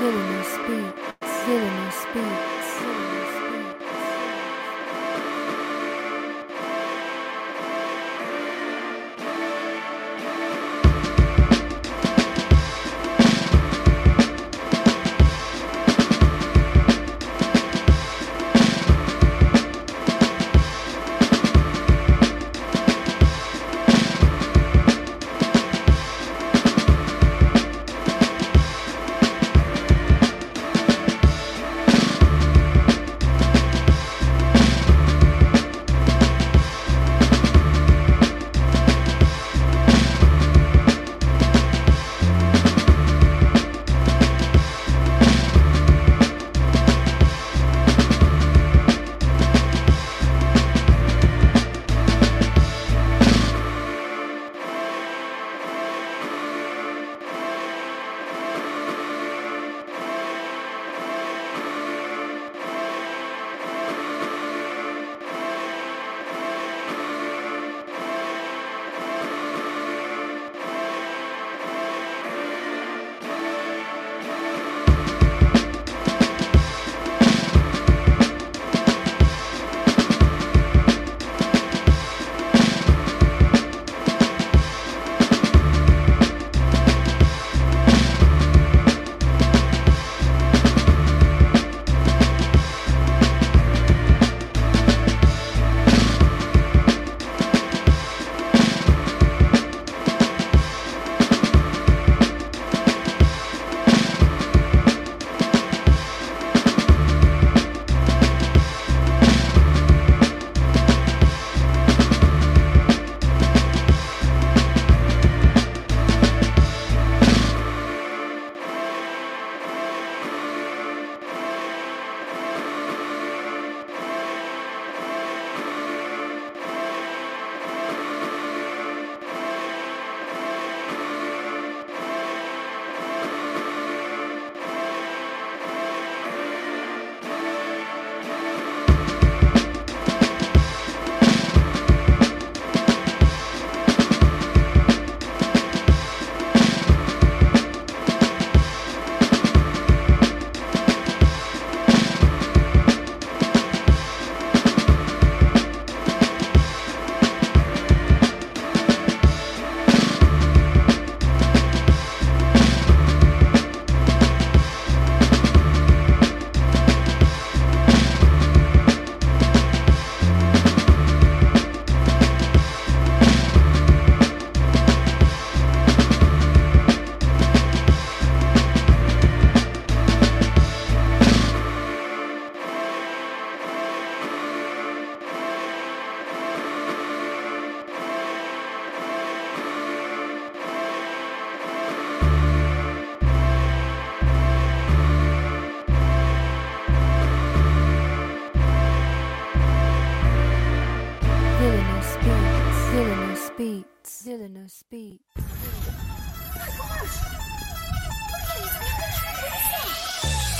Villainous 0.00 0.56
beats, 0.66 1.44
villainous 1.44 2.06
beats. 2.14 3.19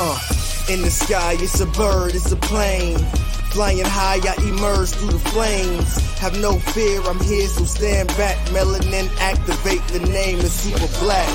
Uh, 0.03 0.19
in 0.71 0.81
the 0.81 0.91
sky, 0.91 1.37
it's 1.39 1.61
a 1.61 1.67
bird, 1.67 2.15
it's 2.15 2.33
a 2.33 2.37
plane. 2.37 2.97
Flying 3.53 3.85
high, 3.85 4.17
I 4.17 4.35
emerge 4.49 4.89
through 4.89 5.11
the 5.11 5.19
flames. 5.29 5.95
Have 6.19 6.41
no 6.41 6.59
fear, 6.59 7.03
I'm 7.03 7.21
here, 7.21 7.47
so 7.49 7.65
stand 7.65 8.09
back. 8.17 8.39
Melanin 8.49 9.15
activate, 9.19 9.87
the 9.89 9.99
name 10.11 10.39
is 10.39 10.53
super 10.53 10.89
black. 11.05 11.29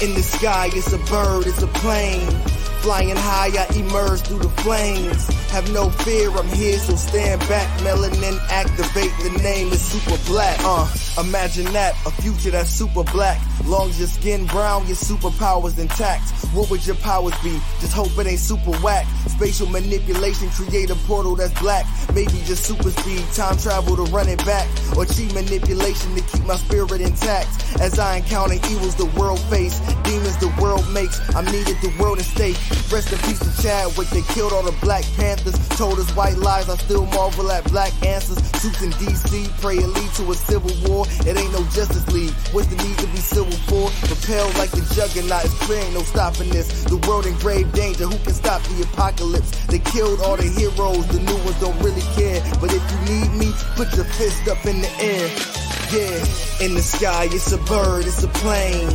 In 0.00 0.14
the 0.14 0.22
sky, 0.22 0.70
it's 0.72 0.94
a 0.94 0.98
bird, 1.12 1.46
it's 1.46 1.62
a 1.62 1.66
plane. 1.66 2.26
Flying 2.80 3.16
high, 3.16 3.52
I 3.52 3.66
emerge 3.76 4.22
through 4.22 4.38
the 4.38 4.48
flames. 4.64 5.26
Have 5.50 5.70
no 5.74 5.90
fear, 5.90 6.30
I'm 6.30 6.48
here, 6.48 6.78
so 6.78 6.96
stand 6.96 7.40
back. 7.50 7.68
Melanin 7.80 8.40
activate, 8.48 9.12
the 9.22 9.42
name 9.42 9.68
is 9.68 9.82
super 9.82 10.16
black. 10.24 10.56
Uh, 10.62 10.88
imagine 11.20 11.70
that, 11.74 11.94
a 12.06 12.10
future 12.22 12.50
that's 12.50 12.70
super 12.70 13.04
black. 13.12 13.38
Long 13.66 13.90
as 13.90 13.98
your 13.98 14.08
skin 14.08 14.46
brown, 14.46 14.86
your 14.86 14.96
superpowers 14.96 15.78
intact. 15.78 16.32
What 16.52 16.68
would 16.70 16.84
your 16.84 16.96
powers 16.96 17.38
be? 17.44 17.60
Just 17.78 17.92
hope 17.92 18.10
it 18.18 18.26
ain't 18.26 18.40
super 18.40 18.72
whack. 18.78 19.06
Spatial 19.40 19.68
manipulation, 19.68 20.50
create 20.50 20.90
a 20.90 20.94
portal 21.08 21.34
that's 21.34 21.58
black. 21.62 21.86
Maybe 22.12 22.44
just 22.44 22.62
super 22.62 22.90
speed, 22.90 23.24
time 23.32 23.56
travel 23.56 23.96
to 23.96 24.02
run 24.12 24.28
it 24.28 24.44
back. 24.44 24.68
Or 24.98 25.06
cheat 25.06 25.32
manipulation 25.32 26.14
to 26.14 26.20
keep 26.20 26.44
my 26.44 26.56
spirit 26.56 27.00
intact. 27.00 27.48
As 27.80 27.98
I 27.98 28.18
encounter 28.18 28.56
evils 28.68 28.96
the 28.96 29.06
world 29.18 29.40
face, 29.48 29.80
demons 30.04 30.36
the 30.36 30.52
world 30.60 30.84
makes. 30.92 31.16
I'm 31.34 31.46
needed 31.46 31.80
the 31.80 31.88
world 31.98 32.18
at 32.18 32.26
stake. 32.26 32.58
Rest 32.92 33.14
in 33.14 33.18
peace 33.24 33.40
to 33.40 33.62
Chadwick, 33.62 34.08
they 34.10 34.20
killed 34.34 34.52
all 34.52 34.62
the 34.62 34.76
Black 34.84 35.04
Panthers. 35.16 35.56
Told 35.70 35.98
us 35.98 36.14
white 36.14 36.36
lies, 36.36 36.68
I 36.68 36.76
still 36.76 37.06
marvel 37.06 37.50
at 37.50 37.64
black 37.72 37.94
answers. 38.04 38.36
Suits 38.60 38.82
in 38.82 38.90
DC, 39.00 39.48
pray 39.62 39.78
it 39.78 39.88
lead 39.88 40.12
to 40.20 40.32
a 40.32 40.34
civil 40.34 40.76
war. 40.84 41.06
It 41.24 41.38
ain't 41.38 41.52
no 41.52 41.64
Justice 41.72 42.06
League. 42.12 42.34
What's 42.52 42.68
the 42.68 42.76
need 42.76 42.98
to 42.98 43.06
be 43.06 43.24
civil 43.24 43.56
for? 43.72 43.88
Propelled 44.04 44.52
like 44.58 44.70
the 44.72 44.84
juggernaut, 44.92 45.46
it's 45.46 45.54
clear 45.64 45.80
ain't 45.80 45.94
no 45.94 46.02
stopping 46.02 46.50
this. 46.50 46.84
The 46.84 46.98
world 47.08 47.24
in 47.24 47.32
grave 47.38 47.72
danger, 47.72 48.04
who 48.04 48.18
can 48.18 48.34
stop 48.34 48.60
the 48.64 48.82
apocalypse? 48.82 49.29
They 49.68 49.78
killed 49.78 50.20
all 50.20 50.36
the 50.36 50.48
heroes, 50.48 51.06
the 51.08 51.20
new 51.20 51.36
ones 51.44 51.60
don't 51.60 51.78
really 51.82 52.02
care. 52.14 52.42
But 52.60 52.72
if 52.72 52.82
you 52.90 52.98
need 53.14 53.30
me, 53.38 53.52
put 53.76 53.94
your 53.94 54.04
fist 54.04 54.48
up 54.48 54.64
in 54.66 54.80
the 54.80 54.90
air. 55.00 55.28
Yeah, 55.90 56.66
in 56.66 56.74
the 56.74 56.82
sky, 56.82 57.28
it's 57.30 57.52
a 57.52 57.58
bird, 57.58 58.06
it's 58.06 58.22
a 58.22 58.28
plane. 58.28 58.90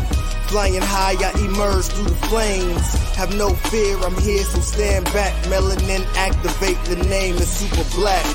Flying 0.47 0.81
high, 0.81 1.15
I 1.19 1.31
emerge 1.43 1.85
through 1.85 2.05
the 2.05 2.27
flames. 2.27 2.93
Have 3.15 3.35
no 3.35 3.49
fear, 3.71 3.97
I'm 3.97 4.15
here, 4.21 4.43
so 4.43 4.59
stand 4.59 5.05
back. 5.05 5.33
Melanin 5.45 6.05
activate, 6.15 6.77
the 6.85 7.03
name 7.07 7.35
is 7.35 7.49
super 7.49 7.83
black. 7.95 8.25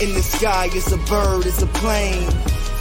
In 0.00 0.14
the 0.14 0.22
sky, 0.22 0.68
it's 0.72 0.92
a 0.92 0.98
bird, 1.10 1.46
it's 1.46 1.62
a 1.62 1.66
plane. 1.66 2.30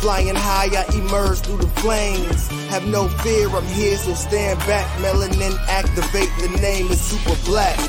Flying 0.02 0.36
high, 0.36 0.70
I 0.70 0.86
emerge 0.96 1.40
through 1.40 1.58
the 1.58 1.68
flames. 1.82 2.48
Have 2.70 2.86
no 2.86 3.08
fear, 3.26 3.50
I'm 3.50 3.66
here, 3.66 3.98
so 3.98 4.14
stand 4.14 4.60
back. 4.60 4.86
Melanin 5.02 5.58
activate, 5.68 6.30
the 6.40 6.50
name 6.62 6.88
is 6.92 7.02
super 7.02 7.36
black. 7.46 7.80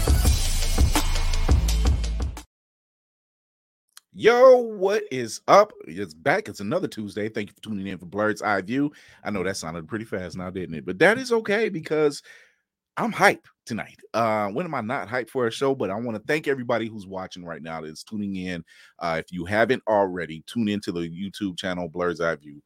Yo, 4.20 4.56
what 4.56 5.04
is 5.12 5.42
up? 5.46 5.72
It's 5.86 6.12
back. 6.12 6.48
It's 6.48 6.58
another 6.58 6.88
Tuesday. 6.88 7.28
Thank 7.28 7.50
you 7.50 7.54
for 7.54 7.62
tuning 7.62 7.86
in 7.86 7.98
for 7.98 8.06
Blerd's 8.06 8.42
Eye 8.42 8.62
View. 8.62 8.90
I 9.22 9.30
know 9.30 9.44
that 9.44 9.56
sounded 9.56 9.86
pretty 9.86 10.04
fast 10.04 10.36
now, 10.36 10.50
didn't 10.50 10.74
it? 10.74 10.84
But 10.84 10.98
that 10.98 11.18
is 11.18 11.30
okay 11.30 11.68
because 11.68 12.24
I'm 12.96 13.12
hype 13.12 13.46
tonight. 13.64 14.00
Uh, 14.12 14.48
when 14.48 14.66
am 14.66 14.74
I 14.74 14.80
not 14.80 15.06
hyped 15.06 15.30
for 15.30 15.46
a 15.46 15.52
show? 15.52 15.72
But 15.72 15.90
I 15.90 15.94
want 15.94 16.16
to 16.16 16.22
thank 16.26 16.48
everybody 16.48 16.88
who's 16.88 17.06
watching 17.06 17.44
right 17.44 17.62
now 17.62 17.80
that's 17.80 18.02
tuning 18.02 18.34
in. 18.34 18.64
Uh, 18.98 19.22
if 19.24 19.30
you 19.30 19.44
haven't 19.44 19.84
already, 19.86 20.42
tune 20.48 20.66
into 20.66 20.90
the 20.90 21.08
YouTube 21.08 21.56
channel 21.56 21.88
Blerd's 21.88 22.20
Eye 22.20 22.34
View. 22.34 22.60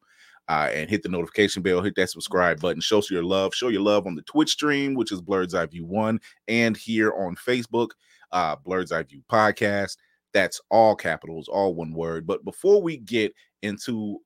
Uh, 0.49 0.71
and 0.73 0.89
hit 0.89 1.03
the 1.03 1.09
notification 1.09 1.61
bell, 1.61 1.83
hit 1.83 1.93
that 1.95 2.09
subscribe 2.09 2.59
button, 2.61 2.81
show 2.81 3.03
your 3.11 3.23
love, 3.23 3.53
show 3.53 3.67
your 3.67 3.83
love 3.83 4.07
on 4.07 4.15
the 4.15 4.23
Twitch 4.23 4.49
stream, 4.49 4.95
which 4.95 5.11
is 5.11 5.21
Blerd's 5.21 5.53
Eye 5.53 5.67
View 5.67 5.85
One, 5.85 6.19
and 6.47 6.75
here 6.75 7.13
on 7.13 7.35
Facebook, 7.35 7.89
uh, 8.31 8.55
Blerd's 8.55 8.91
Eye 8.91 9.03
View 9.03 9.21
Podcast. 9.31 9.97
That's 10.33 10.59
all 10.69 10.95
capitals, 10.95 11.47
all 11.47 11.75
one 11.75 11.93
word. 11.93 12.25
But 12.27 12.43
before 12.45 12.81
we 12.81 12.97
get 12.97 13.33
into 13.61 14.19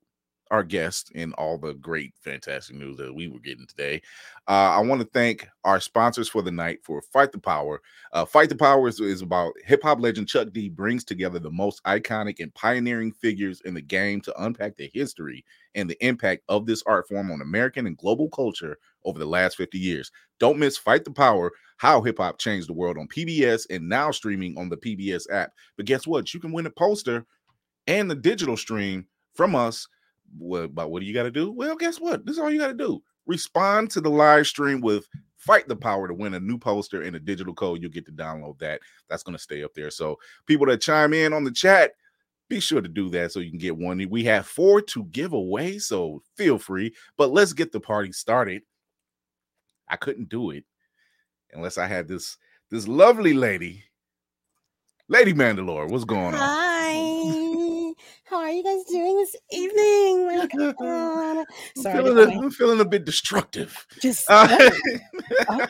our 0.52 0.64
guest 0.64 1.12
and 1.16 1.34
all 1.34 1.58
the 1.58 1.74
great, 1.76 2.14
fantastic 2.20 2.76
news 2.76 2.98
that 2.98 3.14
we 3.14 3.28
were 3.28 3.40
getting 3.40 3.68
today, 3.68 4.02
uh, 4.48 4.76
I 4.76 4.80
want 4.80 5.02
to 5.02 5.08
thank 5.08 5.48
our 5.64 5.80
sponsors 5.80 6.30
for 6.30 6.42
the 6.42 6.52
night 6.52 6.80
for 6.84 7.02
Fight 7.02 7.32
the 7.32 7.40
Power. 7.40 7.82
Uh, 8.14 8.26
Fight 8.26 8.50
the 8.50 8.56
Power 8.56 8.88
is, 8.88 9.00
is 9.00 9.22
about 9.22 9.54
hip 9.66 9.84
hop 9.84 10.00
legend 10.00 10.28
Chuck 10.28 10.50
D 10.52 10.70
brings 10.70 11.04
together 11.04 11.40
the 11.40 11.52
most 11.52 11.84
iconic 11.84 12.40
and 12.40 12.54
pioneering 12.54 13.12
figures 13.12 13.62
in 13.62 13.74
the 13.74 13.82
game 13.82 14.22
to 14.22 14.44
unpack 14.44 14.76
the 14.76 14.90
history 14.94 15.44
and 15.76 15.90
the 15.90 16.06
impact 16.06 16.44
of 16.50 16.66
this 16.66 16.84
art 16.88 17.08
form 17.08 17.32
on 17.32 17.42
American 17.42 17.88
and 17.88 17.98
global 17.98 18.30
culture 18.30 18.78
over 19.06 19.20
the 19.20 19.26
last 19.26 19.58
50 19.58 19.78
years. 19.78 20.12
Don't 20.40 20.60
miss 20.60 20.78
Fight 20.78 21.06
the 21.06 21.12
Power 21.12 21.52
How 21.78 22.02
Hip 22.02 22.18
Hop 22.18 22.40
Changed 22.40 22.70
the 22.70 22.74
World 22.74 22.98
on 22.98 23.08
PBS 23.08 23.66
and 23.70 23.88
now 23.88 24.12
streaming 24.12 24.58
on 24.58 24.70
the 24.70 24.78
PBS 24.78 25.32
app. 25.32 25.52
But 25.76 25.86
guess 25.86 26.06
what? 26.06 26.34
You 26.34 26.40
can 26.40 26.52
win 26.52 26.66
a 26.66 26.72
poster 26.72 27.26
and 27.88 28.12
the 28.12 28.16
digital 28.16 28.58
stream 28.58 29.08
from 29.34 29.56
us. 29.56 29.88
What, 30.38 30.74
but 30.74 30.92
what 30.92 31.02
do 31.02 31.06
you 31.06 31.14
got 31.14 31.24
to 31.24 31.32
do? 31.32 31.52
Well, 31.52 31.76
guess 31.76 32.00
what? 32.00 32.26
This 32.26 32.34
is 32.34 32.40
all 32.40 32.52
you 32.52 32.60
got 32.60 32.68
to 32.68 32.74
do. 32.74 33.02
Respond 33.26 33.92
to 33.92 34.02
the 34.02 34.10
live 34.10 34.48
stream 34.48 34.82
with 34.82 35.08
Fight 35.38 35.68
the 35.68 35.76
Power 35.76 36.08
to 36.08 36.14
win 36.14 36.34
a 36.34 36.40
new 36.40 36.58
poster 36.58 37.02
and 37.02 37.16
a 37.16 37.20
digital 37.20 37.54
code. 37.54 37.82
You'll 37.82 37.92
get 37.92 38.06
to 38.06 38.12
download 38.12 38.58
that. 38.60 38.82
That's 39.10 39.24
going 39.24 39.38
to 39.38 39.42
stay 39.42 39.64
up 39.64 39.74
there. 39.74 39.92
So, 39.92 40.18
people 40.46 40.66
that 40.68 40.82
chime 40.82 41.14
in 41.14 41.34
on 41.34 41.44
the 41.44 41.52
chat, 41.52 41.92
be 42.50 42.60
sure 42.60 42.82
to 42.82 42.88
do 42.88 43.10
that 43.10 43.32
so 43.32 43.40
you 43.40 43.50
can 43.50 43.60
get 43.60 43.78
one. 43.78 44.06
We 44.10 44.24
have 44.26 44.48
four 44.48 44.82
to 44.82 45.04
give 45.06 45.34
away, 45.34 45.80
so 45.80 46.24
feel 46.36 46.58
free. 46.58 46.94
But 47.18 47.32
let's 47.32 47.54
get 47.54 47.72
the 47.72 47.80
party 47.80 48.12
started. 48.12 48.64
I 49.90 49.96
couldn't 49.96 50.30
do 50.30 50.52
it 50.52 50.64
unless 51.54 51.78
I 51.78 51.88
had 51.88 52.08
this 52.08 52.38
this 52.70 52.88
lovely 52.88 53.34
lady, 53.34 53.84
Lady 55.08 55.34
Mandalore. 55.34 55.90
What's 55.90 56.06
going 56.06 56.34
on? 56.36 56.40
Hi. 56.40 56.77
How 58.30 58.38
are 58.38 58.52
you 58.52 58.64
guys 58.64 58.84
doing 58.86 59.16
this 59.18 59.36
evening? 59.52 60.26
My 60.38 60.48
God. 60.48 61.46
I'm, 61.78 61.84
feeling 62.04 62.18
a, 62.18 62.38
I'm 62.42 62.52
feeling 62.52 62.80
a 62.82 62.86
bit 62.86 63.06
destructive. 63.06 63.86
just 64.02 64.26
Uh, 64.30 64.48
oh, 65.50 65.68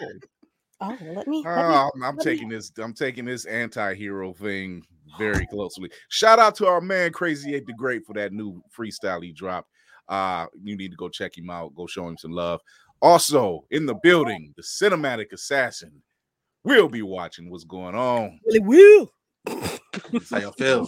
oh, 0.81 0.98
let 1.01 1.01
me. 1.01 1.15
Let 1.15 1.27
me 1.27 1.44
Oh, 1.45 1.89
I'm, 1.95 2.04
I'm 2.04 2.15
let 2.15 2.15
me- 2.18 2.24
taking 2.24 2.50
this. 2.50 2.71
I'm 2.80 2.94
taking 2.94 3.25
this 3.25 3.45
anti-hero 3.45 4.33
thing 4.33 4.83
very 5.19 5.45
closely. 5.48 5.89
Shout 6.09 6.39
out 6.39 6.56
to 6.56 6.68
our 6.68 6.81
man 6.81 7.12
Crazy 7.12 7.54
Eight 7.56 7.65
the 7.68 7.74
Great 7.74 8.06
for 8.06 8.13
that 8.13 8.33
new 8.33 8.62
freestyle 8.75 9.24
he 9.24 9.31
dropped. 9.31 9.69
Uh, 10.09 10.48
you 10.63 10.75
need 10.77 10.92
to 10.92 10.98
go 10.98 11.09
check 11.09 11.38
him 11.38 11.50
out. 11.50 11.75
Go 11.75 11.86
show 11.86 12.07
him 12.07 12.18
some 12.18 12.31
love. 12.31 12.62
Also 13.01 13.65
in 13.69 13.86
the 13.86 13.95
building, 14.01 14.54
the 14.56 14.63
cinematic 14.63 15.31
assassin. 15.31 15.92
We'll 16.63 16.89
be 16.89 17.01
watching 17.04 17.50
what's 17.50 17.63
going 17.63 17.95
on. 17.95 18.39
Really 18.45 18.59
will. 18.59 19.12
How 20.30 20.38
y'all 20.39 20.51
feel? 20.51 20.88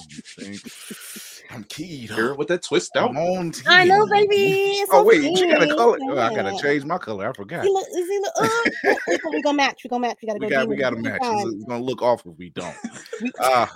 I'm 1.52 1.64
keyed. 1.64 2.12
Here 2.12 2.32
up. 2.32 2.38
with 2.38 2.48
that 2.50 2.62
twist 2.64 2.96
out. 2.96 3.10
I'm 3.10 3.18
on. 3.18 3.52
I 3.66 3.86
know, 3.86 4.06
baby. 4.06 4.36
It's 4.78 4.90
Oh 4.94 5.04
wait, 5.04 5.24
you 5.24 5.50
got 5.52 5.62
a 5.62 5.66
okay. 5.66 5.76
color. 5.76 5.98
Oh, 6.04 6.18
I 6.20 6.34
gotta 6.36 6.58
change 6.62 6.86
my 6.86 6.98
color. 6.98 7.28
I 7.30 7.34
forgot. 7.34 7.64
He 7.64 7.72
look, 7.72 7.88
is 7.88 8.08
he 8.08 8.20
look, 8.20 8.34
uh, 8.40 8.96
we 9.08 9.18
gonna- 9.18 9.42
gonna 9.42 9.58
match. 9.58 9.82
We 9.84 9.90
gonna 9.90 10.08
match. 10.08 10.18
We 10.22 10.28
gotta 10.28 10.40
go. 10.40 10.46
we 10.46 10.50
got 10.52 10.68
we 10.68 10.76
demon 10.76 10.80
got 10.80 10.90
to 10.92 10.96
match. 11.02 11.22
times. 11.22 11.54
It's 11.56 11.64
gonna 11.66 11.84
look 11.84 12.02
off 12.02 12.26
if 12.26 12.38
we 12.38 12.50
don't. 12.52 12.76
Uh 13.42 13.68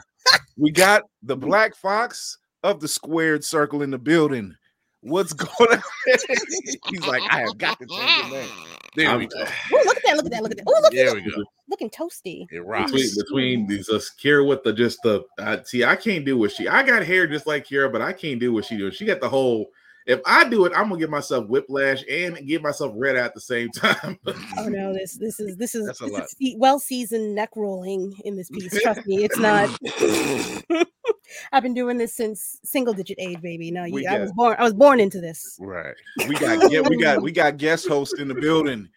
we 0.58 0.72
got 0.72 1.04
the 1.24 1.36
black 1.36 1.75
fox 1.75 2.38
of 2.64 2.80
the 2.80 2.88
squared 2.88 3.44
circle 3.44 3.81
in 3.81 3.92
the 3.92 3.98
building. 4.00 4.56
What's 5.04 5.34
going 5.34 5.70
on? 5.70 5.82
He's 6.90 7.06
like, 7.06 7.24
I 7.30 7.42
have 7.42 7.58
got 7.58 7.78
to 7.80 7.86
change 7.86 8.32
your 8.32 8.40
name. 8.40 8.50
There 8.96 9.18
we 9.18 9.28
go. 9.28 9.42
Ooh, 9.74 9.82
look 9.86 9.98
at 9.98 10.04
that! 10.06 10.16
Look 10.18 10.26
at 10.26 10.32
that! 10.32 10.44
Look 10.44 10.52
at 10.52 10.58
that! 10.58 10.64
Oh, 10.68 10.72
look 10.72 10.86
at 10.86 10.92
that. 10.92 10.96
There 10.96 11.08
at 11.10 11.16
we 11.16 11.24
that! 11.24 11.36
go. 11.36 11.44
Looking 11.70 11.90
toasty. 11.90 12.46
It 12.52 12.64
rocks. 12.64 12.92
between, 12.92 13.16
between 13.16 13.68
these 13.68 13.90
us 13.90 14.12
Kira 14.22 14.48
with 14.48 14.64
the 14.64 14.72
just 14.72 15.00
the 15.04 15.24
uh, 15.40 15.58
see 15.64 15.84
I 15.84 15.96
can't 15.96 16.26
do 16.26 16.38
what 16.38 16.52
she 16.52 16.68
I 16.68 16.84
got 16.84 17.04
hair 17.04 17.26
just 17.26 17.48
like 17.48 17.68
Kira 17.68 17.92
but 17.92 18.02
I 18.02 18.14
can't 18.14 18.40
do 18.40 18.54
what 18.54 18.66
she 18.66 18.78
does 18.78 18.96
she 18.96 19.06
got 19.06 19.22
the 19.22 19.30
whole 19.30 19.72
if 20.06 20.20
I 20.26 20.48
do 20.50 20.66
it 20.66 20.74
I'm 20.76 20.90
gonna 20.90 21.00
give 21.00 21.10
myself 21.10 21.48
whiplash 21.48 22.04
and 22.10 22.38
give 22.48 22.62
myself 22.62 22.92
red 22.96 23.16
eye 23.16 23.20
at 23.26 23.34
the 23.34 23.42
same 23.42 23.70
time 23.72 24.18
Oh 24.58 24.68
no, 24.68 24.94
this 24.94 25.16
this 25.16 25.40
is 25.40 25.56
this 25.58 25.76
is 25.76 25.86
That's 25.86 26.02
a 26.02 26.08
lot. 26.08 26.28
well 26.58 26.80
seasoned 26.80 27.36
neck 27.36 27.50
rolling 27.56 28.14
in 28.26 28.36
this 28.36 28.50
piece. 28.50 28.82
Trust 28.82 29.06
me, 29.06 29.24
it's 29.24 29.38
not. 29.38 29.70
I've 31.52 31.64
been 31.64 31.74
doing 31.74 31.98
this 31.98 32.16
since 32.16 32.60
single 32.64 32.94
digit 32.94 33.18
age, 33.20 33.42
baby. 33.42 33.72
No, 33.72 33.84
We 33.84 34.04
you, 34.04 34.10
I 34.10 34.20
was 34.20 34.32
born. 34.34 34.56
I 34.60 34.64
was 34.64 34.74
born 34.74 35.00
into 35.00 35.20
this. 35.20 35.58
Right. 35.60 35.96
We 36.28 36.36
got 36.36 36.72
yeah, 36.72 36.82
we 36.82 36.98
got 36.98 37.22
we 37.22 37.32
got 37.32 37.58
guest 37.58 37.88
host 37.88 38.20
in 38.20 38.28
the 38.28 38.36
building. 38.36 38.90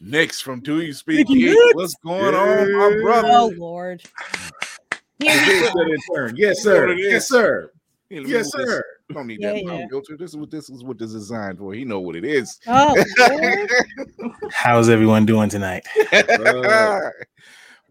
Next 0.00 0.42
from 0.42 0.60
Do 0.60 0.80
You 0.80 0.92
Speak 0.92 1.28
Nicky 1.28 1.54
What's 1.72 1.94
going 2.04 2.34
on, 2.34 2.72
my 2.72 3.02
brother? 3.02 3.28
Oh 3.30 3.52
Lord. 3.56 4.02
Here 5.18 5.32
we 5.32 5.36
Yes, 6.36 6.62
sir, 6.62 6.88
in 6.88 6.88
turn. 6.88 6.98
yes 6.98 7.28
You 8.10 8.22
know 8.22 8.28
sir 8.28 8.32
what 8.32 8.36
it 8.36 8.40
is. 8.40 8.52
yes 8.52 8.52
sir 8.52 8.66
Here, 8.66 8.66
let 8.66 8.66
me 8.66 8.66
yes 8.66 8.66
move 8.66 8.66
this. 8.66 8.82
Don't 9.14 9.26
need 9.26 9.40
Yeah, 9.40 9.52
that 9.52 9.62
yeah. 9.80 9.86
filter. 9.90 10.16
This 10.16 10.30
is 10.30 10.36
what 10.36 10.50
this 10.50 10.70
is 10.70 10.84
what 10.84 10.98
this 10.98 11.08
is 11.08 11.14
designed 11.14 11.58
for. 11.58 11.72
He 11.74 11.84
know 11.84 12.00
what 12.00 12.16
it 12.16 12.24
is. 12.24 12.58
Oh, 12.66 12.94
How's 14.52 14.88
everyone 14.88 15.26
doing 15.26 15.48
tonight? 15.48 15.84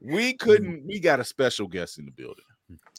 we 0.02 0.34
mm. 0.34 0.40
couldn't. 0.40 0.86
We 0.86 1.00
got 1.00 1.20
a 1.20 1.24
special 1.24 1.68
guest 1.68 1.98
in 2.00 2.06
the 2.06 2.12
building. 2.12 2.44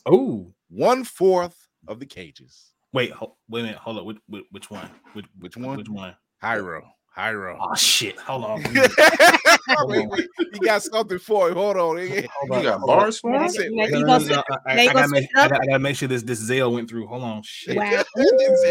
Oh, 0.07 0.53
One 0.69 1.05
fourth 1.05 1.69
of 1.87 2.01
the 2.01 2.07
Kages. 2.07 2.71
wait, 2.93 3.11
ho- 3.13 3.37
wait 3.49 3.61
a 3.61 3.65
minute. 3.65 3.79
Hold 3.79 3.99
up. 3.99 4.05
Which, 4.05 4.19
which, 4.29 4.45
which 4.51 4.71
one? 4.71 4.91
Which, 5.13 5.27
Which 5.39 5.57
one? 5.57 5.77
Which 5.79 5.89
one? 5.89 6.17
Hyro. 6.43 6.83
Hyro. 7.19 7.57
Oh 7.61 7.75
shit! 7.75 8.17
Hold 8.21 8.45
on. 8.45 8.63
wait, 9.87 10.09
wait. 10.09 10.29
You 10.53 10.61
got 10.61 10.83
something 10.83 11.19
for 11.19 11.49
him. 11.49 11.55
Hold 11.57 11.77
on. 11.77 11.97
Hold 11.99 12.01
You 12.07 12.23
got 12.49 12.79
hold 12.79 12.87
bars 12.87 13.19
for 13.19 13.33
gotta 13.33 13.45
us? 13.47 13.57
get- 13.59 13.73
you 13.73 13.81
on. 13.83 13.91
gotta- 13.91 13.91
No, 13.93 13.99
you 13.99 14.05
no, 14.05 14.07
gonna 14.07 14.19
no, 14.19 14.25
switch 14.25 14.37
no, 14.37 14.39
it? 14.39 14.61
I, 14.67 14.75
Now 14.77 14.83
you 14.83 14.89
I 14.91 14.93
gonna 14.93 14.95
gotta 14.95 15.09
make, 15.13 15.25
it 15.25 15.31
I 15.37 15.41
up? 15.43 15.51
gotta, 15.51 15.63
I 15.63 15.67
gotta 15.67 15.79
make 15.81 15.97
sure 15.97 16.09
this 16.09 16.23
this 16.23 16.51
Zelle 16.51 16.73
went 16.73 16.89
through. 16.89 17.07
Hold 17.09 17.23
on. 17.25 17.43
Shit. 17.43 17.77
Wow. 17.77 18.05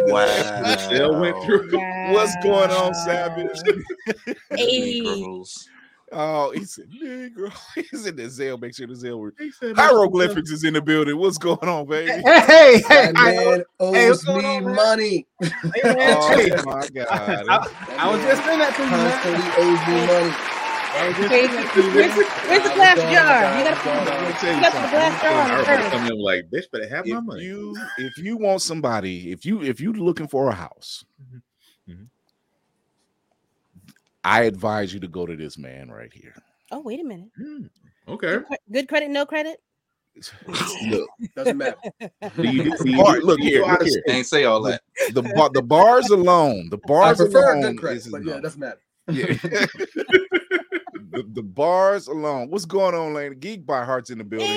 Wow. 0.08 0.76
Still 0.78 1.20
went 1.20 1.44
through 1.44 1.70
What's 2.14 2.36
going 2.44 2.72
on, 2.72 2.94
Savage? 2.96 3.60
Hey. 4.52 5.02
Negroes. 6.12 6.14
Oh, 6.14 6.52
he 6.52 6.66
said, 6.66 6.90
Negro. 6.90 7.52
He's 7.92 8.06
in 8.06 8.16
the 8.16 8.24
Zelle. 8.24 8.60
Make 8.62 8.76
sure 8.76 8.88
the 8.88 8.94
Zelle. 8.94 9.20
word. 9.20 9.36
Highrowglyphfix 9.62 10.52
is 10.52 10.64
in 10.64 10.74
the 10.74 10.82
building. 10.82 11.18
What's 11.18 11.38
going 11.38 11.68
on, 11.68 11.88
baby? 11.88 12.22
Hey, 12.22 12.80
hey, 12.80 12.84
That 12.90 13.16
man 13.16 13.26
Hey, 13.36 14.10
what's 14.10 14.24
owes 14.24 14.26
going 14.26 14.46
me 14.46 14.58
on, 14.58 14.66
man? 14.66 14.76
money. 14.76 15.28
Oh 15.84 16.62
my 16.64 16.88
God. 16.96 17.46
I, 17.50 17.68
I 18.00 18.10
was 18.10 18.22
just 18.24 18.44
saying 18.44 18.60
that 18.60 18.76
to 18.76 18.84
you, 18.84 18.90
man. 18.90 19.12
Constantly 19.12 19.52
owes 19.64 19.88
me 19.88 20.08
money. 20.08 20.34
I 20.98 21.08
was 21.08 21.16
just 21.18 21.30
Hey, 21.30 21.48
saying 21.48 21.56
that 21.62 21.74
to 21.74 21.82
you, 21.84 21.92
Where's 21.94 22.16
the, 22.16 22.24
where's 22.48 22.64
the 22.64 22.76
glass 22.76 22.98
jar? 22.98 23.58
You 23.58 23.64
gotta 23.64 23.76
put 23.76 23.84
gone. 23.86 24.06
Let 24.06 24.22
me 24.28 24.34
tell 24.34 24.50
you 24.50 24.56
you 24.56 24.62
got 24.62 24.72
the 24.74 24.90
glass 24.90 25.22
jar 25.22 25.34
on 25.34 25.50
I 25.52 25.58
the 25.58 25.62
remember 25.62 25.84
first. 25.84 25.92
coming 25.92 26.12
in 26.14 26.20
like 26.24 26.50
bitch 26.50 26.72
better 26.72 26.88
have 26.90 27.06
my 27.06 27.20
money 27.20 27.44
you 27.44 27.78
if 28.00 28.18
you 28.18 28.38
want 28.38 28.62
somebody, 28.62 29.32
if 29.32 29.46
you 29.46 29.62
if 29.62 29.80
you 29.80 29.94
looking 29.94 30.28
for 30.28 30.50
a 30.50 30.54
house, 30.54 31.06
Mhm. 31.90 32.08
I 34.28 34.44
advise 34.44 34.94
you 34.94 35.00
to 35.00 35.08
go 35.08 35.26
to 35.26 35.36
this 35.36 35.58
man 35.58 35.90
right 35.90 36.12
here. 36.14 36.34
Oh, 36.72 36.80
wait 36.82 37.00
a 37.00 37.04
minute. 37.04 37.30
Hmm, 37.38 37.66
okay 38.08 38.40
Cre- 38.40 38.54
Good 38.72 38.88
credit, 38.90 39.10
no 39.10 39.26
credit. 39.26 39.62
Look, 40.90 41.08
Doesn't 41.36 41.58
matter. 41.58 41.76
Do 42.36 42.44
you- 42.44 42.76
do 42.78 42.90
you- 42.90 43.00
All 43.00 43.14
right, 43.14 43.24
look 43.24 43.40
here, 43.40 43.62
go 43.62 43.68
look 43.68 43.76
out 43.82 43.82
here. 43.84 43.92
state? 43.92 44.04
Ain't 44.08 44.26
say 44.26 44.44
all 44.46 44.62
that. 44.64 44.82
the 45.14 45.22
bar, 45.22 45.50
the 45.54 45.62
bars 45.62 46.10
alone, 46.10 46.70
the 46.70 46.78
I 46.84 46.88
bars 46.88 47.18
prefer 47.18 47.54
alone. 47.54 47.74
good 47.76 47.80
credit, 47.80 47.98
is 48.06 48.08
but 48.10 48.24
yeah, 48.26 48.38
enough. 48.38 48.40
it 48.40 48.42
doesn't 48.42 48.60
matter. 48.60 48.80
Yeah. 49.10 49.26
the, 51.12 51.24
the 51.34 51.44
bars 51.44 52.08
alone. 52.08 52.50
What's 52.50 52.66
going 52.66 52.96
on, 52.96 53.14
Lane? 53.14 53.40
Geek 53.40 53.66
by 53.66 53.86
Hearts 53.86 54.10
in 54.10 54.18
the 54.18 54.24
building. 54.24 54.48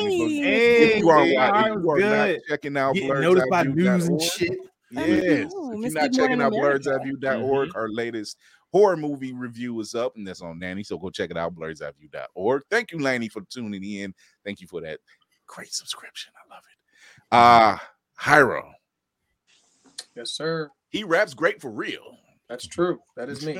Hey. 0.43 0.93
If 0.95 0.99
you 0.99 1.11
are, 1.11 1.25
Hey, 1.25 1.33
if 1.33 1.39
I 1.39 1.69
you 1.69 1.75
was 1.79 2.03
are 2.03 2.09
not 2.09 2.27
good. 2.27 2.41
checking 2.49 2.77
out 2.77 2.95
Getting 2.95 3.11
Blurred's 3.11 3.23
noticed 3.23 3.51
by 3.51 3.63
news 3.65 4.07
and 4.09 4.19
dot 4.19 4.23
org, 4.23 4.33
shit. 4.33 4.59
I 4.97 5.05
Yes. 5.05 5.53
If 5.53 5.53
you're 5.53 5.91
not 5.93 6.13
checking 6.13 6.39
Morning 6.39 6.41
out 6.41 6.53
America. 6.53 6.99
blerdseyeView.org, 7.05 7.77
our 7.77 7.89
latest 7.91 8.39
horror 8.73 8.97
movie 8.97 9.33
review 9.33 9.79
is 9.81 9.95
up, 9.95 10.17
and 10.17 10.27
that's 10.27 10.43
on 10.43 10.59
Nanny. 10.59 10.83
So 10.83 10.99
go 10.99 11.11
check 11.11 11.31
it 11.31 11.37
out, 11.37 11.55
blerdseyeView.org. 11.55 12.63
Thank 12.71 12.93
you, 12.93 12.99
Laney, 12.99 13.29
for 13.29 13.43
tuning 13.43 13.83
in. 13.85 14.15
Thank 14.45 14.61
you 14.61 14.67
for 14.67 14.81
that 14.83 15.01
great 15.47 15.73
subscription. 15.73 16.33
I 16.37 16.55
love 16.55 16.63
it. 16.65 16.77
Uh 17.33 17.79
Hyro, 18.21 18.63
Yes, 20.15 20.31
sir. 20.33 20.71
he 20.89 21.05
raps 21.05 21.35
great 21.35 21.61
for 21.61 21.71
real. 21.71 22.17
That's 22.49 22.67
true. 22.67 22.99
That 23.17 23.29
is 23.29 23.47
me. 23.47 23.59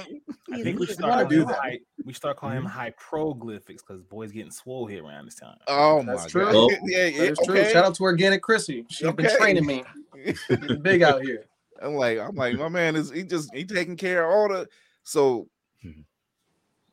I 0.53 0.63
think 0.63 0.81
we 0.81 0.87
he's 0.87 0.97
start 0.97 1.13
calling 1.13 1.29
do 1.29 1.43
him 1.43 1.47
that. 1.49 1.59
hy- 1.63 1.79
we 2.05 2.13
start 2.13 2.37
calling 2.39 2.57
him 2.57 2.67
hyperoglyphics 2.67 3.79
because 3.87 4.03
boys 4.03 4.33
getting 4.33 4.51
swole 4.51 4.85
here 4.87 5.05
around 5.05 5.27
this 5.27 5.37
time. 5.37 5.57
Oh 5.69 6.03
That's 6.03 6.23
my 6.25 6.29
true. 6.29 6.45
god. 6.47 6.55
Well, 6.55 6.69
yeah, 6.85 7.07
yeah, 7.07 7.19
That 7.21 7.31
is 7.33 7.39
true. 7.45 7.55
okay. 7.57 7.73
Shout 7.73 7.85
out 7.85 7.95
to 7.95 8.03
Organic 8.03 8.43
Chrissy. 8.43 8.85
She's 8.91 9.11
been 9.13 9.31
training 9.39 9.65
me. 9.65 9.85
Getting 10.49 10.83
big 10.83 11.03
out 11.05 11.23
here. 11.23 11.45
I'm 11.81 11.95
like, 11.95 12.19
I'm 12.19 12.35
like, 12.35 12.57
my 12.59 12.69
man 12.69 12.97
is 12.97 13.11
he 13.11 13.23
just 13.23 13.55
he 13.55 13.65
taking 13.65 13.97
care 13.97 14.25
of 14.29 14.33
all 14.35 14.49
the 14.49 14.69
so 15.03 15.49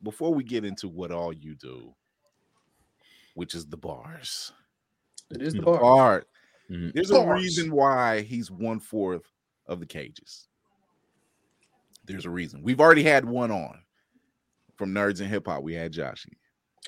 before 0.03 0.33
we 0.33 0.43
get 0.43 0.63
into 0.65 0.87
what 0.87 1.11
all 1.11 1.33
you 1.33 1.55
do, 1.55 1.93
which 3.33 3.53
is 3.55 3.65
the 3.67 3.77
bars. 3.77 4.51
It 5.31 5.41
is 5.41 5.53
the 5.53 5.59
The 5.59 5.65
bar. 5.65 5.79
bar. 5.79 6.23
Mhm. 6.69 6.93
There's 6.93 7.11
a 7.11 7.25
reason 7.25 7.71
why 7.71 8.21
he's 8.21 8.49
one 8.51 8.79
fourth 8.79 9.23
of 9.67 9.79
the 9.79 9.85
Kages. 9.85 10.47
There's 12.05 12.25
a 12.25 12.29
reason. 12.29 12.61
We've 12.63 12.79
already 12.79 13.03
had 13.03 13.25
one 13.25 13.51
on 13.51 13.81
from 14.75 14.93
Nerds 14.93 15.19
and 15.19 15.29
Hip 15.29 15.45
Hop. 15.47 15.63
We 15.63 15.73
had 15.73 15.91
Joshy. 15.93 16.33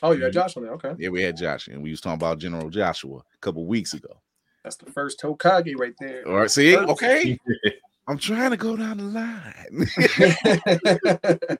Oh, 0.01 0.11
you 0.11 0.19
got 0.21 0.31
Josh 0.31 0.55
on 0.55 0.63
there. 0.63 0.73
Okay. 0.73 0.93
Yeah, 0.97 1.09
we 1.09 1.21
had 1.21 1.35
Joshy, 1.37 1.73
and 1.73 1.83
we 1.83 1.89
was 1.91 1.99
talking 1.99 2.15
about 2.15 2.39
General 2.39 2.69
Joshua 2.69 3.17
a 3.17 3.37
couple 3.41 3.65
weeks 3.65 3.93
ago. 3.93 4.21
That's 4.63 4.77
the 4.77 4.89
first 4.91 5.19
Hokage 5.21 5.77
right 5.77 5.93
there. 5.99 6.25
All 6.27 6.35
right, 6.37 6.49
see, 6.51 6.73
First. 6.75 6.89
okay. 6.89 7.37
I'm 8.09 8.17
trying 8.17 8.49
to 8.49 8.57
go 8.57 8.75
down 8.75 8.97
the 8.97 9.03
line. 9.03 9.87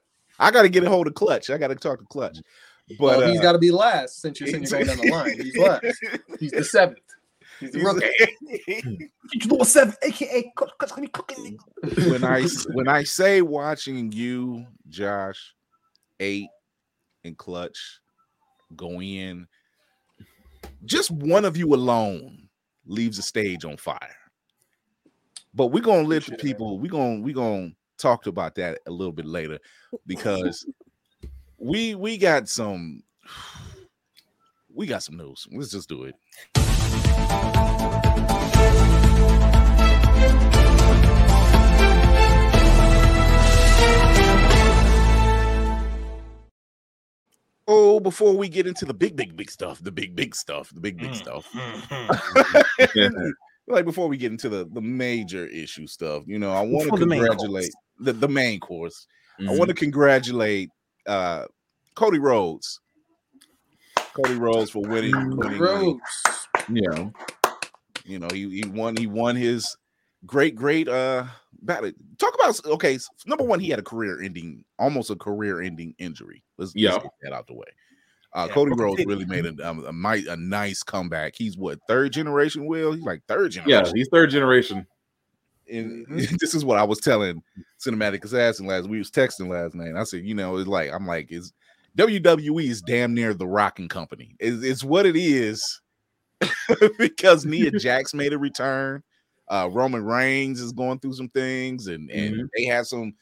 I 0.40 0.50
got 0.50 0.62
to 0.62 0.68
get 0.68 0.82
a 0.82 0.88
hold 0.88 1.06
of 1.06 1.14
Clutch. 1.14 1.48
I 1.48 1.56
got 1.58 1.68
to 1.68 1.76
talk 1.76 2.00
to 2.00 2.04
Clutch. 2.06 2.38
But 2.98 3.18
well, 3.18 3.28
he's 3.30 3.38
uh, 3.38 3.42
got 3.42 3.52
to 3.52 3.58
be 3.58 3.70
last 3.70 4.20
since 4.20 4.40
you're 4.40 4.48
saying 4.48 4.64
you're 4.64 4.84
going 4.84 4.86
down 4.86 4.96
the 4.96 5.12
line. 5.12 5.40
He's 5.40 5.56
last. 5.56 5.84
He's 6.40 6.50
the 6.50 6.64
seventh. 6.64 6.98
He's 7.60 7.70
the 7.70 7.78
he's- 7.78 7.94
rookie. 7.94 9.10
Get 9.30 9.44
your 9.44 9.50
little 9.50 9.64
seven, 9.64 9.94
aka 10.02 10.52
cooking. 10.56 11.56
when 12.08 12.24
I 12.24 12.42
when 12.72 12.88
I 12.88 13.04
say 13.04 13.42
watching 13.42 14.10
you, 14.10 14.66
Josh, 14.88 15.54
eight, 16.18 16.48
and 17.22 17.38
Clutch 17.38 18.00
go 18.74 19.00
in, 19.00 19.46
just 20.84 21.12
one 21.12 21.44
of 21.44 21.56
you 21.56 21.72
alone 21.74 22.48
leaves 22.86 23.18
the 23.18 23.22
stage 23.22 23.64
on 23.64 23.76
fire. 23.76 24.16
But 25.54 25.68
we're 25.68 25.82
gonna 25.82 26.02
let 26.06 26.24
the 26.24 26.34
Appreciate 26.34 26.34
it, 26.34 26.44
man. 26.44 26.52
people. 26.52 26.78
We're 26.78 26.90
gonna 26.90 27.20
we're 27.20 27.34
gonna 27.34 27.70
talk 27.98 28.26
about 28.26 28.54
that 28.54 28.78
a 28.86 28.90
little 28.90 29.12
bit 29.12 29.26
later 29.26 29.58
because 30.06 30.64
we 31.58 31.94
we 31.94 32.16
got 32.16 32.48
some 32.48 33.02
we 34.72 34.86
got 34.86 35.02
some 35.02 35.16
news. 35.16 35.46
Let's 35.50 35.72
just 35.72 35.88
do 35.88 36.04
it. 36.04 36.14
Oh, 47.72 48.00
before 48.00 48.36
we 48.36 48.48
get 48.48 48.66
into 48.66 48.84
the 48.84 48.94
big, 48.94 49.14
big, 49.14 49.36
big 49.36 49.48
stuff, 49.50 49.82
the 49.82 49.92
big, 49.92 50.16
big 50.16 50.34
stuff, 50.34 50.70
the 50.74 50.80
big, 50.80 50.98
big 50.98 51.10
Mm, 51.10 51.16
stuff. 51.16 51.48
Mm, 51.54 51.80
mm, 51.88 52.08
mm, 52.08 53.32
Like 53.70 53.84
before 53.84 54.08
we 54.08 54.16
get 54.16 54.32
into 54.32 54.48
the 54.48 54.68
the 54.72 54.80
major 54.80 55.46
issue 55.46 55.86
stuff, 55.86 56.24
you 56.26 56.38
know, 56.38 56.50
I 56.52 56.60
want 56.62 56.86
to 56.88 56.92
Before 56.92 57.06
main 57.06 57.20
congratulate 57.20 57.72
the, 57.98 58.12
the 58.12 58.28
main 58.28 58.60
course. 58.60 59.06
I 59.38 59.42
Mhm. 59.44 59.58
want 59.58 59.68
to 59.68 59.74
congratulate 59.74 60.70
uh 61.06 61.46
Cody 61.94 62.18
Rhodes. 62.18 62.80
Cody 64.14 64.34
Rhodes 64.34 64.70
for 64.70 64.82
winning, 64.82 65.12
winning 65.36 65.58
the- 65.58 65.64
Rhodes. 65.64 66.00
you 66.68 66.82
know, 66.90 67.12
you 68.04 68.18
know, 68.18 68.28
he, 68.32 68.60
he 68.62 68.68
won 68.68 68.96
he 68.96 69.06
won 69.06 69.36
his 69.36 69.76
great, 70.26 70.54
great 70.56 70.88
uh 70.88 71.24
battle. 71.62 71.92
Talk 72.18 72.34
about 72.34 72.64
okay, 72.66 72.98
number 73.26 73.44
one, 73.44 73.60
he 73.60 73.68
had 73.70 73.78
a 73.78 73.82
career 73.82 74.20
ending, 74.22 74.64
almost 74.78 75.10
a 75.10 75.16
career 75.16 75.60
ending 75.62 75.94
injury. 75.98 76.42
Let's, 76.58 76.72
let's 76.74 76.76
Yeah. 76.76 76.98
get 77.02 77.12
that 77.22 77.32
out 77.32 77.46
the 77.46 77.54
way. 77.54 77.66
Uh, 78.32 78.46
Yeah, 78.48 78.54
Cody 78.54 78.72
Rhodes 78.76 79.04
really 79.06 79.24
made 79.24 79.44
a, 79.44 79.68
um, 79.68 79.84
a, 79.84 80.30
a 80.30 80.36
nice 80.36 80.82
comeback. 80.82 81.34
He's 81.36 81.56
what 81.56 81.78
third 81.88 82.12
generation 82.12 82.66
Will? 82.66 82.92
He's 82.92 83.02
like 83.02 83.22
third 83.26 83.50
generation? 83.52 83.84
Yeah, 83.86 83.92
he's 83.94 84.08
third 84.12 84.30
generation. 84.30 84.86
And 85.70 86.06
Mhm. 86.06 86.38
this 86.40 86.54
is 86.54 86.64
what 86.64 86.78
I 86.78 86.84
was 86.84 86.98
telling 87.00 87.42
Cinematic 87.80 88.24
Assassin 88.24 88.66
last. 88.66 88.88
We 88.88 88.98
was 88.98 89.10
texting 89.10 89.48
last 89.48 89.74
night. 89.74 89.96
I 89.96 90.04
said, 90.04 90.24
you 90.24 90.34
know, 90.34 90.56
it's 90.58 90.68
like 90.68 90.92
I'm 90.92 91.06
like, 91.06 91.32
is 91.32 91.52
WWE 91.96 92.68
is 92.68 92.82
damn 92.82 93.14
near 93.14 93.34
the 93.34 93.46
rocking 93.48 93.88
company. 93.88 94.36
It's, 94.38 94.62
it's 94.62 94.84
what 94.84 95.06
it 95.06 95.16
is 95.16 95.80
because 96.98 97.44
Nia 97.44 97.70
Jax 97.78 98.14
made 98.14 98.32
a 98.32 98.38
return. 98.38 99.02
Uh, 99.48 99.68
Roman 99.72 100.04
Reigns 100.04 100.60
is 100.60 100.70
going 100.70 101.00
through 101.00 101.14
some 101.14 101.28
things, 101.30 101.88
and 101.88 102.08
and 102.10 102.34
Mhm. 102.36 102.48
they 102.56 102.64
had 102.66 102.86
some 102.86 103.12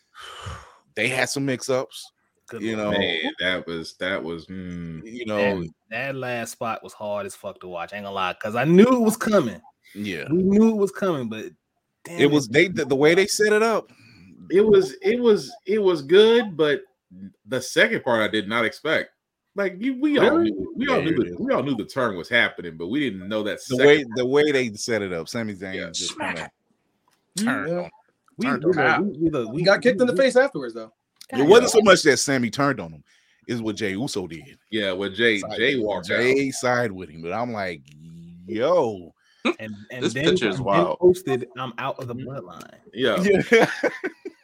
they 0.95 1.09
had 1.09 1.31
some 1.31 1.47
mix 1.47 1.71
ups. 1.71 2.13
Good 2.49 2.63
You 2.63 2.77
know, 2.77 2.91
Man, 2.91 3.33
that 3.41 3.67
was 3.67 3.95
that 3.95 4.23
was. 4.23 4.47
mm. 4.47 5.03
you 5.05 5.27
know, 5.27 5.61
that, 5.63 5.71
that 5.91 6.15
last 6.15 6.53
spot 6.53 6.83
was 6.83 6.93
hard 6.95 7.27
as 7.27 7.35
fuck 7.35 7.61
to 7.61 7.69
watch. 7.69 7.93
I 7.93 7.97
ain't 7.97 8.05
gonna 8.05 8.15
lie, 8.15 8.33
because 8.33 8.55
I 8.57 8.65
knew 8.65 8.85
it 8.87 9.01
was 9.01 9.17
coming. 9.17 9.61
yeah. 9.95 10.25
We 10.31 10.43
knew 10.43 10.71
it 10.71 10.77
was 10.77 10.91
coming, 10.91 11.29
but 11.29 11.47
damn 12.05 12.21
It 12.21 12.31
was 12.31 12.49
they 12.49 12.69
the, 12.69 12.85
the 12.87 12.97
way 12.97 13.15
they 13.15 13.27
set 13.27 13.53
it 13.53 13.63
up. 13.63 13.91
It 14.51 14.63
was 14.67 14.95
it 15.03 15.21
was 15.21 15.53
it 15.67 15.79
was 15.79 16.01
good, 16.03 16.57
but 16.57 16.83
the 17.47 17.61
second 17.61 18.03
part 18.03 18.23
I 18.23 18.29
did 18.29 18.49
not 18.49 18.65
expect. 18.65 19.11
Like 19.55 19.77
you, 19.79 20.01
we 20.01 20.19
all 20.19 20.39
knew, 20.39 20.73
we 20.77 20.87
all 20.89 21.03
knew 21.03 21.17
the, 21.17 21.37
we 21.39 21.53
all 21.53 21.63
knew 21.63 21.75
the 21.75 21.85
turn 21.85 22.17
was 22.17 22.29
happening, 22.29 22.77
but 22.77 22.87
we 22.89 23.01
didn't 23.01 23.29
know 23.29 23.43
that 23.43 23.59
The 23.69 23.77
second 23.77 23.87
way 23.87 24.05
the 24.15 24.27
way 24.27 24.53
they 24.53 24.73
set 24.75 25.03
it 25.03 25.13
up, 25.13 25.29
Sami 25.29 25.55
Zayn 25.55 25.75
Yeah. 25.75 25.91
just 25.91 26.17
kind 26.19 26.39
of 26.39 26.49
Yeah. 27.37 27.45
turned 27.45 27.79
on. 27.79 27.91
we, 28.37 28.47
we, 28.47 28.57
we, 28.57 29.31
we, 29.31 29.45
we, 29.47 29.63
got 29.65 29.83
kicked 29.83 30.01
in 30.01 30.07
the 30.07 30.13
we- 30.13 30.19
face 30.19 30.37
afterwards, 30.37 30.75
though. 30.75 30.93
It 31.33 31.43
wasn't 31.47 31.71
so 31.71 31.81
much 31.83 32.03
that 32.03 32.17
Sami 32.19 32.51
turned 32.51 32.81
on 32.81 32.93
him, 32.93 33.05
is 33.47 33.61
what 33.63 33.77
Jey 33.77 33.91
Uso 33.93 34.27
did. 34.27 34.59
Yeah, 34.71 34.93
when 34.93 35.15
Jay 35.15 35.39
Side- 35.41 35.57
Jay 35.57 35.77
walked 35.79 36.11
out. 36.11 36.19
Jay 36.21 36.51
side 36.51 36.93
with 36.93 37.09
him, 37.11 37.23
but 37.23 37.33
I'm 37.33 37.53
like, 37.53 37.83
yo, 38.47 39.13
And, 39.59 39.75
and 39.91 40.03
This 40.05 40.15
then, 40.15 40.25
picture 40.25 40.49
is 40.49 40.61
wild. 40.61 40.99
posted, 40.99 41.47
I'm 41.59 41.73
out 41.79 41.99
of 41.99 42.09
the 42.09 42.15
Mm-hmm. 42.15 42.29
bloodline. 42.29 42.75
Yeah, 42.95 43.23
yeah, 43.53 43.91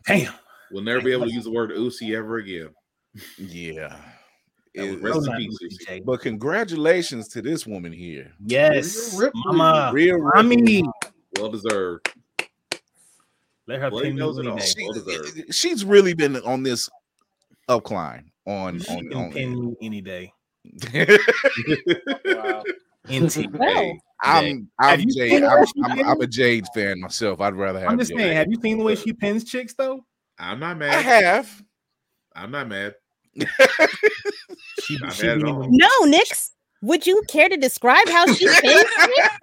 Damn. 0.07 0.35
we'll 0.71 0.83
never 0.83 1.01
be 1.01 1.13
able 1.13 1.27
to 1.27 1.33
use 1.33 1.45
the 1.45 1.51
word 1.51 1.71
Usi 1.71 2.15
ever 2.15 2.37
again. 2.39 2.69
yeah. 3.39 3.97
It- 4.75 5.01
rest 5.01 5.27
in 5.29 5.37
peace, 5.37 5.57
Lucy 5.63 5.77
Usi. 5.89 6.01
But 6.05 6.21
congratulations 6.21 7.29
to 7.29 7.41
this 7.43 7.67
woman 7.67 7.93
here. 7.93 8.33
Yes, 8.45 9.15
Rip- 9.17 9.33
Rip- 9.35 9.45
mama. 9.47 9.91
Real, 9.95 10.19
I 10.35 10.43
mean, 10.43 10.91
Well 11.39 11.51
deserved. 11.51 12.13
Let 13.67 13.81
her 13.81 13.91
Bloody 13.91 14.09
pin 14.09 14.17
nose 14.17 14.37
me 14.39 14.41
and 14.43 14.49
all. 14.51 14.59
day. 14.59 14.65
she- 14.67 14.85
eh, 14.87 15.21
eh, 15.39 15.43
she's 15.53 15.85
really 15.85 16.15
been 16.15 16.37
on 16.43 16.63
this 16.63 16.89
upcline 17.69 18.25
on 18.47 18.81
She 18.81 18.91
on, 18.95 19.09
can 19.09 19.17
on 19.17 19.33
pin 19.33 19.67
me 19.67 19.77
any 19.83 20.01
day. 20.01 20.33
Wow. 22.25 22.63
NT. 23.13 23.51
Well, 23.53 23.99
I'm 24.23 24.69
I'm 24.79 25.05
Jade. 25.11 25.43
I'm, 25.45 25.65
I'm, 25.85 26.05
I'm 26.09 26.21
a 26.23 26.27
Jade 26.27 26.65
fan 26.75 27.01
myself. 27.01 27.41
I'd 27.41 27.55
rather 27.55 27.79
have. 27.81 27.91
I'm 27.91 27.99
just 27.99 28.11
Jade. 28.11 28.19
saying, 28.19 28.37
have 28.37 28.47
you 28.51 28.59
seen 28.63 28.79
the 28.79 28.85
way 28.85 28.95
she 28.95 29.13
pins 29.13 29.45
chicks 29.45 29.75
though? 29.75 30.05
I'm 30.39 30.59
not 30.59 30.79
mad. 30.79 30.95
I 30.95 31.01
have. 31.03 31.63
I'm 32.35 32.51
not 32.51 32.67
mad. 32.69 32.95
She, 34.81 34.97
Not 34.99 35.13
she 35.13 35.23
bad 35.27 35.39
at 35.39 35.45
all. 35.45 35.69
no, 35.71 35.89
Nix. 36.07 36.53
Would 36.83 37.07
you 37.07 37.23
care 37.29 37.49
to 37.49 37.57
describe 37.57 38.07
how 38.09 38.27
she 38.33 38.47
pins? 38.61 38.85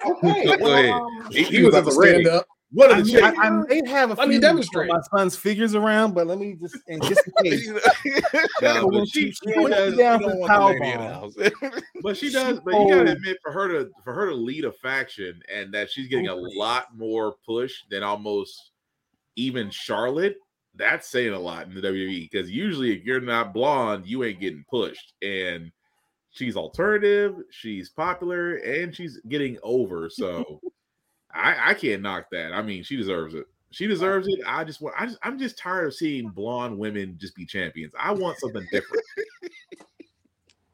Okay, 0.06 0.58
go 0.58 0.74
ahead. 0.74 0.86
He, 0.86 0.90
um, 0.92 1.32
he 1.32 1.44
He 1.44 1.64
was 1.64 1.74
was 1.74 1.76
at 1.76 1.80
at 1.80 1.86
the 1.86 1.92
the 1.92 1.92
stand 1.92 2.28
up. 2.28 2.46
One 2.74 2.90
I, 2.92 3.02
the 3.02 3.14
mean, 3.14 3.24
I. 3.24 3.32
I 3.34 3.50
may 3.50 3.86
have 3.90 4.12
a 4.12 4.14
Let 4.14 4.30
me 4.30 4.36
few 4.36 4.42
demonstrate. 4.42 4.90
my 4.90 5.02
son's 5.14 5.36
figures 5.36 5.76
around, 5.76 6.14
but 6.14 6.26
let 6.28 6.38
me 6.38 6.56
just 6.62 6.78
and 6.88 7.02
just 7.08 7.22
in 7.44 7.52
case. 7.52 7.70
No, 8.62 8.90
But 8.90 9.08
she, 9.10 9.32
she- 9.32 9.32
she 9.32 9.54
she 9.54 9.66
does, 9.68 9.98
down 9.98 10.22
You 10.22 10.28
don't 10.30 10.40
want 10.40 10.54
the 10.54 10.60
lady 10.66 10.92
in 10.94 11.00
the 11.00 11.06
powerbomb. 11.06 11.72
house. 11.72 11.82
but 12.02 12.16
she 12.18 12.28
She 12.28 12.34
does. 12.34 12.60
But 12.62 12.74
you 12.80 12.90
gotta 12.90 13.12
admit, 13.12 13.38
for 13.44 13.52
her 13.52 13.68
to 13.68 13.90
for 14.06 14.14
her 14.14 14.30
to 14.30 14.36
lead 14.36 14.64
a 14.66 14.72
faction 14.72 15.42
and 15.54 15.74
that 15.74 15.90
she's 15.92 16.08
getting 16.08 16.30
a 16.30 16.36
lot 16.36 16.96
more 16.96 17.36
push 17.46 17.74
than 17.90 18.04
almost 18.04 18.72
even 19.36 19.70
Charlotte. 19.70 20.38
That's 20.76 21.10
saying 21.10 21.34
a 21.34 21.40
lot 21.40 21.68
in 21.68 21.74
the 21.76 21.82
WWE 21.82 22.32
because 22.32 22.50
usually 22.50 22.96
if 22.98 23.04
you're 23.04 23.20
not 23.20 23.54
blonde, 23.54 24.08
you 24.08 24.24
ain't 24.24 24.40
getting 24.40 24.64
pushed. 24.70 25.14
And 25.22 25.70
she's 26.30 26.56
alternative, 26.56 27.36
she's 27.50 27.90
popular, 27.90 28.56
and 28.56 28.96
she's 28.96 29.20
getting 29.28 29.58
over. 29.64 30.10
So 30.10 30.62
I, 31.34 31.72
I 31.72 31.74
can't 31.74 32.02
knock 32.02 32.26
that. 32.32 32.54
I 32.54 32.62
mean, 32.62 32.84
she 32.84 32.96
deserves 32.98 33.34
it. 33.34 33.46
She 33.72 33.88
deserves 33.88 34.28
it. 34.28 34.40
I 34.46 34.64
just 34.64 34.82
want. 34.82 34.96
I 35.00 35.06
just, 35.06 35.18
I'm 35.24 35.40
just 35.40 35.58
tired 35.58 35.88
of 35.88 35.94
seeing 35.94 36.28
blonde 36.30 36.78
women 36.78 37.18
just 37.20 37.36
be 37.36 37.46
champions. 37.46 37.94
I 37.98 38.12
want 38.12 38.38
something 38.40 38.66
different. 38.72 39.04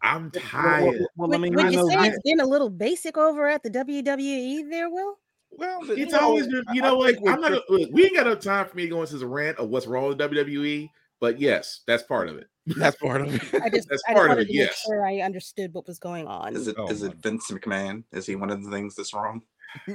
I'm 0.01 0.31
tired. 0.31 1.05
Well, 1.15 1.33
I 1.33 1.37
mean, 1.37 1.53
would 1.55 1.65
I 1.65 1.69
you 1.69 1.77
know 1.77 1.87
say 1.87 1.95
Vin- 1.95 2.05
it's 2.05 2.19
been 2.23 2.39
a 2.39 2.45
little 2.45 2.69
basic 2.69 3.17
over 3.17 3.47
at 3.47 3.63
the 3.63 3.69
WWE 3.69 4.69
there, 4.69 4.89
Will? 4.89 5.15
Well, 5.51 5.79
It's 5.89 5.97
you 5.97 6.05
know, 6.07 6.19
always 6.19 6.47
been, 6.47 6.63
you 6.73 6.83
I- 6.83 6.87
I 6.87 6.89
know, 6.91 7.05
think 7.05 7.21
what? 7.21 7.33
I'm 7.33 7.41
with 7.41 7.51
not. 7.51 7.69
Look, 7.69 7.89
we 7.91 8.03
ain't 8.05 8.15
got 8.15 8.27
enough 8.27 8.41
time 8.41 8.67
for 8.67 8.75
me 8.75 8.83
to 8.83 8.89
go 8.89 9.01
into 9.01 9.13
this 9.13 9.23
rant 9.23 9.57
of 9.57 9.69
what's 9.69 9.87
wrong 9.87 10.07
with 10.09 10.17
WWE. 10.19 10.89
But 11.19 11.39
yes, 11.39 11.81
that's 11.87 12.03
part 12.03 12.29
of 12.29 12.37
it. 12.37 12.47
That's 12.67 12.95
part 12.97 13.21
of 13.21 13.33
it. 13.33 13.41
I 13.63 13.69
just, 13.69 13.89
That's 13.89 14.03
I 14.07 14.13
just 14.13 14.17
part 14.17 14.31
of 14.31 14.39
it, 14.39 14.47
yes. 14.51 14.83
sure 14.85 15.05
I 15.05 15.21
understood 15.21 15.73
what 15.73 15.87
was 15.87 15.97
going 15.99 16.27
on. 16.27 16.55
Is 16.55 16.67
it 16.67 16.75
oh 16.77 16.87
is 16.89 17.01
Oh 17.01 17.07
it 17.07 17.15
my 17.15 17.21
Vince 17.21 17.49
McMahon? 17.49 18.03
Is 18.11 18.25
he 18.27 18.35
one 18.35 18.51
of 18.51 18.63
the 18.63 18.69
things 18.69 18.93
that's 18.93 19.13
wrong? 19.15 19.41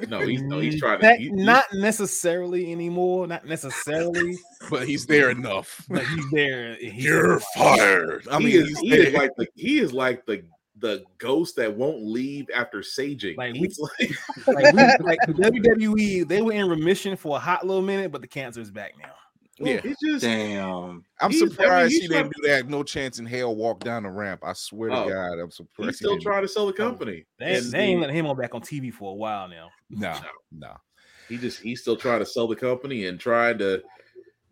No, 0.09 0.21
he's 0.27 0.43
no, 0.43 0.61
he's 0.61 0.79
trying 0.81 1.01
to. 1.01 1.03
That- 1.07 1.19
he- 1.19 1.25
he- 1.27 1.31
not 1.33 1.65
necessarily 1.73 2.71
anymore. 2.73 3.27
Not 3.27 3.47
necessarily, 3.47 4.37
but 4.71 4.87
he's 4.87 5.07
there 5.07 5.31
enough. 5.31 5.85
but 5.89 6.05
he's 6.07 6.31
there. 6.31 6.75
He's 6.77 7.05
You're 7.05 7.41
fired. 7.57 8.27
I 8.31 8.39
he 8.39 8.45
mean, 8.47 8.57
is, 8.63 8.69
he's 8.69 8.79
he 8.81 8.95
is 8.95 9.15
like 9.15 9.31
the 9.37 9.47
he 9.55 9.79
is 9.79 9.93
like 9.93 10.25
the 10.27 10.45
the 10.79 11.05
ghost 11.19 11.55
that 11.57 11.73
won't 11.77 12.03
leave 12.05 12.47
after 12.55 12.81
saging. 12.81 13.37
Like, 13.39 13.55
we- 13.55 13.71
like, 13.79 14.17
like, 14.47 14.75
we, 14.75 15.05
like 15.05 15.19
the 15.27 15.33
WWE. 15.35 16.27
They 16.27 16.43
were 16.43 16.53
in 16.53 16.69
remission 16.69 17.17
for 17.17 17.37
a 17.37 17.41
hot 17.41 17.65
little 17.67 17.83
minute, 17.83 18.11
but 18.11 18.21
the 18.21 18.27
cancer 18.29 18.61
is 18.61 18.71
back 18.71 18.95
now. 18.99 19.13
Yeah. 19.67 19.81
it's 19.85 20.01
just 20.03 20.23
Damn. 20.23 21.05
I'm 21.21 21.31
He's- 21.31 21.43
I 21.43 21.45
mean, 21.47 21.51
surprised 21.51 21.93
he's 21.93 22.03
she 22.03 22.09
didn't 22.09 22.33
do 22.41 22.49
that. 22.49 22.69
No 22.69 22.83
chance 22.83 23.19
in 23.19 23.27
hell 23.27 23.55
walk 23.55 23.81
down 23.81 24.03
the 24.05 24.11
ramp. 24.11 24.43
I 24.45 24.53
swear 24.53 24.91
to 24.91 24.97
Oh, 24.97 25.09
God, 25.09 25.39
I'm 25.39 25.51
surprised. 25.51 25.91
he's 25.91 25.97
still 25.97 26.13
didn't- 26.13 26.23
trying 26.23 26.43
to 26.43 26.49
sell 26.49 26.67
the 26.67 26.73
oh. 26.73 26.77
company. 26.77 27.25
They, 27.39 27.61
they 27.61 27.79
ain't 27.79 27.97
the- 27.99 28.07
letting 28.07 28.17
him 28.17 28.27
on 28.27 28.37
back 28.37 28.55
on 28.55 28.61
TV 28.63 28.93
for 28.93 29.11
a 29.13 29.15
while 29.15 29.49
now. 29.49 29.69
No, 29.91 30.19
no. 30.51 30.75
he 31.29 31.37
just 31.39 31.61
he's 31.61 31.81
still 31.81 31.97
trying 31.97 32.21
to 32.21 32.27
sell 32.27 32.47
the 32.47 32.57
company 32.57 33.07
and 33.07 33.19
trying 33.21 33.59
to 33.59 33.83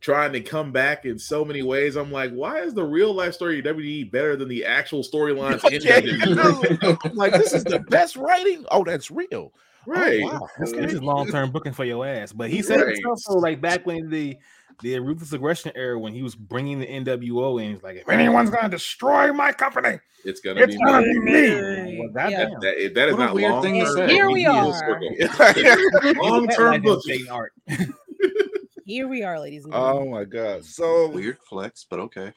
trying 0.00 0.33
to 0.33 0.40
come 0.40 0.73
back 0.73 1.05
in 1.05 1.19
so 1.19 1.45
many 1.45 1.62
ways. 1.62 1.95
I'm 1.97 2.11
like, 2.11 2.31
why 2.33 2.61
is 2.61 2.73
the 2.73 2.83
real 2.85 3.12
life 3.12 3.35
story 3.35 3.59
of 3.59 3.64
WWE 3.67 4.11
better 4.11 4.35
than 4.35 4.49
the 4.49 4.64
actual 4.64 5.02
storylines 5.02 5.62
in 5.71 5.83
Yeah, 5.83 6.00
WWE? 6.00 6.99
I'm 7.05 7.14
like 7.17 7.33
this 7.35 7.52
is 7.52 7.64
the 7.64 7.81
best 7.81 8.17
writing. 8.17 8.64
Oh, 8.71 8.83
that's 8.85 9.11
real. 9.11 9.29
Oh, 9.33 9.52
right. 9.87 10.21
Oh, 10.25 10.26
wow. 10.29 10.49
This, 10.59 10.73
Okay. 10.73 10.81
this 10.83 10.93
is 10.95 11.02
long 11.02 11.29
term 11.29 11.50
booking 11.50 11.73
for 11.73 11.85
your 11.85 12.07
ass. 12.07 12.33
But 12.33 12.50
he 12.50 12.62
said 12.62 12.81
Right. 12.81 12.97
himself 12.97 13.43
like 13.43 13.61
back 13.61 13.85
when 13.87 14.09
the 14.11 14.37
the 14.83 14.99
ruthless 14.99 15.33
aggression 15.33 15.73
era 15.75 15.99
when 15.99 16.13
he 16.13 16.23
was 16.23 16.35
bringing 16.35 16.79
the 16.81 16.87
NWO 16.87 17.63
in, 17.63 17.75
he's 17.75 17.83
like, 17.83 17.97
if 17.97 18.09
anyone's 18.09 18.51
gonna 18.51 18.69
destroy 18.69 19.33
my 19.33 19.53
company, 19.53 19.99
It's 20.25 20.41
gonna 20.41 20.61
it's 20.63 20.75
be 20.77 20.83
gonna 20.85 21.07
me. 21.07 21.13
be 21.15 21.21
me. 21.21 22.11
Well, 22.15 22.31
Yeah. 22.31 22.45
That, 22.45 22.61
that, 22.61 22.95
that 22.95 23.09
is 23.09 23.15
What 23.15 23.23
a 23.23 23.25
not 23.27 23.35
weird 23.35 23.53
long 23.53 23.63
thing 23.63 23.75
to 23.81 23.85
term. 23.85 23.97
say. 23.97 24.09
Here 24.09 24.31
we 24.31 24.47
are. 24.47 24.65
long 26.23 26.49
term 26.49 26.73
like 26.73 26.83
booking. 26.83 27.29
Art. 27.31 27.53
Here 28.85 29.07
we 29.07 29.23
are, 29.23 29.39
ladies 29.39 29.65
and 29.65 29.73
gentlemen. 29.73 30.09
Oh 30.09 30.11
my 30.11 30.25
God. 30.25 30.65
So 30.65 31.09
Weird 31.11 31.39
flex, 31.49 31.87
but 31.89 32.01
okay. 32.01 32.33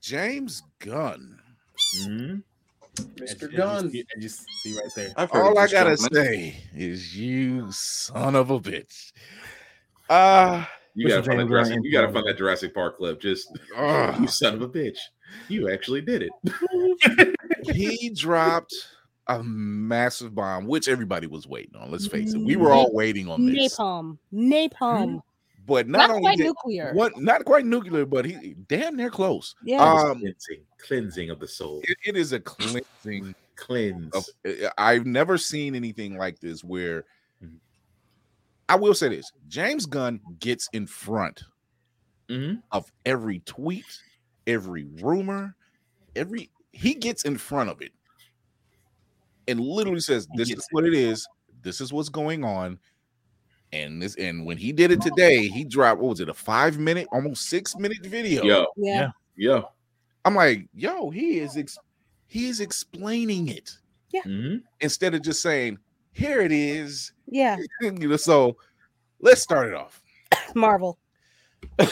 James 0.00 0.62
Gunn. 0.80 1.38
Mhm. 2.00 2.42
Mr. 3.20 3.54
Gunn. 3.56 3.90
see- 3.90 4.04
as 4.16 4.22
you 4.22 4.28
see 4.28 4.74
right 4.76 4.90
there. 4.96 5.12
I've 5.16 5.30
All 5.32 5.56
I 5.58 5.68
gotta 5.68 5.96
gentleman. 5.96 6.24
say 6.24 6.56
is 6.76 7.16
you 7.16 7.70
son 7.70 8.34
of 8.34 8.50
a 8.50 8.58
bitch. 8.58 9.12
Uh 10.10 10.64
You 10.98 11.08
gotta 11.08 11.22
find 11.22 11.38
that 11.40 11.46
Jurassic, 11.48 11.78
you 11.82 11.92
gotta 11.92 12.12
find 12.12 12.26
that 12.26 12.36
Jurassic 12.38 12.74
Park 12.74 12.96
clip. 12.96 13.20
Just 13.20 13.56
ugh. 13.76 14.16
you 14.20 14.26
son 14.26 14.54
of 14.54 14.62
a 14.62 14.68
bitch. 14.68 14.98
You 15.48 15.70
actually 15.70 16.00
did 16.00 16.22
it. 16.22 17.36
he 17.74 18.10
dropped 18.10 18.74
a 19.28 19.42
massive 19.44 20.34
bomb, 20.34 20.66
which 20.66 20.88
everybody 20.88 21.26
was 21.26 21.46
waiting 21.46 21.76
on. 21.76 21.90
Let's 21.90 22.06
face 22.06 22.32
it, 22.34 22.38
we 22.38 22.56
were 22.56 22.72
all 22.72 22.92
waiting 22.92 23.28
on 23.28 23.46
this. 23.46 23.76
Napalm. 23.78 24.18
Napalm. 24.32 25.22
But 25.66 25.86
not, 25.86 25.98
Not 25.98 26.10
only 26.10 26.22
quite 26.22 26.38
did, 26.38 26.44
nuclear. 26.46 26.92
what 26.94 27.18
not 27.20 27.44
quite 27.44 27.66
nuclear, 27.66 28.06
but 28.06 28.24
he 28.24 28.54
damn 28.68 28.96
near 28.96 29.10
close. 29.10 29.54
Yeah. 29.62 29.82
Um, 29.84 30.20
cleansing, 30.20 30.60
cleansing 30.78 31.30
of 31.30 31.40
the 31.40 31.46
soul. 31.48 31.82
It- 31.84 31.98
it 32.06 32.16
is 32.16 32.32
a 32.32 32.40
cleansing 32.40 33.34
Cleanse. 33.54 34.14
of 34.14 34.24
uh, 34.46 34.70
I've 34.78 35.04
never 35.04 35.36
seen 35.36 35.74
anything 35.74 36.16
like 36.16 36.40
this 36.40 36.64
where. 36.64 37.04
I 38.68 38.76
will 38.76 38.94
say 38.94 39.08
this 39.08 39.30
James 39.48 39.86
Gunn 39.86 40.20
gets 40.40 40.68
in 40.72 40.86
front 40.86 41.42
Mhm. 42.28 42.62
of 42.72 42.90
every 43.06 43.40
tweet, 43.40 43.86
every 44.46 44.84
rumor, 45.00 45.56
every 46.16 46.50
he 46.72 46.94
gets 46.94 47.24
in 47.24 47.38
front 47.38 47.70
of 47.70 47.80
it 47.80 47.92
and 49.48 49.58
literally 49.60 50.00
says, 50.00 50.28
This 50.34 50.50
is 50.50 50.66
what 50.70 50.84
it 50.84 50.94
is, 50.94 51.26
this 51.62 51.80
is 51.80 51.92
what's 51.92 52.08
going 52.10 52.44
on. 52.44 52.78
And 53.72 54.00
this 54.00 54.14
and 54.16 54.46
when 54.46 54.56
he 54.56 54.72
did 54.72 54.90
it 54.90 55.00
today, 55.02 55.46
he 55.48 55.64
dropped 55.64 56.00
what 56.00 56.10
was 56.10 56.20
it, 56.20 56.28
a 56.28 56.34
five 56.34 56.78
minute, 56.78 57.06
almost 57.12 57.48
six 57.48 57.76
minute 57.76 58.04
video. 58.04 58.42
Yo, 58.44 58.66
yeah. 58.76 59.10
yo. 59.36 59.68
I'm 60.24 60.34
like, 60.34 60.68
yo, 60.74 61.10
he 61.10 61.38
is 61.38 61.56
ex- 61.56 61.78
he 62.26 62.48
is 62.48 62.60
explaining 62.60 63.48
it 63.48 63.78
Mhm. 64.14 64.62
instead 64.80 65.14
of 65.14 65.22
just 65.22 65.40
saying, 65.42 65.78
here 66.18 66.40
it 66.42 66.52
is. 66.52 67.12
Yeah. 67.26 67.56
you 67.80 67.92
know, 67.92 68.16
so 68.16 68.56
let's 69.20 69.40
start 69.42 69.68
it 69.68 69.74
off. 69.74 70.02
Marvel. 70.54 70.98
Yeah. 71.78 71.86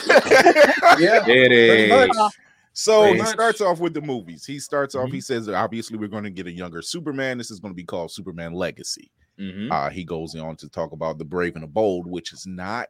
It 0.99 1.25
Pretty 1.25 1.89
much. 1.89 2.11
is. 2.11 2.17
Uh, 2.19 2.29
So 2.73 3.03
Pretty 3.03 3.17
he 3.17 3.23
much. 3.23 3.31
starts 3.33 3.61
off 3.63 3.81
with 3.81 3.95
the 3.95 4.03
movies. 4.03 4.45
He 4.45 4.59
starts 4.59 4.95
off, 4.95 5.09
Mhm. 5.09 5.15
he 5.15 5.21
says, 5.23 5.47
that 5.47 5.55
obviously, 5.55 5.97
we're 5.97 6.09
going 6.09 6.25
to 6.25 6.31
get 6.31 6.47
a 6.47 6.53
younger 6.53 6.83
Superman. 6.83 7.39
This 7.39 7.51
is 7.51 7.59
going 7.61 7.73
to 7.73 7.77
be 7.77 7.85
called 7.85 8.11
Superman 8.11 8.53
Legacy. 8.53 9.11
Mhm. 9.39 9.71
Uh, 9.73 9.89
he 9.91 10.05
goes 10.05 10.35
on 10.35 10.57
to 10.57 10.69
talk 10.69 10.93
about 10.93 11.17
the 11.19 11.25
Brave 11.25 11.55
and 11.55 11.63
the 11.63 11.69
Bold, 11.69 12.07
which 12.07 12.33
is 12.35 12.47
not 12.47 12.89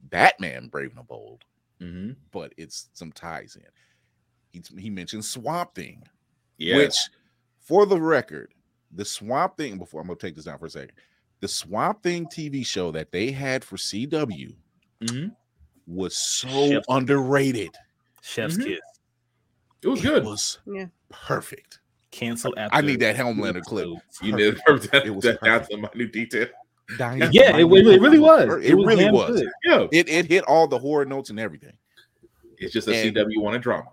Batman 0.00 0.68
Brave 0.68 0.90
and 0.90 0.98
the 0.98 1.02
Bold, 1.02 1.44
Mhm. 1.80 2.16
but 2.30 2.52
it's 2.56 2.88
some 2.94 3.12
ties 3.12 3.56
in. 3.56 3.66
He, 4.52 4.62
he 4.80 4.88
mentioned 4.90 5.24
Swamp 5.26 5.74
Thing, 5.74 6.02
Yes. 6.56 6.76
which, 6.78 6.96
for 7.60 7.84
the 7.84 8.00
record, 8.00 8.54
the 8.92 9.04
Swamp 9.04 9.56
Thing, 9.56 9.78
before 9.78 10.00
I'm 10.00 10.06
going 10.06 10.18
to 10.18 10.26
take 10.26 10.34
this 10.36 10.44
down 10.46 10.58
for 10.58 10.66
a 10.66 10.70
second, 10.70 10.92
the 11.40 11.48
Swamp 11.48 12.02
Thing 12.02 12.26
TV 12.26 12.64
show 12.66 12.90
that 12.92 13.12
they 13.12 13.30
had 13.30 13.62
for 13.64 13.76
CW 13.76 14.54
Mhm. 15.02 15.34
was 15.86 16.16
so 16.16 16.68
Chef- 16.70 16.84
underrated. 16.88 17.70
Chef's 18.22 18.56
Mhm. 18.56 18.64
kiss. 18.66 18.80
It 19.82 19.88
was 19.88 20.00
It 20.00 20.02
good. 20.06 20.24
was 20.24 20.58
Yeah. 20.66 20.86
perfect. 21.10 21.80
Canceled 22.10 22.54
after. 22.56 22.74
I 22.76 22.80
need 22.80 23.00
that 23.00 23.16
Homelander 23.16 23.62
clip. 23.62 23.88
You 24.22 24.36
did 24.36 24.56
that, 24.66 25.02
It 25.04 25.10
was 25.10 25.24
that 25.24 25.40
down 25.42 25.60
perfect. 25.60 25.70
to 25.72 25.76
my 25.76 25.90
new 25.94 26.08
detail. 26.08 26.48
Dying- 26.98 27.20
Yeah, 27.32 27.56
it, 27.56 27.64
really- 27.64 27.96
it 27.96 28.00
really 28.00 28.18
was. 28.18 28.64
It, 28.64 28.74
really 28.74 29.10
was. 29.10 29.40
good. 29.40 29.50
Yeah. 29.64 29.86
It 29.92 30.08
it 30.08 30.26
hit 30.26 30.44
all 30.44 30.66
the 30.68 30.78
horror 30.78 31.04
notes 31.04 31.30
and 31.30 31.38
everything. 31.38 31.76
It's 32.58 32.72
just 32.72 32.88
a 32.88 32.94
And- 32.94 33.14
CW 33.14 33.40
wanted 33.42 33.60
drama. 33.62 33.90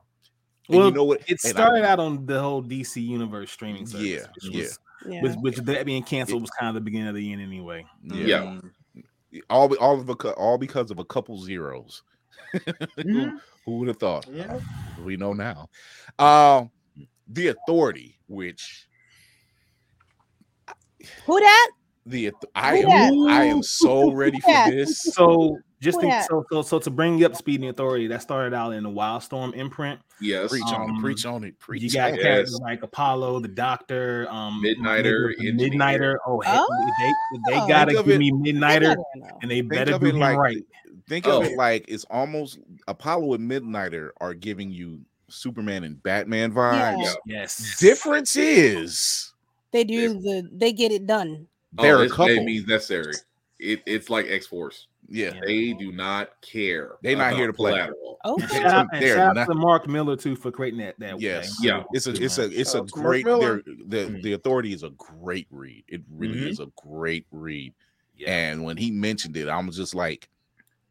And 0.70 0.78
Well, 0.78 0.88
you 0.88 0.94
know 0.94 1.04
what? 1.04 1.20
It 1.22 1.32
And 1.32 1.40
I- 1.44 1.50
started 1.50 1.84
out 1.84 2.00
on 2.00 2.26
the 2.26 2.40
whole 2.40 2.62
DC 2.64 3.02
Universe 3.02 3.52
streaming 3.52 3.86
service. 3.86 4.08
Yeah, 4.08 4.28
which 4.36 4.56
yeah. 4.56 4.68
Was, 5.06 5.14
Yeah. 5.14 5.22
Which, 5.22 5.36
which 5.36 5.58
that 5.58 5.86
being 5.86 6.04
canceled 6.04 6.42
was 6.42 6.50
kind 6.52 6.70
of 6.70 6.76
the 6.76 6.82
beginning 6.82 7.08
of 7.08 7.16
the 7.16 7.32
end 7.32 7.42
anyway. 7.42 7.86
yeah, 8.04 8.60
Yeah. 8.94 9.02
all 9.50 9.74
all 9.76 10.00
of 10.00 10.10
a, 10.10 10.14
all 10.34 10.58
because 10.58 10.92
of 10.92 11.00
a 11.00 11.06
couple 11.06 11.38
zeros. 11.40 12.04
Mhm. 12.54 12.98
who, 13.04 13.40
who 13.66 13.78
would 13.80 13.88
have 13.88 13.98
thought? 13.98 14.28
Yeah. 14.32 14.60
We 15.04 15.18
know 15.18 15.34
now. 15.34 15.70
Um, 16.20 16.70
the 17.28 17.48
authority, 17.48 18.20
which 18.28 18.88
Who 21.26 21.40
that? 21.40 21.72
the 22.06 22.32
I 22.56 22.82
Who 22.82 22.90
am 23.28 23.34
I 23.34 23.46
am 23.46 23.64
so 23.64 24.12
ready 24.12 24.40
for 24.40 24.52
this. 24.70 25.02
So 25.02 25.58
just 25.84 26.00
think, 26.00 26.14
so, 26.24 26.46
so 26.50 26.62
so 26.62 26.80
to 26.80 26.90
bring 26.90 27.18
you 27.20 27.26
up 27.26 27.34
to 27.34 27.38
speed 27.38 27.56
in 27.56 27.62
the 27.62 27.68
authority, 27.68 28.08
that 28.08 28.22
started 28.22 28.56
out 28.56 28.72
in 28.74 28.84
the 28.84 28.90
Wildstorm 28.90 29.54
imprint. 29.56 30.00
Yes. 30.22 30.50
Preach 30.50 30.64
on 30.64 30.82
it, 30.90 30.94
Um, 30.94 31.02
preach 31.02 31.26
on 31.26 31.44
it, 31.44 31.60
preach 31.60 31.82
You 31.84 31.92
got. 31.92 32.14
Yes. 32.14 32.22
characters 32.22 32.60
like 32.62 32.82
Apollo, 32.84 33.42
the 33.42 33.48
Doctor, 33.50 34.28
um, 34.32 34.62
Midnighter, 34.64 35.36
the 35.38 35.52
Midnighter. 35.52 36.16
Oh, 36.26 36.40
heck, 36.42 36.62
they 37.00 37.14
they 37.52 37.60
Oh. 37.60 37.68
gotta 37.68 37.92
give 37.94 38.08
it- 38.10 38.18
me 38.20 38.32
Midnighter, 38.32 38.92
I 38.92 38.96
don't 38.96 39.06
know. 39.18 39.38
and 39.42 39.52
they 39.52 39.62
better 39.62 39.96
of 39.96 40.02
do 40.02 40.08
it 40.08 40.16
like 40.16 40.38
right. 40.38 40.64
think 41.10 41.28
of 41.28 41.34
Oh. 41.34 41.42
it 41.44 41.58
like 41.58 41.86
it's 41.88 42.06
almost 42.10 42.60
Apollo 42.88 43.34
and 43.34 43.50
Midnighter 43.52 44.12
are 44.22 44.34
giving 44.34 44.72
you 44.72 45.02
Superman 45.28 45.84
and 45.84 46.02
Batman 46.04 46.54
vibes. 46.54 47.04
Yeah. 47.04 47.14
Yes, 47.26 47.78
Difference 47.80 48.36
is 48.36 49.34
They 49.72 49.84
do 49.84 50.14
the 50.22 50.48
they 50.54 50.72
get 50.72 50.92
it 50.92 51.06
done. 51.08 51.48
they're 51.74 51.98
oh, 51.98 52.02
a 52.02 52.04
this- 52.04 52.12
couple. 52.14 52.44
Means 52.46 52.68
necessary. 52.68 53.14
It, 53.60 53.82
it's 53.86 54.10
like 54.10 54.28
X 54.30 54.46
Force. 54.48 54.88
Yeah. 55.10 55.40
They 55.46 55.74
do 55.74 55.92
not 55.92 56.30
care. 56.42 56.94
They're 57.02 57.18
not 57.18 57.34
here 57.34 57.48
to 57.48 57.54
play. 57.54 57.72
collateral. 57.72 58.20
Oh, 58.26 58.38
And 58.40 58.50
shout 58.50 58.66
out, 58.66 58.88
and 58.94 59.02
They're 59.04 59.16
shout 59.16 59.30
out 59.32 59.36
not- 59.36 59.46
to 59.48 59.54
Mark 59.54 59.88
Millar 59.88 60.16
too 60.16 60.36
for 60.36 60.50
creating 60.52 60.80
that. 60.80 60.98
That 61.00 61.20
Yes. 61.20 61.58
that- 61.58 61.66
Yeah. 61.66 61.84
It's 61.92 62.08
a 62.08 62.12
it's 62.12 62.38
a 62.38 62.46
it's 62.46 62.70
a 62.74 62.78
Shout 62.78 62.82
out 62.84 62.92
great 62.92 63.26
the 63.26 63.32
Mm. 63.34 64.22
the 64.24 64.34
authority 64.34 64.74
is 64.74 64.84
a 64.84 64.92
great 64.92 65.48
read. 65.52 65.84
It 65.88 66.02
really 66.10 66.40
Mhm. 66.42 66.48
is 66.50 66.60
a 66.60 66.68
great 66.78 67.26
read. 67.32 67.74
Yeah. 68.18 68.30
And 68.32 68.64
when 68.64 68.78
he 68.78 68.92
mentioned 68.92 69.36
it, 69.36 69.50
I 69.50 69.60
was 69.60 69.76
just 69.76 69.94
like, 69.94 70.30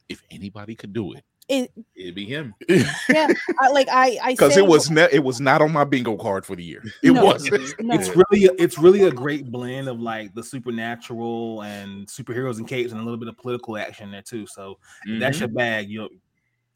if 0.09 0.23
anybody 0.31 0.75
could 0.75 0.93
do 0.93 1.15
it, 1.15 1.25
it, 1.53 1.73
It'd 1.95 2.15
be 2.15 2.25
him. 2.25 2.55
yeah. 2.69 3.29
I, 3.61 3.69
like 3.71 3.89
I, 3.91 4.19
I 4.23 4.33
because 4.33 4.57
it 4.57 4.67
was 4.67 4.91
ne- 4.91 5.09
it 5.13 5.23
was 5.23 5.41
not 5.41 5.61
on 5.61 5.73
my 5.73 5.85
bingo 5.85 6.17
card 6.17 6.47
for 6.47 6.57
the 6.57 6.65
year. 6.65 6.83
It 7.03 7.13
No. 7.13 7.25
wasn't. 7.25 7.75
No. 7.83 7.95
It's 7.95 8.09
really 8.17 8.49
it's 8.59 8.79
really 8.79 9.03
a 9.03 9.11
great 9.11 9.51
blend 9.51 9.89
of 9.89 10.01
like 10.01 10.35
the 10.35 10.43
supernatural 10.43 11.63
and 11.63 12.07
superheroes 12.07 12.59
and 12.59 12.67
capes 12.67 12.93
and 12.93 13.01
a 13.01 13.05
little 13.05 13.19
bit 13.19 13.29
of 13.29 13.37
political 13.37 13.77
action 13.77 14.11
there 14.11 14.23
too. 14.23 14.47
So 14.47 14.79
if 15.05 15.21
that's 15.21 15.37
mm-hmm. 15.37 15.43
your 15.45 15.55
bag. 15.55 15.89
You'll 15.91 16.09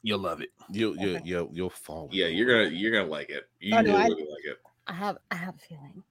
you'll 0.03 0.19
love 0.19 0.41
it. 0.41 0.49
You'll 0.69 0.95
you 0.97 1.19
you'll 1.23 1.49
you'll 1.51 1.69
fall. 1.69 2.09
Yeah, 2.11 2.27
you're 2.27 2.47
gonna 2.47 2.75
you're 2.75 2.91
gonna 2.91 3.09
like 3.09 3.29
it. 3.29 3.43
You 3.59 3.75
Oh, 3.75 3.81
will 3.81 3.91
no, 3.91 3.95
I- 3.97 4.03
really 4.07 4.21
like 4.21 4.45
it. 4.45 4.57
I 4.87 4.93
have 4.93 5.17
I 5.31 5.35
have 5.35 5.55
a 5.55 5.59
feeling. 5.59 6.03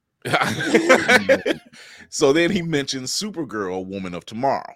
so 2.09 2.33
then 2.33 2.50
he 2.50 2.62
mentions 2.62 3.12
Supergirl, 3.12 3.87
Woman 3.87 4.12
of 4.12 4.26
Tomorrow. 4.26 4.74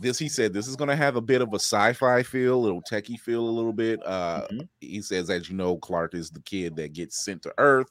This 0.00 0.18
he 0.18 0.28
said 0.28 0.52
this 0.52 0.68
is 0.68 0.76
going 0.76 0.88
to 0.88 0.96
have 0.96 1.16
a 1.16 1.20
bit 1.20 1.40
of 1.42 1.52
a 1.52 1.56
sci-fi 1.58 2.22
feel, 2.22 2.54
a 2.54 2.56
little 2.56 2.82
techie 2.82 3.18
feel, 3.18 3.40
a 3.40 3.50
little 3.50 3.72
bit. 3.72 4.00
Uh, 4.06 4.46
Mhm. 4.50 4.68
He 4.80 5.02
says, 5.02 5.28
as 5.28 5.48
you 5.50 5.56
know, 5.56 5.76
Clark 5.78 6.14
is 6.14 6.30
the 6.30 6.40
kid 6.42 6.76
that 6.76 6.92
gets 6.92 7.24
sent 7.24 7.42
to 7.42 7.54
Earth, 7.58 7.88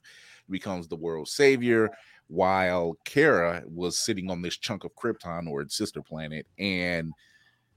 becomes 0.50 0.88
the 0.88 0.96
world's 0.96 1.32
savior. 1.34 1.90
while 2.30 2.98
Kara 3.06 3.64
was 3.68 3.98
sitting 4.00 4.30
on 4.30 4.42
this 4.42 4.58
chunk 4.58 4.84
of 4.84 4.94
Krypton 4.96 5.48
or 5.50 5.62
its 5.62 5.78
sister 5.78 6.02
planet, 6.02 6.46
and 6.60 7.14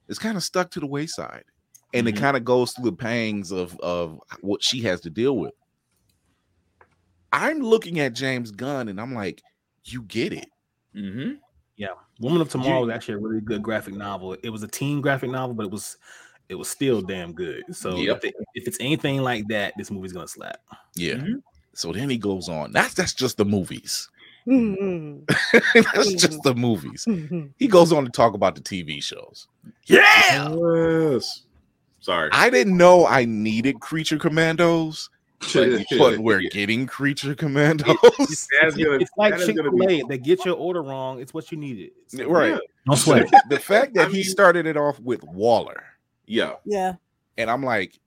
it's 0.09 0.19
kind 0.19 0.37
of 0.37 0.43
stuck 0.43 0.73
to 0.73 0.81
the 0.81 0.89
wayside. 0.89 1.45
And 1.95 2.09
it 2.09 2.17
Mhm. 2.17 2.19
kind 2.19 2.37
of 2.37 2.45
goes 2.45 2.73
through 2.73 2.87
the 2.91 2.97
pangs 2.97 3.53
of 3.53 3.79
of 3.79 4.21
what 4.41 4.61
she 4.61 4.81
has 4.83 5.01
to 5.03 5.11
deal 5.11 5.37
with. 5.39 5.55
I'm 7.33 7.61
looking 7.61 8.01
at 8.01 8.13
James 8.13 8.51
Gunn 8.51 8.89
and 8.89 9.01
I'm 9.01 9.15
like, 9.15 9.41
you 9.85 10.03
get 10.03 10.33
it. 10.33 10.49
Mm-hmm. 10.97 11.35
Yeah, 11.81 11.95
Woman 12.21 12.43
of 12.43 12.51
Tomorrow 12.51 12.81
You- 12.81 12.87
was 12.89 12.95
actually 12.95 13.15
a 13.15 13.19
really 13.19 13.41
good 13.41 13.63
graphic 13.63 13.95
novel. 13.95 14.35
It 14.43 14.51
was 14.51 14.63
a 14.63 14.69
teen 14.69 15.01
graphic 15.01 15.31
novel, 15.31 15.55
but 15.55 15.65
it 15.65 15.73
was 15.73 15.97
it 16.51 16.55
was 16.57 16.69
still 16.69 17.01
damn 17.01 17.33
good. 17.33 17.63
So 17.75 17.97
Yep. 17.97 18.17
if, 18.19 18.25
it- 18.25 18.35
if 18.55 18.69
it's 18.69 18.77
anything 18.81 19.23
like 19.23 19.47
that, 19.49 19.73
this 19.79 19.91
movie's 19.91 20.13
gonna 20.13 20.29
slap. 20.29 20.61
Yeah. 20.95 21.15
Mhm. 21.15 21.43
So 21.73 21.91
then 21.93 22.11
he 22.11 22.19
goes 22.19 22.49
on. 22.51 22.73
That's 22.73 22.93
that's 22.93 23.15
just 23.15 23.39
the 23.39 23.45
movies. 23.47 24.11
Mhm. 24.47 25.27
that's 25.95 26.13
just 26.15 26.43
the 26.43 26.55
movies. 26.55 27.05
Mhm. 27.09 27.53
He 27.59 27.67
goes 27.67 27.93
on 27.93 28.05
to 28.05 28.11
talk 28.11 28.35
about 28.35 28.57
the 28.57 28.61
TV 28.61 29.01
shows. 29.03 29.47
Yeah. 29.87 30.55
Yes. 30.55 31.45
Sorry. 32.01 32.29
I 32.33 32.51
didn't 32.51 32.77
know 32.77 33.07
I 33.07 33.25
needed 33.25 33.81
creature 33.81 34.19
commandos, 34.19 35.09
but, 35.55 35.85
but 35.99 36.19
we're 36.19 36.41
getting 36.51 36.87
creature 36.87 37.35
commandos. 37.35 37.97
That's 38.61 38.77
gonna- 38.77 38.99
It's 38.99 39.11
like 39.17 39.37
Chick 39.39 39.57
gonna 39.57 39.71
Fil 39.71 39.87
be- 39.87 40.01
A. 40.01 40.07
They 40.07 40.19
get 40.19 40.45
your 40.45 40.55
order 40.57 40.83
wrong. 40.83 41.21
It's 41.21 41.33
what 41.33 41.51
you 41.51 41.59
needed. 41.59 41.93
So, 42.09 42.29
right. 42.29 42.59
Don't 42.87 42.97
sweat. 42.97 43.29
the 43.49 43.59
fact 43.59 43.95
that 43.95 44.09
I 44.09 44.11
he 44.11 44.17
mean- 44.19 44.25
started 44.25 44.67
it 44.67 44.77
off 44.77 45.01
with 45.01 45.23
Waller, 45.25 45.83
Yeah. 46.27 46.55
Yeah. 46.65 46.95
and 47.39 47.51
I'm 47.51 47.63
like, 47.65 47.99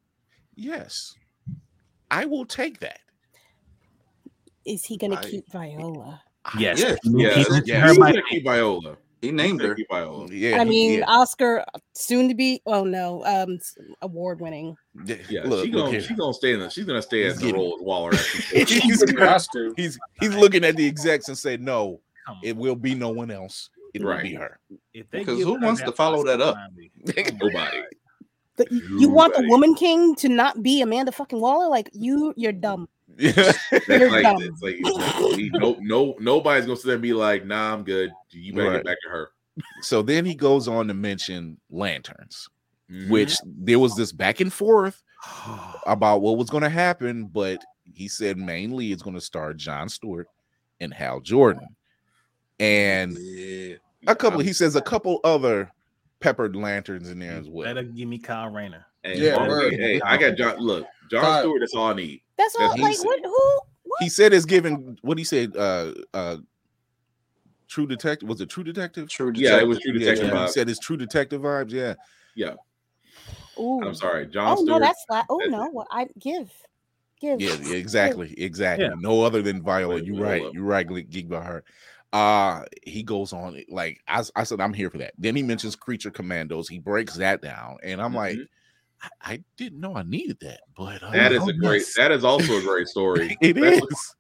yes, 0.55 1.15
I 2.11 2.25
will 2.25 2.45
take 2.45 2.79
that. 2.81 2.99
Is 4.65 4.85
he 4.85 4.97
gonna 4.97 5.21
keep 5.21 5.51
Viola? 5.51 6.21
Yes. 6.57 6.79
Yes. 6.79 6.97
Yeah. 7.03 7.33
Keep 7.35 7.47
it- 7.51 7.65
He's 7.65 7.97
gonna 7.97 8.21
keep 8.29 8.43
Viola. 8.43 8.97
He 9.23 9.31
named 9.31 9.62
her. 9.62 9.73
Viola. 9.89 10.27
Yeah, 10.27 10.59
I 10.59 10.65
mean, 10.65 10.99
yeah, 10.99 11.05
Oscar 11.07 11.63
soon 11.95 12.27
to 12.27 12.36
be. 12.36 12.62
Oh 12.65 12.83
no, 12.83 13.23
um, 13.25 13.57
award 14.01 14.41
winning. 14.41 14.75
yeah, 15.05 15.15
Yeah, 15.29 15.41
look, 15.45 15.63
she 15.65 15.71
look 15.71 15.86
gonna 15.86 15.91
here. 15.91 16.01
she 16.01 16.13
gonna 16.13 16.33
stay 16.33 16.51
in 16.51 16.59
the 16.59 16.69
she's 16.69 16.83
gonna 16.83 17.01
stay 17.01 17.23
He's 17.23 17.33
as 17.36 17.39
the 17.39 17.53
role 17.53 17.77
as 17.79 17.86
Waller. 17.86 18.13
actually. 18.13 18.65
he's, 18.65 19.17
Has 19.17 19.47
he's 19.77 19.97
he's 20.19 20.36
looking 20.36 20.65
at 20.65 20.75
the 20.75 20.86
execs 20.86 21.29
and 21.29 21.38
said, 21.38 21.62
"No, 21.62 22.01
it 22.43 22.57
will 22.57 22.75
be 22.75 22.95
no 22.95 23.12
one 23.12 23.31
else. 23.31 23.69
It 23.93 24.03
will 24.03 24.21
be 24.21 24.33
her." 24.33 24.59
Because 25.09 25.41
who 25.41 25.57
wants 25.62 25.81
to 25.83 25.93
follow 25.93 26.25
that 26.25 26.41
up? 26.41 26.57
Nobody. 27.05 27.83
But 28.57 28.69
you 28.71 29.09
want 29.09 29.36
the 29.36 29.47
Woman 29.47 29.73
King 29.73 30.15
to 30.15 30.27
not 30.27 30.62
be 30.62 30.81
Amanda 30.81 31.13
fucking 31.13 31.39
Waller? 31.39 31.69
Like 31.69 31.89
you, 31.93 32.33
you're 32.36 32.51
dumb. 32.51 32.89
Yeah. 33.17 33.32
That's 33.71 33.88
You're 33.88 34.10
like 34.12 34.26
it's 34.39 34.62
like 34.62 34.78
no 35.54 35.78
no 35.82 36.15
nobody's 36.19 36.65
gonna 36.65 36.76
sit 36.78 36.86
there 36.88 36.95
and 36.95 37.02
be 37.02 37.13
like, 37.13 37.45
nah, 37.45 37.73
I'm 37.73 37.84
good. 37.84 38.12
You 38.32 38.54
better 38.54 38.69
Right. 38.69 38.76
get 38.78 38.86
back 38.86 38.97
to 39.04 39.10
her. 39.10 39.30
so 39.82 40.02
then 40.02 40.26
he 40.26 40.34
goes 40.36 40.67
on 40.67 40.88
to 40.88 40.93
mention 40.93 41.58
lanterns, 41.69 42.49
Mhm. 42.91 43.10
which 43.10 43.36
there 43.45 43.78
was 43.80 43.95
this 43.95 44.12
back 44.12 44.39
and 44.39 44.52
forth 44.52 45.04
about 45.86 46.21
what 46.21 46.38
was 46.38 46.49
going 46.49 46.63
to 46.63 46.69
happen, 46.69 47.26
but 47.28 47.63
he 47.93 48.08
said 48.08 48.38
mainly 48.38 48.91
it's 48.91 49.04
going 49.04 49.15
to 49.15 49.21
star 49.21 49.54
John 49.54 49.89
Stewart 49.89 50.28
and 50.82 50.91
Hal 50.93 51.19
Jordan, 51.19 51.67
and 52.60 53.15
Yeah. 53.19 53.76
a 54.08 54.15
couple. 54.15 54.39
He 54.39 54.54
says 54.54 54.76
a 54.76 54.82
couple 54.82 55.19
other 55.23 55.71
peppered 56.19 56.56
lanterns 56.56 57.10
in 57.12 57.19
there 57.19 57.34
as 57.34 57.47
well. 57.47 57.67
better 57.67 57.84
give 57.84 58.08
me 58.08 58.17
Kyle 58.17 58.49
Rayner. 58.49 58.86
And 59.04 59.19
Yeah, 59.19 59.36
honestly, 59.36 59.76
hey, 59.78 60.02
I 60.02 60.17
got 60.17 60.36
John. 60.36 60.58
Look, 60.58 60.88
John 61.12 61.21
Kyle. 61.21 61.41
Stewart. 61.41 61.60
That's 61.60 61.76
all 61.76 61.88
I 61.91 61.93
need. 61.93 62.21
That's 62.37 62.55
all. 62.55 62.69
That's 62.69 62.81
Like 62.81 62.91
easy. 62.93 63.05
what? 63.05 63.19
Who? 63.23 63.59
What? 63.83 64.01
He 64.01 64.09
said 64.09 64.33
it's 64.33 64.45
giving. 64.45 64.97
What 65.01 65.17
he 65.17 65.23
said? 65.23 65.55
Uh, 65.55 65.93
uh, 66.13 66.37
True 67.67 67.87
Detective. 67.87 68.29
Was 68.29 68.41
it 68.41 68.49
True 68.49 68.63
Detective? 68.63 69.09
True 69.09 69.31
Yeah, 69.35 69.59
it 69.59 69.67
was 69.67 69.79
True 69.79 69.93
Detective. 69.93 70.27
yeah, 70.31 70.45
he 70.45 70.51
said 70.51 70.69
it's 70.69 70.79
True 70.79 70.97
Detective 70.97 71.41
vibes. 71.41 71.71
Yeah. 71.71 71.95
Yeah, 72.35 72.53
Ooh. 73.59 73.81
I'm 73.83 73.93
sorry, 73.93 74.25
John 74.27 74.51
Oh 74.53 74.55
Stewart. 74.55 74.67
no, 74.67 74.79
that's 74.79 75.03
flat. 75.05 75.25
Oh 75.29 75.37
that's- 75.37 75.51
no, 75.51 75.67
what 75.69 75.87
I 75.91 76.07
give, 76.19 76.51
give. 77.21 77.39
Yeah, 77.39 77.55
yeah, 77.61 77.75
exactly, 77.75 78.33
exactly. 78.39 78.85
Yeah. 78.85 78.93
No 78.97 79.21
other 79.21 79.43
than 79.43 79.61
Viola. 79.61 80.01
You're 80.01 80.19
right. 80.19 80.41
You're 80.51 80.63
right. 80.63 80.87
Gl- 80.87 81.07
Geek 81.09 81.29
by 81.29 81.41
her. 81.43 81.63
Uh 82.11 82.63
he 82.83 83.03
goes 83.03 83.33
on 83.33 83.59
like 83.69 84.01
I, 84.07 84.23
I 84.35 84.43
said, 84.43 84.61
I'm 84.61 84.73
here 84.73 84.89
for 84.89 84.97
that. 84.99 85.13
Then 85.17 85.35
he 85.35 85.43
mentions 85.43 85.75
creature 85.75 86.09
commandos. 86.11 86.67
He 86.69 86.79
breaks 86.79 87.15
that 87.15 87.41
down, 87.43 87.77
and 87.83 88.01
I'm 88.01 88.13
like, 88.15 88.37
Mhm. 88.37 88.47
I, 89.03 89.33
I 89.33 89.43
didn't 89.57 89.79
know 89.79 89.95
I 89.95 90.03
needed 90.03 90.37
that, 90.41 90.61
but 90.75 91.03
uh, 91.03 91.11
that 91.11 91.31
is 91.31 91.43
oh, 91.43 91.49
a 91.49 91.53
great. 91.53 91.79
yes. 91.81 91.95
That 91.95 92.11
is 92.11 92.23
also 92.23 92.57
a 92.57 92.61
great 92.65 92.87
story. 92.87 93.37
It 93.41 93.53
That's- 93.55 93.81
is. 93.81 94.15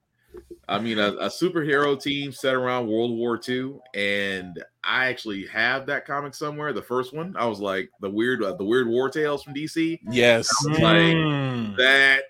I 0.67 0.79
mean, 0.79 0.97
a, 0.97 1.09
a 1.15 1.27
superhero 1.27 2.01
team 2.01 2.31
set 2.31 2.55
around 2.55 2.87
World 2.87 3.11
War 3.17 3.39
II, 3.47 3.75
and 3.93 4.63
I 4.83 5.07
actually 5.07 5.45
have 5.47 5.85
that 5.87 6.05
comic 6.05 6.33
somewhere. 6.33 6.71
The 6.71 6.81
first 6.81 7.13
one, 7.13 7.35
I 7.37 7.45
was 7.45 7.59
like 7.59 7.91
the 7.99 8.09
weird, 8.09 8.41
uh, 8.41 8.53
the 8.53 8.63
weird 8.63 8.87
war 8.87 9.09
tales 9.09 9.43
from 9.43 9.53
DC. 9.53 9.99
Yes. 10.09 10.49
Like, 10.65 10.79
Mm. 10.79 11.75
That 11.77 12.23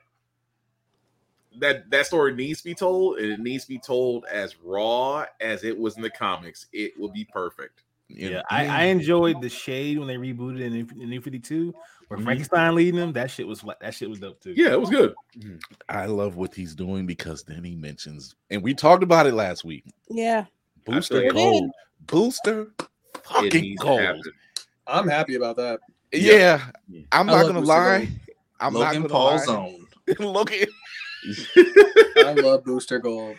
that 1.60 1.90
that 1.92 2.08
story 2.08 2.34
needs 2.34 2.60
to 2.60 2.66
be 2.66 2.74
told, 2.74 3.20
and 3.20 3.32
it 3.32 3.40
needs 3.40 3.64
to 3.66 3.70
be 3.70 3.80
told 3.80 4.26
as 4.26 4.56
raw 4.64 5.26
as 5.40 5.64
it 5.64 5.78
was 5.78 5.96
in 5.96 6.02
the 6.02 6.10
comics. 6.10 6.66
It 6.74 7.00
will 7.00 7.12
be 7.12 7.26
perfect. 7.26 7.84
Yeah, 8.10 8.42
I, 8.50 8.68
I 8.68 8.84
enjoyed 8.86 9.42
the 9.42 9.50
shade 9.50 9.98
when 9.98 10.08
they 10.08 10.18
rebooted 10.18 10.62
in, 10.62 11.02
in 11.02 11.10
New 11.10 11.22
52, 11.22 11.68
where 11.68 11.74
Mhm. 12.18 12.24
Frankenstein 12.24 12.76
leading 12.76 13.00
them. 13.00 13.14
That 13.14 13.30
shit 13.32 13.48
was 13.48 13.64
like 13.64 13.80
that 13.80 13.94
shit 13.94 14.10
was 14.10 14.20
dope 14.20 14.42
too. 14.42 14.54
Yeah, 14.56 14.72
it 14.74 14.80
was 14.80 14.90
good. 14.90 15.14
I 15.90 16.06
love 16.06 16.36
what 16.36 16.54
he's 16.54 16.76
doing 16.76 17.06
because 17.06 17.44
then 17.44 17.64
he 17.64 17.76
mentions, 17.76 18.36
and 18.50 18.62
we 18.64 18.74
talked 18.74 19.04
about 19.04 19.28
it 19.28 19.34
last 19.34 19.64
week. 19.64 19.86
Yeah. 20.10 20.46
Booster 20.86 21.32
Gold. 21.32 21.72
Booster 22.08 22.68
fucking 23.24 23.76
gold. 23.80 24.28
I'm 24.88 25.08
happy 25.08 25.36
about 25.36 25.56
that. 25.56 25.80
Yeah. 26.12 26.70
Yeah. 26.88 27.02
I'm 27.12 27.30
I 27.30 27.34
not 27.34 27.42
gonna 27.48 27.60
Booster 27.62 27.74
lie. 27.74 28.00
Gold. 28.00 28.10
I'm 28.60 28.74
Logan 28.74 29.02
not 29.04 29.12
Paul 29.12 29.38
gonna 29.38 29.40
lie. 29.40 29.46
zone. 29.46 29.88
Look 30.20 30.52
at 30.52 30.68
I 32.18 32.34
love 32.34 32.66
Booster 32.66 33.00
Gold. 33.00 33.38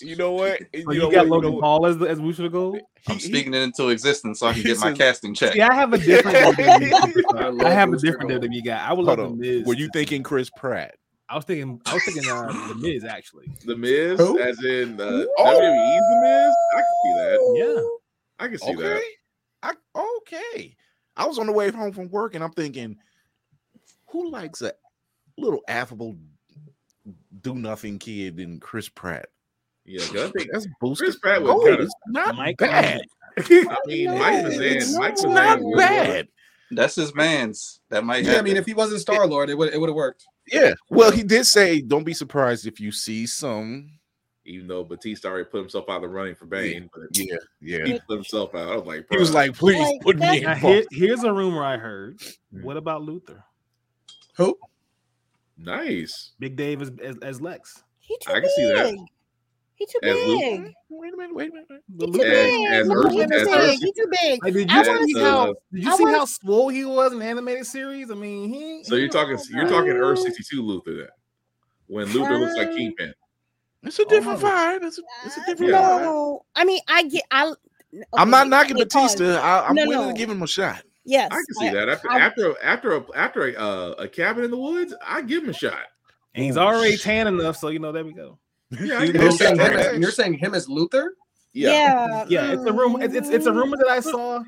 You 0.00 0.16
know 0.16 0.32
what? 0.32 0.60
So 0.74 0.78
You 0.90 0.92
you, 0.92 0.98
know 1.00 1.10
got 1.10 1.16
what? 1.18 1.24
You 1.26 1.30
Logan 1.32 1.50
know? 1.54 1.60
Paul 1.60 1.86
as 1.86 1.98
the 1.98 2.06
as 2.06 2.20
Booster 2.20 2.48
Gold. 2.48 2.78
I'm 3.08 3.16
He- 3.16 3.22
he- 3.22 3.28
speaking 3.28 3.54
it 3.54 3.62
into 3.62 3.88
existence 3.90 4.40
so 4.40 4.46
I 4.48 4.52
can 4.54 4.62
get 4.62 4.78
my 4.78 4.88
says- 4.90 4.98
casting 4.98 5.34
check. 5.34 5.54
Yeah, 5.54 5.68
I 5.70 5.74
have 5.74 5.92
a 5.92 5.98
different 5.98 6.36
WWE 6.56 7.22
I 7.36 7.46
I, 7.46 7.48
love 7.50 7.72
have 7.72 7.92
a 7.92 7.96
different 7.98 8.30
Gold. 8.30 8.42
WWE 8.44 8.64
guy. 8.64 8.84
I 8.86 8.92
would 8.92 9.06
Hold 9.06 9.18
love 9.18 9.30
the. 9.30 9.36
Miz. 9.36 9.66
Were 9.66 9.74
you 9.74 9.88
thinking 9.92 10.22
Chris 10.22 10.50
Pratt? 10.50 10.94
I 11.28 11.36
was 11.36 11.44
thinking. 11.44 11.80
I 11.86 11.94
was 11.94 12.04
thinking 12.04 12.30
uh, 12.30 12.68
the 12.68 12.74
Miz 12.76 13.04
actually. 13.04 13.46
The 13.64 13.76
Miz, 13.76 14.18
Who? 14.18 14.38
as 14.40 14.62
in 14.64 15.00
uh, 15.00 15.04
Oh. 15.38 15.44
WWE's 15.44 16.00
The 16.00 16.20
Miz. 16.22 16.54
I 16.74 16.80
can 16.80 16.94
see 17.02 17.12
that. 17.16 17.64
Yeah. 17.74 18.44
I 18.44 18.48
can 18.48 18.58
see 18.58 18.74
Okay. 18.74 18.82
that. 19.62 19.74
I, 19.94 20.00
okay. 20.18 20.76
I 21.16 21.26
was 21.26 21.38
on 21.38 21.46
the 21.46 21.52
way 21.52 21.70
home 21.70 21.92
from 21.92 22.08
work 22.10 22.34
and 22.34 22.42
I'm 22.44 22.52
thinking, 22.52 22.96
who 24.08 24.30
likes 24.30 24.60
a 24.62 24.72
little 25.38 25.62
affable, 25.68 26.16
do 27.40 27.54
nothing 27.54 27.98
kid 27.98 28.36
than 28.36 28.60
Chris 28.60 28.88
Pratt? 28.88 29.26
Yeah, 29.86 30.00
'cause 30.06 30.16
I 30.16 30.30
think 30.30 30.50
That's 30.52 30.66
Booster 30.80 31.04
Chris 31.04 31.18
Pratt 31.18 31.42
was 31.42 31.50
Gold. 31.52 31.66
kind 31.68 31.80
of. 31.80 31.92
Not 32.08 32.36
Mike 32.36 32.56
bad. 32.58 33.02
I 33.38 33.76
mean, 33.86 34.04
No, 34.06 34.16
Mike 34.18 34.44
was 34.44 34.58
it's 34.60 34.92
in. 34.92 34.98
Mike 34.98 35.12
It's 35.12 35.24
was 35.24 35.34
not 35.34 35.58
in. 35.60 35.76
bad. 35.76 36.28
That's 36.70 36.94
his 36.94 37.14
man's. 37.14 37.80
That 37.90 38.04
might 38.04 38.24
Yeah, 38.24 38.38
I 38.38 38.42
mean, 38.42 38.56
if 38.56 38.64
he 38.66 38.74
wasn't 38.74 39.00
Star 39.00 39.26
Lord, 39.26 39.50
it 39.50 39.58
would 39.58 39.72
it 39.74 39.78
would 39.78 39.88
have 39.88 39.94
worked. 39.96 40.24
Yeah. 40.50 40.74
Well, 40.90 41.10
he 41.10 41.22
did 41.22 41.44
say, 41.44 41.80
don't 41.80 42.04
be 42.04 42.14
surprised 42.14 42.66
if 42.66 42.80
you 42.80 42.92
see 42.92 43.26
some. 43.26 43.90
Even 44.46 44.66
though 44.68 44.84
Batista 44.84 45.28
already 45.28 45.44
put 45.46 45.58
himself 45.60 45.86
out 45.88 45.96
of 45.96 46.02
the 46.02 46.08
running 46.08 46.34
for 46.34 46.44
Bane, 46.46 46.90
but 46.94 47.04
Yeah. 47.12 47.36
Yeah. 47.60 47.84
he 47.86 48.00
put 48.06 48.14
himself 48.16 48.54
out. 48.54 48.68
I 48.72 48.76
was 48.76 48.84
like, 48.86 49.06
He 49.10 49.16
was 49.16 49.32
like, 49.32 49.54
please 49.56 49.78
Like, 49.80 50.00
put 50.02 50.18
me 50.18 50.38
in. 50.38 50.42
Now, 50.44 50.54
here, 50.54 50.84
here's 50.90 51.24
a 51.24 51.32
rumor 51.32 51.62
I 51.64 51.76
heard. 51.78 52.20
What 52.50 52.76
about 52.76 53.02
Luthor? 53.02 53.42
Who? 54.36 54.58
nice. 55.56 56.32
Big 56.38 56.56
Dave 56.56 56.82
as 56.82 56.90
as, 57.02 57.16
as 57.22 57.40
Lex. 57.40 57.82
He 58.00 58.16
too 58.20 58.32
I 58.32 58.40
can 58.40 58.50
see 58.50 58.64
that. 58.66 59.06
Big. 59.78 59.86
He 59.86 59.86
too 59.86 59.98
As 60.02 60.26
Luke- 60.26 60.40
big. 60.40 60.74
Wait 60.90 61.12
a 61.12 61.16
minute. 61.16 61.34
Wait 61.34 61.50
a 61.50 61.52
minute. 61.54 61.66
He 61.88 61.98
too 61.98 62.12
Luthor- 62.12 62.18
big. 62.20 62.70
as 62.72 62.88
No, 62.88 62.94
Ur- 62.94 63.02
too 63.10 63.20
as 63.20 63.28
big. 63.28 63.78
He 63.80 63.92
too 63.92 64.06
big. 64.22 64.44
Like, 64.44 64.52
did 64.54 64.70
I 64.70 64.82
you 64.82 64.88
wanna 64.88 65.04
see 65.06 65.12
see- 65.14 65.20
how? 65.20 65.40
uh, 65.50 65.54
Did 65.72 65.82
you 65.84 65.92
I 65.92 65.96
see 65.96 66.02
wanna- 66.04 66.18
how 66.18 66.24
swole 66.26 66.68
he 66.68 66.84
was 66.84 67.12
in 67.12 67.18
the 67.18 67.24
animated 67.24 67.66
series? 67.66 68.10
I 68.10 68.14
mean, 68.14 68.48
he. 68.52 68.84
So 68.84 68.94
he 68.94 69.02
you're 69.02 69.10
talking. 69.10 69.32
was- 69.32 69.50
You're 69.50 69.68
talking 69.68 69.90
Earth 69.90 70.20
62 70.20 70.62
Luthor 70.62 70.96
then. 70.98 71.08
When 71.88 72.06
Luthor 72.08 72.38
looks 72.40 72.56
like 72.56 72.72
Kingpin. 72.72 73.14
It's 73.82 73.98
a 73.98 74.04
different 74.06 74.42
Oh. 74.42 74.46
vibe. 74.46 74.82
It's 74.84 74.98
a, 74.98 75.02
it's 75.26 75.36
a 75.36 75.40
Uh, 75.40 75.44
different 75.46 75.72
Yeah. 75.72 75.80
vibe. 75.82 76.00
No, 76.02 76.44
I 76.54 76.64
mean 76.64 76.80
I 76.88 77.02
get. 77.04 77.22
I. 77.30 77.52
I'm 78.14 78.30
not 78.30 78.48
knocking 78.48 78.76
okay. 78.76 78.84
Batista. 78.84 79.40
I, 79.40 79.68
I'm 79.68 79.74
No, 79.74 79.86
willing 79.86 80.06
no. 80.08 80.12
to 80.12 80.18
give 80.18 80.30
him 80.30 80.42
a 80.42 80.46
shot. 80.46 80.82
Yes, 81.04 81.28
I 81.30 81.34
can 81.36 81.54
see 81.60 81.68
that 81.68 81.88
after 81.90 82.10
I- 82.10 82.18
after 82.20 82.54
after 82.62 82.96
a, 82.96 83.04
after 83.14 83.46
a, 83.48 83.54
uh, 83.54 83.94
a 83.98 84.08
cabin 84.08 84.44
in 84.44 84.50
the 84.50 84.56
woods. 84.56 84.94
I 85.04 85.20
give 85.20 85.42
him 85.44 85.50
a 85.50 85.52
shot. 85.52 85.82
And 86.34 86.44
he's 86.44 86.56
already 86.56 86.96
tan 86.96 87.26
enough, 87.26 87.56
so 87.58 87.68
you 87.68 87.78
know. 87.78 87.92
There 87.92 88.04
we 88.04 88.12
go. 88.14 88.38
Yeah, 88.80 89.02
You 89.02 89.12
give 89.12 89.22
You're 89.22 89.30
saying 89.32 89.58
him 89.58 89.72
as, 89.72 89.98
you're 89.98 90.10
saying 90.10 90.34
him 90.34 90.54
as 90.54 90.66
Luthor? 90.66 91.08
Yeah. 91.52 92.24
Yeah, 92.28 92.52
it's 92.52 92.64
a 92.64 92.72
rumor. 92.72 93.02
It's, 93.02 93.14
it's 93.14 93.28
it's 93.28 93.46
a 93.46 93.52
rumor 93.52 93.76
that 93.76 93.88
I 93.88 94.00
saw. 94.00 94.42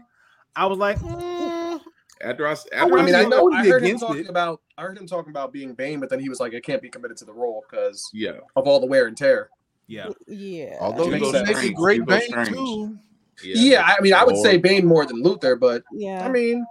I 0.57 0.67
was 0.67 0.79
like, 0.79 0.99
mm, 0.99 1.81
After 2.23 2.47
I 2.49 2.53
s- 2.53 2.67
I 2.73 2.77
after 2.77 2.99
I 2.99 3.03
mean, 3.03 3.15
I 3.15 3.25
know 3.25 3.53
I 3.53 3.67
heard 3.67 3.83
him 3.85 3.99
talking 3.99 4.25
it. 4.25 4.29
about 4.31 4.61
I 4.79 4.83
heard 4.83 4.97
him 4.99 5.07
talking 5.07 5.31
about 5.31 5.53
being 5.53 5.75
Bane, 5.75 6.01
but 6.01 6.09
then 6.11 6.19
he 6.21 6.29
was 6.29 6.41
like, 6.41 6.55
I 6.55 6.61
can't 6.61 6.81
be 6.83 6.89
committed 6.89 7.17
to 7.19 7.25
the 7.25 7.33
role 7.33 7.62
because 7.71 8.09
yeah. 8.15 8.39
of 8.57 8.67
all 8.67 8.81
the 8.81 8.87
wear 8.87 9.07
and 9.07 9.17
tear. 9.17 9.51
Yeah. 9.87 10.09
Yeah. 10.27 10.77
Although 10.81 11.11
Hugo 11.11 11.27
he's 11.27 11.33
making 11.35 11.55
Strange, 11.57 11.77
great 11.77 11.97
Hugo 12.01 12.19
Bane 12.19 12.29
Strange. 12.31 12.49
too. 12.49 12.99
Yeah, 13.45 13.83
I 13.87 14.01
mean, 14.01 14.15
I 14.15 14.25
would 14.25 14.39
say 14.39 14.57
Or- 14.57 14.61
Bane 14.61 14.87
more 14.87 15.05
than 15.05 15.23
Luthor, 15.23 15.61
but 15.61 15.83
yeah. 15.93 16.25
I 16.27 16.31
mean, 16.31 16.65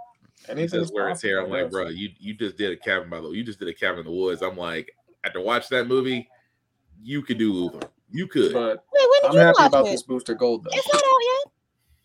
and 0.50 0.58
He 0.60 0.68
says 0.68 0.88
is 0.88 0.92
wear 0.92 1.10
his 1.10 1.22
hair. 1.22 1.42
I'm 1.44 1.50
like, 1.52 1.70
bro, 1.72 1.88
you 1.90 2.10
you 2.20 2.34
just 2.34 2.58
did 2.58 2.72
a 2.72 2.76
cabin 2.78 3.08
by 3.10 3.20
the 3.22 3.30
you 3.30 3.44
just 3.44 3.60
did 3.60 3.68
a 3.68 3.74
cabin 3.74 4.00
in 4.00 4.06
the 4.06 4.12
woods. 4.12 4.42
I'm 4.42 4.58
like, 4.58 4.92
after 5.24 5.40
watch 5.40 5.70
that 5.70 5.88
movie, 5.88 6.28
you 7.06 7.22
could 7.22 7.38
do 7.38 7.54
Luthor. 7.54 7.88
You 8.12 8.28
could. 8.28 8.54
But 8.54 8.84
Wait, 8.94 9.08
when 9.10 9.22
did 9.22 9.28
I'm 9.30 9.34
you 9.34 9.40
happy 9.40 9.56
watch 9.60 9.68
about 9.70 9.88
it? 9.88 9.92
this 9.92 10.04
Booster 10.04 10.34
Gold 10.36 10.64
though. 10.64 10.70
It's 10.74 10.88
not 10.94 11.04
out 11.04 11.22
yet. 11.22 11.52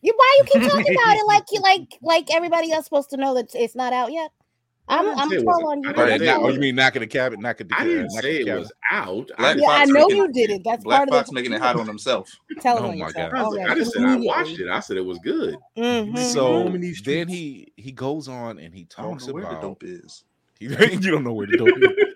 You 0.02 0.12
why 0.16 0.36
you 0.38 0.44
keep 0.44 0.62
talking 0.70 0.94
about 0.96 1.16
it 1.16 1.26
like 1.26 1.44
you 1.52 1.60
like 1.60 1.98
like 2.02 2.34
everybody 2.34 2.72
else 2.72 2.84
supposed 2.84 3.10
to 3.10 3.16
know 3.16 3.34
that 3.34 3.54
it's 3.54 3.74
not 3.74 3.92
out 3.92 4.12
yet? 4.12 4.30
I'm 4.88 5.04
didn't 5.04 5.18
I'm 5.20 5.28
say 5.30 5.36
it 5.36 5.42
troll 5.44 5.62
wasn't- 5.62 5.66
on 5.66 5.82
you. 5.82 5.88
I 5.88 5.92
Oh, 5.92 6.06
didn't 6.06 6.18
that, 6.20 6.24
knock- 6.26 6.40
it 6.40 6.44
oh, 6.44 6.48
you 6.48 6.58
mean 6.60 6.74
knocking 6.74 7.00
the 7.00 7.06
cabin? 7.06 7.40
Knocking 7.40 7.68
the 7.68 7.74
I 7.78 7.84
didn't 7.84 8.02
knocking 8.06 8.20
say 8.22 8.36
it 8.38 8.44
cabin. 8.46 8.60
was 8.62 8.72
out. 8.90 9.30
Black 9.38 9.56
Yeah, 9.60 9.68
I 9.68 9.84
know 9.84 9.92
making- 10.08 10.16
you 10.16 10.32
did 10.32 10.50
it. 10.50 10.62
That's 10.64 10.82
Black 10.82 10.98
part 11.00 11.10
Fox 11.10 11.28
of 11.28 11.34
making 11.34 11.52
it 11.52 11.60
hot 11.60 11.76
on 11.76 11.86
himself. 11.86 12.28
the 12.48 12.56
telling 12.60 13.00
Oh 13.00 13.04
my. 13.04 13.12
God. 13.12 13.32
I, 13.32 13.42
was 13.44 13.56
like, 13.56 13.70
I 13.70 13.74
just 13.76 13.92
said 13.92 14.02
I 14.02 14.16
watched 14.16 14.58
it. 14.58 14.68
I 14.68 14.80
said 14.80 14.96
it 14.96 15.04
was 15.04 15.18
good. 15.20 15.56
Mhm. 15.78 16.18
So 16.18 16.50
Roam 16.64 16.74
in 16.74 16.80
these 16.80 17.00
then 17.02 17.28
he 17.28 17.68
he 17.76 17.92
goes 17.92 18.26
on 18.26 18.58
and 18.58 18.74
he 18.74 18.84
talks 18.86 19.24
about 19.24 19.34
where 19.34 19.44
the 19.44 19.60
dope 19.60 19.84
is. 19.84 20.24
You 20.60 20.70
don't 20.76 21.24
know 21.24 21.32
where 21.32 21.46
the 21.46 21.56
dope 21.56 21.68
is. 21.68 22.09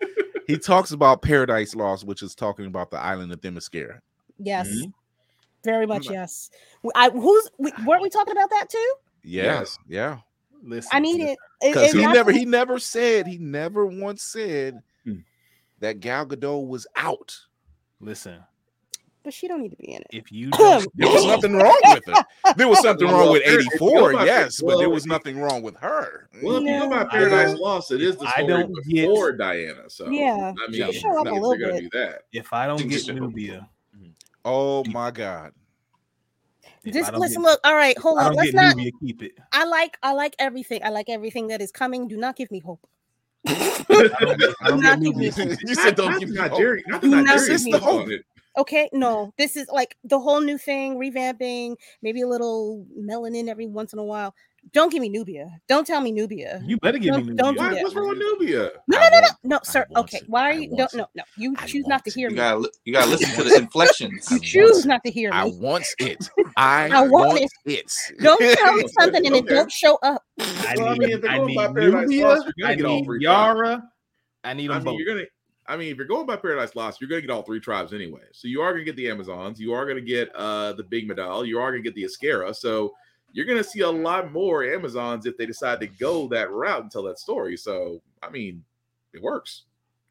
He 0.46 0.58
talks 0.58 0.92
about 0.92 1.22
Paradise 1.22 1.74
Lost, 1.74 2.04
which 2.04 2.22
is 2.22 2.34
talking 2.34 2.66
about 2.66 2.90
the 2.90 2.98
island 2.98 3.32
of 3.32 3.40
Themyscira. 3.40 4.00
Yes, 4.38 4.68
Mm-hmm. 4.68 4.90
very 5.64 5.86
much 5.86 6.08
yes. 6.10 6.50
I 6.94 7.10
who's 7.10 7.48
we, 7.58 7.72
weren't 7.86 8.02
we 8.02 8.10
talking 8.10 8.32
about 8.32 8.50
that 8.50 8.68
too? 8.68 8.94
Yes. 9.22 9.78
yeah. 9.88 10.18
Listen, 10.62 10.90
I 10.92 10.98
need 11.00 11.20
it. 11.20 11.38
It- 11.60 11.72
Because 11.74 11.92
he 11.92 12.06
never 12.06 12.32
he 12.32 12.44
never 12.44 12.78
said 12.78 13.26
he 13.26 13.38
never 13.38 13.86
once 13.86 14.22
said 14.22 14.80
Hmm. 15.04 15.18
that 15.80 16.00
Gal 16.00 16.26
Gadot 16.26 16.66
was 16.66 16.86
out. 16.96 17.36
Listen, 18.00 18.40
but 19.24 19.34
she 19.34 19.48
don't 19.48 19.60
need 19.62 19.70
to 19.70 19.76
be 19.76 19.92
in 19.92 20.02
it. 20.02 20.06
if 20.12 20.30
you 20.30 20.50
don't, 20.50 20.86
There 20.94 21.08
was 21.10 21.24
nothing 21.26 21.54
wrong 21.54 21.80
with 21.84 22.04
her. 22.06 22.24
There 22.56 22.68
was 22.68 22.80
something 22.80 23.08
wrong 23.08 23.32
with 23.32 23.42
84, 23.44 24.12
yes, 24.24 24.60
but 24.60 24.78
there 24.78 24.90
was 24.90 25.06
nothing 25.06 25.38
wrong 25.40 25.62
with 25.62 25.76
her. 25.78 26.28
Well, 26.42 26.56
if 26.56 26.62
you 26.62 26.78
go 26.78 26.88
by 26.90 27.04
mm. 27.04 27.10
Paradise 27.10 27.58
Lost, 27.58 27.90
it 27.90 28.02
is 28.02 28.16
the 28.16 28.26
I 28.26 28.30
story 28.42 28.46
don't 28.46 28.74
get- 28.88 29.08
before 29.08 29.32
Diana. 29.32 29.88
So 29.88 30.08
Yeah. 30.10 30.52
I 30.62 30.70
mean, 30.70 30.80
Yeah. 30.80 30.90
Show 30.92 31.18
up 31.18 31.26
a 31.26 31.30
little 31.30 31.50
they're 31.50 31.58
gonna 31.58 31.72
bit. 31.80 31.90
do 31.90 31.98
that. 31.98 32.22
if 32.32 32.52
I 32.52 32.66
don't 32.66 32.86
get 32.88 33.08
Nubia, 33.08 33.68
mm-hmm. 33.96 34.10
Oh 34.44 34.84
my 34.84 35.10
God. 35.10 35.52
Just 36.86 37.14
listen, 37.14 37.40
get, 37.40 37.48
look. 37.48 37.60
All 37.64 37.74
right, 37.74 37.96
hold 37.96 38.18
on. 38.18 38.34
Let's 38.34 38.52
not. 38.52 38.76
Nubia, 38.76 38.92
keep 39.00 39.22
it. 39.22 39.32
I 39.52 39.64
like. 39.64 39.96
I 40.02 40.12
like 40.12 40.36
everything. 40.38 40.82
I 40.84 40.90
like 40.90 41.08
everything 41.08 41.48
that 41.48 41.62
is 41.62 41.72
coming. 41.72 42.08
Do 42.08 42.18
not 42.18 42.36
give 42.36 42.50
me 42.50 42.58
hope. 42.60 42.86
I 43.46 43.82
don't 44.20 44.42
I 44.60 44.68
don't 44.68 44.80
Not 44.80 45.00
give 45.00 45.16
me- 45.16 45.30
keep 45.30 45.46
it. 45.46 45.58
you 45.66 45.74
said 45.74 45.96
don't 45.96 46.12
not 46.12 46.20
give 46.20 46.28
me 46.30 46.36
not 46.36 46.50
hope. 46.50 46.58
Jerry. 46.58 46.82
Not 46.86 47.00
Do 47.00 47.08
not 47.08 47.24
not 47.24 47.38
Jerry 47.38 47.48
give 47.48 47.64
me 47.64 47.72
hope. 47.78 48.08
On 48.56 48.60
it. 48.60 48.62
Okay, 48.62 48.88
no, 48.92 49.32
this 49.38 49.56
is 49.56 49.68
like 49.72 49.96
the 50.04 50.18
whole 50.18 50.40
new 50.40 50.58
thing, 50.58 50.96
revamping, 50.96 51.76
maybe 52.02 52.22
a 52.22 52.26
little 52.28 52.86
melanin 52.98 53.48
every 53.48 53.66
once 53.66 53.92
in 53.92 53.98
a 53.98 54.04
while. 54.04 54.34
Don't 54.72 54.90
give 54.90 55.02
me 55.02 55.10
Nubia. 55.10 55.50
Don't 55.68 55.86
tell 55.86 56.00
me 56.00 56.10
Nubia. 56.10 56.62
You 56.64 56.78
better 56.78 56.96
give 56.96 57.14
me 57.16 57.18
Don't- 57.18 57.26
Nubia. 57.26 57.36
don't 57.36 57.54
do 57.54 57.60
Why, 57.60 57.74
that. 57.74 57.82
what's 57.82 57.94
wrong 57.94 58.08
with 58.08 58.18
Nubia? 58.18 58.70
No, 58.88 58.98
no, 58.98 59.08
no, 59.10 59.20
no, 59.20 59.28
no, 59.44 59.60
sir. 59.62 59.86
Okay, 59.94 60.16
it. 60.18 60.24
why 60.26 60.42
are 60.48 60.52
you? 60.54 60.70
want 60.70 60.78
Don't 60.90 60.94
no, 60.94 61.06
no. 61.14 61.22
You 61.36 61.54
I 61.58 61.66
choose 61.66 61.86
not 61.86 62.02
to 62.04 62.10
it. 62.10 62.14
hear 62.14 62.28
You 62.30 62.36
me. 62.36 62.40
gotta 62.40 62.58
li- 62.60 62.70
you 62.86 62.92
gotta 62.94 63.10
listen 63.10 63.28
to 63.36 63.44
the 63.50 63.56
inflections. 63.60 64.26
You 64.30 64.36
want 64.36 64.44
choose 64.44 64.86
not 64.86 65.04
to 65.04 65.10
hear 65.12 65.30
me. 65.32 65.36
I 65.36 65.44
want 65.44 65.84
it. 65.98 66.30
I, 66.56 66.88
I 66.90 67.02
want 67.02 67.10
want 67.28 67.40
it. 67.42 67.50
it. 67.66 67.92
Don't 68.22 68.40
tell 68.56 68.72
me 68.74 68.84
something 68.98 69.26
and 69.26 69.36
it 69.36 69.46
don't 69.46 69.70
show 69.70 69.98
up. 70.02 70.22
I 70.40 70.74
Well, 70.78 70.88
I 70.88 70.92
need, 70.94 70.98
mean, 71.00 71.10
if 71.10 71.20
they're 71.20 71.30
I 71.30 71.44
need 71.44 71.56
Nubia. 71.56 72.26
Lost, 72.26 72.46
you're 72.56 72.66
gonna 72.66 72.72
I 72.72 72.74
get 72.76 72.86
all 72.86 73.04
need. 73.04 73.20
Yara. 73.20 73.82
I 74.44 74.54
need 74.54 74.70
I 74.70 74.74
them 74.74 74.84
mean, 74.84 74.94
both. 74.94 74.98
you're 75.00 75.14
gonna. 75.14 75.26
I 75.66 75.76
mean, 75.76 75.90
if 75.90 75.96
you're 75.96 76.06
going 76.06 76.26
by 76.26 76.36
Paradise 76.36 76.74
Lost, 76.76 77.00
you're 77.00 77.08
gonna 77.08 77.22
get 77.22 77.30
all 77.30 77.42
three 77.42 77.60
tribes 77.60 77.92
anyway. 77.92 78.22
So 78.32 78.48
you 78.48 78.60
are 78.60 78.72
gonna 78.72 78.84
get 78.84 78.96
the 78.96 79.10
Amazons. 79.10 79.58
You 79.60 79.72
are 79.72 79.86
gonna 79.86 80.00
get 80.00 80.34
uh 80.34 80.72
the 80.74 80.82
Big 80.84 81.08
Medal. 81.08 81.44
You 81.44 81.58
are 81.58 81.70
gonna 81.70 81.82
get 81.82 81.94
the 81.94 82.04
Ascara. 82.04 82.54
So 82.54 82.94
you're 83.32 83.46
gonna 83.46 83.64
see 83.64 83.80
a 83.80 83.90
lot 83.90 84.30
more 84.32 84.62
Amazons 84.64 85.26
if 85.26 85.36
they 85.36 85.46
decide 85.46 85.80
to 85.80 85.86
go 85.86 86.28
that 86.28 86.50
route 86.50 86.82
and 86.82 86.90
tell 86.90 87.02
that 87.04 87.18
story. 87.18 87.56
So 87.56 88.00
I 88.22 88.30
mean, 88.30 88.62
it 89.12 89.22
works. 89.22 89.62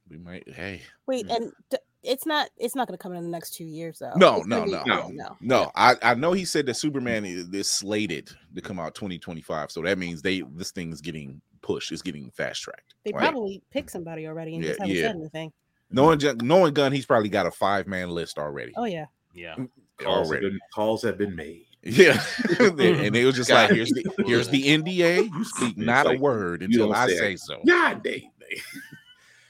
We 0.09 0.17
might. 0.17 0.47
Hey, 0.49 0.81
Wait, 1.07 1.29
and 1.29 1.51
d- 1.69 1.77
it's 2.03 2.25
not. 2.25 2.49
It's 2.57 2.75
not 2.75 2.87
going 2.87 2.97
to 2.97 3.01
come 3.01 3.13
in 3.13 3.23
the 3.23 3.29
next 3.29 3.53
two 3.53 3.63
years, 3.63 3.99
though. 3.99 4.11
No, 4.17 4.37
It's 4.39 4.47
no, 4.47 4.65
be- 4.65 4.71
no. 4.71 4.83
yeah, 4.85 5.07
no. 5.13 5.37
no, 5.39 5.71
I 5.75 5.95
I 6.01 6.13
know 6.15 6.33
he 6.33 6.43
said 6.43 6.65
that 6.65 6.73
Superman 6.73 7.23
is, 7.23 7.47
is 7.49 7.69
slated 7.69 8.29
to 8.53 8.61
come 8.61 8.79
out 8.79 8.95
2025. 8.95 9.71
So 9.71 9.81
that 9.83 9.97
means 9.97 10.21
they 10.21 10.41
this 10.55 10.71
thing 10.71 10.91
is 10.91 10.99
getting 10.99 11.39
pushed. 11.63 11.91
It's 11.91 12.03
getting 12.03 12.29
fast 12.31 12.61
tracked. 12.61 12.93
They 13.03 13.11
probably 13.11 13.63
picked 13.71 13.89
somebody 13.91 14.27
already 14.27 14.55
and 14.55 14.63
Yeah, 14.63 14.69
just 14.69 14.79
haven't 14.81 14.95
yeah. 14.95 15.07
said 15.07 15.15
anything. 15.15 15.53
knowing 15.89 16.19
Gunn- 16.19 16.37
knowing 16.43 16.73
Gunn, 16.73 16.91
he's 16.91 17.05
probably 17.07 17.29
got 17.29 17.47
a 17.47 17.51
five 17.51 17.87
man 17.87 18.09
list 18.11 18.37
already. 18.37 18.73
Oh 18.75 18.85
yeah. 18.85 19.05
yeah. 19.33 19.55
Mm, 19.55 19.69
calls 19.97 20.17
have 20.17 20.27
already. 20.27 20.49
been, 20.49 20.59
calls 20.73 21.01
have 21.03 21.17
been 21.17 21.35
made. 21.35 21.65
Yeah, 21.85 22.23
and 22.61 22.77
they 23.13 23.25
was 23.25 23.35
just 23.35 23.49
like, 23.49 23.69
"Here's 23.71 23.89
the 23.89 24.05
here's 24.25 24.47
the 24.47 24.63
NDA. 24.63 25.29
You 25.29 25.43
speak 25.43 25.71
It's 25.71 25.77
not 25.77 26.09
a 26.09 26.17
word 26.17 26.63
until 26.63 26.93
I 26.93 27.07
say 27.07 27.17
say 27.17 27.33
it. 27.33 27.39
so." 27.41 27.59
God 27.67 28.01
dang. 28.01 28.31
dang. 28.39 28.59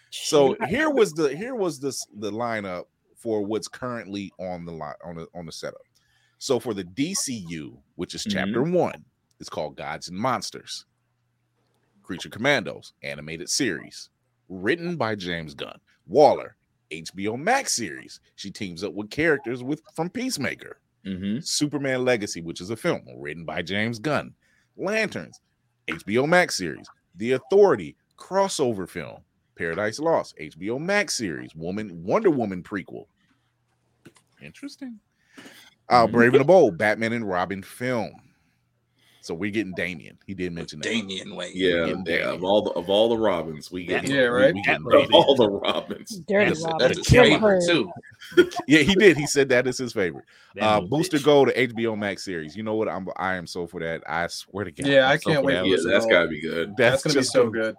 So 0.10 0.56
here 0.68 0.90
was 0.90 1.14
the 1.14 1.36
here 1.36 1.54
was 1.54 1.80
this 1.80 2.04
the 2.18 2.32
lineup 2.32 2.86
for 3.18 3.44
what's 3.46 3.68
currently 3.68 4.32
on 4.40 4.66
the 4.66 4.72
line 4.72 4.96
on 5.04 5.16
the 5.16 5.28
on 5.36 5.46
the 5.46 5.52
setup. 5.52 5.84
So 6.40 6.60
for 6.60 6.74
the 6.74 6.84
DCU, 6.84 7.78
which 7.96 8.16
is 8.16 8.24
mm-hmm. 8.24 8.38
chapter 8.38 8.64
one, 8.64 9.06
it's 9.40 9.50
called 9.50 9.76
Gods 9.78 10.10
and 10.10 10.18
Monsters. 10.18 10.86
Creature 12.04 12.30
Commandos 12.30 12.94
animated 13.02 13.50
series, 13.50 14.10
written 14.50 14.96
by 14.96 15.16
James 15.16 15.54
Gunn. 15.54 15.80
Waller, 16.06 16.56
HBO 16.92 17.40
Max 17.40 17.74
series. 17.74 18.20
She 18.36 18.52
teams 18.52 18.84
up 18.84 18.94
with 18.94 19.10
characters 19.10 19.64
with 19.64 19.82
from 19.96 20.10
Peacemaker. 20.10 20.80
Mm-hmm. 21.06 21.40
Superman 21.40 22.06
Legacy, 22.06 22.42
which 22.42 22.62
is 22.62 22.70
a 22.70 22.76
film 22.76 23.02
written 23.18 23.46
by 23.46 23.62
James 23.62 24.00
Gunn. 24.00 24.34
Lanterns, 24.78 25.40
HBO 25.88 26.28
Max 26.28 26.56
series. 26.56 26.88
The 27.16 27.34
Authority, 27.34 27.96
crossover 28.18 28.88
film. 28.88 29.22
Paradise 29.56 30.00
Lost, 30.00 30.38
HBO 30.38 30.80
Max 30.80 31.16
series. 31.16 31.54
Woman, 31.56 32.04
Wonder 32.04 32.32
Woman 32.32 32.64
prequel. 32.64 33.06
Interesting. 34.42 35.00
Uh, 35.90 36.08
Brave 36.08 36.34
and 36.34 36.42
the 36.42 36.46
Bold, 36.46 36.78
Batman 36.78 37.14
and 37.14 37.28
Robin 37.28 37.62
film. 37.62 38.14
So 39.24 39.34
we're 39.34 39.52
getting 39.52 39.72
Damian. 39.74 40.18
He 40.28 40.34
did 40.34 40.52
mention 40.52 40.80
that. 40.82 40.90
Damian 40.90 41.34
Wayne. 41.34 41.54
Yeah, 41.56 41.86
yeah, 41.86 41.94
Damian. 42.04 42.28
of 42.28 42.44
all 42.44 42.62
the 42.62 42.72
of 42.72 42.90
all 42.90 43.08
the 43.08 43.18
Robins, 43.18 43.72
we 43.72 43.86
get 43.86 44.06
Yeah, 44.06 44.24
right. 44.24 44.54
We, 44.54 44.62
we 44.68 45.02
of 45.02 45.14
all 45.14 45.34
the 45.36 45.50
Robins. 45.50 46.20
Dirty 46.28 46.46
That's- 46.54 46.62
Robin. 46.64 46.78
That's 46.80 46.98
his 46.98 47.08
killer. 47.08 47.26
favorite 47.30 47.64
too. 47.66 47.90
Yeah, 48.68 48.80
he 48.80 48.96
did. 48.96 49.16
He 49.16 49.26
said 49.26 49.48
that 49.50 49.66
is 49.66 49.78
his 49.78 49.94
favorite. 49.94 50.26
Uh, 50.60 50.82
Booster 50.82 51.18
bitch. 51.18 51.24
Gold 51.24 51.48
to 51.50 51.68
HBO 51.68 51.98
Max 51.98 52.24
series. 52.26 52.56
You 52.58 52.64
know 52.64 52.76
what? 52.76 52.90
I'm 52.90 53.08
I 53.16 53.36
am 53.36 53.48
so 53.48 53.66
for 53.66 53.80
that. 53.80 54.04
I 54.08 54.28
swear 54.28 54.66
to 54.66 54.72
God. 54.72 54.88
Yeah, 54.88 55.06
I'm 55.08 55.12
I 55.14 55.18
can't 55.18 55.38
for 55.38 55.44
wait 55.44 55.54
that. 55.54 55.60
for 55.62 55.66
Yeah, 55.68 55.76
Booster 55.76 55.90
that's 55.92 56.04
Gold. 56.06 56.12
gotta 56.12 56.28
be 56.28 56.42
good. 56.42 56.76
That's, 56.78 57.04
gonna 57.04 57.16
be 57.20 57.24
so 57.24 57.50
gonna- 57.50 57.52
good. 57.62 57.76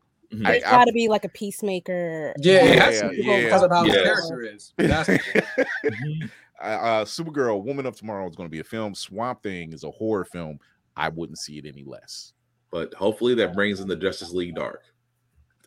I- 0.47 0.55
It's 0.55 0.67
I- 0.67 0.71
got 0.71 0.85
to 0.87 0.93
be 0.93 1.09
like 1.09 1.25
a 1.25 1.29
peacemaker. 1.29 2.33
Yeah, 2.39 2.65
it 2.65 2.79
has 2.79 3.03
Yeah, 3.03 3.11
yeah. 3.13 3.45
because 3.45 3.63
of 3.63 3.71
how 3.71 3.85
his 3.85 3.95
Yes. 3.95 4.05
character 4.07 4.41
is. 4.43 4.73
It 4.79 4.91
has 4.91 5.07
to 5.07 5.13
be. 5.13 5.89
Mhm. 5.91 6.31
uh, 6.61 6.65
uh, 6.65 7.05
Supergirl, 7.05 7.63
Woman 7.63 7.85
of 7.87 7.97
Tomorrow 7.97 8.29
is 8.29 8.35
going 8.35 8.49
to 8.49 8.51
be 8.51 8.61
a 8.61 8.65
film. 8.65 8.95
Swamp 8.95 9.43
Thing 9.43 9.73
is 9.73 9.85
a 9.85 9.91
horror 9.91 10.25
film. 10.25 10.59
I 10.97 11.09
wouldn't 11.09 11.39
see 11.39 11.59
it 11.59 11.67
any 11.67 11.85
less. 11.85 12.33
But 12.71 12.93
hopefully 12.95 13.35
that 13.37 13.55
brings 13.55 13.81
in 13.81 13.89
the 13.89 13.97
Justice 13.97 14.33
League 14.33 14.57
Dark. 14.57 14.83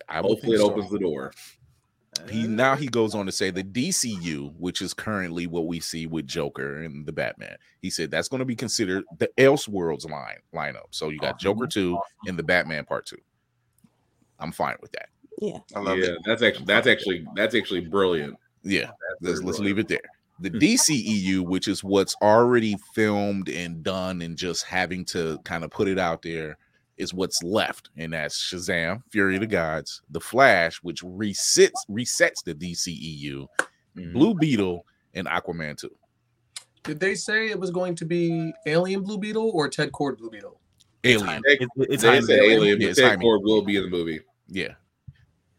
I 0.10 0.22
would 0.22 0.30
Hopefully 0.30 0.56
it 0.56 0.60
so. 0.60 0.72
opens 0.72 0.90
the 0.90 1.00
door. 1.00 1.34
He 2.30 2.48
now 2.48 2.76
he 2.76 2.88
goes 2.88 3.14
on 3.14 3.26
to 3.28 3.32
say 3.32 3.52
the 3.52 3.64
DCU, 3.64 4.54
which 4.58 4.82
is 4.82 4.94
currently 4.94 5.46
what 5.46 5.68
we 5.68 5.80
see 5.80 6.08
with 6.08 6.26
Joker 6.26 6.84
and 6.84 7.06
the 7.06 7.12
Batman. 7.12 7.58
He 7.82 7.90
said 7.90 8.10
that's 8.10 8.28
going 8.28 8.40
to 8.40 8.46
be 8.46 8.56
considered 8.56 9.04
the 9.20 9.30
Elseworlds 9.38 10.10
line 10.10 10.38
lineup. 10.54 10.88
So 10.90 11.10
you 11.10 11.20
got 11.20 11.36
Awesome. 11.36 11.56
Joker 11.56 11.68
two 11.68 12.00
and 12.26 12.38
the 12.38 12.44
Batman 12.44 12.86
part 12.86 13.06
two. 13.06 13.18
I'm 14.40 14.52
fine 14.52 14.76
with 14.82 14.92
that. 14.94 15.10
Yeah. 15.40 15.60
I 15.76 15.80
love 15.80 16.00
yeah, 16.00 16.06
it. 16.06 16.18
that's 16.26 16.42
actually 16.42 16.66
that's 16.66 16.88
actually 16.88 17.28
that's 17.36 17.56
actually 17.56 17.82
brilliant. 17.82 18.36
Yeah, 18.64 18.90
let's, 19.22 19.42
let's 19.42 19.58
brilliant. 19.60 19.66
leave 19.66 19.80
it 19.80 19.88
there. 19.88 20.00
The 20.40 20.50
DCEU, 20.52 21.42
which 21.42 21.68
is 21.68 21.84
what's 21.84 22.16
already 22.22 22.76
filmed 22.94 23.50
and 23.50 23.82
done, 23.84 24.22
and 24.22 24.38
just 24.38 24.66
having 24.66 25.04
to 25.06 25.40
kind 25.44 25.64
of 25.64 25.72
put 25.72 25.88
it 25.88 25.98
out 25.98 26.22
there, 26.22 26.58
is 26.98 27.14
what's 27.14 27.44
left, 27.44 27.90
and 27.98 28.14
that's 28.14 28.40
Shazam, 28.42 29.02
Fury 29.12 29.36
of 29.36 29.42
the 29.42 29.48
Gods, 29.48 30.02
The 30.10 30.20
Flash, 30.20 30.78
which 30.78 31.02
resets 31.04 31.72
resets 31.90 32.44
the 32.44 32.54
DCEU, 32.56 33.48
Mhm. 33.96 34.14
Blue 34.14 34.34
Beetle, 34.36 34.86
and 35.14 35.28
Aquaman 35.28 35.78
two. 35.78 35.96
Did 36.84 37.00
they 37.00 37.16
say 37.16 37.50
it 37.50 37.60
was 37.60 37.70
going 37.72 37.96
to 37.96 38.06
be 38.06 38.52
Alien 38.66 39.02
Blue 39.04 39.18
Beetle 39.18 39.52
or 39.54 39.68
Ted 39.70 39.92
Kord 39.92 40.18
Blue 40.18 40.30
Beetle? 40.30 40.60
Alien, 41.04 41.42
It- 41.46 41.68
it's 41.78 42.02
They 42.04 42.10
Jaime. 42.10 42.26
said 42.26 42.40
Alien, 42.40 42.82
Yeah, 42.82 42.88
it's 42.90 43.00
Ted 43.00 43.10
Jaime. 43.10 43.22
Cord 43.24 43.42
will 43.44 43.62
be 43.62 43.76
in 43.78 43.84
the 43.84 43.90
movie. 43.90 44.22
yeah, 44.48 44.76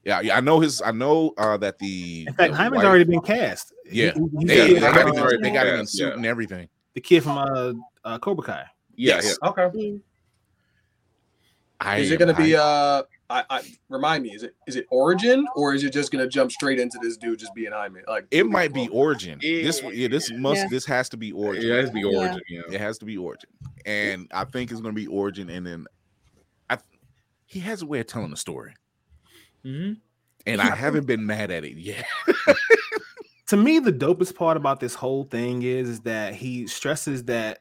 yeah, 0.05 0.21
yeah. 0.21 0.37
I 0.37 0.41
know 0.41 0.61
his. 0.61 0.81
I 0.83 0.91
know 0.93 1.33
uh, 1.39 1.57
that 1.59 1.79
the 1.79 2.25
In 2.29 2.35
fact, 2.35 2.53
the 2.53 2.57
Jaime's 2.59 2.77
wife- 2.77 2.85
already 2.85 3.05
been 3.05 3.21
cast. 3.21 3.73
Yeah. 3.91 4.13
he- 4.15 4.21
he's 4.39 4.49
They, 4.49 4.69
the 4.69 4.75
they 4.75 4.81
got 4.81 4.95
from, 4.95 5.09
him, 5.09 5.15
in- 5.15 5.21
already 5.21 5.43
they 5.43 5.51
got 5.51 5.67
him 5.67 5.81
in 5.81 5.87
suit 5.87 6.09
yeah. 6.09 6.15
and 6.15 6.27
everything. 6.27 6.69
the 6.95 7.01
kid 7.01 7.23
from 7.23 7.39
uh, 7.39 7.73
uh, 8.05 8.19
Cobra 8.19 8.45
Kai. 8.45 8.65
Yeah, 8.97 9.17
Yes. 9.17 9.39
Okay. 9.43 9.99
I 11.81 11.99
Is 11.99 12.11
it 12.11 12.19
going 12.19 12.35
to 12.35 12.41
be 12.41 12.51
hyped. 12.51 12.59
uh 12.59 13.03
I, 13.31 13.45
I 13.51 13.63
remind 13.91 14.23
me, 14.23 14.31
is 14.31 14.43
it 14.43 14.55
is 14.67 14.75
it 14.77 14.87
Origin 14.91 15.47
or 15.55 15.75
is 15.75 15.85
it 15.85 15.93
just 15.93 16.11
gonna 16.11 16.27
jump 16.27 16.51
straight 16.51 16.81
into 16.81 16.99
this 17.03 17.19
dude 17.19 17.39
just 17.39 17.55
being 17.55 17.75
Iron 17.75 17.93
Man? 17.93 18.03
Like 18.09 18.27
It 18.31 18.47
might 18.47 18.73
be 18.73 18.89
Origin. 18.89 19.39
This 19.43 19.83
Yeah. 19.83 19.91
yeah, 19.91 20.09
this 20.09 20.33
must 20.33 20.63
Yeah. 20.63 20.69
this 20.71 20.87
has 20.87 21.11
to 21.11 21.19
be 21.19 21.31
Origin. 21.33 21.67
Yeah, 21.69 21.75
it 21.75 21.81
has 21.83 21.91
to 21.91 21.95
be 21.95 22.01
Yeah. 22.01 22.19
origin. 22.19 22.41
Yeah. 22.49 22.61
It 22.73 22.81
has 22.81 22.97
to 22.99 23.05
be 23.05 23.19
Origin, 23.19 23.51
and 23.85 24.29
I 24.33 24.45
think 24.45 24.71
it's 24.71 24.81
going 24.81 24.95
to 24.95 24.99
be 25.01 25.07
Origin, 25.09 25.51
and 25.51 25.67
then 25.67 25.87
I 26.71 26.79
he 27.45 27.61
has 27.61 27.83
a 27.83 27.87
way 27.87 28.01
of 28.01 28.07
telling 28.07 28.31
the 28.31 28.37
story, 28.39 28.73
Mhm. 29.65 29.99
and 30.47 30.61
I 30.61 30.75
haven't 30.75 31.07
been 31.07 31.27
mad 31.27 31.51
at 31.51 31.65
it 31.65 31.77
yet. 31.77 32.05
to 33.49 33.57
me 33.57 33.79
the 33.79 33.93
dopest 33.93 34.35
part 34.35 34.57
about 34.57 34.81
this 34.81 34.95
whole 34.95 35.25
thing 35.25 35.63
is, 35.63 35.89
is 35.89 36.01
that 36.01 36.35
he 36.35 36.67
stresses 36.67 37.25
that 37.25 37.61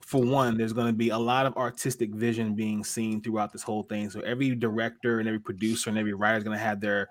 for 0.00 0.22
one 0.22 0.56
there's 0.56 0.72
going 0.72 0.86
to 0.86 0.92
be 0.92 1.10
a 1.10 1.18
lot 1.18 1.44
of 1.44 1.54
artistic 1.56 2.14
vision 2.14 2.54
being 2.54 2.82
seen 2.82 3.20
throughout 3.20 3.52
this 3.52 3.62
whole 3.62 3.82
thing 3.82 4.08
so 4.08 4.20
every 4.20 4.54
director 4.54 5.18
and 5.18 5.28
every 5.28 5.40
producer 5.40 5.90
and 5.90 5.98
every 5.98 6.14
writer 6.14 6.38
is 6.38 6.44
going 6.44 6.56
to 6.56 6.62
have 6.62 6.80
their 6.80 7.08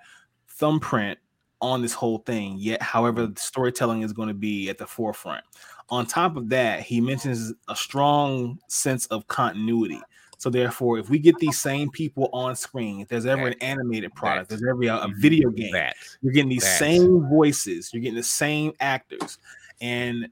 thumbprint 0.47 1.19
on 1.61 1.81
this 1.81 1.93
whole 1.93 2.19
thing 2.19 2.55
yet 2.57 2.81
however 2.81 3.27
the 3.27 3.39
storytelling 3.39 4.01
is 4.01 4.13
going 4.13 4.27
to 4.27 4.33
be 4.33 4.69
at 4.69 4.77
the 4.79 4.87
forefront 4.87 5.43
on 5.89 6.05
top 6.07 6.35
of 6.37 6.49
that 6.49 6.81
he 6.81 6.99
mentions 6.99 7.53
a 7.67 7.75
strong 7.75 8.57
sense 8.67 9.05
of 9.07 9.27
continuity 9.27 10.01
so 10.37 10.49
therefore 10.49 10.99
if 10.99 11.09
we 11.09 11.17
get 11.19 11.35
these 11.39 11.57
same 11.59 11.89
people 11.91 12.29
on 12.31 12.55
screen 12.55 13.01
if 13.01 13.07
there's 13.07 13.25
ever 13.25 13.47
an 13.47 13.55
animated 13.61 14.13
product 14.15 14.49
that- 14.49 14.59
there's 14.59 14.69
ever 14.69 14.83
a, 14.83 15.05
a 15.07 15.13
video 15.17 15.49
game 15.49 15.71
That 15.73 15.95
you're 16.21 16.33
getting 16.33 16.49
these 16.49 16.63
That. 16.63 16.79
same 16.79 17.27
voices. 17.29 17.91
You're 17.93 18.01
getting 18.01 18.17
the 18.17 18.23
same 18.23 18.73
actors, 18.79 19.39
and 19.81 20.27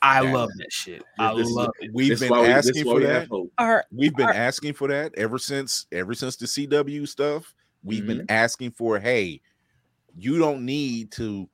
I 0.00 0.22
That. 0.22 0.32
love 0.32 0.50
that 0.58 0.72
shit. 0.72 1.02
I 1.18 1.34
This 1.34 1.48
is- 1.48 1.52
love 1.54 1.70
it. 1.80 1.90
we've 1.92 2.10
This 2.10 2.20
been 2.20 2.28
why 2.30 2.42
we- 2.42 2.48
asking 2.48 2.84
for 2.84 3.00
that. 3.00 3.28
hope. 3.28 3.52
Are 3.58 3.84
We've 3.90 4.14
been 4.14 4.28
Are- 4.28 4.32
asking 4.34 4.74
for 4.74 4.86
that 4.88 5.12
ever 5.16 5.38
since 5.38 5.86
ever 5.90 6.14
since 6.14 6.36
the 6.36 6.46
CW 6.46 7.06
stuff. 7.06 7.54
We've 7.82 8.06
been 8.06 8.18
Mm-hmm. 8.18 8.30
asking 8.30 8.72
for, 8.72 8.98
hey, 9.00 9.40
you 10.16 10.38
don't 10.38 10.64
need 10.64 11.10
to 11.12 11.48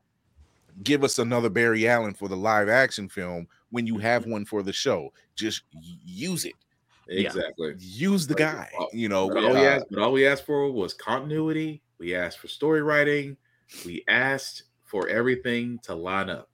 give 0.83 1.05
us 1.05 1.19
another 1.19 1.49
Barry 1.49 1.87
Allen 1.89 2.13
for 2.15 2.29
the 2.29 2.37
live 2.37 2.69
action 2.69 3.09
film 3.09 3.47
when 3.71 3.87
you 3.87 3.99
have 3.99 4.27
one 4.27 4.45
for 4.45 4.63
the 4.63 4.73
show. 4.73 5.13
Just 5.37 5.63
use 6.05 6.45
it. 6.45 6.55
Yeah. 7.09 7.27
Exactly. 7.29 7.75
Use 7.79 8.27
the 8.27 8.35
Right. 8.35 8.69
guy. 8.73 8.87
You 8.93 9.09
know, 9.09 9.29
But 9.29 9.45
all, 9.45 9.53
we 9.53 9.59
uh, 9.67 9.71
asked, 9.71 9.87
but 9.91 10.01
all 10.03 10.13
we 10.13 10.27
asked 10.27 10.47
for 10.47 10.71
was 10.71 10.95
continuity. 10.95 11.83
We 11.99 12.15
asked 12.15 12.39
for 12.39 12.49
story 12.49 12.83
writing. 12.83 13.37
We 13.85 14.05
asked 14.09 14.65
for 14.85 15.09
everything 15.09 15.79
to 15.85 15.95
line 15.95 16.31
up. 16.31 16.49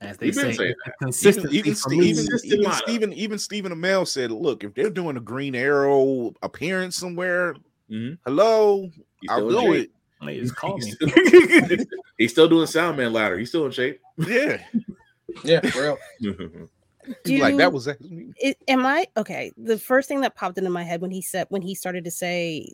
As 0.00 0.18
they 0.18 0.26
We've 0.26 0.34
been 0.34 0.52
say, 0.52 0.56
saying 0.56 0.70
even 0.70 0.92
consistency 1.00 1.56
even, 1.58 1.74
for 1.74 1.90
Ste- 1.90 1.96
me. 1.98 2.06
even, 2.08 2.26
Consistent 2.26 2.60
even. 2.60 2.72
Stephen 2.72 3.12
even 3.14 3.38
Stephen 3.38 3.72
Amell 3.72 4.06
said, 4.06 4.30
look, 4.30 4.62
if 4.62 4.74
they're 4.74 4.90
doing 4.90 5.16
a 5.16 5.20
Green 5.20 5.54
Arrow 5.54 6.32
appearance 6.42 6.96
somewhere, 6.96 7.54
Mhm. 7.90 8.18
hello, 8.26 8.90
He's 9.20 9.30
I'll 9.30 9.38
still 9.48 9.58
in 9.60 9.64
do 9.72 9.72
shape. 9.80 9.84
it. 9.84 10.26
They 10.26 10.40
just 10.40 10.54
call 10.56 10.76
me. 10.78 10.84
He's 10.84 10.94
still, 10.94 11.08
he's 12.18 12.30
still 12.32 12.48
doing 12.48 12.66
salmon 12.66 13.12
ladder. 13.12 13.38
He's 13.38 13.48
still 13.48 13.64
in 13.66 13.72
shape. 13.72 14.00
Yeah, 14.18 14.62
yeah, 15.44 15.60
for 15.70 15.96
real. 16.20 16.68
He's 17.24 17.40
like 17.40 17.56
that 17.56 17.72
was 17.72 17.86
it, 17.88 18.58
am 18.68 18.84
I 18.86 19.06
okay? 19.16 19.52
The 19.56 19.78
first 19.78 20.08
thing 20.08 20.20
that 20.22 20.34
popped 20.34 20.58
into 20.58 20.70
my 20.70 20.82
head 20.82 21.00
when 21.00 21.10
he 21.10 21.22
said 21.22 21.46
when 21.50 21.62
he 21.62 21.74
started 21.74 22.04
to 22.04 22.10
say 22.10 22.72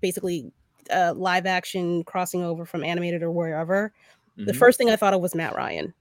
basically 0.00 0.50
uh, 0.92 1.14
live 1.16 1.46
action 1.46 2.04
crossing 2.04 2.42
over 2.44 2.64
from 2.64 2.84
animated 2.84 3.22
or 3.22 3.30
wherever, 3.30 3.92
the 4.36 4.52
Mhm. 4.52 4.56
first 4.56 4.78
thing 4.78 4.88
I 4.90 4.96
thought 4.96 5.14
of 5.14 5.20
was 5.20 5.34
Matt 5.34 5.54
Ryan. 5.56 5.92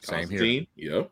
same 0.00 0.18
here. 0.28 0.38
Constantine, 0.38 0.66
Yep. 0.76 1.10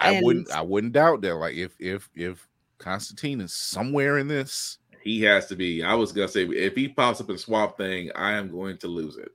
I 0.00 0.12
And- 0.12 0.24
wouldn't 0.26 0.50
I 0.50 0.60
wouldn't 0.60 0.92
doubt 0.92 1.20
that. 1.22 1.34
Like 1.36 1.54
if 1.56 1.74
if 1.78 2.08
if 2.14 2.46
Constantine 2.78 3.40
is 3.40 3.52
somewhere 3.52 4.18
in 4.18 4.28
this, 4.28 4.78
He 5.02 5.22
has 5.22 5.46
to 5.46 5.56
be. 5.56 5.82
I 5.82 5.94
was 5.94 6.12
gonna 6.12 6.28
say 6.28 6.44
if 6.44 6.74
he 6.74 6.86
pops 6.88 7.20
up 7.22 7.30
in 7.30 7.38
Swamp 7.38 7.78
Thing, 7.78 8.10
I 8.14 8.32
am 8.32 8.50
going 8.50 8.76
to 8.78 8.88
lose 8.88 9.16
it. 9.16 9.30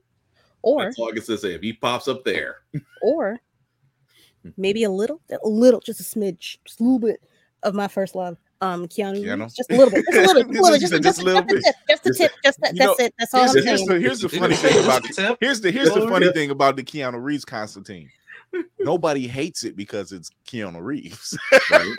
Or 0.62 0.84
That's 0.84 0.98
all 0.98 1.08
I 1.08 1.12
can 1.12 1.22
say. 1.22 1.54
If 1.54 1.62
he 1.62 1.72
pops 1.72 2.06
up 2.08 2.24
there, 2.24 2.58
or 3.02 3.38
maybe 4.56 4.84
a 4.84 4.90
little, 4.90 5.20
a 5.30 5.48
little, 5.48 5.80
just 5.80 6.00
a 6.00 6.02
smidge, 6.02 6.58
just 6.64 6.80
a 6.80 6.82
little 6.82 6.98
bit 6.98 7.20
of 7.62 7.74
my 7.74 7.88
first 7.88 8.14
love. 8.14 8.36
Um, 8.62 8.86
Keanu, 8.88 9.22
Keanu? 9.22 9.54
Just 9.54 9.70
a 9.70 9.76
little 9.76 9.90
bit, 9.90 10.04
just 10.10 10.16
a 10.18 10.34
little 10.34 10.42
bit, 10.50 10.52
This 10.52 10.62
little, 10.62 10.78
just, 10.78 10.92
just 10.92 11.02
just, 11.02 11.20
a 11.20 11.24
little 11.24 11.42
just 11.42 11.64
bit. 11.64 11.74
just 11.90 12.06
a 12.06 12.12
tip, 12.14 12.32
just 12.42 12.60
that, 12.60 12.74
that's 12.74 12.78
know, 12.78 12.94
it. 13.04 13.14
That's 13.18 13.34
all 13.34 13.42
I'm 13.42 13.48
here's, 13.48 13.54
the, 13.54 13.62
here's 13.62 13.78
saying. 13.80 13.88
the 13.88 14.00
here's 14.00 14.20
the 14.20 14.28
funny 14.30 14.56
thing 14.56 14.84
about 14.84 15.04
Tip. 15.04 15.36
here's 15.40 15.60
the 15.60 15.70
here's 15.70 15.90
the 15.92 16.08
funny 16.08 16.32
thing 16.32 16.50
about 16.50 16.76
the 16.76 16.82
Keanu 16.82 17.22
Reeves 17.22 17.44
Constantine. 17.44 18.08
Nobody 18.78 19.26
hates 19.26 19.64
it 19.64 19.76
because 19.76 20.12
it's 20.12 20.30
Keanu 20.46 20.80
Reeves. 20.82 21.36
right? 21.70 21.96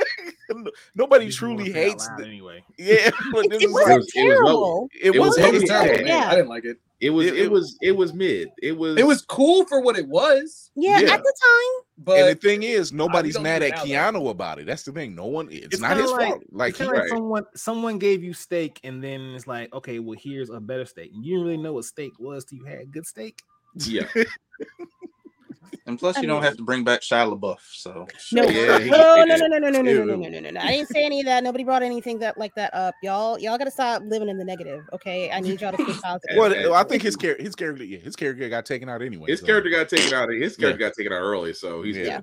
Nobody 0.96 1.26
Just 1.28 1.38
truly 1.40 1.56
wanna 1.56 1.70
it 1.70 1.76
hates 1.76 2.06
out 2.08 2.12
loud 2.12 2.20
the, 2.22 2.26
anyway. 2.28 2.64
yeah, 2.80 3.10
but 3.32 3.46
It, 3.46 3.52
this 3.52 3.62
it 3.64 3.66
is 3.68 3.74
wasn't 3.74 3.90
like, 3.90 3.98
was- 3.98 3.98
it 3.98 3.98
was 4.00 4.12
terrible. 4.14 4.90
it, 4.94 5.06
it 5.16 5.20
was, 5.20 5.28
was- 5.30 5.38
It 5.38 5.54
was 5.54 5.64
terrible. 5.66 6.08
Yeah. 6.08 6.28
I 6.30 6.36
didn't 6.36 6.48
like 6.50 6.66
it. 6.66 6.78
It 7.02 7.10
was. 7.12 7.28
It- 7.28 7.34
It, 7.36 7.40
it- 7.44 7.52
was. 7.52 7.78
It 7.82 7.92
was 7.96 8.14
mid. 8.14 8.50
It 8.64 8.76
was. 8.78 8.98
It 8.98 9.06
was 9.06 9.22
cool 9.24 9.66
for 9.66 9.82
what 9.82 9.98
it 9.98 10.08
was, 10.08 10.72
yeah, 10.76 11.00
Yeah. 11.00 11.14
at 11.14 11.22
the 11.22 11.34
time. 11.42 11.84
But 11.98 12.20
and 12.20 12.28
the 12.30 12.36
thing 12.36 12.64
is, 12.64 12.94
nobody's 12.94 13.40
mad 13.40 13.64
at 13.64 13.70
it 13.70 13.72
now, 13.90 14.12
though. 14.12 14.20
Keanu 14.20 14.30
about 14.30 14.60
it. 14.60 14.68
That's 14.68 14.84
the 14.84 14.92
thing. 14.92 15.16
No 15.16 15.26
one. 15.26 15.48
It's, 15.52 15.66
It's 15.74 15.80
not 15.82 15.98
his 15.98 16.12
like- 16.12 16.28
fault. 16.30 16.44
Like 16.52 16.80
like 16.80 17.08
someone 17.08 17.46
someone 17.56 17.98
gave 17.98 18.24
you 18.24 18.34
steak 18.34 18.80
and 18.84 19.04
then 19.04 19.22
it's 19.36 19.48
like, 19.48 19.74
okay, 19.74 20.00
well, 20.00 20.18
here's 20.22 20.50
a 20.50 20.60
better 20.60 20.86
steak. 20.86 21.12
And 21.14 21.26
you 21.26 21.36
didn't 21.36 21.46
really 21.48 21.64
know 21.64 21.74
what 21.74 21.86
steak 21.86 22.12
was 22.20 22.46
till 22.46 22.60
you 22.60 22.66
had 22.66 22.92
good 22.92 23.06
steak. 23.06 23.42
Yeah. 23.76 24.08
And 25.86 25.98
plus, 25.98 26.18
I 26.18 26.22
you 26.22 26.28
don't 26.28 26.44
have 26.44 26.58
to 26.58 26.64
bring 26.64 26.84
back 26.84 27.02
Shia 27.02 27.32
LaBeouf. 27.38 27.58
So 27.74 28.08
No, 28.34 28.44
Yeah, 28.44 28.78
no, 28.80 29.24
no, 29.24 29.36
no, 29.36 29.48
no, 29.48 29.48
no, 29.48 29.70
no, 29.70 29.70
no, 29.70 29.82
no, 29.82 29.82
no, 29.82 30.16
no, 30.16 30.30
no, 30.30 30.40
no, 30.40 30.50
no. 30.50 30.60
I 30.60 30.68
didn't 30.68 30.90
say 30.90 31.06
any 31.06 31.20
of 31.22 31.26
that. 31.28 31.44
Nobody 31.44 31.64
brought 31.64 31.84
anything 31.84 32.20
that 32.20 32.38
like 32.38 32.54
that 32.56 32.74
up. 32.74 32.96
Y'all, 33.04 33.40
y'all 33.40 33.58
gotta 33.58 33.72
stop 33.72 34.02
living 34.06 34.30
in 34.30 34.38
the 34.38 34.44
negative. 34.46 34.84
Okay, 34.94 35.32
I 35.32 35.40
need 35.40 35.62
y'all 35.62 35.72
to 35.76 35.84
stay 35.84 35.94
positive. 36.04 36.38
Well, 36.38 36.74
I 36.74 36.84
think 36.84 37.02
his 37.04 37.16
character, 37.16 37.44
his 37.44 37.56
character, 37.56 37.84
yeah, 37.84 38.00
his 38.00 38.16
character 38.16 38.48
got 38.50 38.66
taken 38.66 38.90
out 38.90 39.02
anyway. 39.02 39.30
His 39.32 39.40
so- 39.42 39.46
character 39.46 39.70
got 39.70 39.90
taken 39.90 40.14
out. 40.14 40.30
His 40.30 40.56
character 40.58 40.78
got 40.80 40.94
taken 40.94 41.14
out 41.14 41.22
early, 41.22 41.54
so 41.54 41.82
he's 41.84 41.98
Yeah. 41.98 42.04
Yeah. 42.04 42.22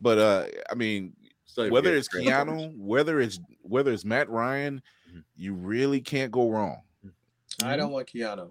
But 0.00 0.18
uh, 0.18 0.46
I 0.70 0.74
mean, 0.74 1.14
still 1.46 1.70
whether 1.70 1.94
it's. 1.94 2.08
Keanu, 2.08 2.76
whether 2.76 3.20
it's 3.20 3.38
whether 3.62 3.92
it's 3.92 4.04
Matt 4.04 4.28
Ryan, 4.28 4.82
Mhm. 5.14 5.22
you 5.36 5.54
really 5.54 6.00
can't 6.00 6.30
go 6.32 6.50
wrong. 6.50 6.82
I 7.62 7.76
don't 7.76 7.92
want 7.92 8.08
Keanu. 8.08 8.50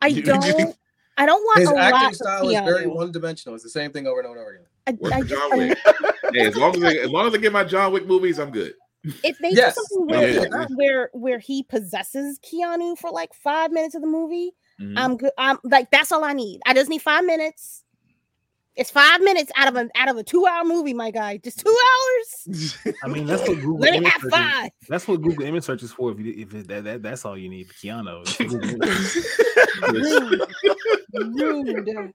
I 0.00 0.10
don't. 0.10 0.74
I 1.18 1.26
don't 1.26 1.42
want 1.42 1.58
His 1.60 1.68
a 1.68 1.72
lot 1.74 1.92
acting 1.94 2.08
of 2.10 2.14
style 2.16 2.48
is 2.48 2.60
very 2.60 2.86
one 2.86 3.12
dimensional. 3.12 3.54
It's 3.54 3.64
the 3.64 3.70
same 3.70 3.90
thing 3.92 4.06
over 4.06 4.20
and 4.20 4.28
over 4.28 4.50
again. 4.50 4.66
I, 4.86 4.92
Work 4.92 5.12
I 5.12 5.20
for 5.20 5.26
John 5.26 5.58
Wick. 5.58 5.78
hey, 6.32 6.46
as 6.46 6.56
long 6.56 6.76
as 6.76 6.82
I, 6.84 6.96
as 6.96 7.10
long 7.10 7.26
as 7.26 7.34
I 7.34 7.38
get 7.38 7.52
my 7.52 7.64
John 7.64 7.92
Wick 7.92 8.06
movies, 8.06 8.38
I'm 8.38 8.50
good. 8.50 8.74
if 9.24 9.36
they 9.38 9.50
Yes. 9.50 9.74
do 9.74 9.82
something 9.90 10.06
where, 10.06 10.30
Yeah. 10.48 10.66
where 10.76 11.10
where 11.12 11.38
he 11.38 11.62
possesses 11.64 12.38
Keanu 12.40 12.96
for 12.98 13.10
like 13.10 13.34
five 13.34 13.70
minutes 13.72 13.94
of 13.94 14.00
the 14.00 14.08
movie, 14.08 14.52
Mhm. 14.80 14.94
I'm 14.96 15.16
good. 15.16 15.32
I'm 15.38 15.58
like 15.64 15.90
that's 15.90 16.12
all 16.12 16.24
I 16.24 16.32
need. 16.32 16.60
I 16.66 16.72
just 16.74 16.88
need 16.88 17.02
five 17.02 17.24
minutes. 17.24 17.84
It's 18.78 18.90
five 18.92 19.20
minutes 19.20 19.50
out 19.56 19.66
of 19.66 19.74
a 19.76 19.88
out 19.96 20.08
of 20.08 20.16
a 20.18 20.22
two 20.22 20.46
hour 20.46 20.64
movie, 20.64 20.94
my 20.94 21.10
guy. 21.10 21.38
Just 21.38 21.66
two 21.66 21.76
hours. 21.76 22.78
I 23.04 23.08
mean, 23.08 23.26
that's 23.26 23.42
what 23.42 23.56
Google 23.56 23.78
Let 23.80 23.90
me 23.90 23.98
image 23.98 24.12
have 24.12 24.22
search 24.22 24.32
is- 24.32 24.38
five. 24.38 24.70
That's 24.88 25.08
what 25.08 25.20
Google 25.20 25.44
image 25.44 25.64
search 25.64 25.82
is 25.82 25.92
for. 25.92 26.12
If 26.12 26.20
you 26.20 26.32
if 26.36 26.54
it, 26.54 26.68
that, 26.68 26.84
that 26.84 27.02
that's 27.02 27.24
all 27.24 27.36
you 27.36 27.48
need, 27.48 27.68
Keanu. 27.70 28.22
It's 28.40 29.98
Rude. 31.12 31.84
Rude. 31.84 32.12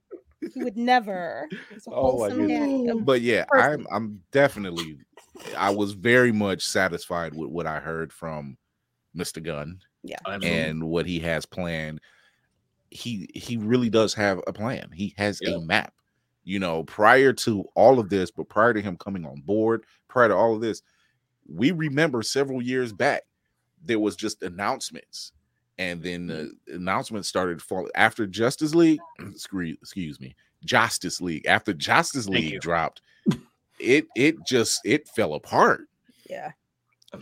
He 0.53 0.63
would 0.63 0.77
never. 0.77 1.47
Oh 1.87 2.19
my 2.19 2.29
wholesome 2.29 3.03
but 3.03 3.19
yeah, 3.21 3.45
person. 3.45 3.85
I'm 3.85 3.87
I'm 3.91 4.21
definitely 4.31 4.97
I 5.57 5.69
was 5.69 5.93
very 5.93 6.31
much 6.31 6.65
satisfied 6.65 7.33
with 7.33 7.49
what 7.49 7.65
I 7.67 7.79
heard 7.79 8.13
from 8.13 8.57
Mr. 9.17 9.43
Gunn 9.43 9.79
oh, 10.07 10.11
Absolutely. 10.27 10.49
and 10.59 10.83
what 10.83 11.05
he 11.05 11.19
has 11.19 11.45
planned. 11.45 11.99
He 12.89 13.29
he 13.33 13.57
really 13.57 13.89
does 13.89 14.13
have 14.13 14.39
a 14.47 14.53
plan. 14.53 14.89
He 14.93 15.13
has 15.17 15.39
Yeah. 15.41 15.55
a 15.55 15.59
map. 15.59 15.93
You 16.43 16.59
know, 16.59 16.83
prior 16.83 17.33
to 17.33 17.65
all 17.75 17.99
of 17.99 18.09
this, 18.09 18.29
but 18.29 18.49
prior 18.49 18.73
to 18.73 18.81
him 18.81 18.97
coming 18.97 19.25
on 19.25 19.41
board, 19.41 19.85
prior 20.07 20.27
to 20.27 20.35
all 20.35 20.55
of 20.55 20.61
this, 20.61 20.81
we 21.47 21.71
remember 21.71 22.21
several 22.21 22.61
years 22.61 22.91
back 22.91 23.23
there 23.85 23.99
was 23.99 24.15
just 24.15 24.41
announcements 24.43 25.33
and 25.77 26.01
then 26.01 26.27
mm-hmm. 26.27 26.47
the 26.67 26.75
announcements 26.75 27.27
started 27.27 27.61
falling 27.61 27.91
after 27.95 28.27
Justice 28.27 28.75
League. 28.75 28.99
excuse, 29.19 29.77
excuse 29.81 30.19
me, 30.19 30.35
Justice 30.63 31.21
League. 31.21 31.45
After 31.45 31.73
Justice 31.73 32.27
League 32.27 32.61
dropped, 32.61 33.01
it 33.79 34.05
it 34.15 34.35
just 34.45 34.79
it 34.85 35.07
fell 35.09 35.33
apart. 35.33 35.81
Yeah. 36.29 36.51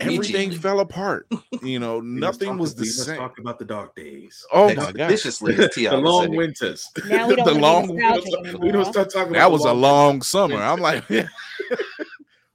Everything 0.00 0.50
fell 0.52 0.80
apart. 0.80 1.26
You 1.62 1.78
know, 1.78 2.00
nothing 2.04 2.56
was 2.58 2.74
the 2.74 2.86
same. 2.86 3.16
Talk 3.18 3.38
about 3.38 3.58
the 3.58 3.64
dark 3.64 3.94
days. 3.94 4.44
Oh 4.52 4.68
my 4.68 4.74
god, 4.74 4.88
Expeditiously, 5.00 5.54
as 5.56 5.70
T.I. 5.74 5.90
the 5.90 5.96
long 5.98 6.24
say. 6.24 6.28
winters. 6.36 6.90
Now 7.06 7.28
we 7.28 7.36
don't 7.36 7.46
The 7.46 7.54
long- 7.54 7.88
we 7.94 8.00
don't, 8.00 8.60
we 8.60 8.70
don't 8.72 8.86
start 8.86 9.12
talking. 9.12 9.34
that 9.34 9.50
was 9.52 9.62
the 9.64 9.72
a 9.72 9.74
long 9.74 10.22
summer. 10.22 10.56
I'm 10.56 10.80
like, 10.80 11.04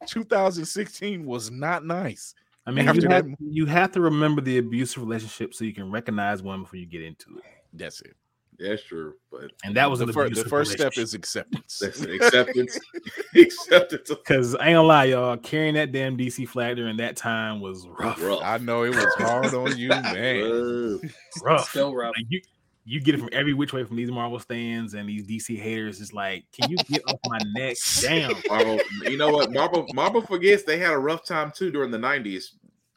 2016 0.07 1.26
was 1.26 1.51
not 1.51 1.86
nice. 1.86 2.34
I 2.66 2.72
mean, 2.72 2.88
After 2.88 3.01
you 3.01 3.07
that 3.07 3.26
have, 3.26 3.36
you 3.39 3.66
have 3.66 3.91
to 3.93 4.01
remember 4.01 4.41
the 4.41 4.57
abusive 4.57 5.01
relationship 5.01 5.53
so 5.53 5.64
you 5.64 5.74
can 5.74 5.89
recognize 5.89 6.41
one 6.43 6.64
before 6.64 6.80
you 6.80 6.86
get 6.86 7.01
into 7.01 7.38
it. 7.38 7.43
That's 7.74 8.01
it. 8.01 8.16
That's 8.60 8.84
true, 8.84 9.14
but 9.32 9.51
and 9.64 9.76
that 9.76 9.89
was 9.89 9.99
the, 9.99 10.08
an 10.08 10.14
fir- 10.14 10.30
the 10.30 10.43
first 10.45 10.72
step 10.72 10.97
is 10.97 11.14
acceptance. 11.14 11.78
that's 11.80 12.01
acceptance. 12.01 12.80
acceptance. 13.36 14.10
Because 14.10 14.55
I 14.55 14.70
ain't 14.70 14.76
gonna 14.78 14.84
lie, 14.84 15.03
y'all, 15.05 15.38
carrying 15.38 15.76
that 15.76 15.91
damn 15.91 16.18
DC 16.18 16.47
flag 16.47 16.78
during 16.78 16.97
that 16.97 17.16
time 17.18 17.62
was 17.62 17.88
rough. 17.88 18.20
Rough. 18.20 18.41
I 18.43 18.58
know 18.58 18.84
it 18.84 18.95
was 18.95 19.14
hard 19.20 19.53
on 19.53 19.78
you, 19.78 19.89
man. 20.14 20.99
Rough. 21.01 21.12
Rough. 21.43 21.70
Still 21.70 21.93
rough. 21.93 22.14
Like, 22.18 22.26
you, 22.30 22.41
you 22.86 22.99
get 22.99 23.14
it 23.14 23.20
from 23.20 23.30
every 23.32 23.53
which 23.53 23.74
way 23.74 23.84
from 23.84 23.95
these 23.95 24.10
Marvel 24.10 24.39
stands 24.39 24.95
and 24.95 25.08
these 25.08 25.28
DC 25.28 25.60
haters. 25.60 26.01
It's 26.01 26.14
like, 26.14 26.45
can 26.51 26.72
you 26.72 26.78
get 26.89 27.03
off 27.08 27.20
my 27.28 27.39
neck? 27.53 27.78
Damn. 28.01 28.34
Marvel, 28.49 28.80
you 29.03 29.18
know 29.18 29.30
what? 29.30 29.51
Marvel, 29.51 29.86
Marvel 29.93 30.22
forgets 30.22 30.64
they 30.64 30.80
had 30.80 30.93
a 30.93 30.97
rough 30.97 31.26
time 31.26 31.51
too 31.55 31.70
during 31.70 31.91
the 31.91 31.97
'90s. 31.99 32.53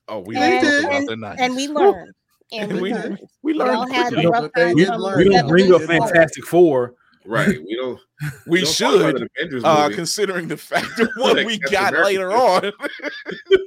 Oh, 0.09 0.21
we 0.21 0.37
They 0.37 0.53
don't 0.53 0.61
did. 0.63 0.85
about 0.85 0.95
and, 0.97 1.09
the 1.09 1.15
90s. 1.17 1.37
and 1.39 1.55
we 1.57 1.69
learned. 1.69 2.15
And 2.53 2.73
we 2.73 2.81
We- 2.83 2.93
learned. 2.93 3.19
we 3.43 3.53
We 3.53 3.61
all 3.61 3.81
learned 3.81 3.93
had. 3.93 4.13
We 4.15 4.27
rough 4.27 4.33
don't- 4.43 4.55
they 4.55 4.63
times 4.65 4.77
did 4.77 4.87
from 4.89 4.97
learn. 5.01 5.19
We 5.19 5.25
don't 5.29 5.49
bring 5.49 5.73
up 5.73 5.81
did 5.81 5.89
learn. 5.91 6.01
Fantastic 6.03 6.45
Four. 6.47 6.95
Right? 7.27 7.49
We 7.65 7.77
don't. 7.77 8.01
we 8.47 8.61
don't 8.63 8.73
should, 8.73 9.29
uh, 9.65 9.89
considering 9.91 10.49
the 10.49 10.57
fact 10.57 10.99
of 10.99 11.09
what 11.17 11.45
we 11.45 11.59
got 11.59 11.91
America. 11.93 12.07
later 12.07 12.33
on. 12.33 12.73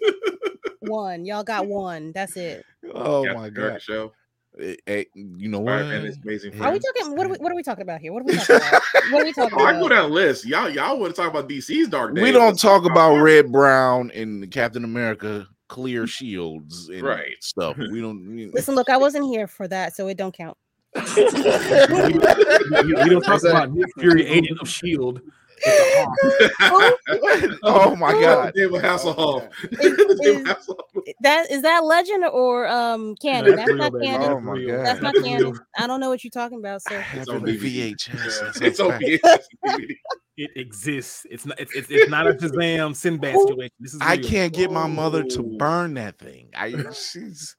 one. 0.81 1.25
Y'all 1.25 1.43
got 1.43 1.67
one. 1.67 2.11
That's 2.13 2.35
it. 2.37 2.65
oh 2.93 3.23
Captain 3.23 3.41
my 3.41 3.47
America 3.47 3.73
god! 3.73 3.81
show. 3.81 4.11
Eh, 4.59 4.75
eh, 4.85 5.03
you 5.15 5.49
know 5.49 5.59
what? 5.59 5.79
Spider-Man 5.79 6.05
is 6.05 6.17
amazing. 6.23 6.61
Are 6.61 6.71
we 6.71 6.79
talking? 6.79 7.15
What 7.15 7.25
are 7.25 7.29
we? 7.29 7.37
What 7.37 7.51
are 7.51 7.55
we 7.55 7.63
talking 7.63 7.81
about 7.81 8.01
here? 8.01 8.13
What 8.13 8.21
are 8.21 8.25
we 8.25 8.35
talking 8.35 8.55
about? 8.57 8.81
What 9.11 9.21
are 9.21 9.25
we 9.25 9.33
talking 9.33 9.57
Oh, 9.59 9.65
I 9.65 9.71
can 9.71 9.81
go 9.81 9.89
down 9.89 10.09
the 10.09 10.15
list. 10.15 10.45
Y'all, 10.45 10.69
y'all 10.69 10.97
want 10.99 11.15
to 11.15 11.21
talk 11.21 11.29
about 11.31 11.49
DC's 11.49 11.87
Dark 11.89 12.13
Days? 12.15 12.23
We 12.23 12.31
don't 12.31 12.59
talk 12.59 12.85
about 12.85 13.15
Reb 13.17 13.51
Brown 13.51 14.11
and 14.11 14.49
Captain 14.51 14.83
America 14.83 15.47
clear 15.69 16.05
shields 16.07 16.89
and 16.89 17.01
Right. 17.03 17.35
stuff. 17.41 17.77
We 17.91 18.01
don't. 18.01 18.27
we- 18.35 18.47
Listen, 18.47 18.75
look, 18.75 18.89
I 18.89 18.97
wasn't 18.97 19.25
here 19.25 19.47
for 19.47 19.67
that, 19.67 19.95
so 19.95 20.07
it 20.07 20.17
don't 20.17 20.35
count. 20.35 20.57
We, 20.93 22.83
we- 22.83 23.03
we 23.03 23.09
don't 23.09 23.21
talk 23.23 23.43
about 23.43 23.71
Nick 23.71 23.87
Fury, 23.99 24.25
Agent 24.25 24.59
of 24.61 24.69
Shield. 24.69 25.21
With 25.65 26.39
the 26.39 26.51
Hawk. 26.59 27.59
oh 27.63 27.95
my 27.95 28.11
god! 28.13 28.53
David 28.55 28.81
Hasselhoff. 28.81 29.49
Is- 29.71 30.19
David 30.21 30.45
Hasselhoff. 30.45 31.13
That 31.21 31.51
is 31.51 31.61
that 31.63 31.83
legend 31.83 32.25
or 32.25 32.67
um 32.67 33.15
canon? 33.21 33.55
That's 33.55 33.57
That's 33.57 33.67
real, 33.69 33.77
not 33.77 33.93
baby. 33.93 34.05
canon. 34.05 34.31
Oh 34.31 34.39
my. 34.39 34.61
God. 34.65 34.85
That's 34.85 35.01
not 35.01 35.13
That's 35.15 35.25
canon. 35.25 35.59
I 35.77 35.87
don't 35.87 35.99
know 35.99 36.09
what 36.09 36.23
you're 36.23 36.31
talking 36.31 36.59
about, 36.59 36.81
sir. 36.81 37.03
It's 37.13 37.29
on 37.29 37.37
on 37.37 37.43
the 37.43 37.57
VHS. 37.57 38.61
It's 38.61 38.79
on. 38.79 38.99
VHS 38.99 39.39
It 40.35 40.49
exists. 40.55 41.27
It's 41.29 41.45
not. 41.45 41.59
It's, 41.59 41.75
it's, 41.75 41.91
it's 41.91 42.09
not 42.09 42.25
a 42.25 42.33
Shazam 42.33 42.95
Sinbad 42.95 43.35
situation. 43.37 43.71
This 43.79 43.93
is. 43.93 44.01
I 44.01 44.17
can't 44.17 44.51
get 44.51 44.71
my 44.71 44.87
mother 44.87 45.23
to 45.23 45.39
Oh. 45.41 45.57
burn 45.57 45.93
that 45.93 46.17
thing. 46.17 46.49
I 46.55 46.71
she's 46.91 47.55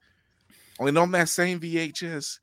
and 0.81 0.99
on 0.99 1.13
that 1.13 1.29
same 1.29 1.61
VHS 1.61 2.41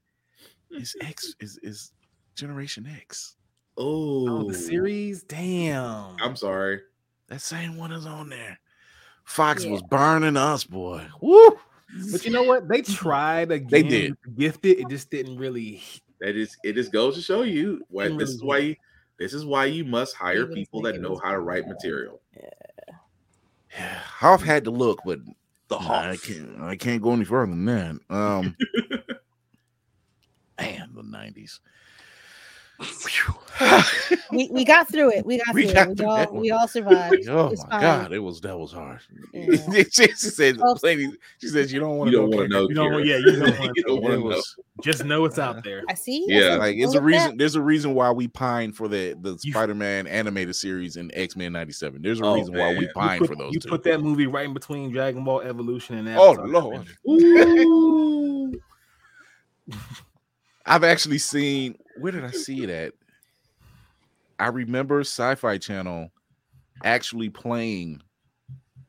is 0.71 0.95
X 1.01 1.35
is 1.41 1.59
is 1.63 1.91
Generation 2.35 2.87
X. 3.01 3.35
Oh, 3.77 4.29
Oh, 4.29 4.47
the 4.47 4.53
series. 4.53 5.23
Damn. 5.23 6.15
I'm 6.21 6.35
sorry. 6.35 6.81
That 7.27 7.41
same 7.41 7.77
one 7.77 7.91
is 7.91 8.05
on 8.05 8.29
there. 8.29 8.59
Fox 9.23 9.63
Yeah. 9.63 9.71
was 9.71 9.81
burning 9.83 10.35
us, 10.37 10.63
boy. 10.63 11.05
Woo! 11.21 11.57
But 12.11 12.25
you 12.25 12.31
know 12.31 12.43
what? 12.43 12.67
They 12.67 12.81
tried 12.83 13.51
again. 13.51 13.67
They 13.69 13.83
did. 13.83 14.15
Gifted. 14.35 14.79
It 14.79 14.89
just 14.89 15.09
didn't 15.09 15.37
really. 15.37 15.81
That 16.19 16.35
is, 16.35 16.55
it 16.63 16.73
just 16.73 16.91
goes 16.91 17.15
to 17.15 17.21
show 17.21 17.41
you 17.43 17.83
why 17.89 18.03
Didn't 18.03 18.19
this 18.19 18.29
is 18.29 18.43
why 18.43 18.57
you, 18.59 18.75
this 19.17 19.33
is 19.33 19.45
why 19.45 19.65
you 19.65 19.83
must 19.85 20.15
hire 20.15 20.45
people 20.45 20.81
that 20.83 20.99
know 21.01 21.19
how 21.23 21.31
to 21.31 21.37
good. 21.37 21.45
write 21.45 21.67
material. 21.67 22.21
Yeah. 22.35 22.49
yeah. 23.73 23.99
Hoff 23.99 24.43
had 24.43 24.63
to 24.65 24.71
look, 24.71 24.99
but 25.05 25.19
The 25.69 25.79
nah, 25.79 26.09
I 26.11 26.17
can't 26.17 26.61
I 26.61 26.75
can't 26.75 27.01
go 27.01 27.13
any 27.13 27.25
further 27.25 27.51
than 27.51 27.65
that. 27.65 27.99
Um 28.09 28.55
man, 30.59 30.89
the 30.93 31.01
90s. 31.03 31.59
Phew. 32.81 33.33
We 34.31 34.49
we 34.51 34.65
got 34.65 34.87
through 34.87 35.11
it. 35.11 35.25
We 35.25 35.37
got 35.37 35.53
We 35.53 35.65
through 35.65 35.73
got 35.73 35.89
it. 35.91 35.97
We 35.99 36.05
all 36.05 36.33
we 36.33 36.51
all 36.51 36.67
survived. 36.67 37.27
oh 37.29 37.49
my 37.49 37.55
fine. 37.69 37.81
god, 37.81 38.11
it 38.13 38.19
was 38.19 38.41
that 38.41 38.57
was 38.57 38.71
hard. 38.71 38.99
Yeah. 39.33 39.83
she, 39.91 40.07
she 40.07 40.13
said, 40.15 40.57
Oh. 40.61 40.75
lady, 40.81 41.11
she 41.39 41.47
said 41.47 41.69
you 41.69 41.79
don't 41.79 41.97
want 41.97 42.09
You 42.11 42.17
to 42.17 42.21
don't 42.23 42.29
want 42.35 42.43
to 42.43 42.47
know. 42.49 42.67
You 42.69 42.75
don't. 42.75 43.05
Yeah, 43.05 43.17
you 43.17 43.39
don't 43.39 43.59
want 43.59 43.75
to. 43.75 43.83
know. 44.19 44.19
was 44.21 44.55
Just 44.81 45.05
know 45.05 45.25
it's 45.25 45.37
out 45.37 45.57
uh, 45.57 45.61
there. 45.63 45.83
I 45.89 45.93
see. 45.93 46.25
I 46.31 46.33
Yeah. 46.33 46.55
like 46.55 46.77
go 46.77 46.83
it's 46.83 46.95
a 46.95 47.01
reason 47.01 47.29
that. 47.31 47.37
there's 47.37 47.55
a 47.55 47.61
reason 47.61 47.93
why 47.93 48.09
we 48.11 48.27
pine 48.27 48.71
for 48.71 48.87
the 48.87 49.15
the 49.21 49.37
Spider-Man 49.37 50.07
animated 50.07 50.55
series 50.55 50.95
and 50.97 51.11
X-Men 51.13 51.53
97. 51.53 52.01
There's 52.01 52.19
a 52.19 52.23
Oh, 52.25 52.35
reason 52.35 52.53
why 52.57 52.69
we 52.69 52.73
man. 52.73 52.81
You 52.81 52.87
You 52.87 52.93
pine 52.95 53.19
put, 53.19 53.27
for 53.27 53.35
those 53.35 53.53
you 53.53 53.59
two. 53.59 53.69
put 53.69 53.83
that 53.83 54.01
movie 54.01 54.25
right 54.27 54.45
in 54.45 54.53
between 54.53 54.91
Dragon 54.91 55.23
Ball 55.23 55.41
Evolution 55.41 56.07
and 56.07 56.17
Oh, 56.17 56.31
Lord. 56.31 56.87
I've 60.71 60.85
actually 60.85 61.17
seen 61.17 61.75
where 61.99 62.13
did 62.13 62.23
I 62.23 62.31
see 62.31 62.63
it 62.63 62.69
at? 62.69 62.93
I 64.39 64.47
remember 64.47 65.01
Sci-Fi 65.01 65.57
Channel 65.57 66.09
actually 66.83 67.29
playing 67.29 68.01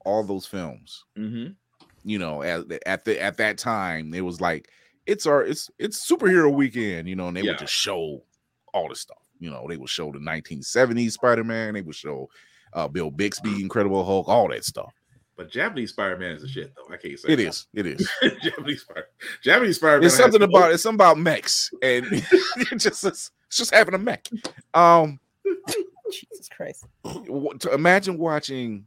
all 0.05 0.23
those 0.25 0.47
films. 0.47 1.05
Mhm. 1.19 1.57
You 2.05 2.19
know, 2.21 2.43
at 2.43 2.69
the, 2.69 2.89
at 2.89 3.05
the 3.05 3.21
at 3.21 3.37
that 3.39 3.59
time, 3.59 4.15
it 4.15 4.21
was 4.21 4.41
like 4.41 4.69
it's 5.07 5.27
our 5.27 5.43
it's 5.43 5.71
it's 5.81 6.09
superhero 6.09 6.53
weekend. 6.55 7.09
You 7.09 7.17
know, 7.17 7.29
and 7.29 7.37
they 7.37 7.43
Yeah. 7.43 7.51
would 7.51 7.59
just 7.59 7.75
show 7.75 8.25
all 8.73 8.89
the 8.89 8.95
stuff. 8.95 9.19
You 9.41 9.51
know, 9.51 9.67
they 9.69 9.77
would 9.77 9.89
show 9.91 10.13
the 10.13 10.21
1970s 10.21 11.15
Spider-Man. 11.15 11.75
They 11.75 11.83
would 11.83 11.97
show 11.97 12.29
uh, 12.75 12.87
Bill 12.87 13.11
Bixby, 13.11 13.61
Incredible 13.61 14.05
Hulk, 14.05 14.29
all 14.29 14.49
that 14.49 14.65
stuff. 14.65 14.95
But 15.37 15.51
Japanese 15.51 15.91
Spider-Man 15.91 16.37
is 16.37 16.43
a 16.45 16.49
shit 16.49 16.73
though. 16.77 16.93
I 16.93 16.97
can't 16.99 17.19
say 17.19 17.33
It 17.33 17.37
that. 17.37 17.47
is. 17.49 17.67
It 17.75 17.87
is. 17.87 18.09
Japanese 18.43 18.83
Spider. 18.83 19.07
Japanese 19.43 19.77
Spider-Man. 19.77 20.07
It's 20.07 20.17
something 20.17 20.43
about 20.43 20.73
it's 20.73 20.83
something 20.83 20.97
about 20.97 21.19
mechs 21.19 21.71
and 21.83 22.07
it's 22.11 22.85
just 22.85 23.05
it's 23.05 23.31
just 23.51 23.75
having 23.75 23.95
a 23.95 23.99
mech. 23.99 24.29
Um, 24.75 25.19
Jesus 26.13 26.49
Christ. 26.55 26.85
w- 27.05 27.57
to 27.61 27.73
imagine 27.73 28.19
watching 28.19 28.87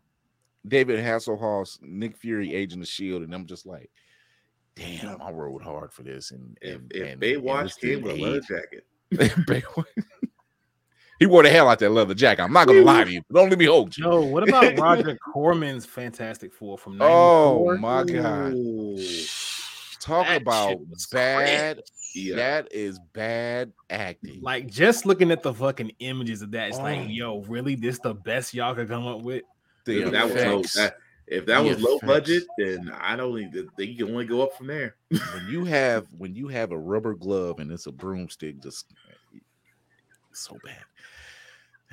David 0.67 0.99
Hasselhoff's 1.03 1.79
Nick 1.81 2.15
Fury 2.17 2.53
Agent 2.53 2.81
of 2.83 2.87
Shield, 2.87 3.23
and 3.23 3.33
I'm 3.33 3.45
just 3.47 3.65
like, 3.65 3.89
damn, 4.75 5.21
I 5.21 5.31
rode 5.31 5.61
hard 5.63 5.91
for 5.91 6.03
this. 6.03 6.31
And 6.31 6.57
If, 6.61 6.75
and, 6.75 6.91
if 6.93 7.11
and, 7.13 7.21
Baywatch 7.21 7.61
and 7.61 7.77
came 7.79 8.01
with 8.03 8.15
a 8.15 8.21
leather 8.21 8.41
jacket, 8.41 8.85
age. 9.19 9.63
He 11.19 11.25
wore 11.25 11.43
the 11.43 11.49
hell 11.49 11.67
out 11.69 11.79
that 11.79 11.89
leather 11.91 12.13
jacket. 12.13 12.43
I'm 12.43 12.53
not 12.53 12.67
gonna 12.67 12.81
lie 12.81 13.03
to 13.03 13.11
you. 13.11 13.21
Don't 13.33 13.49
let 13.49 13.57
me 13.59 13.65
hold 13.65 13.97
you. 13.97 14.03
Yo, 14.05 14.21
what 14.21 14.47
about 14.47 14.77
Roger 14.79 15.17
Corman's 15.33 15.85
Fantastic 15.85 16.53
Four 16.53 16.77
from 16.77 16.97
Oh 17.01 17.75
my 17.77 18.03
god. 18.03 18.53
Ooh. 18.53 18.97
Talk 19.99 20.27
That 20.27 20.41
about 20.41 20.77
bad. 21.11 21.81
Yeah. 22.13 22.35
That 22.35 22.71
is 22.71 22.99
bad 23.13 23.71
acting. 23.89 24.39
Like 24.41 24.67
just 24.67 25.05
looking 25.05 25.31
at 25.31 25.41
the 25.41 25.53
fucking 25.53 25.91
images 25.99 26.41
of 26.43 26.51
that, 26.51 26.69
it's 26.69 26.77
Oh. 26.77 26.83
like, 26.83 27.07
yo, 27.09 27.41
really? 27.47 27.75
This 27.75 27.99
the 27.99 28.13
best 28.13 28.53
y'all 28.53 28.75
could 28.75 28.87
come 28.87 29.07
up 29.07 29.21
with? 29.23 29.43
The 29.85 30.03
if 30.03 30.11
that 30.11 30.25
was 30.25 30.35
low, 30.35 30.61
that, 30.83 30.97
if 31.27 31.45
that 31.47 31.61
The 31.63 31.69
was 31.69 31.81
low 31.81 31.99
budget, 31.99 32.43
then 32.57 32.91
I 33.01 33.15
don't 33.15 33.51
think 33.51 33.69
they 33.77 33.93
can 33.95 34.09
only 34.11 34.25
go 34.25 34.43
up 34.43 34.55
from 34.55 34.67
there. 34.67 34.95
when 35.09 35.47
you 35.49 35.65
have 35.65 36.05
when 36.17 36.35
you 36.35 36.47
have 36.49 36.71
a 36.71 36.77
rubber 36.77 37.15
glove 37.15 37.59
and 37.59 37.71
it's 37.71 37.87
a 37.87 37.91
broomstick, 37.91 38.61
just 38.61 38.93
so 40.41 40.57
bad. 40.63 40.83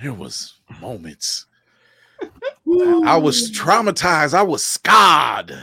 There 0.01 0.13
was 0.15 0.61
moments. 0.81 1.47
I 3.07 3.17
was 3.17 3.51
traumatized. 3.51 4.35
I 4.35 4.43
was 4.43 4.63
scarred. 4.63 5.57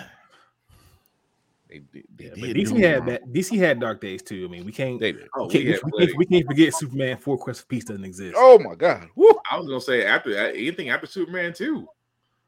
They, 1.69 1.81
they 1.93 2.03
Yeah, 2.17 2.31
but 2.35 2.49
DC 2.49 2.79
had 2.79 3.05
that. 3.05 3.27
DC 3.31 3.57
had 3.57 3.79
Dark 3.79 4.01
Days 4.01 4.21
too. 4.23 4.45
I 4.45 4.51
mean, 4.51 4.65
we 4.65 4.71
can't. 4.71 4.99
They. 4.99 5.13
Oh, 5.35 5.47
we, 5.47 5.63
can't, 5.63 5.83
we 5.83 5.91
we, 5.93 6.05
can't, 6.07 6.17
we 6.17 6.25
can't 6.25 6.45
forget 6.47 6.73
Superman 6.73 7.17
Four 7.17 7.37
Quest 7.37 7.61
for 7.61 7.67
Peace 7.67 7.85
doesn't 7.85 8.03
exist. 8.03 8.35
Oh 8.37 8.57
my 8.59 8.75
god. 8.75 9.07
Woo. 9.15 9.29
I 9.49 9.57
was 9.57 9.67
gonna 9.67 9.79
say 9.79 10.05
after 10.05 10.35
anything 10.35 10.89
after 10.89 11.05
Superman 11.07 11.53
too. 11.53 11.87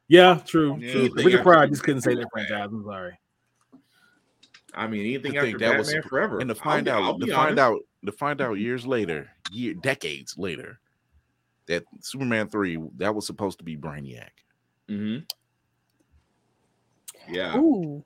Yeah, 0.07 0.39
true. 0.45 0.77
Yeah, 0.79 0.91
true. 0.91 1.01
anything 1.01 1.25
Richard 1.25 1.43
Pryor 1.43 1.67
just 1.67 1.83
couldn't 1.83 2.01
say 2.01 2.15
that 2.15 2.27
franchise. 2.33 2.69
I'm 2.71 2.83
sorry. 2.83 3.17
I 4.73 4.87
mean, 4.87 5.01
anything 5.01 5.33
To 5.33 5.37
after 5.37 5.47
think 5.47 5.59
that 5.59 5.77
Batman 5.77 5.95
was- 5.97 6.05
Forever. 6.07 6.39
And 6.39 6.49
to 6.49 6.55
I'll 6.55 6.61
find 6.63 6.89
I'll 6.89 7.03
out, 7.03 7.19
be 7.19 7.27
to 7.27 7.31
find 7.33 7.59
honest. 7.59 7.59
out, 7.59 7.79
to 8.05 8.11
find 8.11 8.41
out 8.41 8.53
years 8.53 8.85
later, 8.85 9.29
year 9.51 9.73
decades 9.73 10.37
later, 10.37 10.79
that 11.67 11.83
Superman 12.01 12.49
three 12.49 12.77
that 12.97 13.13
was 13.15 13.25
supposed 13.27 13.57
to 13.59 13.63
be 13.63 13.77
Brainiac. 13.77 14.29
Mm-hmm. 14.89 15.23
Yeah. 17.33 17.57
Ooh. 17.57 18.03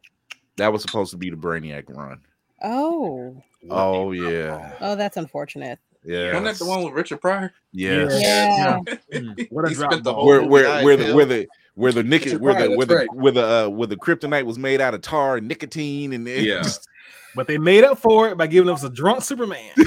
That 0.58 0.72
was 0.72 0.82
supposed 0.82 1.12
to 1.12 1.18
be 1.18 1.30
the 1.30 1.36
Brainiac 1.36 1.84
run. 1.90 2.22
Oh. 2.64 3.42
Oh 3.70 4.12
yeah, 4.12 4.74
Oh, 4.80 4.96
that's 4.96 5.18
unfortunate. 5.18 5.80
yeah. 6.04 6.28
Wasn't 6.28 6.46
that 6.46 6.58
the 6.64 6.66
one 6.70 6.84
with 6.84 6.94
Richard 6.94 7.20
Pryor? 7.20 7.52
Yes. 7.72 8.22
Yeah. 8.22 8.78
Mm, 9.12 9.48
What 9.52 9.66
a 9.66 9.70
He 9.70 9.76
drop 9.76 9.92
spent 9.92 10.04
the 10.04 10.14
whole- 10.14 10.28
where 10.28 10.44
where 10.46 10.84
where 10.84 10.96
the 10.98 11.14
where 11.16 11.26
the 11.26 11.48
where 11.74 11.92
the 11.92 12.04
nicotine 12.04 12.40
where 12.40 12.54
the 12.70 12.76
where 12.76 12.86
the 12.86 12.96
right. 12.96 13.14
where 13.14 13.32
the 13.32 13.44
uh 13.44 13.68
where 13.70 13.88
the 13.88 13.98
kryptonite 13.98 14.46
was 14.46 14.60
made 14.60 14.82
out 14.82 14.94
of 14.94 15.02
tar 15.02 15.38
and 15.38 15.48
nicotine 15.48 16.14
and 16.14 16.28
Yeah. 16.28 16.62
just- 16.64 16.88
But 17.36 17.48
they 17.48 17.58
made 17.58 17.84
up 17.84 18.00
for 18.00 18.30
it 18.30 18.38
by 18.38 18.48
giving 18.48 18.70
us 18.70 18.84
a 18.84 18.90
drunk 18.90 19.22
Superman. 19.22 19.72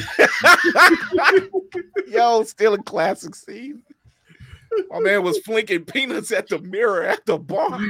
yo 2.08 2.42
still 2.44 2.74
a 2.74 2.82
classic 2.82 3.34
scene. 3.34 3.82
My 4.90 5.00
man 5.00 5.22
was 5.22 5.38
flinking 5.38 5.86
peanuts 5.86 6.30
at 6.30 6.48
the 6.48 6.58
mirror 6.58 7.04
at 7.04 7.24
the 7.26 7.38
bar. 7.38 7.80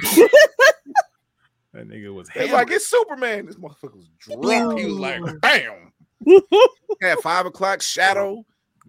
That 1.74 1.88
nigga 1.88 2.12
was 2.12 2.28
It's 2.34 2.52
like 2.52 2.70
it's 2.70 2.88
Superman. 2.88 3.46
This 3.46 3.56
motherfucker 3.56 3.94
was 3.94 4.08
drunk. 4.18 4.80
He 4.80 4.86
was 4.86 4.96
like, 4.96 5.22
bam. 5.40 5.92
At 7.02 7.20
five 7.20 7.46
o'clock 7.46 7.82
shadow, 7.82 8.44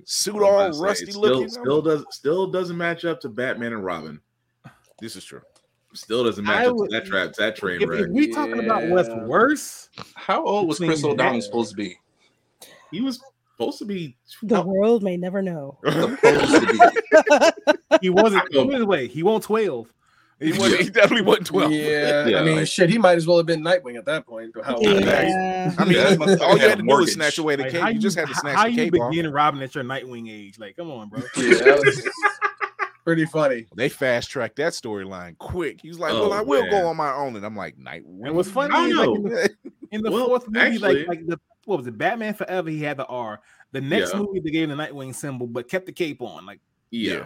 suit 0.06 0.38
I'm 0.38 0.44
all 0.44 0.68
to 0.68 0.74
say, 0.74 0.82
rusty 0.82 1.12
still, 1.12 1.22
looking. 1.22 1.50
Still 1.50 1.82
does 1.84 2.06
still 2.10 2.48
doesn't 2.48 2.78
match 2.78 3.06
up 3.06 3.20
to 3.22 3.30
Batman 3.30 3.74
and 3.74 3.86
Robin. 3.86 4.20
This 5.00 5.16
is 5.16 5.24
true. 5.24 5.42
Still 6.00 6.24
doesn't 6.24 6.46
match 6.46 6.66
I 6.66 6.70
up 6.70 6.76
would- 6.76 6.90
to 6.90 6.96
that 6.98 7.06
trap 7.06 7.34
that 7.34 7.56
train 7.56 7.82
If, 7.82 7.90
wreck. 7.90 8.02
if 8.02 8.10
we 8.10 8.28
talking 8.32 8.60
about 8.64 8.88
what's 8.88 9.10
worse, 9.10 9.90
How 10.16 10.44
old 10.46 10.68
was 10.68 10.78
Chris 10.78 11.02
Between 11.02 11.14
O'Donnell 11.14 11.42
supposed 11.42 11.72
to 11.72 11.76
be? 11.76 11.98
He 12.92 13.02
was 13.02 13.22
supposed 13.56 13.80
to 13.80 13.86
be. 13.86 14.16
The 14.42 14.62
world 14.62 15.04
may 15.04 15.18
never 15.18 15.42
know. 15.42 15.78
Supposed 15.86 16.22
to 16.22 17.74
be. 17.92 17.98
he 18.02 18.10
wasn't. 18.10 18.44
I 18.56 18.64
know. 18.64 18.82
Away, 18.82 19.08
he 19.08 19.22
won't 19.24 19.44
twelve. 19.44 19.94
He, 20.40 20.54
wasn't, 20.54 20.82
he 20.84 20.90
definitely 20.90 21.26
wasn't 21.26 21.48
twelve. 21.48 21.72
Yeah, 21.74 22.26
Yeah. 22.26 22.40
I 22.40 22.44
mean, 22.46 22.64
shit, 22.66 22.90
he 22.90 22.98
might 22.98 23.18
as 23.18 23.28
well 23.28 23.36
have 23.38 23.46
been 23.46 23.62
Nightwing 23.62 23.98
at 23.98 24.06
that 24.06 24.26
point. 24.26 24.56
How 24.64 24.76
old 24.76 24.88
is 24.88 25.06
that? 25.06 25.28
Yeah. 25.28 25.74
I 25.78 25.84
mean, 25.84 25.94
Yeah, 25.96 26.16
that 26.16 26.42
all 26.42 26.54
you 26.54 26.60
had 26.62 26.70
had 26.70 26.78
to 26.80 26.84
do 26.84 26.88
was 26.88 27.12
snatch 27.12 27.38
away 27.40 27.58
the 27.58 27.64
Like, 27.64 27.72
cape. 27.74 27.82
how 27.82 27.90
You 27.90 28.00
just 28.00 28.18
had 28.18 28.30
to 28.30 28.34
snatch 28.36 28.56
how 28.56 28.64
the 28.64 28.70
you 28.72 28.76
cape 28.78 28.94
off. 29.02 29.12
begin 29.12 29.30
Robin 29.34 29.62
at 29.62 29.76
your 29.76 29.84
Nightwing 29.84 30.32
age? 30.32 30.58
Like, 30.58 30.78
come 30.78 30.90
on, 30.92 31.10
bro. 31.10 31.20
Yeah, 31.36 31.56
that 31.56 31.82
was 31.84 32.10
pretty 33.10 33.26
funny. 33.26 33.66
They 33.76 33.90
fast 33.90 34.30
tracked 34.30 34.58
that 34.58 34.74
storyline 34.74 35.38
quick. 35.40 35.82
He 35.82 35.88
was 35.90 35.98
like, 36.00 36.14
Oh, 36.14 36.30
"Well, 36.30 36.34
I 36.34 36.42
will 36.42 36.62
man. 36.62 36.70
go 36.72 36.88
on 36.88 36.98
my 36.98 37.12
own," 37.14 37.36
and 37.36 37.46
I'm 37.46 37.56
like, 37.56 37.78
"Night." 37.78 38.04
And 38.06 38.36
what's 38.36 38.50
funny 38.50 38.74
I 38.76 38.86
is 38.88 38.96
like 38.96 39.06
know. 39.08 39.16
in 39.16 39.24
the, 39.24 39.50
in 39.92 40.02
the 40.04 40.12
Well, 40.12 40.28
fourth 40.28 40.48
movie, 40.48 40.60
actually- 40.60 41.00
like 41.06 41.08
like 41.08 41.26
the 41.28 41.40
what 41.66 41.78
was 41.80 41.88
it, 41.88 41.98
Batman 41.98 42.34
Forever? 42.34 42.70
He 42.70 42.82
had 42.84 42.98
the 42.98 43.06
R. 43.06 43.42
The 43.72 43.82
next 43.82 44.14
Yeah. 44.14 44.20
movie 44.22 44.40
they 44.40 44.50
gave 44.52 44.70
him 44.70 44.78
the 44.78 44.84
Nightwing 44.84 45.14
symbol, 45.14 45.46
but 45.48 45.68
kept 45.70 45.86
the 45.86 45.92
cape 45.92 46.22
on. 46.22 46.46
Like, 46.46 46.60
Yeah. 46.92 47.26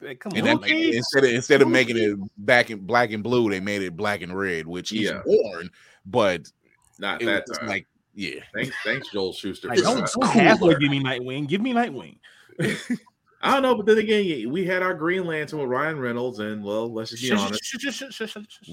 like, 0.00 0.18
come 0.20 0.32
And 0.32 0.40
on, 0.40 0.44
then 0.46 0.56
like, 0.58 0.70
Okay. 0.70 0.96
instead 0.96 1.24
of 1.24 1.30
instead 1.30 1.62
of 1.62 1.68
making 1.68 1.96
it 1.96 2.16
back 2.38 2.70
in 2.70 2.80
black 2.80 3.12
and 3.12 3.22
blue, 3.22 3.48
they 3.50 3.60
made 3.60 3.82
it 3.82 3.96
black 3.96 4.22
and 4.22 4.36
red, 4.36 4.66
which 4.66 4.90
he's 4.90 5.02
Yeah. 5.10 5.22
worn, 5.26 5.70
but 6.04 6.50
Not 6.98 7.22
it 7.22 7.26
that 7.26 7.44
was 7.48 7.58
time. 7.58 7.68
like, 7.68 7.86
yeah. 8.14 8.40
thanks, 8.54 8.74
thanks, 8.84 9.08
Joel 9.12 9.32
Schuster. 9.32 9.68
like, 9.68 9.78
don't, 9.80 10.08
don't 10.20 10.28
halfway 10.30 10.74
give 10.76 10.90
me 10.90 11.00
Nightwing. 11.02 11.46
Give 11.48 11.60
me 11.60 11.72
Nightwing. 11.72 12.18
I 13.42 13.52
don't 13.52 13.62
know, 13.62 13.74
but 13.74 13.86
then 13.86 13.98
again, 13.98 14.50
we 14.50 14.64
had 14.64 14.82
our 14.82 14.94
Green 14.94 15.24
Lantern 15.26 15.58
with 15.60 15.68
Ryan 15.68 15.98
Reynolds, 16.00 16.38
and 16.38 16.64
well, 16.64 16.92
let's 16.92 17.10
just 17.10 17.22
be 17.22 17.32
honest. 17.32 17.62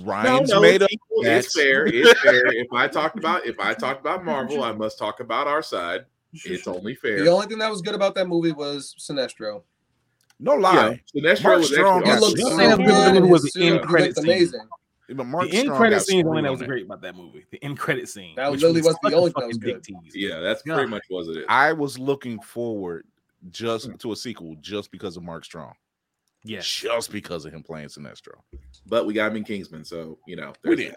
Ryan's 0.04 0.50
no, 0.50 0.56
no, 0.56 0.62
made 0.62 0.82
up. 0.82 0.90
it's 0.92 1.24
That's- 1.24 1.54
fair. 1.54 1.86
It's 1.86 2.20
fair. 2.22 2.48
If 2.48 2.72
I 2.72 2.88
talked 2.88 3.20
about 3.20 3.46
if 3.46 3.60
I 3.60 3.74
talked 3.74 4.00
about 4.02 4.24
Marvel, 4.24 4.64
I 4.64 4.72
must 4.72 4.98
talk 4.98 5.20
about 5.20 5.48
our 5.48 5.62
side. 5.62 6.06
It's 6.46 6.68
only 6.68 6.96
fair. 6.96 7.24
The 7.24 7.30
only 7.30 7.46
thing 7.48 7.60
that 7.60 7.70
was 7.70 7.82
good 7.82 7.94
about 7.94 8.16
that 8.16 8.28
movie 8.28 8.54
was 8.54 8.96
Sinestro. 8.98 9.64
No 10.40 10.54
yeah, 10.56 10.60
lie, 10.60 11.02
Sinestro 11.16 11.44
Mark 11.44 11.58
was 11.60 11.72
Strong 11.74 12.04
actually 12.08 12.10
He 12.10 12.12
got 12.12 12.22
looked 12.22 12.38
shit. 12.40 12.48
so 12.48 12.60
Yeah. 12.62 12.76
good 13.12 13.16
in 13.18 13.30
Was 13.30 13.42
the 13.44 13.50
suit. 13.50 13.64
end 13.64 13.82
credit 13.84 14.06
looked 14.08 14.18
scene. 14.18 14.26
amazing. 14.26 14.62
but 15.16 15.24
Mark 15.28 15.50
the 15.50 15.58
end 15.58 15.66
Strong 15.66 15.78
credit 15.78 16.02
scene 16.02 16.18
is 16.20 16.24
the 16.24 16.30
only 16.30 16.40
screwed 16.42 16.46
that 16.46 16.52
was 16.60 16.68
great 16.68 16.86
about 16.86 17.02
that 17.02 17.16
movie. 17.16 17.46
The 17.52 17.64
end 17.64 17.78
credit 17.78 18.10
scene. 18.10 18.36
That 18.36 18.52
which 18.52 18.62
literally 18.62 18.82
was 18.82 18.98
the 19.04 19.14
only 19.16 19.32
thing 19.32 19.42
that 19.42 19.48
was 19.48 19.58
good. 19.58 19.84
dick 19.84 20.02
tease. 20.04 20.16
Yeah, 20.16 20.40
that's 20.40 20.64
Yeah. 20.66 20.74
pretty 20.74 20.90
much 20.90 21.04
was 21.10 21.28
it. 21.30 21.46
I 21.50 21.72
was 21.74 22.00
looking 22.00 22.40
forward 22.42 23.06
just 23.52 23.90
to 24.00 24.12
a 24.12 24.16
sequel 24.16 24.56
just 24.62 24.92
because 24.92 25.18
of 25.18 25.24
Mark 25.24 25.46
Strong, 25.46 25.74
Yes. 26.44 26.66
just 26.66 27.12
because 27.12 27.46
of 27.46 27.54
him 27.54 27.64
playing 27.64 27.88
Sinestro. 27.88 28.36
But 28.86 29.06
we 29.06 29.14
got 29.14 29.32
him 29.32 29.38
in 29.38 29.44
Kingsman, 29.44 29.84
so 29.86 30.18
you 30.28 30.36
know. 30.36 30.54
We 30.64 30.76
did. 30.76 30.96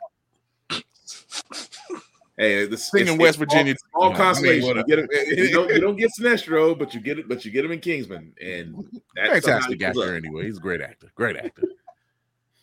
Hey, 2.38 2.66
the 2.66 2.76
Thing 2.76 3.08
in 3.08 3.16
West 3.16 3.38
Virginia, 3.38 3.74
all, 3.94 4.02
all 4.02 4.10
you 4.12 4.18
know, 4.18 4.24
I 4.24 4.32
mean, 4.32 4.34
consolation. 4.34 4.76
you, 4.76 4.82
a- 4.82 4.84
get 4.84 4.98
it, 4.98 5.38
you, 5.38 5.50
don't, 5.50 5.70
you 5.70 5.80
don't 5.80 5.96
get 5.96 6.10
Sinestro, 6.20 6.78
but 6.78 6.92
you 6.92 7.00
get 7.00 7.18
it. 7.18 7.28
But 7.28 7.46
you 7.46 7.50
get 7.50 7.64
him 7.64 7.72
in 7.72 7.80
Kingsman, 7.80 8.34
and 8.42 8.74
that's 9.14 9.46
Fantastic 9.46 9.80
somehow 9.80 10.02
actor, 10.02 10.14
anyway. 10.16 10.44
He's 10.44 10.58
a 10.58 10.60
great 10.60 10.82
actor. 10.82 11.10
Great 11.14 11.36
actor. 11.38 11.62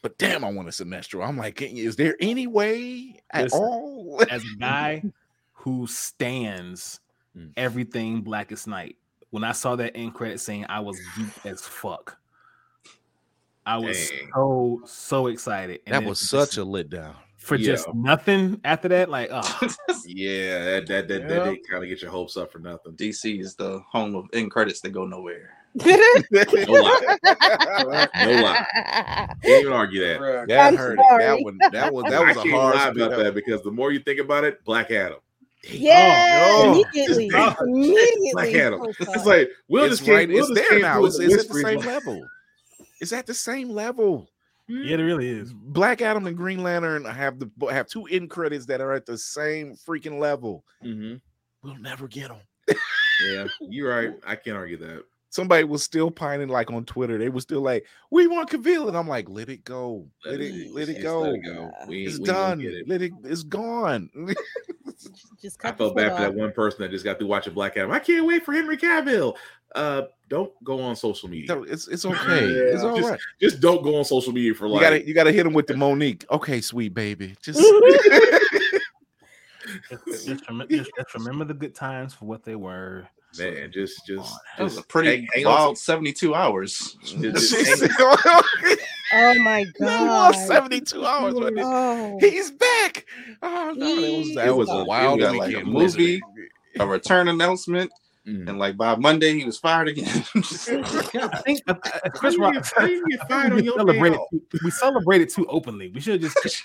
But 0.03 0.19
damn, 0.19 0.43
I 0.43 0.51
want 0.51 0.67
a 0.67 0.71
Sinestro. 0.71 1.27
I'm 1.27 1.37
like, 1.37 1.59
is 1.61 1.95
there 1.95 2.15
any 2.19 2.45
way 2.45 3.19
at 3.31 3.45
Listen, 3.45 3.59
all? 3.63 4.21
As 4.29 4.43
a 4.43 4.59
guy 4.59 5.03
who 5.53 5.87
stands 5.87 6.99
Mm. 7.35 7.51
everything 7.57 8.21
Blackest 8.21 8.67
Night, 8.67 8.95
when 9.33 9.43
I 9.43 9.51
saw 9.51 9.75
that 9.77 9.97
end 9.97 10.13
credit 10.13 10.39
scene, 10.39 10.63
I 10.69 10.79
was 10.79 10.99
geeked 11.17 11.43
as 11.49 11.61
fuck. 11.61 12.17
I 13.65 13.77
was 13.77 14.09
Dang. 14.11 14.29
so 14.35 14.81
so 14.85 15.27
excited. 15.27 15.79
And 15.87 15.95
that 15.95 16.07
was 16.07 16.19
for 16.19 16.25
such 16.25 16.49
just- 16.49 16.57
a 16.59 16.63
lit 16.63 16.91
down. 16.91 17.15
for 17.37 17.57
just 17.57 17.91
nothing 17.95 18.61
after 18.63 18.87
that. 18.89 19.09
Like, 19.09 19.29
oh, 19.31 19.41
Yeah, 20.05 20.63
that 20.65 20.87
that 20.87 21.07
that, 21.07 21.21
Yeah. 21.21 21.27
that 21.27 21.43
did 21.45 21.67
kind 21.67 21.83
of 21.83 21.89
get 21.89 21.99
your 22.03 22.11
hopes 22.11 22.37
up 22.37 22.51
for 22.51 22.59
nothing. 22.59 22.93
DC 22.93 23.39
is 23.41 23.55
the 23.55 23.81
home 23.89 24.13
of 24.15 24.25
end 24.33 24.51
credits 24.51 24.81
that 24.81 24.91
go 24.91 25.05
nowhere. 25.07 25.49
No 25.75 25.85
lie, 25.87 27.17
no 28.15 28.31
lie. 28.43 28.65
Can't 29.43 29.61
even 29.61 29.73
argue 29.73 30.05
that. 30.07 30.19
Correct. 30.19 30.47
That 30.49 30.67
I'm 30.67 30.77
hurt. 30.77 30.99
sorry. 31.09 31.23
That 31.23 31.41
one. 31.43 31.57
That 31.71 31.91
was. 31.91 32.03
That 32.11 32.27
was 32.27 32.37
a 32.37 32.49
hard. 32.51 32.75
lie 32.75 32.87
about 32.89 33.17
that 33.17 33.33
because 33.33 33.63
the 33.63 33.71
more 33.71 33.91
you 33.91 33.97
think 33.99 34.19
about 34.19 34.43
it, 34.43 34.63
Black 34.65 34.91
Adam. 34.91 35.17
Yeah, 35.63 36.43
Oh, 36.45 36.71
immediately, 36.93 37.31
oh, 37.33 37.55
immediately. 37.61 38.31
Black 38.33 38.53
Adam. 38.53 38.81
Oh, 38.81 38.89
It's 38.89 39.05
God. 39.05 39.25
like 39.25 39.49
Will 39.69 39.83
It's 39.85 39.93
just 39.93 40.03
came, 40.03 40.13
right. 40.15 40.27
Will 40.29 40.39
It's 40.39 40.47
just 40.49 40.69
there 40.69 40.79
now. 40.79 40.95
through 40.95 41.05
It's, 41.05 41.17
with 41.19 41.31
it's 41.31 41.43
at 41.43 41.47
the 41.49 41.61
same 41.61 41.79
level. 41.79 42.27
It's 42.99 43.13
at 43.13 43.25
the 43.25 43.33
same 43.33 43.69
level. 43.69 44.29
yeah, 44.67 44.95
it 44.95 45.01
really 45.01 45.27
is. 45.29 45.53
Black 45.53 46.01
Adam 46.01 46.27
and 46.27 46.35
Green 46.37 46.63
Lantern 46.63 47.05
have 47.05 47.39
the 47.39 47.49
have 47.71 47.87
two 47.87 48.05
end 48.07 48.29
credits 48.29 48.65
that 48.67 48.81
are 48.81 48.91
at 48.93 49.05
the 49.05 49.17
same 49.17 49.75
freaking 49.75 50.19
level. 50.19 50.63
Mhm. 50.83 51.21
We'll 51.63 51.75
never 51.77 52.07
get 52.07 52.29
them. 52.29 52.77
Yeah, 53.25 53.47
you're 53.61 53.89
right. 53.89 54.13
I 54.25 54.35
can't 54.35 54.57
argue 54.57 54.77
that. 54.77 55.03
Somebody 55.33 55.63
was 55.63 55.81
still 55.81 56.11
pining 56.11 56.47
like 56.47 56.69
on 56.69 56.85
Twitter. 56.85 57.17
They 57.17 57.29
were 57.29 57.41
still 57.41 57.61
like, 57.61 57.87
"We 58.11 58.27
want 58.27 58.51
Cavill," 58.51 58.87
and 58.87 58.95
I'm 58.95 59.07
like, 59.07 59.27
"Let 59.27 59.49
it 59.49 59.63
go. 59.63 60.05
Let, 60.23 60.39
it. 60.39 60.71
Let 60.71 60.89
it 60.89 61.01
go. 61.01 61.21
Let 61.21 61.33
it 61.33 61.43
go. 61.43 61.71
We, 61.87 62.05
It's 62.05 62.19
we 62.19 62.25
done. 62.25 62.61
It. 62.61 62.87
Let 62.87 63.01
it. 63.01 63.13
It's 63.23 63.41
gone." 63.41 64.11
Just 65.41 65.57
I 65.65 65.69
cut 65.69 65.77
felt 65.79 65.95
bad 65.95 66.09
foot 66.11 66.17
for 66.17 66.21
that 66.21 66.35
one 66.35 66.51
person 66.51 66.83
that 66.83 66.91
just 66.91 67.03
got 67.03 67.17
through 67.17 67.29
watching 67.29 67.55
Black 67.55 67.75
Adam. 67.77 67.89
I 67.89 67.97
can't 67.97 68.27
wait 68.27 68.45
for 68.45 68.53
Henry 68.53 68.77
Cavill. 68.77 69.35
Uh, 69.73 70.03
don't 70.29 70.51
go 70.63 70.79
on 70.79 70.95
social 70.95 71.27
media. 71.27 71.55
No, 71.55 71.63
it's 71.63 71.87
it's 71.87 72.05
okay. 72.13 72.45
Yeah, 72.45 72.73
it's 72.75 72.83
all 72.83 72.95
just- 72.95 73.09
right. 73.09 73.19
Just 73.41 73.59
don't 73.59 73.81
go 73.83 73.97
on 73.97 74.05
social 74.05 74.33
media 74.33 74.53
for 74.53 74.67
You 74.67 74.73
like. 74.73 74.81
gotta 74.81 75.07
you 75.07 75.15
gotta 75.15 75.31
hit 75.31 75.47
him 75.47 75.53
with 75.53 75.65
the 75.65 75.73
Mo'Nique. 75.73 76.25
Okay, 76.29 76.61
sweet 76.61 76.93
baby. 76.93 77.35
Just 77.41 77.59
Just, 79.89 80.27
just 80.27 80.47
remember, 80.47 80.71
just, 80.71 80.91
just 80.95 81.13
remember 81.15 81.43
the 81.45 81.55
good 81.55 81.73
times 81.73 82.13
for 82.13 82.25
what 82.25 82.43
they 82.43 82.55
were. 82.55 83.07
Man, 83.37 83.71
just 83.71 84.05
just 84.05 84.33
That 84.57 84.63
was 84.63 84.73
just 84.75 84.85
a 84.85 84.87
pretty 84.87 85.09
hang- 85.09 85.27
hang 85.33 85.45
on 85.45 85.51
wild 85.53 85.77
72 85.77 86.33
hours. 86.35 86.97
to- 87.05 87.31
just 87.31 87.49
She 87.55 87.63
hang- 87.63 87.75
said- 87.77 87.91
Oh 89.15 89.33
my 89.43 89.59
He 89.59 89.65
god. 89.79 90.07
lost 90.07 90.47
72 90.47 91.05
hours. 91.05 91.35
Oh. 91.37 92.17
He's 92.19 92.49
back. 92.51 93.05
Oh 93.43 93.73
no, 93.75 94.01
that 94.01 94.17
was 94.17 94.35
that 94.35 94.47
It 94.47 94.55
was 94.55 94.67
was 94.67 94.69
a 94.69 94.81
a- 94.81 94.85
wild 94.85 95.21
it 95.21 95.25
was 95.29 95.35
like 95.37 95.55
a 95.55 95.63
movie. 95.65 96.21
A 96.79 96.87
return 96.87 97.27
announcement, 97.27 97.91
Mm. 98.27 98.49
and 98.49 98.57
like 98.57 98.75
by 98.77 98.95
Monday 98.95 99.37
he 99.37 99.45
was 99.45 99.59
fired 99.59 99.89
again. 99.89 100.07
I 100.35 100.41
think 101.45 101.59
uh, 101.67 101.75
uh, 101.75 102.09
Chris 102.15 102.37
Rock. 102.39 102.53
get- 102.55 102.71
how 102.75 102.85
you 102.85 103.05
get 103.09 103.27
fired 103.29 103.51
on 103.51 103.57
we 103.57 103.65
celebrated. 103.67 104.19
Too, 104.31 104.41
we 104.63 104.71
celebrated 104.71 105.29
too 105.29 105.45
openly. 105.47 105.91
We 105.93 105.99
should 106.01 106.23
have 106.23 106.33
just. 106.41 106.63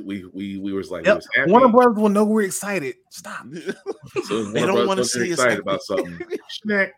We, 0.00 0.24
we 0.32 0.56
we 0.56 0.58
we 0.58 0.72
was 0.72 0.90
like 0.90 1.04
Yep, 1.04 1.14
we 1.14 1.16
was 1.16 1.28
happy. 1.34 1.50
Warner 1.50 1.68
Brothers 1.68 1.96
will 1.96 2.08
know 2.08 2.24
we're 2.24 2.42
excited. 2.42 2.96
Stop. 3.10 3.46
So 4.24 4.44
They 4.44 4.60
Warner 4.60 4.72
don't 4.78 4.86
wanna 4.88 5.04
see 5.04 5.24
us 5.32 5.38
excited 5.38 5.50
happy. 5.50 5.60
about 5.62 5.82
something. 5.82 6.18
Schnack. 6.66 6.90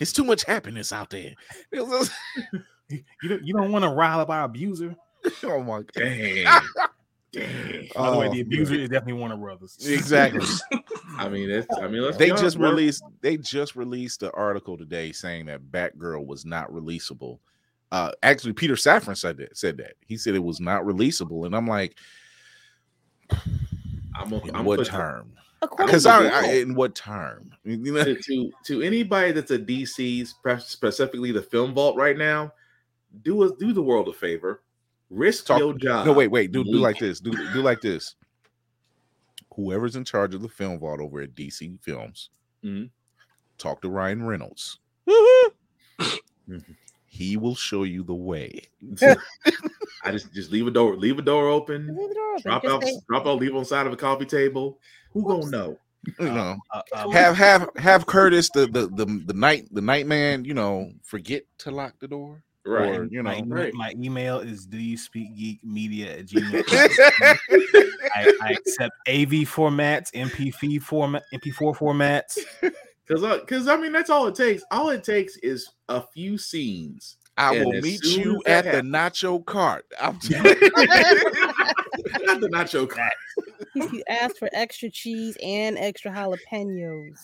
It's 0.00 0.12
too 0.12 0.24
much 0.24 0.44
happiness 0.44 0.92
out 0.92 1.10
there. 1.10 1.34
You 3.22 3.28
don't. 3.30 3.42
You 3.44 3.54
don't 3.54 3.72
want 3.72 3.82
to 3.84 3.88
rile 3.88 4.20
up 4.20 4.28
our 4.28 4.44
abuser. 4.44 4.94
oh 5.44 5.62
my 5.62 5.78
god. 5.78 5.86
Dang. 5.94 6.44
Dang. 7.32 7.88
By 7.96 8.10
the 8.10 8.18
way, 8.18 8.28
Oh, 8.28 8.32
the 8.32 8.40
abuser 8.42 8.74
is 8.74 8.90
definitely 8.90 9.14
Warner 9.14 9.38
Brothers. 9.38 9.78
Exactly. 9.88 10.46
I 11.16 11.28
mean, 11.30 11.50
it's. 11.50 11.66
I 11.80 11.88
mean, 11.88 12.02
let's 12.02 12.18
they 12.18 12.26
be 12.26 12.30
honest, 12.32 12.44
just 12.44 12.58
Warner- 12.58 12.74
released 12.76 13.02
they 13.22 13.36
just 13.38 13.74
released 13.74 14.20
the 14.20 14.30
article 14.32 14.76
today 14.76 15.12
saying 15.12 15.46
that 15.46 15.62
Batgirl 15.62 16.26
was 16.26 16.44
not 16.44 16.70
releasable. 16.70 17.38
Uh 17.90 18.12
actually 18.22 18.52
Peter 18.52 18.74
Safran 18.74 19.16
said 19.16 19.38
that 19.38 19.56
said 19.56 19.78
that. 19.78 19.94
He 20.06 20.16
said 20.18 20.34
it 20.34 20.44
was 20.44 20.60
not 20.60 20.82
releasable. 20.82 21.46
And 21.46 21.56
I'm 21.56 21.66
like, 21.66 21.96
I'm, 24.16 24.32
a, 24.32 24.40
in 24.42 24.56
I'm 24.56 24.64
what 24.64 24.84
term? 24.86 25.32
Because 25.60 26.04
I, 26.06 26.22
Google, 26.22 26.36
I 26.36 26.46
in 26.52 26.74
what 26.74 26.94
term? 26.94 27.50
You 27.64 27.92
know, 27.92 28.04
to, 28.04 28.16
to 28.20 28.52
to 28.66 28.82
anybody 28.82 29.32
that's 29.32 29.50
a 29.50 29.58
DC, 29.58 30.26
specifically 30.60 31.32
the 31.32 31.42
film 31.42 31.72
vault 31.74 31.96
right 31.96 32.16
now, 32.18 32.52
do 33.22 33.42
us 33.42 33.52
do 33.58 33.72
the 33.72 33.82
world 33.82 34.08
a 34.08 34.12
favor, 34.12 34.62
risk 35.10 35.46
Talk- 35.46 35.58
your 35.60 35.72
job. 35.74 36.06
No, 36.06 36.12
wait, 36.12 36.28
wait. 36.28 36.52
Do 36.52 36.62
do 36.64 36.72
like 36.72 36.98
this. 36.98 37.18
Do 37.20 37.30
do 37.30 37.62
like 37.62 37.80
this. 37.80 38.14
Whoever's 39.54 39.96
in 39.96 40.04
charge 40.04 40.34
of 40.34 40.42
the 40.42 40.48
film 40.48 40.78
vault 40.80 41.00
over 41.00 41.20
at 41.22 41.34
DC 41.34 41.78
Films, 41.82 42.30
Mhm. 42.64 42.90
talk 43.56 43.80
to 43.82 43.88
Ryan 43.88 44.24
Reynolds. 44.26 44.80
Mhm. 45.08 46.76
He 47.14 47.36
will 47.36 47.54
show 47.54 47.84
you 47.84 48.02
the 48.02 48.12
way. 48.12 48.60
I 50.02 50.10
just 50.10 50.32
just 50.34 50.50
leave 50.50 50.66
a 50.66 50.70
door, 50.72 50.96
leave 50.96 51.16
a 51.16 51.22
door 51.22 51.48
open, 51.48 51.86
Leave 51.86 52.08
the 52.08 52.14
door 52.14 52.30
open. 52.32 52.42
drop 52.42 52.62
Just 52.64 52.74
out, 52.74 52.82
say- 52.82 53.00
drop 53.08 53.26
out, 53.26 53.38
leave 53.38 53.54
on 53.54 53.60
the 53.60 53.64
side 53.66 53.86
of 53.86 53.92
a 53.92 53.96
coffee 53.96 54.24
table. 54.26 54.80
Who 55.12 55.24
gonna 55.24 55.48
know? 55.48 55.78
You 56.18 56.26
know, 56.26 56.56
Uh, 56.72 56.82
uh, 56.92 57.08
have 57.10 57.36
have 57.36 57.70
have 57.76 58.06
Curtis 58.06 58.50
the 58.52 58.66
the 58.66 58.88
the, 58.88 59.22
the 59.26 59.32
night 59.32 59.68
the 59.70 59.80
night 59.80 60.08
man. 60.08 60.44
You 60.44 60.54
know, 60.54 60.90
forget 61.04 61.44
to 61.58 61.70
lock 61.70 61.94
the 62.00 62.08
door. 62.08 62.42
Right. 62.66 62.96
Or, 62.98 63.04
you 63.04 63.22
my, 63.22 63.34
know, 63.34 63.38
email, 63.44 63.58
right. 63.62 63.74
my 63.74 63.94
email 63.96 64.38
is 64.40 64.66
do 64.66 64.78
you 64.78 64.96
speak 64.96 65.36
geek 65.36 65.60
media 65.62 66.18
at 66.18 66.26
gmail. 66.26 66.64
I, 68.16 68.32
I 68.42 68.50
accept 68.52 68.94
AV 69.06 69.46
formats, 69.46 70.10
MP3 70.14 70.82
format, 70.82 71.22
MP4 71.32 71.76
formats. 71.76 72.38
Because, 73.06 73.40
because 73.40 73.68
uh, 73.68 73.74
I 73.74 73.76
mean, 73.76 73.92
that's 73.92 74.10
all 74.10 74.26
it 74.26 74.34
takes. 74.34 74.62
All 74.70 74.90
it 74.90 75.04
takes 75.04 75.36
is 75.38 75.70
a 75.88 76.00
few 76.00 76.38
scenes. 76.38 77.16
I 77.36 77.50
will 77.58 77.72
meet 77.80 78.02
you 78.04 78.40
as 78.46 78.64
that 78.64 78.66
at 78.66 78.84
the 78.84 78.88
nacho 78.88 79.44
cart. 79.44 79.86
I'm 80.00 80.14
Not 80.30 80.30
the 82.40 82.48
nacho 82.52 82.88
cart. 82.88 83.12
If 83.74 83.92
you 83.92 84.04
ask 84.08 84.36
for 84.36 84.48
extra 84.52 84.88
cheese 84.88 85.36
and 85.42 85.76
extra 85.76 86.12
jalapenos. 86.12 87.16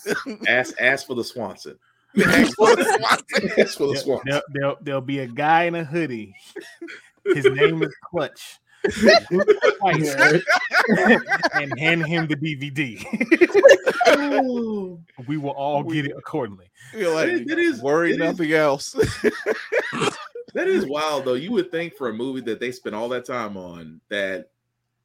Ask, 0.49 0.81
ask 0.81 1.07
for 1.07 1.15
the 1.15 1.23
Swanson. 1.23 1.79
Ask 2.19 2.57
for 2.57 2.75
the 2.75 2.85
Swanson. 2.85 3.51
ask 3.57 3.79
for 3.79 3.87
the 3.87 3.97
Swanson. 3.97 4.29
there, 4.29 4.43
there'll, 4.53 4.77
there'll 4.81 5.01
be 5.01 5.21
a 5.21 5.29
guy 5.29 5.65
in 5.65 5.77
a 5.77 5.85
hoodie. 5.85 6.35
His 7.25 7.45
name 7.45 7.85
is 7.85 7.95
Clutch. 8.11 8.59
Twice. 9.79 10.15
and 11.55 11.79
hand 11.79 12.07
him 12.07 12.27
the 12.27 12.37
DVD. 12.37 13.05
we 15.29 15.37
will 15.37 15.51
all 15.51 15.83
get 15.83 16.07
it 16.07 16.13
accordingly. 16.17 16.71
You're 16.95 17.15
That 17.15 17.29
is- 17.29 17.39
like, 17.41 17.49
that 17.49 17.59
is- 17.59 17.81
worry 17.83 18.11
it 18.11 18.15
is- 18.15 18.19
nothing 18.19 18.53
else. 18.53 18.95
That 20.53 20.67
is 20.67 20.85
wild, 20.85 21.27
though. 21.27 21.35
You 21.35 21.53
would 21.53 21.71
think 21.71 21.95
for 21.95 22.09
a 22.09 22.13
movie 22.13 22.41
that 22.41 22.59
they 22.59 22.73
spent 22.73 22.93
all 22.97 23.09
that 23.11 23.25
time 23.25 23.57
on 23.57 24.01
that 24.09 24.51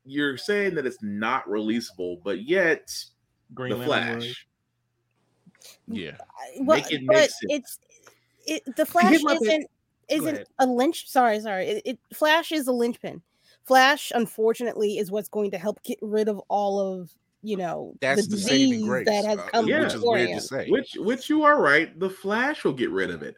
you're 0.03 0.37
saying 0.37 0.73
that 0.73 0.87
it's 0.87 1.03
not 1.03 1.47
releasable, 1.47 2.19
but 2.23 2.41
yet 2.41 2.91
Green 3.53 3.69
the 3.79 3.85
Lantern 3.87 4.15
was- 4.15 4.25
Flash. 4.25 4.47
yeah. 5.87 6.17
I- 6.19 6.61
Well, 6.61 6.77
Make 6.77 6.91
it 6.91 7.01
make 7.03 7.07
but 7.07 7.29
sense. 7.29 7.35
it's 7.49 7.79
it. 8.47 8.75
The 8.75 8.87
Flash 8.87 9.13
isn't 9.23 9.67
isn't 10.09 10.47
a 10.57 10.65
lynch. 10.65 11.07
Sorry, 11.11 11.39
sorry. 11.39 11.67
It, 11.67 11.81
it 11.85 11.99
Flash 12.11 12.51
is 12.51 12.65
a 12.67 12.71
linchpin. 12.73 13.21
Flash, 13.65 14.11
unfortunately, 14.15 14.97
is 14.97 15.11
what's 15.11 15.29
going 15.29 15.51
to 15.51 15.57
help 15.57 15.81
get 15.83 15.97
rid 16.01 16.27
of 16.29 16.39
all 16.49 16.79
of 16.79 17.11
you 17.41 17.57
know 17.57 17.93
That's 18.01 18.27
the 18.27 18.35
the 18.35 18.41
saving 18.41 18.69
disease 18.71 18.85
grace. 18.87 19.05
that 19.07 19.25
has 19.25 19.37
uh, 19.39 19.47
come 19.51 19.67
yeah. 19.67 19.81
which 19.81 19.93
is 19.93 20.01
weird 20.03 20.29
to 20.29 20.41
say. 20.41 20.69
Which, 20.69 20.93
which 20.97 21.29
you 21.29 21.43
are 21.43 21.61
right. 21.61 21.97
The 21.99 22.09
Flash 22.09 22.63
will 22.63 22.73
get 22.73 22.89
rid 22.89 23.11
of 23.11 23.21
it. 23.23 23.35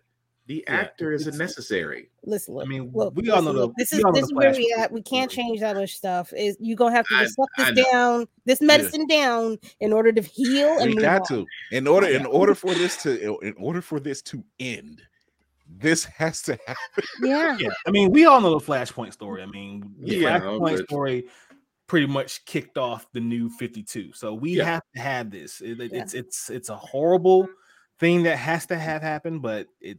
The 0.47 0.63
Yeah, 0.65 0.75
actor 0.75 1.11
isn't 1.11 1.37
necessary. 1.37 2.09
Listen, 2.23 2.57
I 2.57 2.63
mean, 2.63 2.89
look, 2.93 3.13
we 3.17 3.29
all 3.29 3.41
know 3.41 3.51
the 3.51 3.69
this 3.77 3.91
is 3.91 4.01
this 4.13 4.23
is 4.23 4.33
where 4.33 4.53
we 4.53 4.73
at. 4.79 4.89
We 4.93 5.01
can't 5.01 5.29
change 5.29 5.59
that 5.59 5.75
much 5.75 5.97
stuff. 5.97 6.31
Is 6.37 6.55
you 6.61 6.73
gonna 6.75 6.95
have 6.95 7.05
to 7.07 7.15
I- 7.15 7.23
just 7.23 7.35
suck 7.35 7.49
this 7.57 7.85
down, 7.91 8.27
this 8.45 8.61
medicine 8.61 9.07
down, 9.07 9.57
in 9.81 9.91
order 9.91 10.13
to 10.13 10.21
heal 10.21 10.77
and 10.79 10.89
we 10.91 10.95
move 10.95 11.03
got 11.03 11.29
on. 11.31 11.39
to 11.39 11.45
in 11.73 11.85
order 11.85 12.07
in 12.07 12.25
order 12.39 12.55
for 12.55 12.73
this 12.73 12.95
to 13.03 13.37
in 13.39 13.53
order 13.57 13.81
for 13.81 13.99
this 13.99 14.21
to 14.21 14.41
end 14.59 15.01
this 15.69 16.03
has 16.05 16.41
to 16.43 16.57
happen 16.67 17.03
Yeah, 17.21 17.57
Yeah, 17.59 17.69
I 17.85 17.91
mean, 17.91 18.11
we 18.11 18.25
all 18.25 18.41
know 18.41 18.57
the 18.57 18.65
Flashpoint 18.65 19.13
story. 19.13 19.43
I 19.43 19.45
mean, 19.45 19.93
the 19.99 20.15
Yeah, 20.17 20.39
Flashpoint 20.39 20.83
story 20.85 21.27
pretty 21.87 22.07
much 22.07 22.43
kicked 22.45 22.77
off 22.77 23.07
the 23.13 23.19
new 23.19 23.49
52. 23.49 24.11
So 24.13 24.33
we 24.33 24.57
Yeah. 24.57 24.65
have 24.65 24.83
to 24.95 25.01
have 25.01 25.31
this. 25.31 25.61
It- 25.61 25.79
it- 25.79 25.93
Yeah. 25.93 26.01
It's 26.01 26.13
it's 26.13 26.49
it's 26.49 26.69
a 26.69 26.75
horrible 26.75 27.47
thing 27.99 28.23
that 28.23 28.37
has 28.37 28.65
to 28.67 28.77
have 28.77 29.01
happened, 29.01 29.41
but 29.41 29.67
it, 29.81 29.97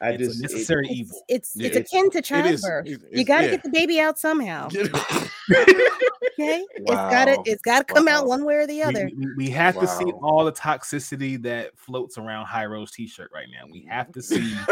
I 0.00 0.10
it's 0.10 0.18
just 0.18 0.34
a 0.34 0.38
it- 0.38 0.42
necessary 0.52 0.86
it's 0.88 0.94
evil. 0.98 1.24
it's, 1.28 1.52
Yeah, 1.56 1.66
it's 1.68 1.76
it's- 1.76 1.92
akin 1.92 2.10
to 2.10 2.18
it 2.18 2.20
is 2.22 2.28
childbirth. 2.62 2.86
it- 2.86 3.00
you 3.18 3.24
got 3.24 3.38
to 3.38 3.44
yeah. 3.46 3.50
get 3.52 3.62
the 3.62 3.70
baby 3.70 4.00
out 4.00 4.18
somehow. 4.18 4.68
Okay, 6.38 6.64
it's 6.74 6.90
got 6.90 7.26
to 7.26 7.38
it's 7.44 7.62
got 7.62 7.86
to 7.86 7.94
come 7.94 8.08
out 8.08 8.26
one 8.26 8.44
way 8.44 8.56
or 8.56 8.66
the 8.66 8.82
other. 8.82 9.08
We, 9.16 9.26
we 9.36 9.50
have 9.50 9.78
to 9.78 9.86
see 9.86 10.10
all 10.22 10.44
the 10.44 10.52
toxicity 10.52 11.40
that 11.42 11.78
floats 11.78 12.18
around 12.18 12.46
Hyro's 12.46 12.90
t-shirt 12.90 13.30
right 13.32 13.46
now. 13.52 13.68
We 13.70 13.86
have 13.88 14.10
to 14.12 14.22
see 14.22 14.40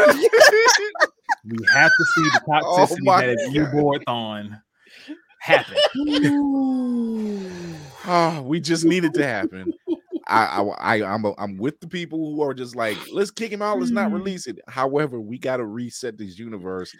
we 1.45 1.57
have 1.73 1.91
to 1.91 2.05
see 2.15 2.23
the 2.23 2.41
Oh 2.47 2.77
toxicity 2.77 2.97
my 3.01 3.21
that 3.21 3.29
is 3.29 3.45
God. 3.45 3.55
U-board-thon 3.55 4.61
happen. 5.39 5.77
oh 8.07 8.41
we 8.45 8.59
just 8.59 8.85
need 8.85 9.03
it 9.03 9.13
to 9.13 9.25
happen 9.25 9.73
I, 10.27 10.45
I 10.45 10.61
I 10.95 11.13
I'm 11.13 11.25
a, 11.25 11.33
I'm 11.37 11.57
with 11.57 11.81
the 11.81 11.87
people 11.87 12.33
who 12.33 12.41
are 12.41 12.53
just 12.53 12.77
like 12.77 12.97
let's 13.11 13.31
kick 13.31 13.51
him 13.51 13.61
out 13.61 13.77
let's 13.79 13.91
not 13.91 14.05
mm-hmm. 14.05 14.15
release 14.15 14.47
it 14.47 14.59
however 14.67 15.19
we 15.19 15.37
got 15.37 15.57
to 15.57 15.65
reset 15.65 16.17
this 16.17 16.39
universe 16.39 16.95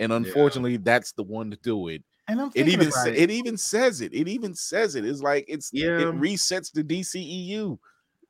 and 0.00 0.12
unfortunately 0.12 0.76
that's 0.76 1.12
the 1.12 1.22
one 1.22 1.52
to 1.52 1.56
do 1.62 1.86
it 1.88 2.02
And 2.28 2.40
I'm 2.40 2.50
it 2.54 2.68
even 2.68 2.90
sa- 2.90 3.04
it. 3.06 3.16
it 3.16 3.30
even 3.30 3.56
says 3.58 4.00
it 4.00 4.14
it 4.14 4.28
even 4.28 4.54
says 4.54 4.94
it 4.94 5.04
it's 5.04 5.20
like 5.20 5.44
it's 5.48 5.70
Yeah. 5.72 5.98
it 5.98 6.14
resets 6.20 6.72
the 6.72 6.82
DCEU 6.82 7.78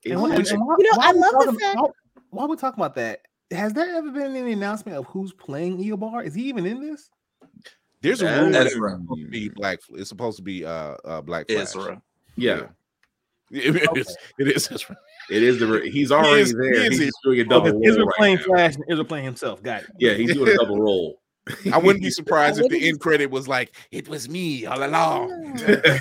And 0.06 0.20
why- 0.20 0.36
Which- 0.36 0.50
and 0.50 0.60
why- 0.66 0.74
You 0.78 0.84
know, 0.84 0.98
I 1.00 1.12
we 1.12 1.18
love 1.20 1.32
the 1.32 1.38
talking- 1.44 1.58
fact- 1.60 1.76
Why, 1.78 1.88
why 2.30 2.46
we 2.46 2.56
talking 2.56 2.80
about 2.82 2.94
that? 2.96 3.20
Has 3.50 3.72
there 3.72 3.94
ever 3.96 4.10
been 4.10 4.34
any 4.36 4.52
announcement 4.52 4.98
of 4.98 5.06
who's 5.06 5.32
playing 5.32 5.78
Eobard? 5.78 6.26
Is 6.26 6.34
he 6.34 6.42
even 6.48 6.66
in 6.66 6.80
this? 6.80 7.08
There's 8.02 8.20
a 8.20 8.24
That- 8.24 8.38
rumor 8.40 8.52
that's 8.52 8.74
that 8.74 8.80
right. 8.80 8.92
it's 8.94 9.00
supposed 9.02 9.20
to 9.22 9.28
be 9.30 9.48
black. 9.48 9.78
It's 9.92 10.08
supposed 10.08 10.36
to 10.38 10.42
be 10.42 10.64
uh 10.64 10.96
uh 11.04 11.20
black 11.22 11.46
Flash. 11.48 11.60
Ezra. 11.62 12.02
yeah, 12.36 12.66
It 13.50 13.76
is. 13.96 14.16
It 14.38 14.48
is. 14.48 14.68
Ezra. 14.72 14.96
it 15.30 15.42
is 15.42 15.58
the 15.60 15.88
he's 15.90 16.10
already 16.10 16.40
is- 16.42 16.50
he 16.50 16.56
there. 16.56 16.72
is 16.74 16.98
He's 16.98 17.12
doing 17.22 17.40
a 17.40 17.42
Oh, 17.44 17.46
double 17.46 17.64
because 17.64 17.74
role 17.74 17.88
Ezra 17.88 18.04
right 18.04 18.14
playing 18.18 18.36
now. 18.38 18.42
Flash 18.42 18.74
and 18.74 18.84
Ezra 18.90 19.04
playing 19.04 19.24
himself. 19.24 19.62
Got 19.62 19.84
it. 19.84 19.90
Yeah, 19.98 20.14
he's 20.14 20.34
doing 20.34 20.50
a 20.52 20.56
double 20.56 20.80
role. 20.80 21.20
I 21.72 21.78
wouldn't 21.78 22.02
be 22.02 22.10
surprised 22.20 22.58
if 22.60 22.68
the 22.70 22.88
end 22.88 23.00
credit 23.00 23.30
was 23.30 23.46
like, 23.48 23.76
"It 23.90 24.08
was 24.08 24.28
me 24.28 24.66
all 24.66 24.82
along." 24.84 25.58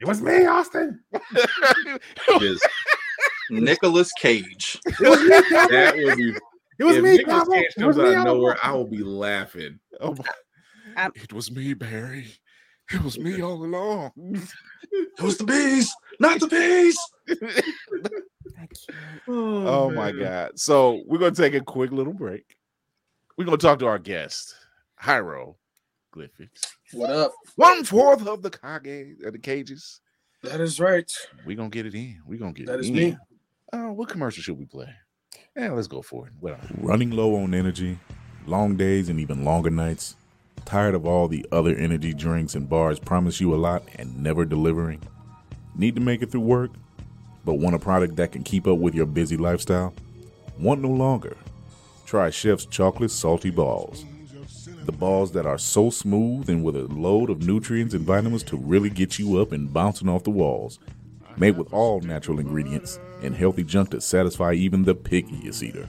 It 0.00 0.06
was 0.06 0.22
me, 0.22 0.46
Austin. 0.46 1.00
Just- 2.38 2.68
Nicolas 3.50 4.12
Cage. 4.12 4.78
that 4.84 5.94
would 5.96 6.16
be. 6.16 6.36
It 6.78 6.84
was 6.84 6.96
if 6.98 7.02
me, 7.02 7.16
Nicolas 7.16 7.38
Pablo. 7.40 7.54
Cage 7.54 7.64
It 7.76 7.84
was 7.84 7.96
comes 7.96 8.08
me 8.08 8.14
out 8.14 8.28
of 8.28 8.34
nowhere. 8.36 8.56
I 8.62 8.72
will 8.74 8.86
be 8.86 9.02
laughing. 9.02 9.80
Oh 10.00 10.14
my- 10.14 10.24
I'm- 10.96 11.10
it 11.16 11.32
was 11.32 11.50
me, 11.50 11.74
Barry. 11.74 12.28
It 12.92 13.02
was 13.02 13.18
me 13.18 13.42
all 13.42 13.64
along. 13.64 14.12
It 14.92 15.20
was 15.20 15.36
the 15.36 15.44
bees, 15.44 15.92
not 16.20 16.38
the 16.38 16.46
bees. 16.46 16.96
I 17.28 18.66
can't. 18.66 18.98
oh, 19.28 19.66
oh 19.66 19.90
my 19.90 20.12
god! 20.12 20.58
So 20.58 21.02
we're 21.06 21.18
gonna 21.18 21.32
take 21.34 21.54
a 21.54 21.60
quick 21.60 21.90
little 21.90 22.14
break. 22.14 22.44
We're 23.38 23.44
gonna 23.44 23.56
talk 23.56 23.78
to 23.78 23.86
our 23.86 24.00
guest, 24.00 24.52
Hyro 25.00 25.54
Glyphics. 26.12 26.60
What 26.92 27.10
up? 27.10 27.32
One 27.54 27.84
fourth 27.84 28.26
of 28.26 28.42
the 28.42 28.50
kage, 28.50 29.20
of 29.24 29.32
the 29.32 29.38
Kages. 29.38 30.00
That 30.42 30.60
is 30.60 30.80
right. 30.80 31.08
We're 31.46 31.56
gonna 31.56 31.68
get 31.68 31.86
it 31.86 31.94
in. 31.94 32.20
We're 32.26 32.40
gonna 32.40 32.52
get 32.52 32.66
That 32.66 32.80
it 32.80 32.86
is 32.86 32.88
in. 32.88 32.94
me. 32.96 33.16
Uh, 33.72 33.92
what 33.92 34.08
commercial 34.08 34.42
should 34.42 34.58
we 34.58 34.64
play? 34.64 34.88
Yeah, 35.56 35.70
let's 35.70 35.86
go 35.86 36.02
for 36.02 36.26
it. 36.26 36.32
What 36.40 36.58
Running 36.82 37.12
low 37.12 37.36
on 37.36 37.54
energy, 37.54 38.00
long 38.44 38.76
days 38.76 39.08
and 39.08 39.20
even 39.20 39.44
longer 39.44 39.70
nights. 39.70 40.16
Tired 40.64 40.96
of 40.96 41.06
all 41.06 41.28
the 41.28 41.46
other 41.52 41.76
energy 41.76 42.14
drinks 42.14 42.56
and 42.56 42.68
bars 42.68 42.98
promise 42.98 43.40
you 43.40 43.54
a 43.54 43.56
lot 43.56 43.84
and 44.00 44.20
never 44.20 44.44
delivering? 44.46 45.00
Need 45.76 45.94
to 45.94 46.00
make 46.00 46.22
it 46.22 46.32
through 46.32 46.40
work, 46.40 46.72
but 47.44 47.54
want 47.54 47.76
a 47.76 47.78
product 47.78 48.16
that 48.16 48.32
can 48.32 48.42
keep 48.42 48.66
up 48.66 48.78
with 48.78 48.96
your 48.96 49.06
busy 49.06 49.36
lifestyle? 49.36 49.94
Want 50.58 50.82
no 50.82 50.88
longer? 50.88 51.36
Try 52.08 52.30
Chef's 52.30 52.64
Chocolate 52.64 53.10
Salty 53.10 53.50
Balls. 53.50 54.06
The 54.86 54.92
balls 54.92 55.32
that 55.32 55.44
are 55.44 55.58
so 55.58 55.90
smooth 55.90 56.48
and 56.48 56.64
with 56.64 56.74
a 56.74 56.84
load 56.84 57.28
of 57.28 57.46
nutrients 57.46 57.92
and 57.92 58.02
vitamins 58.02 58.42
to 58.44 58.56
really 58.56 58.88
get 58.88 59.18
you 59.18 59.38
up 59.38 59.52
and 59.52 59.70
bouncing 59.70 60.08
off 60.08 60.24
the 60.24 60.30
walls. 60.30 60.78
Made 61.36 61.58
with 61.58 61.70
all 61.70 62.00
natural 62.00 62.40
ingredients 62.40 62.98
and 63.22 63.36
healthy 63.36 63.62
junk 63.62 63.90
to 63.90 64.00
satisfy 64.00 64.54
even 64.54 64.84
the 64.84 64.94
pickiest 64.94 65.62
eater. 65.62 65.86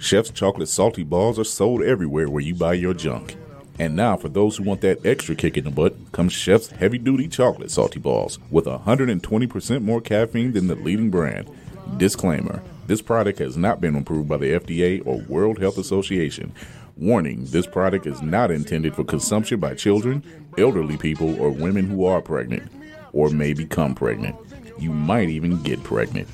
Chef's 0.00 0.30
Chocolate 0.30 0.68
Salty 0.68 1.04
Balls 1.04 1.38
are 1.38 1.44
sold 1.44 1.82
everywhere 1.82 2.28
where 2.28 2.42
you 2.42 2.56
buy 2.56 2.72
your 2.72 2.92
junk. 2.92 3.36
And 3.78 3.94
now, 3.94 4.16
for 4.16 4.28
those 4.28 4.56
who 4.56 4.64
want 4.64 4.80
that 4.80 5.06
extra 5.06 5.36
kick 5.36 5.56
in 5.56 5.62
the 5.62 5.70
butt, 5.70 5.94
comes 6.10 6.32
Chef's 6.32 6.70
Heavy 6.70 6.98
Duty 6.98 7.28
Chocolate 7.28 7.70
Salty 7.70 8.00
Balls 8.00 8.40
with 8.50 8.64
120% 8.64 9.82
more 9.82 10.00
caffeine 10.00 10.50
than 10.50 10.66
the 10.66 10.74
leading 10.74 11.10
brand. 11.10 11.48
Disclaimer 11.96 12.60
this 12.86 13.02
product 13.02 13.38
has 13.38 13.56
not 13.56 13.80
been 13.80 13.96
approved 13.96 14.28
by 14.28 14.36
the 14.36 14.52
FDA 14.52 15.02
or 15.06 15.18
World 15.22 15.58
Health 15.58 15.78
Association. 15.78 16.52
Warning 16.96 17.44
this 17.46 17.66
product 17.66 18.06
is 18.06 18.22
not 18.22 18.50
intended 18.50 18.94
for 18.94 19.04
consumption 19.04 19.58
by 19.58 19.74
children, 19.74 20.22
elderly 20.58 20.96
people, 20.96 21.40
or 21.40 21.50
women 21.50 21.86
who 21.86 22.04
are 22.04 22.22
pregnant 22.22 22.70
or 23.12 23.30
may 23.30 23.52
become 23.52 23.94
pregnant. 23.94 24.36
You 24.78 24.92
might 24.92 25.28
even 25.28 25.62
get 25.62 25.82
pregnant. 25.82 26.28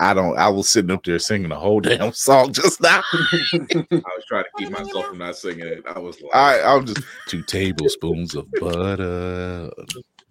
I 0.00 0.14
don't. 0.14 0.38
I 0.38 0.48
was 0.48 0.68
sitting 0.68 0.92
up 0.92 1.04
there 1.04 1.18
singing 1.18 1.48
the 1.48 1.56
whole 1.56 1.80
damn 1.82 2.12
song 2.12 2.52
just 2.52 2.80
now. 2.80 3.02
I 3.12 3.86
was 3.90 4.24
trying 4.28 4.44
to 4.44 4.50
keep 4.56 4.70
myself 4.70 5.06
from 5.06 5.18
not 5.18 5.36
singing 5.36 5.66
it. 5.66 5.82
I 5.86 5.98
was 5.98 6.20
like, 6.22 6.34
I, 6.34 6.62
I'm 6.62 6.86
just 6.86 7.02
two 7.26 7.42
tablespoons 7.42 8.34
of 8.34 8.50
butter. 8.52 9.70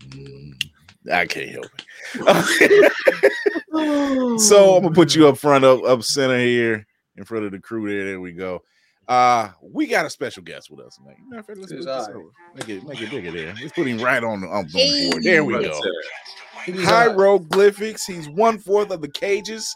Mm, 0.09 0.53
I 1.11 1.25
can't 1.25 1.49
help 1.49 1.65
it. 2.15 2.91
so 4.41 4.75
I'm 4.75 4.83
gonna 4.83 4.95
put 4.95 5.15
you 5.15 5.27
up 5.27 5.37
front, 5.37 5.63
up 5.63 5.83
up 5.83 6.03
center 6.03 6.39
here, 6.39 6.85
in 7.15 7.23
front 7.23 7.45
of 7.45 7.51
the 7.51 7.59
crew. 7.59 7.87
There, 7.89 8.05
there 8.05 8.19
we 8.21 8.33
go. 8.33 8.63
Uh, 9.07 9.49
we 9.61 9.87
got 9.87 10.05
a 10.05 10.09
special 10.09 10.43
guest 10.43 10.69
with 10.69 10.85
us 10.85 10.97
tonight. 10.97 11.15
Matter 11.29 11.39
of 11.39 11.45
fact, 11.45 11.59
let's 11.59 11.71
put 11.71 11.77
this 11.77 11.87
I. 11.87 12.11
over. 12.11 12.29
Make 12.55 12.69
it, 12.69 12.83
make 12.83 13.01
it 13.01 13.09
bigger 13.09 13.31
there. 13.31 13.55
Let's 13.61 13.71
put 13.71 13.87
him 13.87 13.99
right 13.99 14.21
on 14.21 14.41
the, 14.41 14.47
on 14.47 14.67
the 14.67 15.09
board. 15.11 15.23
There 15.23 15.45
we 15.45 15.53
go. 15.53 15.61
there. 15.81 15.93
It 16.67 16.75
is 16.75 16.87
I. 16.87 17.07
Highrowglyphfix. 17.07 18.01
He's 18.05 18.27
one 18.27 18.57
fourth 18.57 18.91
of 18.91 19.01
the 19.01 19.07
Kages. 19.07 19.69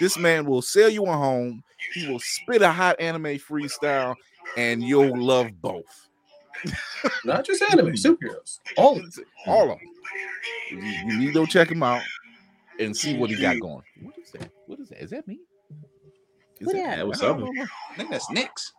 This 0.00 0.18
man 0.18 0.46
will 0.46 0.62
sell 0.62 0.88
you 0.88 1.04
a 1.04 1.12
home. 1.12 1.62
He 1.94 2.08
will 2.08 2.20
spit 2.20 2.62
a 2.62 2.72
hot 2.72 3.00
anime 3.00 3.38
freestyle, 3.38 4.14
and 4.56 4.82
you'll 4.82 5.16
love 5.16 5.50
both. 5.60 6.08
Not 7.24 7.44
just 7.44 7.62
anime, 7.70 7.92
superheroes. 7.92 8.60
All 8.76 8.98
of 8.98 9.04
it. 9.04 9.26
All 9.46 9.70
of 9.70 9.78
them. 9.78 9.88
You, 10.70 10.78
you 10.78 11.18
need 11.18 11.26
to 11.26 11.32
go 11.32 11.46
check 11.46 11.70
him 11.70 11.82
out 11.82 12.02
and 12.78 12.96
see 12.96 13.16
what 13.16 13.30
he 13.30 13.36
got 13.36 13.58
going. 13.60 13.82
What 14.02 14.14
is 14.18 14.30
that? 14.32 14.50
What 14.66 14.80
is 14.80 14.88
that? 14.88 15.02
Is 15.02 15.10
that 15.10 15.26
me? 15.28 15.40
Is 16.60 16.66
Who 16.68 16.72
that- 16.72 16.78
dat? 16.78 16.98
Yeah, 16.98 17.02
what's 17.04 17.22
I 17.22 17.28
up? 17.28 17.40
I 17.42 17.96
think 17.96 18.10
that's 18.10 18.30
Nick's. 18.30 18.72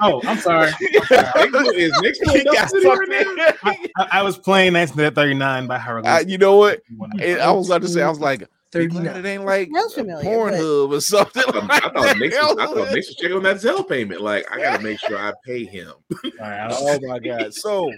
Oh, 0.00 0.20
I'm 0.24 0.38
sorry. 0.38 0.70
Is 0.70 1.92
Nick's 2.02 2.18
He 2.20 2.24
playing 2.24 2.44
got 2.44 2.70
Dust 2.70 2.74
right 2.84 3.08
now? 3.08 3.72
I, 3.96 4.08
I 4.12 4.22
was 4.22 4.38
playing 4.38 4.72
1939 4.74 5.66
by 5.66 5.78
Harold. 5.78 6.06
Hieroglyph. 6.06 6.30
you 6.30 6.38
know 6.38 6.56
what? 6.56 6.80
And 7.20 7.40
I 7.40 7.50
was 7.50 7.68
about 7.68 7.82
to 7.82 7.88
say, 7.88 8.02
I 8.02 8.08
was 8.08 8.20
like, 8.20 8.48
39. 8.72 9.06
it 9.06 9.24
ain't 9.24 9.44
like 9.44 9.68
Sounds 9.74 9.94
familiar, 9.94 10.24
Pornhub 10.28 10.92
or 10.92 11.00
something. 11.00 11.42
I 11.46 11.52
thought, 11.52 11.68
like 11.68 11.84
I 11.84 11.90
thought 11.90 12.16
Nick's 12.18 12.36
was, 12.36 12.50
I 12.58 12.66
that. 12.66 12.74
thought 12.74 12.92
Nick's 12.92 13.06
was 13.08 13.16
checking 13.16 13.36
on 13.36 13.42
that 13.44 13.56
Zelle 13.56 13.88
payment. 13.88 14.20
Like, 14.20 14.50
I 14.50 14.58
gotta 14.58 14.82
make 14.82 14.98
sure 14.98 15.16
I 15.16 15.32
pay 15.46 15.64
him. 15.64 15.92
Oh 16.40 16.98
my 17.02 17.18
god! 17.20 17.54
So, 17.54 17.92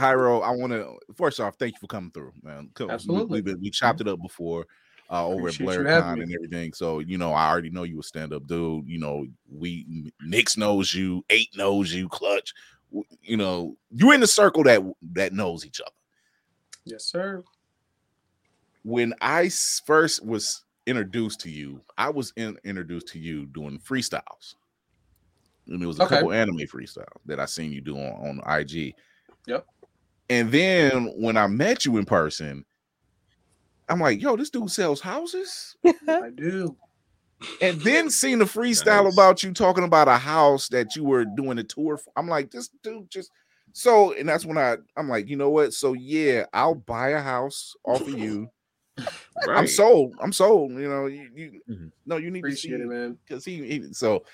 Hyro, 0.00 0.42
I 0.42 0.50
want 0.50 0.72
to 0.72 0.98
first 1.14 1.38
off 1.40 1.56
thank 1.58 1.74
you 1.74 1.78
for 1.80 1.86
coming 1.86 2.10
through, 2.10 2.32
man. 2.42 2.70
we- 2.78 2.86
Absolutely. 2.88 3.42
we, 3.42 3.42
been, 3.42 3.60
we 3.60 3.70
chopped 3.70 4.00
it 4.00 4.08
up 4.08 4.20
before 4.22 4.66
uh, 5.10 5.26
over 5.26 5.48
Appreciate 5.48 5.86
at 5.86 5.86
BlerdCon 5.86 6.22
and 6.22 6.34
everything. 6.34 6.72
So 6.72 7.00
you 7.00 7.18
know, 7.18 7.32
I 7.32 7.50
already 7.50 7.70
know 7.70 7.82
you 7.82 8.00
a 8.00 8.02
stand 8.02 8.32
up 8.32 8.46
dude. 8.46 8.88
You 8.88 8.98
know, 8.98 9.26
we 9.50 10.10
Nix 10.22 10.56
knows 10.56 10.94
you, 10.94 11.24
Eight 11.30 11.50
knows 11.56 11.92
you, 11.92 12.08
Clutch. 12.08 12.54
You 13.22 13.36
know, 13.36 13.76
you're 13.90 14.14
in 14.14 14.20
the 14.20 14.26
circle 14.26 14.64
that 14.64 14.82
that 15.12 15.32
knows 15.32 15.66
each 15.66 15.80
other. 15.80 15.92
Yes, 16.84 17.04
sir. 17.04 17.44
When 18.82 19.12
I 19.20 19.50
first 19.84 20.24
was 20.24 20.64
introduced 20.86 21.40
to 21.40 21.50
you, 21.50 21.82
I 21.98 22.08
was 22.08 22.32
in, 22.36 22.56
introduced 22.64 23.08
to 23.08 23.18
you 23.18 23.46
doing 23.46 23.78
freestyles. 23.78 24.54
And 25.68 25.82
it 25.82 25.86
was 25.86 26.00
a 26.00 26.04
Okay. 26.04 26.16
couple 26.16 26.32
anime 26.32 26.56
freestyle 26.60 27.04
that 27.26 27.38
I 27.38 27.44
seen 27.44 27.70
you 27.70 27.80
do 27.80 27.96
on, 27.96 28.40
on 28.40 28.60
IG. 28.60 28.94
Yep. 29.46 29.66
And 30.30 30.50
then 30.52 31.12
when 31.16 31.36
I 31.36 31.46
met 31.48 31.84
you 31.84 31.98
in 31.98 32.04
person, 32.06 32.64
I'm 33.88 34.00
like, 34.00 34.22
yo, 34.22 34.36
this 34.36 34.50
dude 34.50 34.70
sells 34.70 35.00
houses. 35.00 35.76
I 35.84 36.30
do. 36.34 36.76
And 37.60 37.80
then 37.80 38.08
seeing 38.10 38.38
the 38.38 38.44
freestyle 38.44 39.04
Nice. 39.04 39.14
about 39.14 39.42
you 39.42 39.52
talking 39.52 39.84
about 39.84 40.08
a 40.08 40.16
house 40.16 40.68
that 40.68 40.94
you 40.94 41.04
were 41.04 41.24
doing 41.24 41.58
a 41.58 41.64
tour 41.64 41.96
for. 41.98 42.12
I'm 42.16 42.28
like, 42.28 42.50
this 42.50 42.68
dude 42.82 43.10
just 43.10 43.30
so, 43.72 44.12
and 44.14 44.28
that's 44.28 44.44
when 44.46 44.56
I 44.56 44.76
I'm 44.96 45.08
like, 45.08 45.28
you 45.28 45.36
know 45.36 45.50
what? 45.50 45.74
So 45.74 45.92
yeah, 45.94 46.46
I'll 46.52 46.74
buy 46.74 47.10
a 47.10 47.20
house 47.20 47.74
off 47.84 48.02
of 48.02 48.08
you. 48.18 48.48
I'm 49.48 49.66
sold. 49.66 50.14
I'm 50.20 50.32
sold. 50.32 50.72
You 50.72 50.88
know, 50.88 51.06
you, 51.06 51.28
you 51.34 51.60
Mhm. 51.68 51.92
no, 52.06 52.16
you 52.18 52.30
need 52.30 52.40
Appreciate 52.40 52.78
to 52.78 52.82
it, 52.84 52.86
man. 52.86 53.18
because 53.26 53.44
he, 53.44 53.66
he 53.66 53.92
so 53.92 54.24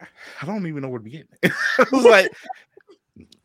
I 0.42 0.46
don't 0.46 0.66
even 0.66 0.82
know 0.82 0.88
where 0.88 0.98
to 0.98 1.04
begin. 1.04 1.26
I 1.42 1.86
was 1.92 2.04
like, 2.04 2.32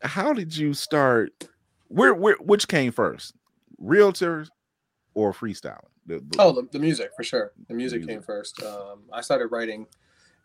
how 0.04 0.32
did 0.32 0.56
you 0.56 0.74
start? 0.74 1.48
Where 1.88 2.14
where 2.14 2.36
which 2.40 2.68
came 2.68 2.92
first? 2.92 3.34
Realtors 3.82 4.48
or 5.14 5.32
freestyling? 5.32 5.80
The- 6.06 6.18
the- 6.20 6.36
Oh, 6.38 6.52
the, 6.52 6.68
the 6.72 6.78
music 6.78 7.10
for 7.16 7.24
sure. 7.24 7.52
The 7.68 7.74
music 7.74 8.00
Music. 8.00 8.14
came 8.14 8.22
first. 8.22 8.62
Um, 8.62 9.02
I 9.12 9.20
started 9.20 9.48
writing 9.48 9.86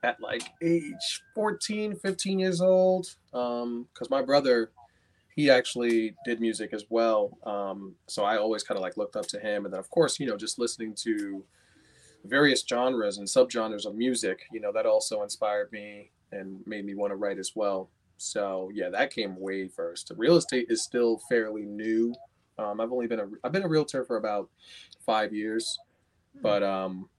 at 0.04 0.20
like 0.22 0.44
age 0.62 1.22
14, 1.36 1.96
15 1.98 2.40
years 2.40 2.62
old. 2.62 3.08
Um, 3.34 3.88
because 3.94 4.10
my 4.10 4.22
brother, 4.22 4.72
he 5.36 5.50
actually 5.50 6.16
did 6.26 6.40
music 6.40 6.72
as 6.74 6.86
well. 6.90 7.38
Um, 7.44 7.96
so 8.08 8.24
I 8.24 8.38
always 8.38 8.64
kind 8.64 8.78
of 8.78 8.82
like 8.82 8.96
looked 8.98 9.16
up 9.18 9.28
to 9.28 9.40
him. 9.40 9.66
And 9.66 9.74
then 9.74 9.80
of 9.80 9.90
course, 9.90 10.20
you 10.20 10.28
know, 10.28 10.38
just 10.38 10.58
listening 10.60 10.94
to 11.04 11.44
various 12.26 12.64
genres 12.68 13.18
and 13.18 13.28
subgenres 13.28 13.86
of 13.86 13.96
music, 13.96 14.42
you 14.52 14.60
know, 14.62 14.72
that 14.74 14.86
also 14.86 15.24
inspired 15.24 15.72
me 15.72 16.12
and 16.32 16.62
made 16.66 16.86
me 16.86 16.94
want 16.96 17.12
to 17.12 17.16
write 17.16 17.38
as 17.40 17.54
well. 17.56 17.90
So 18.20 18.70
yeah, 18.74 18.90
that 18.90 19.12
came 19.12 19.40
way 19.40 19.68
first. 19.68 20.12
Real 20.18 20.36
estate 20.36 20.68
is 20.70 20.84
still 20.84 21.22
fairly 21.30 21.66
new. 21.66 22.14
Um, 22.58 22.82
I've 22.82 22.92
only 22.92 23.08
been 23.08 23.20
a 23.20 23.28
I've 23.44 23.54
been 23.54 23.64
a 23.64 23.68
realtor 23.68 24.04
for 24.04 24.18
about 24.18 24.50
five 25.06 25.34
years, 25.34 25.80
but 26.42 26.62
um, 26.62 27.10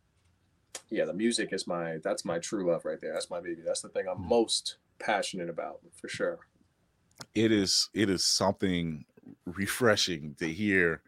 yeah, 0.91 1.07
the 1.07 1.15
music 1.15 1.53
is 1.53 1.67
my 1.67 1.99
that's 2.05 2.25
my 2.25 2.39
true 2.39 2.71
love 2.71 2.85
right 2.85 3.01
there. 3.01 3.15
That's 3.15 3.31
my 3.31 3.41
baby. 3.41 3.63
That's 3.65 3.81
the 3.81 3.89
thing 3.89 4.07
I'm 4.09 4.23
most 4.29 4.77
passionate 4.99 5.49
about 5.49 5.81
for 5.95 6.09
sure. 6.09 6.41
it 7.35 7.51
is 7.51 7.89
it 7.95 8.11
is 8.11 8.25
something 8.25 9.05
refreshing 9.47 10.35
to 10.39 10.47
hear 10.47 11.03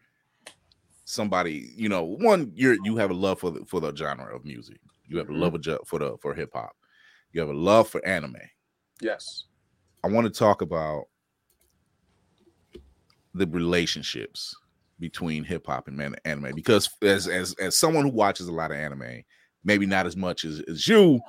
somebody 1.05 1.71
you 1.75 1.89
know 1.89 2.03
one 2.03 2.51
you're 2.55 2.77
you 2.83 2.95
have 2.95 3.11
a 3.11 3.13
love 3.13 3.39
for 3.39 3.51
the 3.51 3.65
for 3.65 3.79
the 3.81 3.93
genre 3.95 4.33
of 4.35 4.45
music 4.45 4.79
you 5.05 5.17
have 5.17 5.29
a 5.29 5.33
love 5.33 5.53
for 5.85 5.99
the 5.99 6.15
for 6.21 6.33
hip-hop 6.33 6.71
you 7.33 7.41
have 7.41 7.49
a 7.49 7.53
love 7.53 7.87
for 7.87 8.03
anime 8.07 8.37
Yes. 9.01 9.45
I 10.03 10.07
want 10.07 10.25
to 10.25 10.39
talk 10.39 10.61
about 10.61 11.03
the 13.33 13.47
relationships 13.47 14.55
between 14.99 15.43
hip-hop 15.43 15.87
and 15.87 15.97
man- 15.97 16.15
anime 16.25 16.53
because 16.55 16.89
as 17.01 17.27
as 17.27 17.53
as 17.55 17.77
someone 17.77 18.03
who 18.05 18.11
watches 18.11 18.47
a 18.47 18.51
lot 18.51 18.71
of 18.71 18.77
anime 18.77 19.21
maybe 19.63 19.85
not 19.85 20.05
as 20.05 20.15
much 20.15 20.45
as, 20.45 20.59
as 20.61 20.87
you 20.87 21.19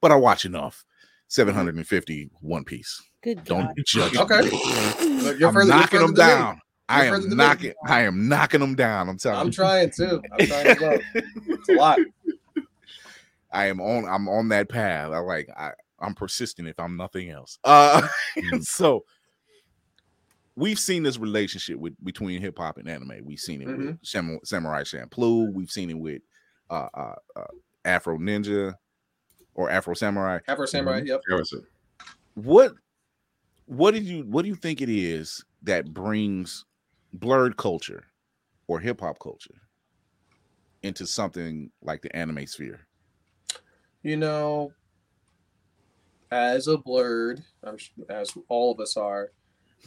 but 0.00 0.10
i 0.10 0.16
watch 0.16 0.44
enough 0.44 0.84
750 1.28 2.30
one 2.40 2.64
piece 2.64 3.00
Good 3.22 3.44
don't 3.44 3.66
God. 3.66 3.74
judge 3.86 4.16
Okay. 4.16 4.40
me. 4.50 4.50
You're 5.38 5.48
I'm 5.48 5.54
further- 5.54 5.64
you're 5.64 5.64
knocking 5.66 6.00
them 6.00 6.12
down. 6.14 6.60
I 6.88 7.04
am 7.04 7.12
further 7.14 7.28
than 7.28 7.38
me. 7.38 7.44
knocking. 7.44 7.72
I 7.86 8.00
am 8.02 8.28
knocking 8.28 8.58
them 8.58 8.74
down. 8.74 9.08
I'm 9.08 9.16
telling 9.16 9.38
I'm 9.38 9.46
you. 9.46 9.52
trying 9.52 9.90
too. 9.90 10.20
I'm 10.32 10.46
trying 10.48 10.66
as 10.66 10.80
well. 10.80 10.98
It's 11.14 11.68
a 11.68 11.72
lot. 11.74 12.00
I 13.52 13.66
am 13.66 13.80
on. 13.80 14.06
I'm 14.06 14.28
on 14.28 14.48
that 14.48 14.68
path. 14.68 15.12
I 15.12 15.18
like. 15.18 15.48
I. 15.56 15.70
I'm 16.02 16.14
persistent. 16.14 16.68
If 16.68 16.78
I'm 16.78 16.96
nothing 16.96 17.30
else. 17.30 17.58
Uh. 17.64 18.06
so 18.60 19.04
we've 20.56 20.78
seen 20.78 21.02
this 21.02 21.18
relationship 21.18 21.78
with 21.78 21.94
between 22.04 22.40
hip 22.40 22.58
hop 22.58 22.78
and 22.78 22.88
anime. 22.88 23.20
We've 23.24 23.38
seen 23.38 23.62
it 23.62 23.68
with 23.68 23.98
Sam, 24.02 24.38
Samurai 24.44 24.82
Champloo. 24.82 25.52
We've 25.52 25.70
seen 25.70 25.90
it 25.90 25.98
with 25.98 26.22
uh, 26.70 26.88
uh, 26.94 27.14
uh 27.36 27.44
Afro 27.84 28.18
Ninja 28.18 28.74
or 29.54 29.70
Afro 29.70 29.94
Samurai. 29.94 30.38
Afro 30.48 30.66
Samurai. 30.66 31.02
Yep. 31.04 31.22
What 32.34 32.72
what 33.66 33.94
did 33.94 34.04
you 34.04 34.24
what 34.24 34.42
do 34.42 34.48
you 34.48 34.54
think 34.54 34.80
it 34.80 34.88
is 34.88 35.44
that 35.62 35.92
brings 35.92 36.64
blerd 37.16 37.56
culture 37.56 38.04
or 38.66 38.80
hip 38.80 39.00
hop 39.00 39.18
culture 39.18 39.54
into 40.82 41.06
something 41.06 41.70
like 41.82 42.02
the 42.02 42.14
anime 42.14 42.46
sphere? 42.46 42.80
You 44.02 44.16
know, 44.16 44.72
as 46.32 46.66
a 46.66 46.78
blerd, 46.78 47.42
as 48.08 48.32
all 48.48 48.72
of 48.72 48.80
us 48.80 48.96
are, 48.96 49.32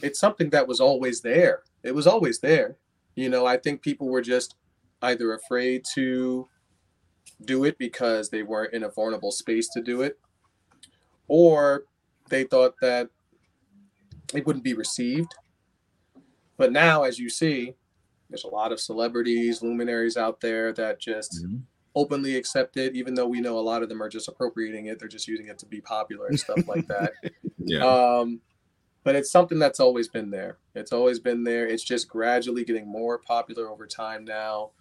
it's 0.03 0.19
something 0.19 0.51
that 0.51 0.67
was 0.67 0.79
always 0.79 1.21
there. 1.21 1.63
It 1.83 1.95
was 1.95 2.05
always 2.05 2.39
there. 2.39 2.77
You 3.15 3.29
know, 3.29 3.47
I 3.47 3.57
think 3.57 3.81
people 3.81 4.07
were 4.07 4.21
just 4.21 4.55
either 5.01 5.33
afraid 5.33 5.83
to 5.95 6.47
do 7.45 7.63
it 7.63 7.77
because 7.79 8.29
they 8.29 8.43
weren't 8.43 8.73
in 8.73 8.83
a 8.83 8.89
vulnerable 8.89 9.31
space 9.31 9.69
to 9.69 9.81
do 9.81 10.03
it, 10.03 10.19
or 11.27 11.85
they 12.29 12.43
thought 12.43 12.75
that 12.79 13.09
it 14.33 14.45
wouldn't 14.45 14.63
be 14.63 14.75
received. 14.75 15.33
But 16.57 16.71
now, 16.71 17.03
as 17.03 17.17
you 17.17 17.29
see, 17.29 17.73
there's 18.29 18.43
a 18.43 18.49
lot 18.49 18.71
of 18.71 18.79
celebrities, 18.79 19.63
luminaries 19.63 20.15
out 20.15 20.41
there 20.41 20.71
that 20.73 20.99
just 20.99 21.43
mm-hmm. 21.43 21.57
Openly 21.95 22.35
accept 22.35 22.77
it, 22.77 22.95
even 22.95 23.15
though 23.15 23.27
we 23.27 23.41
know 23.41 23.57
a 23.57 23.61
lot 23.61 23.81
of 23.81 23.89
them 23.89 24.01
are 24.01 24.09
just 24.09 24.27
appropriating 24.27 24.87
it. 24.87 24.99
They're 24.99 25.07
just 25.07 25.27
using 25.27 25.47
it 25.47 25.57
to 25.59 25.65
be 25.65 25.81
popular 25.81 26.27
and 26.27 26.39
stuff 26.39 26.67
like 26.67 26.87
that. 26.87 27.13
Yeah. 27.67 27.83
Um, 27.83 28.41
but 29.03 29.15
it's 29.15 29.31
something 29.31 29.59
that's 29.59 29.79
always 29.79 30.07
been 30.07 30.29
there. 30.29 30.57
It's 30.73 30.91
always 30.91 31.19
been 31.19 31.43
there. 31.43 31.67
It's 31.67 31.83
just 31.83 32.07
gradually 32.07 32.63
getting 32.63 32.87
more 32.87 33.19
popular 33.19 33.69
over 33.69 33.87
time 33.87 34.25
now. 34.25 34.71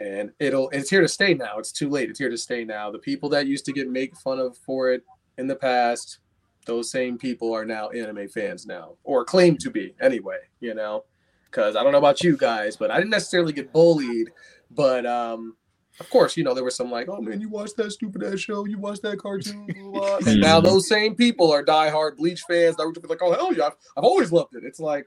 And 0.00 0.32
it'll 0.40 0.70
it's 0.70 0.90
here 0.90 1.00
to 1.00 1.08
stay 1.08 1.34
now. 1.34 1.58
It's 1.58 1.72
too 1.72 1.88
late. 1.88 2.10
It's 2.10 2.18
here 2.18 2.30
to 2.30 2.38
stay 2.38 2.64
now. 2.64 2.90
The 2.90 2.98
people 2.98 3.28
that 3.30 3.46
used 3.46 3.64
to 3.66 3.72
get 3.72 3.88
make 3.88 4.16
fun 4.16 4.38
of 4.40 4.56
for 4.58 4.90
it 4.90 5.04
in 5.36 5.46
the 5.46 5.56
past, 5.56 6.18
those 6.66 6.90
same 6.90 7.18
people 7.18 7.52
are 7.52 7.64
now 7.64 7.90
anime 7.90 8.28
fans 8.28 8.66
now, 8.66 8.96
or 9.04 9.24
claim 9.24 9.56
to 9.58 9.70
be 9.70 9.94
anyway, 10.00 10.38
you 10.60 10.74
know. 10.74 11.04
Cause 11.50 11.76
I 11.76 11.82
don't 11.82 11.92
know 11.92 11.98
about 11.98 12.22
you 12.22 12.36
guys, 12.36 12.76
but 12.76 12.90
I 12.90 12.96
didn't 12.96 13.10
necessarily 13.10 13.52
get 13.52 13.72
bullied. 13.72 14.30
But 14.70 15.06
um 15.06 15.56
of 16.00 16.10
course, 16.10 16.36
you 16.36 16.42
know, 16.44 16.54
there 16.54 16.64
was 16.64 16.74
some 16.74 16.90
like, 16.90 17.08
oh 17.08 17.20
man, 17.20 17.40
you 17.40 17.48
watched 17.48 17.76
that 17.76 17.92
stupid 17.92 18.22
ass 18.24 18.40
show, 18.40 18.64
you 18.64 18.78
watched 18.78 19.02
that 19.02 19.18
cartoon, 19.18 19.66
blah, 19.92 20.18
blah. 20.18 20.32
and 20.32 20.40
now 20.40 20.60
those 20.60 20.88
same 20.88 21.14
people 21.14 21.52
are 21.52 21.64
diehard 21.64 22.16
Bleach 22.16 22.42
fans. 22.48 22.76
That 22.76 22.86
were 22.86 23.08
like, 23.08 23.22
oh 23.22 23.32
hell 23.32 23.52
yeah, 23.54 23.66
I've, 23.66 23.76
I've 23.96 24.04
always 24.04 24.32
loved 24.32 24.54
it. 24.56 24.64
It's 24.64 24.80
like, 24.80 25.06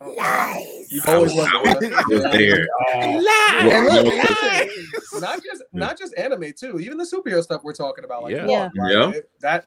oh, 0.00 0.76
you've 0.90 1.08
always 1.08 1.34
loved 1.34 1.50
it. 1.82 1.92
I 1.92 2.36
there. 2.36 2.68
And 2.94 3.86
look, 3.86 4.06
listen, 4.06 5.20
not 5.20 5.42
just 5.42 5.62
not 5.72 5.98
just 5.98 6.16
anime 6.16 6.52
too, 6.58 6.78
even 6.78 6.98
the 6.98 7.04
superhero 7.04 7.42
stuff 7.42 7.62
we're 7.64 7.72
talking 7.72 8.04
about, 8.04 8.22
like 8.22 8.34
Yeah. 8.36 8.46
One, 8.46 8.70
like, 8.76 8.92
Yeah. 8.92 9.10
it- 9.10 9.30
that 9.40 9.66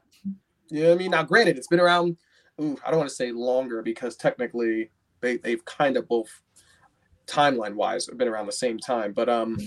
you 0.70 0.84
know 0.84 0.92
I 0.92 0.96
mean. 0.96 1.10
Now, 1.10 1.22
granted, 1.22 1.58
it's 1.58 1.68
been 1.68 1.80
around. 1.80 2.16
Ooh, 2.60 2.78
I 2.84 2.90
don't 2.90 2.98
want 2.98 3.10
to 3.10 3.14
say 3.14 3.30
longer 3.32 3.82
because 3.82 4.16
technically 4.16 4.90
they 5.20 5.36
they've 5.36 5.62
kind 5.66 5.96
of 5.98 6.08
both 6.08 6.28
timeline 7.26 7.74
wise 7.74 8.06
have 8.06 8.18
been 8.18 8.28
around 8.28 8.46
the 8.46 8.52
same 8.52 8.78
time. 8.78 9.12
But 9.12 9.28
um, 9.28 9.58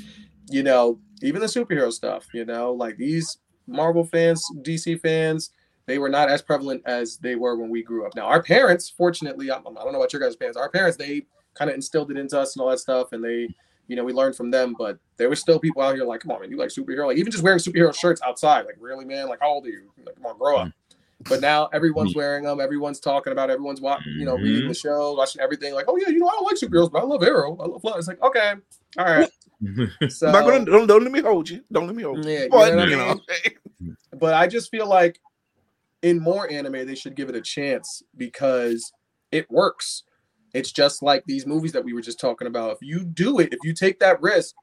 you 0.49 0.63
know, 0.63 0.99
even 1.21 1.41
the 1.41 1.47
superhero 1.47 1.91
stuff, 1.91 2.27
you 2.33 2.45
know, 2.45 2.73
like 2.73 2.97
these 2.97 3.37
Marvel 3.67 4.03
fans, 4.03 4.45
DC 4.61 4.99
fans, 5.01 5.51
they 5.85 5.97
were 5.97 6.09
not 6.09 6.29
as 6.29 6.41
prevalent 6.41 6.81
as 6.85 7.17
they 7.17 7.35
were 7.35 7.57
when 7.57 7.69
we 7.69 7.83
grew 7.83 8.05
up. 8.05 8.15
Now, 8.15 8.25
our 8.25 8.41
parents, 8.41 8.89
fortunately, 8.89 9.51
I, 9.51 9.57
I 9.57 9.61
don't 9.61 9.73
know 9.73 9.99
about 9.99 10.13
your 10.13 10.21
guys' 10.21 10.35
parents, 10.35 10.57
our 10.57 10.69
parents, 10.69 10.97
they 10.97 11.25
kind 11.53 11.69
of 11.69 11.75
instilled 11.75 12.11
it 12.11 12.17
into 12.17 12.39
us 12.39 12.55
and 12.55 12.61
all 12.61 12.69
that 12.69 12.79
stuff, 12.79 13.11
and 13.11 13.23
they, 13.23 13.47
you 13.87 13.95
know, 13.95 14.03
we 14.03 14.13
learned 14.13 14.35
from 14.35 14.51
them. 14.51 14.75
But 14.77 14.97
there 15.17 15.29
were 15.29 15.35
still 15.35 15.59
people 15.59 15.81
out 15.81 15.95
here 15.95 16.05
like, 16.05 16.21
come 16.21 16.31
on, 16.31 16.41
man, 16.41 16.49
you 16.49 16.57
like 16.57 16.69
superhero, 16.69 17.07
like 17.07 17.17
even 17.17 17.31
just 17.31 17.43
wearing 17.43 17.59
superhero 17.59 17.95
shirts 17.95 18.21
outside, 18.25 18.65
like 18.65 18.77
really, 18.79 19.05
man, 19.05 19.27
like 19.27 19.39
how 19.41 19.49
old 19.49 19.65
are 19.65 19.69
you? 19.69 19.91
Like, 20.05 20.15
come 20.15 20.25
on, 20.25 20.37
grow 20.37 20.57
up. 20.57 20.67
Mm. 20.67 20.73
But 21.29 21.41
now 21.41 21.69
everyone's 21.71 22.13
mm. 22.13 22.17
wearing 22.17 22.43
them. 22.43 22.59
Everyone's 22.59 22.99
talking 22.99 23.31
about. 23.31 23.49
It, 23.49 23.53
everyone's 23.53 23.81
watching. 23.81 24.13
You 24.13 24.25
know, 24.25 24.35
reading 24.35 24.67
the 24.67 24.73
mm-hmm. 24.73 24.87
show, 24.87 25.13
watching 25.13 25.41
everything. 25.41 25.73
Like, 25.73 25.85
oh 25.87 25.97
yeah, 25.97 26.09
you 26.09 26.19
know, 26.19 26.27
I 26.27 26.33
don't 26.33 26.43
like 26.43 26.55
superheroes, 26.55 26.91
but 26.91 27.01
I 27.01 27.05
love 27.05 27.23
Arrow. 27.23 27.57
I 27.57 27.65
love 27.65 27.81
Flash. 27.81 27.95
It's 27.97 28.07
like, 28.07 28.21
okay, 28.21 28.53
all 28.97 29.05
right. 29.05 29.29
So 30.09 30.27
I'm 30.27 30.33
not 30.33 30.45
gonna 30.45 30.65
don't, 30.65 30.87
don't 30.87 31.03
let 31.03 31.11
me 31.11 31.21
hold 31.21 31.49
you. 31.49 31.61
Don't 31.71 31.87
let 31.87 31.95
me 31.95 32.03
hold 32.03 32.23
you. 32.23 32.31
Yeah, 32.31 32.43
you 32.43 32.49
But, 32.49 32.75
know 32.75 32.83
I 32.83 32.85
you 32.85 32.95
know, 32.95 33.19
mean? 33.81 33.97
but 34.19 34.33
I 34.33 34.47
just 34.47 34.71
feel 34.71 34.87
like 34.87 35.19
in 36.01 36.19
more 36.19 36.49
anime 36.51 36.85
they 36.85 36.95
should 36.95 37.15
give 37.15 37.29
it 37.29 37.35
a 37.35 37.41
chance 37.41 38.03
because 38.17 38.91
it 39.31 39.49
works. 39.49 40.03
It's 40.53 40.71
just 40.71 41.03
like 41.03 41.23
these 41.25 41.45
movies 41.45 41.73
that 41.73 41.83
we 41.83 41.93
were 41.93 42.01
just 42.01 42.19
talking 42.19 42.47
about. 42.47 42.71
If 42.71 42.77
you 42.81 43.03
do 43.03 43.39
it, 43.39 43.51
if 43.51 43.59
you 43.63 43.73
take 43.73 43.99
that 43.99 44.21
risk, 44.21 44.55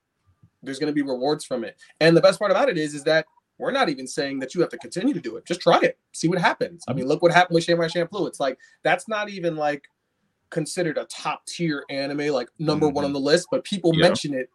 there's 0.62 0.78
going 0.78 0.90
to 0.90 0.94
be 0.94 1.02
rewards 1.02 1.44
from 1.44 1.64
it. 1.64 1.76
And 2.00 2.16
the 2.16 2.20
best 2.20 2.38
part 2.38 2.50
about 2.50 2.70
it 2.70 2.78
is, 2.78 2.94
is 2.94 3.04
that 3.04 3.26
we're 3.58 3.72
not 3.72 3.90
even 3.90 4.06
saying 4.06 4.38
that 4.38 4.54
you 4.54 4.60
have 4.62 4.70
to 4.70 4.78
continue 4.78 5.12
to 5.12 5.20
do 5.20 5.36
it. 5.36 5.44
Just 5.44 5.60
try 5.60 5.78
it, 5.82 5.98
see 6.12 6.28
what 6.28 6.38
happens. 6.38 6.82
I 6.88 6.94
mean, 6.94 7.06
look 7.06 7.22
what 7.22 7.32
happened 7.32 7.56
with 7.56 7.64
Samurai 7.64 7.88
Champloo. 7.88 8.26
It's 8.26 8.40
like 8.40 8.58
that's 8.82 9.06
not 9.06 9.28
even 9.28 9.56
like 9.56 9.84
considered 10.50 10.96
a 10.96 11.04
top 11.04 11.44
tier 11.46 11.84
anime, 11.90 12.28
like 12.28 12.48
number 12.58 12.86
mm-hmm. 12.86 12.96
one 12.96 13.04
on 13.04 13.12
the 13.12 13.20
list, 13.20 13.48
but 13.50 13.64
people 13.64 13.92
Yeah. 13.94 14.06
mention 14.06 14.34
it 14.34 14.48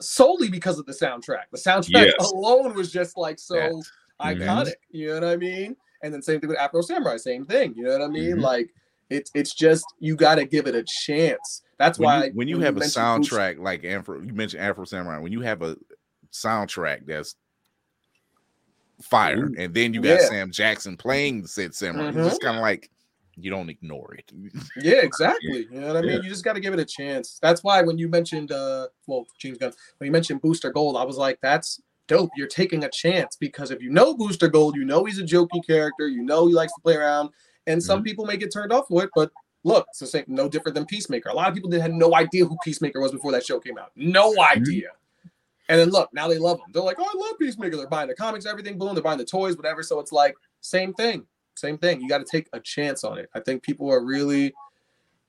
solely 0.00 0.48
because 0.48 0.78
of 0.78 0.86
the 0.86 0.92
soundtrack. 0.92 1.44
The 1.52 1.58
soundtrack 1.58 2.12
Yes. 2.18 2.30
alone 2.32 2.74
was 2.74 2.90
just 2.92 3.16
like 3.16 3.38
so 3.38 3.54
That- 3.54 3.72
mm-hmm. 4.20 4.42
iconic. 4.42 4.72
You 4.90 5.08
know 5.08 5.14
what 5.14 5.24
I 5.24 5.36
mean? 5.36 5.76
And 6.02 6.12
then 6.14 6.22
same 6.22 6.40
thing 6.40 6.48
with 6.48 6.58
Afro 6.58 6.80
Samurai, 6.82 7.16
same 7.18 7.44
thing. 7.44 7.74
You 7.76 7.84
know 7.84 7.92
what 7.92 8.02
I 8.02 8.08
mean? 8.08 8.36
Mhm. 8.36 8.40
Like 8.42 8.70
it's 9.10 9.30
it's 9.34 9.54
just 9.54 9.84
you 9.98 10.16
got 10.16 10.36
to 10.36 10.44
give 10.44 10.66
it 10.66 10.74
a 10.74 10.82
chance. 10.84 11.62
That's 11.78 11.98
when 11.98 12.06
why 12.06 12.24
you, 12.26 12.32
when 12.32 12.48
you 12.48 12.60
have 12.60 12.76
a 12.76 12.80
mentioned 12.80 13.22
Boots- 13.22 13.30
soundtrack 13.30 13.58
like 13.58 13.84
Afro, 13.84 14.20
you 14.20 14.32
mentioned 14.32 14.62
Afro 14.62 14.84
Samurai. 14.84 15.18
When 15.18 15.32
you 15.32 15.40
have 15.40 15.62
a 15.62 15.76
soundtrack 16.32 17.06
that's 17.06 17.34
fire, 19.02 19.46
Ooh. 19.46 19.54
and 19.58 19.74
then 19.74 19.94
you 19.94 20.00
got 20.00 20.20
Yeah. 20.20 20.28
Sam 20.28 20.50
Jackson 20.50 20.96
playing 20.96 21.42
the 21.42 21.48
said 21.48 21.74
samurai, 21.74 22.08
it's 22.08 22.16
just 22.16 22.40
mm-hmm. 22.40 22.46
kind 22.46 22.56
of 22.58 22.62
like 22.62 22.90
you 23.42 23.50
don't 23.50 23.68
ignore 23.68 24.14
it. 24.14 24.30
Yeah, 24.82 25.00
exactly. 25.02 25.66
You 25.70 25.80
know 25.80 25.88
what 25.88 25.96
I 25.96 26.00
mean? 26.02 26.22
You 26.22 26.28
just 26.28 26.44
got 26.44 26.54
to 26.54 26.60
give 26.60 26.72
it 26.72 26.80
a 26.80 26.84
chance. 26.84 27.38
That's 27.42 27.62
why 27.62 27.82
when 27.82 27.98
you 27.98 28.08
mentioned, 28.08 28.52
uh, 28.52 28.88
well, 29.06 29.26
James 29.38 29.58
Gunn, 29.58 29.72
when 29.98 30.06
you 30.06 30.12
mentioned 30.12 30.40
Booster 30.40 30.70
Gold, 30.70 30.96
I 30.96 31.04
was 31.04 31.16
like, 31.16 31.38
that's 31.42 31.80
dope. 32.06 32.30
You're 32.36 32.48
taking 32.48 32.84
a 32.84 32.88
chance 32.88 33.36
because 33.36 33.70
if 33.70 33.82
you 33.82 33.90
know 33.90 34.14
Booster 34.14 34.48
Gold, 34.48 34.76
you 34.76 34.84
know 34.84 35.04
he's 35.04 35.18
a 35.18 35.24
jokey 35.24 35.64
character, 35.66 36.08
you 36.08 36.22
know 36.22 36.46
he 36.46 36.54
likes 36.54 36.72
to 36.74 36.80
play 36.82 36.96
around, 36.96 37.30
and 37.66 37.82
some 37.82 38.02
people 38.02 38.26
may 38.26 38.36
get 38.36 38.52
turned 38.52 38.72
off 38.72 38.90
with 38.90 39.04
it, 39.04 39.10
but 39.14 39.30
look, 39.64 39.86
it's 39.90 39.98
the 39.98 40.06
same, 40.06 40.24
no 40.26 40.48
different 40.48 40.74
than 40.74 40.86
Peacemaker. 40.86 41.28
A 41.28 41.34
lot 41.34 41.48
of 41.48 41.54
people 41.54 41.70
that 41.70 41.80
had 41.80 41.92
no 41.92 42.14
idea 42.14 42.44
who 42.44 42.56
Peacemaker 42.64 43.00
was 43.00 43.12
before 43.12 43.32
that 43.32 43.44
show 43.44 43.60
came 43.60 43.78
out. 43.78 43.90
No 43.96 44.34
idea. 44.40 44.88
And 45.68 45.78
then 45.78 45.90
look, 45.90 46.12
now 46.12 46.26
they 46.26 46.38
love 46.38 46.58
him. 46.58 46.66
They're 46.72 46.82
like, 46.82 46.96
oh, 46.98 47.04
I 47.04 47.28
love 47.28 47.38
Peacemaker. 47.38 47.76
They're 47.76 47.86
buying 47.86 48.08
the 48.08 48.14
comics, 48.14 48.44
everything, 48.44 48.76
boom. 48.76 48.94
They're 48.94 49.04
buying 49.04 49.18
the 49.18 49.24
toys, 49.24 49.56
whatever. 49.56 49.84
So 49.84 50.00
it's 50.00 50.10
like 50.10 50.34
same 50.60 50.92
thing, 50.94 51.26
same 51.60 51.78
thing. 51.78 52.00
You 52.00 52.08
got 52.08 52.18
to 52.18 52.24
take 52.24 52.48
a 52.52 52.60
chance 52.60 53.04
on 53.04 53.18
it. 53.18 53.28
I 53.34 53.40
think 53.40 53.62
people 53.62 53.90
are 53.92 54.04
really 54.04 54.54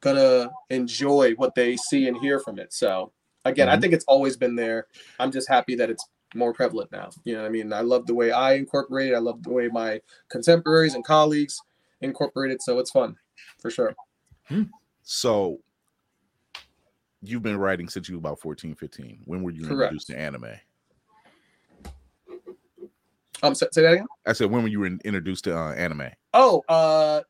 gonna 0.01 0.49
enjoy 0.71 1.33
what 1.35 1.53
they 1.53 1.77
see 1.77 2.07
and 2.07 2.17
hear 2.17 2.39
from 2.39 2.57
it. 2.57 2.73
So 2.73 3.13
again, 3.45 3.69
I 3.69 3.77
Mhm. 3.77 3.81
think 3.81 3.93
it's 3.93 4.05
always 4.05 4.35
been 4.35 4.55
there. 4.55 4.87
I'm 5.19 5.31
just 5.31 5.47
happy 5.47 5.75
that 5.75 5.91
it's 5.91 6.07
more 6.33 6.53
prevalent 6.53 6.91
now. 6.91 7.11
You 7.23 7.35
know 7.35 7.41
what 7.41 7.47
I 7.47 7.51
mean? 7.51 7.71
I 7.71 7.81
love 7.81 8.07
the 8.07 8.15
way 8.15 8.31
I 8.31 8.53
incorporate 8.53 9.11
it. 9.11 9.15
I 9.15 9.19
love 9.19 9.43
the 9.43 9.51
way 9.51 9.67
my 9.67 10.01
contemporaries 10.29 10.95
and 10.95 11.05
colleagues 11.05 11.61
incorporate 12.01 12.51
it. 12.51 12.61
So 12.63 12.79
it's 12.79 12.89
fun 12.89 13.15
for 13.59 13.69
sure. 13.69 13.95
So 15.03 15.59
you've 17.21 17.43
been 17.43 17.57
writing 17.57 17.87
since 17.87 18.09
you 18.09 18.15
were 18.15 18.19
about 18.19 18.39
14, 18.39 18.73
15. 18.73 19.21
When 19.25 19.43
were 19.43 19.51
you 19.51 19.67
Correct. 19.67 19.93
introduced 19.93 20.07
to 20.07 20.17
anime? 20.17 20.55
Um, 23.43 23.55
say, 23.55 23.67
say 23.71 23.81
that 23.81 23.93
again. 23.93 24.07
I 24.25 24.33
said 24.33 24.51
when 24.51 24.61
were 24.63 24.69
you 24.69 24.83
introduced 24.85 25.45
to 25.45 25.57
uh, 25.57 25.73
anime? 25.73 26.09
Oh, 26.33 26.61
uh, 26.69 27.21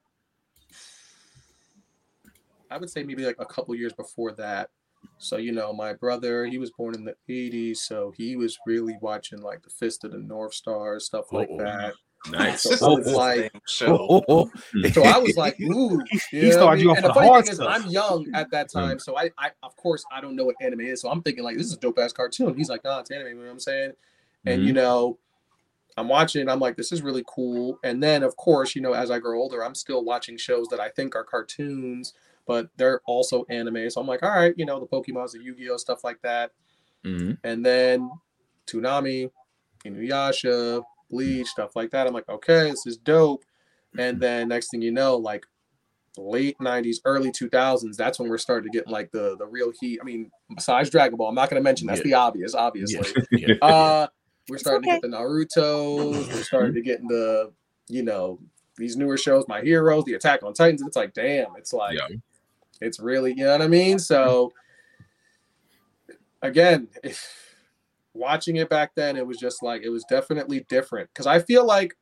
I 2.70 2.78
would 2.78 2.90
say 2.90 3.04
maybe 3.04 3.26
like 3.26 3.38
a 3.40 3.46
couple 3.46 3.76
years 3.76 3.94
before 3.94 4.32
that. 4.34 4.70
So 5.18 5.38
you 5.38 5.52
know, 5.52 5.74
my 5.74 5.94
brother, 5.94 6.46
he 6.46 6.58
was 6.58 6.72
born 6.72 6.96
in 6.96 7.06
the 7.06 7.16
'80s, 7.30 7.78
so 7.78 8.14
he 8.16 8.36
was 8.36 8.58
really 8.66 8.98
watching 9.02 9.42
like 9.42 9.62
the 9.64 9.70
Fist 9.70 10.04
of 10.04 10.12
the 10.12 10.20
North 10.20 10.54
Star 10.54 11.00
stuff 11.00 11.32
like 11.32 11.50
Oh, 11.52 11.58
that. 11.58 11.94
Nice. 12.30 12.66
So 12.78 12.98
it's 12.98 13.10
like, 13.10 13.52
Show. 13.68 14.24
so 14.94 15.04
I 15.04 15.18
was 15.18 15.36
like, 15.38 15.60
ooh. 15.60 16.00
He 16.30 16.38
you 16.38 16.50
know 16.52 16.66
what 16.68 16.78
started 16.78 16.82
you 16.82 16.88
mean? 16.88 16.92
off 16.92 16.98
And 16.98 17.04
the 17.06 17.08
the 17.10 17.14
funny 17.14 17.28
hard 17.28 17.46
thing 17.46 17.54
is. 17.54 17.60
I'm 17.60 17.88
young 17.88 18.28
at 18.36 18.52
that 18.52 18.70
time, 18.72 19.00
so 19.00 19.18
I, 19.18 19.32
I, 19.38 19.50
of 19.64 19.76
course, 19.76 20.04
I 20.12 20.22
don't 20.22 20.36
know 20.36 20.46
what 20.46 20.56
anime 20.62 20.82
is. 20.82 21.02
So 21.02 21.10
I'm 21.10 21.22
thinking 21.24 21.44
like, 21.44 21.58
this 21.58 21.66
is 21.66 21.74
a 21.74 21.80
dope 21.80 21.98
ass 21.98 22.14
cartoon. 22.14 22.56
He's 22.56 22.70
like, 22.70 22.84
nah, 22.84 23.00
it's 23.00 23.10
anime. 23.12 23.28
You 23.28 23.34
know 23.36 23.42
what 23.46 23.52
I'm 23.52 23.60
saying? 23.60 23.94
And 24.46 24.64
you 24.64 24.74
know, 24.74 25.18
I'm 25.98 26.08
watching. 26.08 26.48
I'm 26.50 26.60
like, 26.60 26.78
this 26.78 26.92
is 26.92 27.02
really 27.02 27.24
cool. 27.28 27.78
And 27.84 28.02
then, 28.02 28.24
of 28.24 28.36
course, 28.38 28.76
you 28.76 28.82
know, 28.82 28.94
as 28.94 29.12
I 29.12 29.20
grow 29.20 29.40
older, 29.40 29.64
I'm 29.64 29.76
still 29.76 30.04
watching 30.04 30.38
shows 30.38 30.68
that 30.70 30.80
I 30.80 30.90
think 30.90 31.16
are 31.16 31.24
cartoons, 31.24 32.14
but 32.48 32.70
they're 32.78 33.02
also 33.06 33.46
anime. 33.50 33.90
So 33.90 34.00
I'm 34.02 34.08
like, 34.08 34.24
all 34.24 34.30
right, 34.32 34.54
you 34.58 34.66
know, 34.66 34.80
the 34.80 34.88
Pokemon's, 34.88 35.34
the 35.34 35.44
Yu-Gi-Oh 35.44 35.78
stuff 35.78 36.04
like 36.04 36.22
that. 36.22 36.52
Mhm. 37.06 37.38
And 37.44 37.66
then 37.66 38.10
Toonami, 38.68 39.32
Inuyasha, 39.86 40.84
Bleach, 41.10 41.48
stuff 41.48 41.76
like 41.76 41.92
that. 41.92 42.08
I'm 42.08 42.14
like, 42.14 42.30
okay, 42.30 42.70
this 42.70 42.86
is 42.86 42.98
dope. 42.98 43.44
And 43.98 44.22
then 44.22 44.48
next 44.48 44.70
thing 44.72 44.82
you 44.82 44.92
know, 44.92 45.18
like 45.18 45.46
late 46.18 46.58
90s, 46.60 46.98
early 47.04 47.32
2000s, 47.32 47.98
that's 47.98 48.18
when 48.20 48.30
we're 48.30 48.38
starting 48.38 48.72
to 48.72 48.78
get 48.78 48.88
like 48.88 49.12
the 49.12 49.36
the 49.38 49.46
real 49.46 49.72
heat. 49.82 50.00
I 50.02 50.06
mean, 50.06 50.32
besides 50.56 50.90
Dragon 50.90 51.18
Ball, 51.18 51.28
I'm 51.30 51.36
not 51.36 51.50
going 51.50 51.60
to 51.60 51.64
mention 51.64 51.88
that's 51.88 52.00
Yeah. 52.00 52.04
the 52.06 52.14
obvious, 52.14 52.56
obviously. 52.56 53.12
Yeah. 53.32 53.56
Uh, 53.62 54.08
we're 54.52 54.58
starting 54.58 54.90
okay. 54.90 55.00
to 55.00 55.08
get 55.08 55.12
the 55.12 55.18
Naruto's. 55.18 56.28
We're 56.28 56.44
starting 56.44 56.74
to 56.74 56.82
get 56.82 57.02
the, 57.08 57.54
you 57.88 58.04
know, 58.04 58.38
these 58.76 58.98
newer 58.98 59.18
shows, 59.18 59.46
My 59.48 59.62
Heroes, 59.62 60.04
the 60.04 60.16
Attack 60.16 60.44
on 60.44 60.54
Titans. 60.54 60.82
It's 60.86 60.98
like, 60.98 61.14
damn, 61.14 61.56
it's 61.58 61.72
like, 61.72 61.98
Yeah. 61.98 62.18
it's 62.82 63.00
really, 63.00 63.32
you 63.32 63.46
know 63.46 63.54
what 63.54 63.62
I 63.62 63.70
mean? 63.70 63.98
So, 63.98 64.52
again, 66.42 66.90
if, 67.02 67.56
watching 68.14 68.58
it 68.58 68.70
back 68.70 68.92
then, 68.94 69.16
it 69.16 69.26
was 69.26 69.38
just 69.38 69.64
like, 69.64 69.84
it 69.84 69.90
was 69.90 70.04
definitely 70.10 70.66
different. 70.68 71.10
Because 71.14 71.28
I 71.28 71.40
feel 71.40 71.66
like 71.66 71.96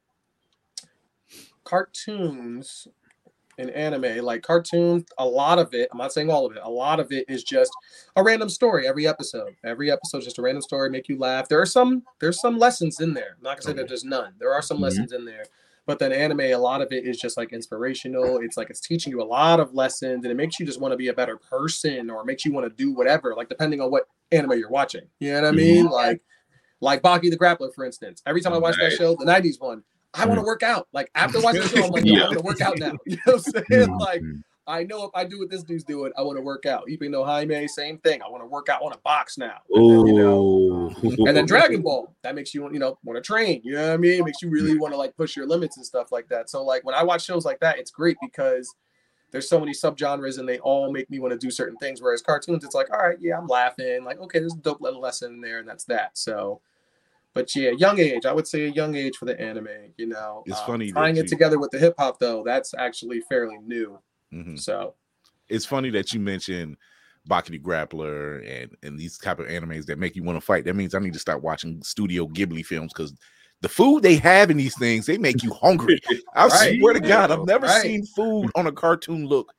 cartoons 1.64 2.88
in 3.60 3.70
anime, 3.72 4.24
like 4.24 4.42
cartoons, 4.42 5.04
a 5.18 5.26
lot 5.26 5.60
of 5.60 5.74
it, 5.74 5.90
I'm 5.92 5.98
not 5.98 6.14
saying 6.14 6.32
all 6.32 6.46
of 6.46 6.56
it, 6.56 6.62
a 6.64 6.70
lot 6.70 7.00
of 7.02 7.12
it 7.12 7.26
is 7.28 7.44
just 7.44 7.72
a 8.16 8.24
random 8.24 8.48
story 8.48 8.88
every 8.88 9.06
episode. 9.06 9.54
Every 9.66 9.92
episode 9.92 10.20
is 10.20 10.24
just 10.26 10.40
a 10.40 10.42
random 10.42 10.62
story, 10.62 10.90
make 10.90 11.10
you 11.10 11.18
laugh. 11.20 11.50
There 11.50 11.62
are 11.62 11.66
some 11.66 12.04
there's 12.22 12.40
some 12.40 12.58
lessons 12.58 13.02
in 13.02 13.14
there. 13.14 13.36
I'm 13.38 13.44
not 13.44 13.58
gonna 13.58 13.62
say 13.64 13.74
that 13.74 13.88
there's 13.90 14.06
none. 14.06 14.34
There 14.40 14.54
are 14.54 14.62
some 14.62 14.78
Mhm. 14.78 14.84
lessons 14.84 15.12
in 15.12 15.26
there. 15.26 15.46
But 15.86 16.00
then 16.00 16.14
anime, 16.14 16.42
a 16.42 16.56
lot 16.56 16.82
of 16.82 16.92
it 16.94 17.06
is 17.06 17.18
just 17.18 17.36
like 17.36 17.52
inspirational. 17.52 18.38
It's 18.38 18.56
like 18.58 18.70
it's 18.70 18.80
teaching 18.80 19.12
you 19.12 19.22
a 19.22 19.26
lot 19.26 19.60
of 19.60 19.74
lessons 19.74 20.24
and 20.24 20.32
it 20.32 20.36
makes 20.36 20.60
you 20.60 20.66
just 20.66 20.80
want 20.80 20.94
to 20.94 20.98
be 20.98 21.08
a 21.10 21.14
better 21.14 21.36
person 21.36 22.10
or 22.10 22.24
makes 22.24 22.46
you 22.46 22.54
want 22.54 22.66
to 22.66 22.70
do 22.84 22.94
whatever, 22.94 23.36
like 23.36 23.50
depending 23.50 23.82
on 23.82 23.92
what 23.92 24.08
anime 24.32 24.54
you're 24.58 24.70
watching. 24.70 25.08
You 25.20 25.34
know 25.34 25.42
what 25.42 25.48
I 25.48 25.52
mean? 25.52 25.86
Like 25.88 26.22
like 26.82 27.02
Baki 27.02 27.30
the 27.30 27.38
Grappler, 27.38 27.74
for 27.74 27.84
instance. 27.84 28.22
Every 28.26 28.40
time 28.40 28.54
I 28.54 28.58
watch 28.58 28.78
that 28.78 28.94
show, 28.94 29.14
the 29.20 29.26
90s 29.26 29.60
one, 29.60 29.84
I 30.14 30.26
want 30.26 30.40
to 30.40 30.46
work 30.46 30.64
out. 30.64 30.88
Like 30.94 31.10
after 31.16 31.40
watching 31.44 31.62
the 31.62 31.70
show, 31.70 31.86
I'm 31.86 31.92
like, 31.92 32.06
yo, 32.06 32.14
I 32.14 32.18
Yeah. 32.18 32.24
want 32.26 32.38
to 32.38 32.44
work 32.44 32.62
out 32.62 32.80
now. 32.80 32.94
You 33.06 33.18
know 33.26 33.34
what 33.34 33.48
I'm 33.48 33.64
saying? 33.70 33.98
Like 33.98 34.22
mm. 34.22 34.44
I 34.68 34.84
know 34.84 35.04
if 35.04 35.12
I 35.16 35.24
do 35.24 35.40
what 35.40 35.50
this 35.50 35.64
dude's 35.64 35.84
doing, 35.84 36.12
I 36.16 36.22
want 36.22 36.38
to 36.38 36.44
work 36.44 36.68
out. 36.68 36.90
Even 36.90 37.12
though 37.12 37.26
Jaime, 37.26 37.68
same 37.68 37.98
thing. 38.00 38.22
I 38.22 38.30
want 38.30 38.44
to 38.44 38.48
work 38.48 38.70
out. 38.70 38.82
I 38.82 38.84
want 38.84 38.94
to 38.94 39.02
box 39.02 39.38
now. 39.38 39.58
And 39.74 39.90
then, 39.90 40.06
you 40.06 40.14
know, 40.14 40.94
and 41.02 41.36
then 41.36 41.46
Dragon 41.48 41.82
Ball, 41.82 42.14
that 42.22 42.36
makes 42.36 42.54
you, 42.54 42.72
you 42.72 42.78
know, 42.78 43.00
want 43.04 43.18
to 43.18 43.22
train. 43.22 43.62
You 43.64 43.74
know 43.74 43.88
what 43.88 43.94
I 43.94 43.98
mean? 43.98 44.20
It 44.20 44.26
makes 44.26 44.42
you 44.44 44.50
really 44.50 44.78
want 44.78 44.94
to 44.94 44.98
like 44.98 45.16
push 45.18 45.36
your 45.36 45.48
limits 45.48 45.78
and 45.78 45.86
stuff 45.86 46.12
like 46.12 46.28
that. 46.30 46.52
So 46.52 46.64
like 46.64 46.84
when 46.84 46.94
I 46.94 47.02
watch 47.04 47.26
shows 47.26 47.46
like 47.46 47.60
that, 47.62 47.80
it's 47.80 47.90
great 47.90 48.18
because 48.22 48.76
there's 49.32 49.50
so 49.50 49.60
many 49.60 49.72
subgenres 49.72 50.40
and 50.40 50.48
they 50.48 50.60
all 50.60 50.92
make 50.92 51.10
me 51.10 51.20
want 51.20 51.32
to 51.32 51.38
do 51.38 51.52
certain 51.52 51.78
things. 51.78 52.02
Whereas 52.02 52.22
cartoons, 52.22 52.64
it's 52.64 52.76
like, 52.76 52.92
all 52.92 53.00
right, 53.00 53.18
yeah, 53.20 53.38
I'm 53.38 53.48
laughing. 53.48 54.04
Like, 54.04 54.20
okay, 54.20 54.40
there's 54.40 54.56
a 54.56 54.60
dope 54.60 54.82
little 54.82 55.02
lesson 55.02 55.34
in 55.34 55.42
there, 55.42 55.60
and 55.60 55.68
that's 55.68 55.86
that. 55.86 56.18
So, 56.18 56.62
but 57.34 57.56
yeah, 57.56 57.72
young 57.72 58.00
age, 58.00 58.26
I 58.26 58.34
would 58.34 58.48
say 58.48 58.66
a 58.66 58.70
young 58.70 58.96
age 58.96 59.18
for 59.18 59.26
the 59.26 59.40
anime. 59.40 59.94
You 59.98 60.08
know, 60.08 60.44
It's 60.46 60.60
Um, 60.62 60.66
funny 60.66 60.92
tying 60.92 61.18
it 61.18 61.24
you- 61.24 61.30
together 61.30 61.60
with 61.60 61.72
the 61.72 61.80
hip 61.80 61.96
hop 61.98 62.20
though. 62.20 62.44
That's 62.44 62.74
actually 62.74 63.22
fairly 63.22 63.58
new. 63.60 64.00
Mhm. 64.34 64.60
So 64.60 64.96
It's 65.48 65.66
funny 65.66 65.90
that 65.92 66.14
you 66.14 66.20
mentioned 66.20 66.78
Baki 67.28 67.60
Grappler 67.62 68.48
and 68.48 68.76
and 68.84 69.00
these 69.00 69.18
type 69.18 69.40
of 69.40 69.48
animes 69.48 69.86
that 69.88 69.98
make 70.00 70.16
you 70.16 70.24
want 70.24 70.36
to 70.38 70.42
fight. 70.46 70.64
That 70.66 70.76
means 70.76 70.94
I 70.94 71.00
need 71.00 71.14
to 71.14 71.20
start 71.20 71.42
watching 71.42 71.82
Studio 71.84 72.28
Ghibli 72.28 72.64
films 72.66 72.94
because 72.94 73.14
the 73.62 73.70
food 73.70 74.04
they 74.04 74.16
have 74.18 74.50
in 74.52 74.58
these 74.58 74.78
things 74.78 75.06
they 75.06 75.18
make 75.18 75.44
you 75.44 75.52
hungry. 75.54 76.00
I 76.36 76.48
Right. 76.48 76.80
swear 76.80 76.94
to 76.94 77.00
God, 77.00 77.32
I've 77.32 77.46
never 77.46 77.66
Right. 77.66 77.82
seen 77.82 78.06
food 78.06 78.52
on 78.56 78.68
a 78.68 78.72
cartoon 78.72 79.26
look 79.26 79.52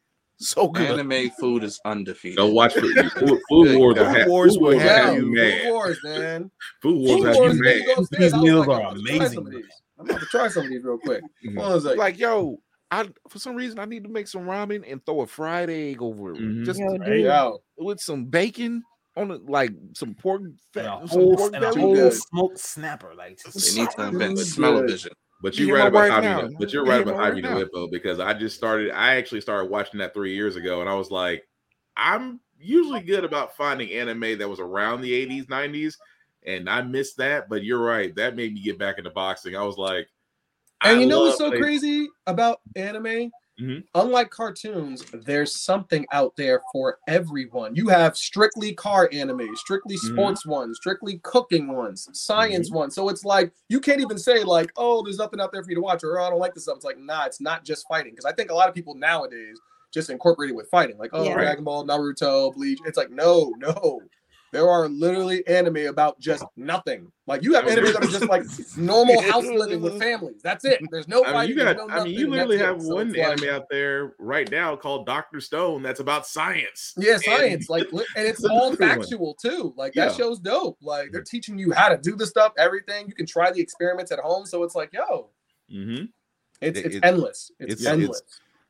So 0.43 0.69
good. 0.69 0.99
Anime 0.99 1.31
food 1.39 1.63
is 1.65 1.79
undefeated. 1.85 2.39
Go 2.39 2.47
watch 2.47 2.73
Food, 2.75 2.95
food, 3.13 3.41
food 3.51 3.77
Wars. 3.77 3.77
will 3.77 3.95
Food 3.95 4.17
have, 4.17 4.29
Wars 4.29 4.55
food 4.55 4.63
will 4.63 4.71
Wars 4.73 4.83
have 4.83 5.05
have 5.05 5.15
you. 5.17 5.27
you 5.37 5.51
Food. 5.63 5.71
Wars, 5.71 5.99
man. 6.03 6.51
Food 6.81 6.97
Wars 6.97 7.25
have 7.37 7.55
you 7.55 7.63
mad. 7.63 7.83
go 7.87 7.93
upstairs. 8.03 8.33
I 8.33 8.37
was 8.37 8.45
meals 8.45 8.67
like, 8.67 8.79
are 8.79 8.83
I'm 8.83 8.87
about 8.87 8.97
to 8.97 9.03
try 9.05 9.17
amazing. 9.17 9.35
some 9.35 9.47
of 9.47 9.53
these. 9.53 9.65
I'm 9.99 10.09
about 10.11 10.21
to 10.21 10.27
try 10.27 10.49
some 10.49 10.65
of 10.65 10.71
these 10.71 10.83
real 10.85 10.99
quick. 10.99 11.23
Mhm. 11.47 11.59
Hold 11.61 11.87
on 11.87 11.93
a. 11.93 11.95
Like, 11.97 12.19
yo, 12.19 12.59
I 12.91 13.09
for 13.29 13.39
some 13.39 13.55
reason 13.55 13.79
I 13.79 13.85
need 13.85 14.03
to 14.05 14.09
make 14.11 14.29
some 14.29 14.43
ramen 14.47 14.91
and 14.91 15.05
throw 15.05 15.21
a 15.21 15.27
fried 15.27 15.69
egg 15.69 16.01
over 16.01 16.33
it. 16.35 16.41
Mhm. 16.41 16.65
Just 16.65 16.81
Yo, 16.81 16.97
to- 16.97 17.05
dude. 17.05 17.25
Yeah. 17.25 17.51
with 17.77 18.01
some 18.01 18.25
bacon 18.25 18.83
on 19.17 19.31
it, 19.33 19.45
like 19.47 19.73
some 19.95 20.15
pork, 20.15 20.41
And 20.43 20.59
fat, 20.73 20.85
a 21.05 21.09
some 21.09 21.21
whole, 21.21 21.37
pork 21.37 21.55
and 21.55 21.65
a 21.65 21.69
whole 21.79 21.95
good. 21.95 22.15
smoked 22.15 22.59
snapper. 22.59 23.13
Like 23.15 23.39
They 23.43 23.81
need 23.83 23.91
to 23.91 24.03
invent 24.09 24.37
Good. 24.39 25.11
But 25.43 25.57
You 25.57 25.67
you're 25.67 25.79
right 25.79 25.89
about 25.89 26.11
Javi. 26.11 26.23
now. 26.23 26.49
But 26.59 26.73
you're 26.73 26.85
You 26.85 26.91
right 26.91 27.01
about 27.03 27.17
Javi 27.35 27.91
because 27.91 28.21
I 28.21 28.35
just 28.35 28.57
started. 28.57 28.91
I 28.93 29.17
actually 29.17 29.41
started 29.41 29.71
watching 29.71 29.99
that 30.01 30.13
three 30.15 30.35
years 30.35 30.57
ago, 30.57 30.81
and 30.81 30.89
I 30.91 30.95
was 30.95 31.11
like, 31.11 31.47
I'm 31.97 32.41
usually 32.59 33.01
good 33.01 33.25
about 33.25 33.57
finding 33.57 33.91
anime 33.93 34.39
that 34.39 34.49
was 34.49 34.61
around 34.61 35.01
the 35.01 35.13
80s, 35.27 35.47
90s, 35.47 35.95
and 36.45 36.69
I 36.69 36.83
missed 36.83 37.17
that. 37.17 37.49
But 37.49 37.65
you're 37.65 37.83
right. 37.83 38.15
That 38.17 38.37
made 38.37 38.53
me 38.55 38.61
get 38.61 38.79
back 38.79 38.99
into 38.99 39.11
boxing. 39.11 39.57
I 39.57 39.63
was 39.63 39.79
like, 39.79 40.09
And 40.83 40.99
I 40.99 41.01
you 41.01 41.07
know 41.07 41.23
what's 41.23 41.39
so 41.39 41.51
they- 41.51 41.59
crazy 41.59 42.09
about 42.27 42.61
anime? 42.77 43.31
Mhm. 43.61 43.85
Unlike 43.95 44.31
cartoons, 44.31 45.05
there's 45.13 45.55
something 45.61 46.07
out 46.13 46.37
there 46.37 46.63
for 46.73 46.99
everyone. 47.09 47.75
You 47.75 47.89
have 47.89 48.17
strictly 48.17 48.73
car 48.73 49.09
anime, 49.13 49.57
strictly 49.57 49.97
Mhm. 49.97 50.13
sports 50.13 50.47
ones, 50.47 50.77
strictly 50.79 51.19
cooking 51.25 51.73
ones, 51.73 52.09
science 52.13 52.71
ones. 52.71 52.95
So 52.95 53.09
it's 53.09 53.25
like 53.25 53.53
you 53.69 53.81
can't 53.81 54.01
even 54.01 54.17
say 54.19 54.45
like, 54.45 54.71
"Oh, 54.77 55.03
there's 55.03 55.19
nothing 55.19 55.41
out 55.41 55.51
there 55.53 55.65
for 55.65 55.71
you 55.71 55.77
to 55.77 55.83
watch," 55.83 56.05
or 56.05 56.21
"Oh, 56.21 56.25
"I 56.25 56.31
don't 56.31 56.39
like 56.39 56.55
this 56.55 56.65
stuff." 56.65 56.77
It's 56.77 56.85
like, 56.85 56.99
nah, 56.99 57.25
it's 57.25 57.41
not 57.41 57.65
just 57.65 57.87
fighting. 57.89 58.13
Because 58.13 58.25
I 58.27 58.33
think 58.33 58.51
a 58.51 58.55
lot 58.55 58.69
of 58.69 58.75
people 58.77 58.95
nowadays 58.95 59.59
just 59.93 60.09
incorporate 60.09 60.51
it 60.51 60.57
with 60.57 60.69
fighting, 60.71 60.97
like, 60.99 61.11
"Oh, 61.13 61.25
Yeah. 61.25 61.35
Dragon 61.35 61.65
Ball, 61.65 61.85
Naruto, 61.85 62.55
Bleach." 62.55 62.79
It's 62.87 62.97
like, 62.97 63.11
no, 63.11 63.55
no. 63.59 64.09
There 64.53 64.69
are 64.69 64.89
literally 64.89 65.47
anime 65.47 65.87
about 65.87 66.19
just 66.19 66.45
nothing. 66.57 67.13
Like 67.29 67.45
you 67.45 67.55
have 67.55 67.69
anime 67.69 67.85
that 67.93 68.03
are 68.05 68.09
just 68.09 68.29
like 68.29 68.43
normal 68.77 69.21
house 69.31 69.45
living 69.45 69.81
with 69.81 69.97
families. 70.01 70.41
That's 70.43 70.65
it. 70.65 70.81
There's 70.91 71.07
no 71.07 71.25
I 71.25 71.43
mean, 71.43 71.51
you 71.51 71.55
there's 71.55 71.77
got. 71.77 71.89
no 71.89 71.95
I 71.95 72.03
mean, 72.05 72.19
you 72.19 72.27
literally 72.29 72.59
have 72.59 72.77
it. 72.79 72.83
So 72.83 72.95
one 72.97 73.13
like- 73.13 73.19
anime 73.21 73.49
out 73.49 73.67
there 73.71 74.15
right 74.19 74.51
now 74.51 74.75
called 74.75 75.07
Doctor 75.07 75.41
Stone 75.41 75.85
that's 75.85 76.01
about 76.01 76.27
science. 76.27 76.95
Yeah, 76.97 77.13
And- 77.15 77.23
science. 77.23 77.69
Like, 77.71 77.87
and 77.93 78.27
it's 78.27 78.41
It's 78.45 78.45
all 78.45 78.69
another 78.73 78.87
one. 78.87 78.99
factual 79.01 79.35
too. 79.35 79.73
Like 79.77 79.95
Yeah. 79.95 80.07
that 80.09 80.17
show's 80.17 80.41
dope. 80.41 80.79
Like 80.83 81.13
they're 81.13 81.23
teaching 81.23 81.57
you 81.57 81.71
how 81.73 81.89
to 81.89 81.97
do 81.97 82.17
the 82.17 82.27
stuff, 82.27 82.53
everything. 82.59 83.07
You 83.07 83.15
can 83.15 83.27
try 83.27 83.53
the 83.53 83.61
experiments 83.61 84.11
at 84.11 84.19
home. 84.19 84.47
So 84.47 84.65
it's 84.65 84.75
like, 84.75 84.93
yo, 84.93 85.31
Mm-hmm. 85.73 86.07
it's 86.61 86.79
It- 86.81 86.87
it's 86.87 86.99
endless. 87.05 87.53
It's, 87.61 87.75
it's- 87.75 87.87
endless. 87.87 88.23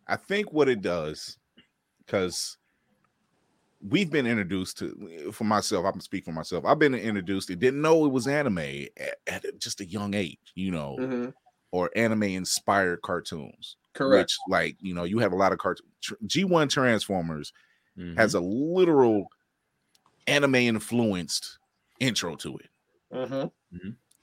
I 0.06 0.16
think 0.16 0.52
what 0.52 0.68
it 0.68 0.82
does, 0.82 1.38
because 2.04 2.58
we've 3.80 4.10
been 4.10 4.26
introduced 4.26 4.78
to, 4.78 5.32
for 5.32 5.44
myself, 5.44 5.86
I'm 5.86 6.00
speak 6.00 6.24
for 6.24 6.32
myself. 6.32 6.64
I've 6.64 6.78
been 6.78 6.94
introduced 6.94 7.48
to, 7.48 7.56
didn't 7.56 7.80
know 7.82 8.04
it 8.04 8.12
was 8.12 8.26
anime 8.28 8.58
at, 8.58 9.16
at 9.26 9.58
just 9.58 9.80
a 9.80 9.86
young 9.86 10.14
age, 10.14 10.38
you 10.54 10.70
know, 10.70 10.96
Mhm. 10.98 11.34
or 11.72 11.90
anime 11.96 12.24
inspired 12.24 13.02
cartoons. 13.02 13.76
Correct. 13.94 14.22
Which, 14.22 14.38
like, 14.48 14.76
you 14.80 14.94
know, 14.94 15.04
you 15.04 15.18
have 15.18 15.32
a 15.32 15.36
lot 15.36 15.52
of 15.52 15.58
cartoons. 15.58 15.90
G1 16.26 16.68
Transformers 16.68 17.52
Mm-hmm. 17.98 18.16
has 18.18 18.34
a 18.34 18.40
literal 18.40 19.26
anime 20.26 20.54
influenced 20.56 21.58
intro 22.00 22.36
to 22.36 22.56
it. 22.58 22.70
Mhm. 23.12 23.50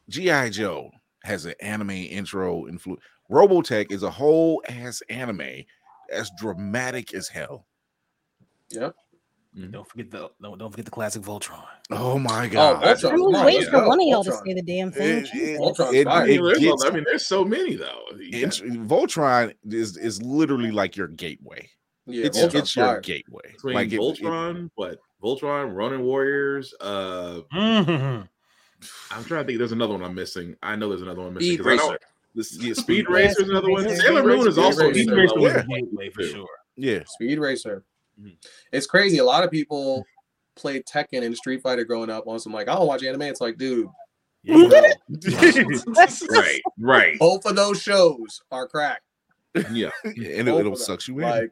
G.I. 0.10 0.50
Joe 0.50 0.92
has 1.24 1.46
an 1.46 1.56
anime 1.60 1.92
intro 1.92 2.68
influence. 2.68 3.04
Robotech 3.30 3.92
is 3.92 4.04
a 4.04 4.12
whole 4.12 4.64
ass 4.70 5.02
anime 5.10 5.66
as 6.12 6.32
dramatic 6.38 7.14
as 7.14 7.28
hell. 7.28 7.68
Yep. 8.70 8.96
Don't 9.72 9.88
forget 9.90 10.12
the 10.12 10.30
don't, 10.42 10.58
don't 10.58 10.70
forget 10.72 10.86
the 10.86 10.92
classic 10.92 11.22
Voltron. 11.24 11.64
Oh 11.92 12.18
my 12.20 12.46
Oh, 12.46 12.50
god. 12.50 12.84
I'm 12.84 12.98
Come 12.98 13.22
on, 13.36 13.46
wait 13.46 13.56
let's 13.58 13.70
for 13.70 13.88
one 13.88 14.00
of 14.00 14.06
y'all 14.08 14.24
to 14.24 14.32
say 14.32 14.54
the 14.54 14.62
damn 14.62 14.92
thing. 14.92 15.26
It- 15.26 15.30
it- 15.34 15.60
Ultron's 15.60 15.94
it- 15.94 16.00
it 16.02 16.08
I 16.08 16.26
mean, 16.26 16.44
there's, 16.44 16.60
gets- 16.60 16.86
I 16.86 16.90
mean, 16.92 17.04
there's 17.06 17.26
so 17.26 17.44
many 17.44 17.76
though. 17.76 18.02
You 18.20 18.44
Int- 18.44 18.88
Voltron 18.88 19.54
is 19.70 19.98
is 19.98 20.22
literally 20.22 20.72
like 20.72 20.96
your 20.96 21.08
gateway. 21.08 21.70
Yeah, 22.06 22.26
it's 22.26 22.38
Ultron's 22.38 22.56
it's 22.64 22.76
your 22.76 22.86
fire. 22.86 23.02
gateway. 23.02 23.52
between 23.54 23.74
Like 23.76 23.88
it- 23.88 23.96
it- 23.96 24.00
Voltron, 24.00 24.70
what 24.76 25.00
Voltron, 25.24 25.74
Ronin 25.76 26.04
Warriors. 26.04 26.74
Uh, 26.80 27.42
Mhm. 27.54 28.28
I'm 29.12 29.24
trying 29.24 29.44
to 29.44 29.48
think. 29.48 29.58
There's 29.58 29.72
another 29.72 29.94
one 29.94 30.04
I'm 30.04 30.14
missing. 30.14 30.56
I 30.62 30.76
know 30.76 30.90
there's 30.90 31.02
another 31.02 31.22
one 31.24 31.34
missing. 31.34 31.54
Speed 31.54 31.64
'cause 31.64 31.68
I 31.68 31.76
know- 31.78 31.88
Racer. 31.92 32.00
This, 32.36 32.54
yeah, 32.58 32.74
Speed 32.74 32.78
Speed 32.78 33.10
Racer 33.10 33.42
is 33.42 33.50
another 33.50 33.72
one. 33.72 33.84
Speed 33.90 33.98
Sailor 33.98 34.22
Racer, 34.24 34.38
Moon 34.38 34.48
is 34.48 34.58
also 34.60 34.92
Speed 34.92 35.08
another 35.08 35.22
Racer 35.24 35.40
was 35.40 35.54
one. 35.54 35.60
a 35.62 35.68
gateway 35.82 36.10
for 36.12 36.24
sure. 36.24 36.48
yeah. 36.76 37.00
Speed 37.08 37.40
Racer. 37.40 37.84
Mhm. 38.20 38.36
It's 38.72 38.88
crazy. 38.88 39.18
A 39.20 39.24
lot 39.24 39.44
of 39.44 39.52
people 39.52 40.06
played 40.56 40.86
Tekken 40.86 41.24
and 41.24 41.36
Street 41.38 41.62
Fighter 41.62 41.84
growing 41.86 42.10
up 42.10 42.28
on 42.28 42.40
some 42.40 42.52
like, 42.54 42.68
I 42.68 42.76
don't 42.76 42.88
watch 42.88 43.04
anime. 43.04 43.22
It's 43.24 43.42
like, 43.42 43.58
dude, 43.58 43.88
Yeah. 44.44 44.56
Right, 46.30 46.62
right. 46.80 47.20
both 47.20 47.46
of 47.46 47.56
those 47.56 47.82
shows 47.82 48.42
are 48.52 48.68
crack. 48.68 49.02
Yeah. 49.72 49.90
and 50.04 50.16
it, 50.18 50.48
it'll 50.48 50.76
suck 50.76 51.08
you 51.08 51.20
in. 51.20 51.26
Like, 51.26 51.52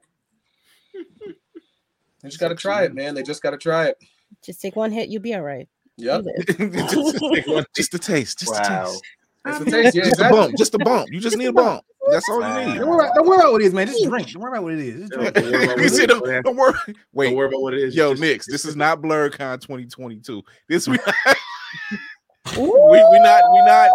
they 2.21 2.29
just 2.29 2.39
got 2.39 2.49
to 2.49 2.55
try 2.55 2.83
it, 2.83 2.93
man. 2.95 3.13
They 3.15 3.23
just 3.23 3.41
got 3.43 3.51
to 3.51 3.57
try 3.57 3.87
it. 3.87 3.97
Just 4.43 4.61
take 4.61 4.75
one 4.75 4.91
hit, 4.91 5.09
you'll 5.09 5.21
be 5.21 5.33
all 5.35 5.41
right. 5.41 5.67
Yep. 5.97 6.23
just, 6.47 7.19
Take 7.19 7.47
one- 7.47 7.65
just 7.75 7.93
a 7.93 7.99
taste. 7.99 8.39
Just 8.39 8.51
Wow. 8.51 8.83
a 8.83 8.85
taste. 8.87 9.03
It's 9.47 9.59
the 9.59 9.71
taste. 9.71 9.95
Yeah, 9.95 10.03
Just 10.05 10.19
a 10.21 10.29
bump. 10.29 10.57
Just 10.57 10.73
a 10.75 10.79
bump. 10.79 11.11
You 11.11 11.19
just 11.19 11.37
need 11.37 11.45
a 11.47 11.53
bump. 11.53 11.83
That's 12.11 12.29
all 12.29 12.41
you 12.41 12.67
need. 12.73 12.77
Don't 12.79 12.87
worry, 12.89 13.05
about, 13.05 13.15
don't 13.15 13.27
worry 13.27 13.39
about 13.39 13.51
what 13.53 13.61
it 13.61 13.65
is, 13.65 13.73
man. 13.73 13.87
Just 13.87 14.03
drink. 14.05 14.31
Don't 14.31 14.41
worry 14.43 14.51
about 14.51 14.63
what 14.63 14.73
it 14.73 14.79
is. 14.79 14.99
Just 15.09 15.11
Don't 15.13 15.33
drink. 15.33 15.35
worry 15.51 15.63
about 15.65 15.77
You 15.79 16.03
it 16.03 16.07
don't, 16.07 16.43
don't 16.43 16.55
worry. 16.55 16.73
Wait, 17.13 17.25
Don't 17.27 17.35
worry 17.35 17.47
about 17.47 17.61
what 17.61 17.73
it 17.73 17.81
is. 17.81 17.95
yo, 17.95 18.11
Just- 18.11 18.21
Nix, 18.21 18.45
this 18.47 18.65
is 18.65 18.75
not 18.75 19.01
BlerdCon 19.01 19.59
2022. 19.61 20.43
This 20.69 20.87
we 20.87 20.97
we 22.57 22.61
Ooh. 22.61 22.89
we 23.11 23.19
not 23.19 23.43
we 23.51 23.59
not 23.65 23.89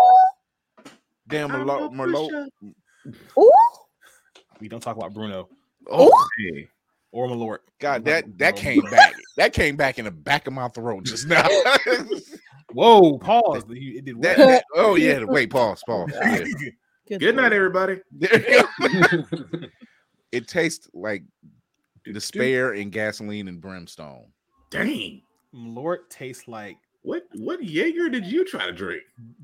damn 1.29 1.51
I'm 1.53 1.65
Merlot. 1.67 1.87
a 1.87 1.91
Merlot. 1.97 2.49
Ooh. 3.39 3.51
We 4.61 4.69
don't 4.69 4.81
talk 4.81 4.97
about 4.97 5.15
Bruno 5.15 5.49
Oh 5.91 6.13
Hey, 6.39 6.69
or 7.13 7.29
Malort. 7.29 7.59
God, 7.79 8.05
that 8.05 8.37
that 8.39 8.57
came 8.57 8.83
back. 8.91 9.15
That 9.37 9.53
came 9.53 9.77
back 9.77 9.99
in 9.99 10.05
the 10.05 10.11
back 10.11 10.47
of 10.47 10.53
my 10.53 10.69
throat 10.69 11.05
just 11.05 11.27
now. 11.29 11.47
Whoa, 12.73 13.19
pause. 13.19 13.63
It 13.71 14.05
did 14.05 14.21
That- 14.23 14.37
that- 14.39 14.65
oh 14.75 14.97
yeah, 14.97 15.23
wait, 15.25 15.51
pause, 15.51 15.83
pause. 15.87 16.11
Yeah. 16.13 16.45
Good 17.19 17.37
night, 17.37 17.53
everybody. 17.53 18.01
There 18.13 18.51
you 18.81 19.23
go. 19.23 19.69
it 20.33 20.47
tastes 20.49 20.89
like 20.95 21.23
despair 22.05 22.73
and 22.75 22.93
gasoline 22.93 23.49
and 23.49 23.61
brimstone. 23.61 24.27
Dang. 24.71 25.23
Malort 25.55 26.09
tastes 26.11 26.47
like 26.47 26.77
What 27.03 27.25
what 27.35 27.61
Jaeger 27.65 28.09
did 28.09 28.25
you 28.25 28.45
try 28.45 28.67
to 28.67 28.73
drink? 28.73 29.03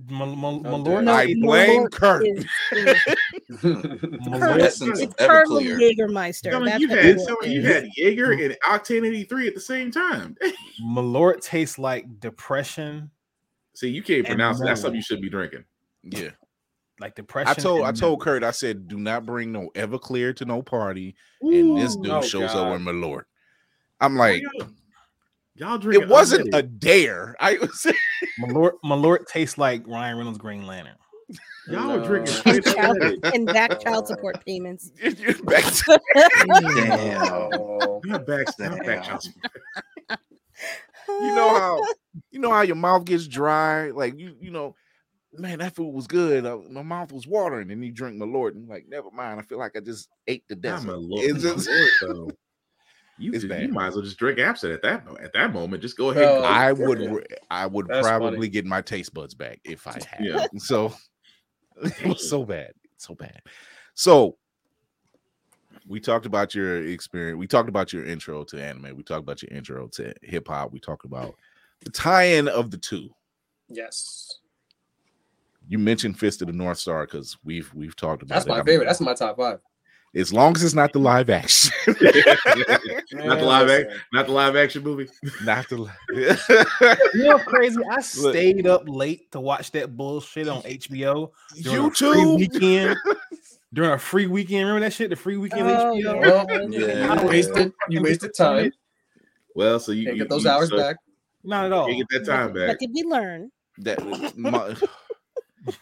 Mal- 0.08 0.36
Mal- 0.36 0.62
Oh, 0.64 0.78
Malort. 0.78 1.02
No, 1.04 1.12
I 1.12 1.34
blame 1.40 1.86
Malort 1.86 1.92
Kurt. 1.92 2.26
is- 2.26 2.44
is- 2.70 3.02
Malort- 3.64 4.60
Essence 4.60 5.00
It's 5.00 5.12
of 5.12 5.16
Colonel 5.16 5.58
Everclear. 5.58 5.96
Jägermeister. 5.96 6.52
Some 6.52 6.64
That's 6.66 6.80
you 6.80 6.88
had 6.88 7.04
it 7.04 7.20
some 7.20 7.36
of 7.42 7.46
is. 7.48 7.52
you 7.52 7.62
had 7.62 7.88
Jaeger 7.96 8.32
and 8.32 8.56
Octane 8.64 9.04
83 9.06 9.48
at 9.48 9.54
the 9.54 9.60
same 9.60 9.90
time. 9.90 10.36
Malort 10.84 11.40
tastes 11.40 11.78
like 11.78 12.20
depression, 12.20 13.10
See, 13.74 13.88
you 13.88 14.02
can't 14.02 14.24
pronounce 14.24 14.60
it. 14.60 14.64
That's 14.64 14.80
something 14.80 14.96
you 14.96 15.02
should 15.02 15.20
be 15.20 15.28
drinking. 15.28 15.64
Yeah. 16.04 16.30
Like 17.00 17.14
depression. 17.14 17.48
I 17.48 17.54
told 17.54 17.82
I 17.82 17.88
and 17.90 17.96
told. 17.98 18.20
Kurt, 18.20 18.42
I 18.44 18.50
said, 18.52 18.88
do 18.88 18.98
not 18.98 19.26
bring 19.26 19.52
no 19.52 19.70
Everclear 19.74 20.34
to 20.36 20.44
no 20.44 20.62
party. 20.62 21.14
And 21.42 21.76
this 21.78 21.96
dude 21.96 22.10
Oh, 22.10 22.22
shows 22.22 22.52
God. 22.52 22.66
up 22.68 22.72
with 22.72 22.82
Malort. 22.82 23.22
I'm 24.00 24.16
like, 24.16 24.42
Y'all- 24.42 24.68
Y'all 25.58 25.78
drink 25.78 26.02
it 26.02 26.08
wasn't 26.08 26.54
a 26.54 26.62
dare. 26.62 27.34
I 27.40 27.56
was 27.56 27.86
Malort. 28.40 28.72
Malort 28.84 29.26
tastes 29.26 29.56
like 29.56 29.86
Ryan 29.86 30.18
Reynolds' 30.18 30.36
Green 30.38 30.66
Lantern. 30.66 30.96
y'all 31.68 31.86
No. 31.88 31.98
are 32.02 32.06
drinking 32.06 32.34
And 32.44 32.64
child, 32.64 32.98
and 33.34 33.46
back 33.46 33.80
child 33.80 34.06
support 34.12 34.44
payments. 34.44 34.90
back 35.44 35.64
to 35.64 36.00
Damn. 36.46 37.50
Not 38.04 38.26
back, 38.26 38.46
not 38.58 38.84
back 38.84 39.04
child 39.04 39.22
support. 39.22 39.52
you 41.08 41.34
know 41.34 41.48
how 41.58 41.82
you 42.30 42.38
know 42.40 42.50
how 42.50 42.62
your 42.62 42.76
mouth 42.76 43.04
gets 43.04 43.26
dry, 43.26 43.90
like 43.90 44.18
you 44.18 44.36
you 44.40 44.50
know, 44.50 44.74
man, 45.38 45.58
that 45.60 45.74
food 45.74 45.92
was 45.92 46.06
good. 46.06 46.44
Uh, 46.46 46.58
my 46.70 46.82
mouth 46.82 47.12
was 47.12 47.26
watering, 47.26 47.70
and 47.70 47.84
you 47.84 47.92
drink 47.92 48.16
Malort, 48.20 48.52
and 48.54 48.68
like, 48.68 48.86
never 48.88 49.10
mind. 49.10 49.38
I 49.40 49.42
feel 49.42 49.58
like 49.58 49.76
I 49.76 49.80
just 49.80 50.08
ate 50.26 50.44
the 50.48 50.54
Not 50.56 50.62
desert. 50.62 50.86
my 50.88 50.94
lord, 50.94 51.24
It's 51.24 51.44
my 51.44 51.50
just- 51.52 51.68
lord. 52.02 52.36
You, 53.18 53.30
It's 53.32 53.42
just- 53.44 53.48
bad. 53.48 53.62
you 53.62 53.68
might 53.72 53.86
as 53.88 53.94
well 53.94 54.04
just 54.04 54.18
drink 54.18 54.38
absinthe 54.38 54.74
at 54.74 54.82
that 54.82 55.06
at 55.22 55.32
that 55.32 55.52
moment. 55.52 55.80
Just 55.82 55.96
go 55.96 56.10
ahead. 56.10 56.22
and 56.24 56.32
Oh, 56.38 56.40
go. 56.42 56.44
I 56.46 56.72
would 56.72 57.00
Yeah. 57.00 57.10
re- 57.14 57.26
I 57.50 57.66
would 57.66 57.86
That's 57.88 58.06
probably 58.06 58.36
funny. 58.36 58.48
get 58.48 58.66
my 58.66 58.82
taste 58.82 59.14
buds 59.14 59.32
back 59.34 59.58
if 59.64 59.86
I 59.86 59.92
had. 60.10 60.20
Yeah. 60.20 60.46
So 60.58 60.94
it 61.82 62.06
was 62.06 62.28
so 62.28 62.44
bad, 62.44 62.72
so 62.98 63.14
bad. 63.14 63.40
So 63.94 64.36
we 65.86 65.98
talked 66.00 66.26
about 66.26 66.54
your 66.54 66.84
experience. 66.86 67.38
We 67.38 67.46
talked 67.46 67.68
about 67.70 67.90
your 67.92 68.04
intro 68.04 68.44
to 68.44 68.62
anime. 68.62 68.94
We 68.96 69.02
talked 69.02 69.22
about 69.22 69.42
your 69.42 69.50
intro 69.52 69.88
to 69.88 70.12
hip 70.22 70.48
hop. 70.48 70.72
We 70.72 70.80
talked 70.80 71.06
about 71.06 71.36
the 71.84 71.90
tie-in 71.90 72.48
of 72.48 72.70
the 72.70 72.76
two. 72.78 73.08
Yes. 73.68 74.40
You 75.68 75.78
mentioned 75.78 76.18
Fist 76.18 76.42
of 76.42 76.46
the 76.48 76.52
North 76.52 76.78
Star 76.78 77.04
because 77.06 77.36
we've 77.44 77.72
we've 77.74 77.96
talked 77.96 78.22
about 78.22 78.28
that. 78.28 78.34
That's 78.34 78.46
it. 78.46 78.50
my 78.50 78.56
I'm- 78.56 78.66
favorite. 78.66 78.86
That's 78.86 79.00
my 79.00 79.14
top 79.14 79.36
five. 79.36 79.58
as 80.14 80.32
long 80.32 80.54
as 80.56 80.62
it's 80.62 80.74
not 80.74 80.92
the 80.92 80.98
live 80.98 81.28
action. 81.28 81.72
not 81.86 81.98
the 83.38 83.44
live 83.44 83.68
action, 83.68 83.86
listen. 83.88 84.00
not 84.12 84.26
the 84.26 84.32
live 84.32 84.56
action 84.56 84.82
movie. 84.82 85.08
not 85.44 85.68
the. 85.68 85.76
Li- 85.78 85.90
You 87.14 87.24
know, 87.24 87.38
crazy. 87.38 87.78
I 87.90 88.00
stayed 88.00 88.66
up 88.66 88.84
late 88.86 89.30
to 89.32 89.40
watch 89.40 89.72
that 89.72 89.96
bullshit 89.96 90.48
on 90.48 90.62
HBO. 90.62 91.30
during 91.62 91.86
a 91.86 91.90
free 91.90 92.08
YouTube. 92.08 92.38
weekend. 92.38 92.96
During 93.74 93.90
a 93.90 93.98
free 93.98 94.26
weekend, 94.26 94.60
remember 94.68 94.86
that 94.86 94.92
shit? 94.92 95.10
The 95.10 95.16
free 95.16 95.36
weekend 95.36 95.68
Oh, 95.68 95.92
HBO. 95.94 96.20
Well, 96.20 96.70
Yeah. 96.70 97.20
you 97.20 97.26
wasted 97.28 97.72
you 97.90 98.00
wasted 98.02 98.32
time. 98.34 98.72
Well, 99.54 99.80
so 99.80 99.92
you 99.92 100.04
Can't 100.06 100.16
you- 100.16 100.22
get 100.22 100.30
those 100.30 100.44
you- 100.44 100.50
hours 100.50 100.68
so 100.70 100.76
back. 100.78 100.96
Not 101.44 101.66
at 101.66 101.72
all. 101.72 101.90
You 101.90 102.04
get 102.06 102.24
that 102.24 102.32
time 102.32 102.52
But 102.54 102.66
back. 102.68 102.78
did 102.78 102.90
we 102.94 103.02
learn? 103.02 103.50
that 103.78 103.98
my, 104.38 104.74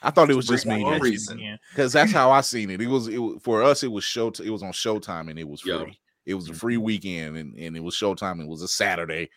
I 0.02 0.10
thought 0.10 0.30
it 0.30 0.36
was 0.36 0.46
just 0.46 0.66
me 0.66 0.82
One. 0.82 1.00
Yeah. 1.38 1.56
because 1.70 1.92
that's 1.92 2.12
how 2.12 2.30
I 2.30 2.40
seen 2.40 2.70
it. 2.70 2.80
It 2.80 2.86
was 2.86 3.08
it 3.08 3.18
was, 3.18 3.40
for 3.42 3.62
us. 3.62 3.82
It 3.82 3.92
was 3.92 4.04
show. 4.04 4.28
It 4.42 4.50
was 4.50 4.62
on 4.62 4.72
Showtime 4.72 5.30
and 5.30 5.38
it 5.38 5.48
was 5.48 5.60
free. 5.60 5.72
Yeah. 5.72 5.86
It 6.26 6.34
was 6.34 6.48
a 6.48 6.54
free 6.54 6.76
mm-hmm. 6.76 6.84
weekend 6.84 7.36
and, 7.36 7.54
and 7.56 7.76
it 7.76 7.80
was 7.80 7.94
Showtime. 7.94 8.40
It 8.40 8.48
was 8.48 8.62
a 8.62 8.68
Saturday, 8.68 9.30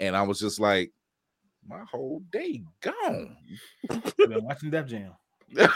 and 0.00 0.16
I 0.16 0.22
was 0.22 0.38
just 0.38 0.58
like, 0.58 0.92
my 1.66 1.82
whole 1.90 2.22
day 2.32 2.62
gone. 2.80 3.36
I've 3.90 4.16
been 4.16 4.44
watching 4.44 4.70
Def 4.70 4.86
Jam. 4.86 5.12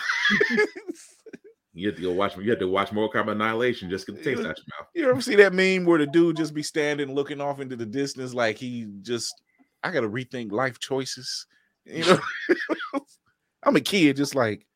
You 1.78 1.86
have 1.86 1.96
to 1.96 2.02
go 2.02 2.12
watch. 2.12 2.36
You 2.36 2.50
have 2.50 2.58
to 2.58 2.66
watch 2.66 2.90
Mortal 2.90 3.22
Kombat 3.22 3.32
Annihilation 3.32 3.88
just 3.88 4.04
get 4.04 4.16
the 4.16 4.22
taste 4.24 4.40
out 4.40 4.58
your 4.58 4.66
mouth. 4.80 4.88
You 4.94 5.10
ever 5.10 5.20
see 5.20 5.36
that 5.36 5.54
meme 5.54 5.84
where 5.84 5.98
the 5.98 6.06
dude 6.06 6.36
just 6.36 6.52
be 6.52 6.62
standing 6.62 7.14
looking 7.14 7.40
off 7.40 7.60
into 7.60 7.76
the 7.76 7.86
distance 7.86 8.34
like 8.34 8.58
he 8.58 8.88
just 9.02 9.32
I 9.84 9.92
gotta 9.92 10.08
rethink 10.08 10.50
life 10.50 10.80
choices. 10.80 11.46
You 11.84 12.04
know, 12.04 12.20
I'm 13.62 13.76
a 13.76 13.80
kid, 13.80 14.16
just 14.16 14.34
like 14.34 14.66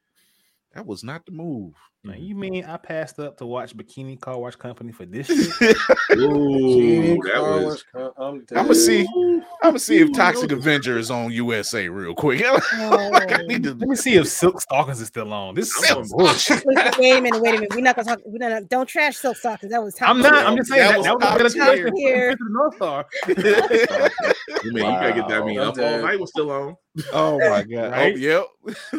that 0.74 0.86
was 0.86 1.04
not 1.04 1.26
the 1.26 1.32
move. 1.32 1.74
Now, 2.04 2.14
mm-hmm. 2.14 2.22
you 2.24 2.34
mean 2.34 2.64
I 2.64 2.76
passed 2.78 3.20
up 3.20 3.36
to 3.38 3.46
watch 3.46 3.76
Bikini 3.76 4.20
Car 4.20 4.36
Wash 4.36 4.56
Company 4.56 4.90
for 4.90 5.06
this 5.06 5.26
shit? 5.58 5.76
Ooh, 6.16 7.16
that 7.22 7.40
was. 7.40 7.84
I'm 7.94 8.10
I'm 8.18 8.44
gonna 8.48 8.74
see. 8.74 9.06
I'm 9.06 9.44
gonna 9.62 9.78
see 9.78 9.98
if 9.98 10.12
Toxic 10.12 10.50
Avenger 10.50 10.98
is 10.98 11.12
on 11.12 11.30
USA 11.30 11.88
real 11.88 12.12
quick. 12.14 12.42
Like, 12.82 13.32
I 13.32 13.42
need 13.46 13.62
to- 13.62 13.70
oh. 13.70 13.76
Let 13.78 13.88
me 13.88 13.94
see 13.96 14.14
if 14.14 14.26
Silk 14.26 14.60
Stockings 14.60 15.00
is 15.00 15.08
still 15.08 15.32
on. 15.32 15.54
This 15.54 15.68
is 15.68 15.86
some 15.88 16.04
bullshit. 16.08 16.64
Wait, 16.66 16.98
wait 16.98 17.18
a 17.18 17.20
minute, 17.20 17.40
wait 17.40 17.50
a 17.54 17.60
minute. 17.60 17.74
We're 17.74 17.82
not 17.82 17.94
gonna 17.94 18.08
talk. 18.08 18.18
We're 18.24 18.38
not. 18.50 18.68
Don't 18.68 18.88
trash 18.88 19.16
Silk 19.16 19.36
Stockings. 19.36 19.70
That 19.70 19.82
was. 19.82 19.94
top 19.94 20.08
I'm 20.08 20.18
not. 20.20 20.32
tier. 20.32 20.44
I'm 20.48 20.56
just 20.56 20.70
saying 20.70 20.80
That 20.82 21.02
that, 21.04 21.14
was 21.14 21.22
that 21.22 21.42
was 21.42 21.54
a 21.54 21.58
top 21.58 21.68
better 21.68 21.90
tier. 21.90 22.08
Here. 22.10 22.30
to 22.32 22.36
the 22.36 22.50
North 22.50 22.74
Star. 22.76 23.06
You 24.64 24.72
mean 24.72 24.84
you 24.84 24.90
gotta 24.92 25.12
get 25.12 25.28
that? 25.28 25.42
I 25.42 25.44
mean, 25.44 25.58
Wow. 25.58 25.70
up 25.70 25.78
all 25.78 26.02
night 26.02 26.20
was 26.20 26.30
still 26.30 26.50
on. 26.50 26.76
oh 27.12 27.38
my 27.38 27.62
god! 27.64 27.68
Oh, 27.72 27.90
right? 27.90 28.14
Oh, 28.14 28.16
yep. 28.16 28.46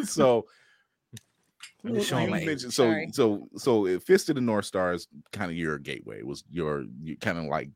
so 0.06 0.46
I'm 1.84 1.94
just 1.94 2.08
showing 2.08 2.24
you 2.24 2.30
my 2.30 2.38
age. 2.40 2.46
mentioned- 2.46 2.72
so 2.72 2.84
Sorry. 2.84 3.08
so 3.12 3.48
so 3.56 3.86
uh, 3.86 3.98
Fist 4.00 4.28
of 4.30 4.36
the 4.36 4.40
North 4.40 4.64
Star 4.64 4.92
is 4.94 5.06
kind 5.32 5.50
of 5.50 5.56
your 5.56 5.78
gateway. 5.78 6.22
Was 6.22 6.44
your 6.50 6.84
you 7.02 7.16
kind 7.18 7.38
of 7.38 7.44
like 7.44 7.70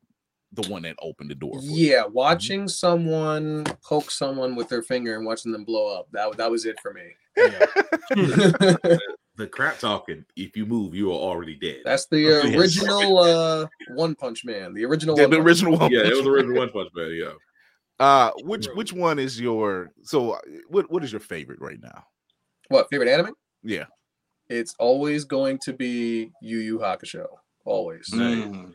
the 0.52 0.66
one 0.70 0.80
that 0.82 0.96
opened 1.02 1.30
the 1.30 1.34
door. 1.34 1.58
For 1.60 1.64
you. 1.66 1.90
Yeah, 1.90 2.04
watching 2.06 2.68
someone 2.68 3.64
poke 3.84 4.10
someone 4.10 4.56
with 4.56 4.70
their 4.70 4.82
finger 4.82 5.14
and 5.16 5.26
watching 5.26 5.52
them 5.52 5.64
blow 5.64 5.94
up. 5.98 6.08
That 6.12 6.36
that 6.38 6.50
was 6.50 6.64
it 6.64 6.76
for 6.80 6.94
me. 6.94 7.02
The 9.36 9.46
crap 9.46 9.78
talking. 9.78 10.24
If 10.34 10.56
you 10.56 10.66
move, 10.66 10.96
you 10.96 11.12
are 11.12 11.14
already 11.14 11.54
dead. 11.54 11.82
That's 11.84 12.06
the 12.06 12.40
uh, 12.40 12.44
Yes. 12.44 12.56
original 12.56 13.18
uh, 13.22 13.66
One 13.94 14.16
Punch 14.16 14.44
Man. 14.44 14.74
The 14.74 14.84
original. 14.84 15.14
The, 15.14 15.22
One 15.22 15.30
the 15.30 15.36
Punch 15.36 15.46
original 15.46 15.78
one. 15.78 15.92
yeah, 15.92 16.00
it 16.00 16.10
was 16.10 16.24
the 16.24 16.30
original 16.30 16.56
One 16.56 16.70
Punch 16.70 16.88
Man. 16.92 17.10
Yeah. 17.14 17.32
Uh, 18.04 18.32
which 18.42 18.66
which 18.74 18.92
one 18.92 19.20
is 19.20 19.40
your 19.40 19.92
so 20.02 20.32
uh, 20.32 20.38
what 20.68 20.90
what 20.90 21.04
is 21.04 21.12
your 21.12 21.20
favorite 21.20 21.60
right 21.60 21.78
now? 21.80 22.02
What 22.68 22.88
favorite 22.90 23.08
anime? 23.08 23.32
Yeah, 23.62 23.84
It's 24.48 24.74
always 24.78 25.24
going 25.24 25.58
to 25.64 25.72
be 25.72 26.32
Yu 26.42 26.58
Yu 26.58 26.78
Hakusho. 26.78 27.26
Always. 27.64 28.08
Mm. 28.10 28.72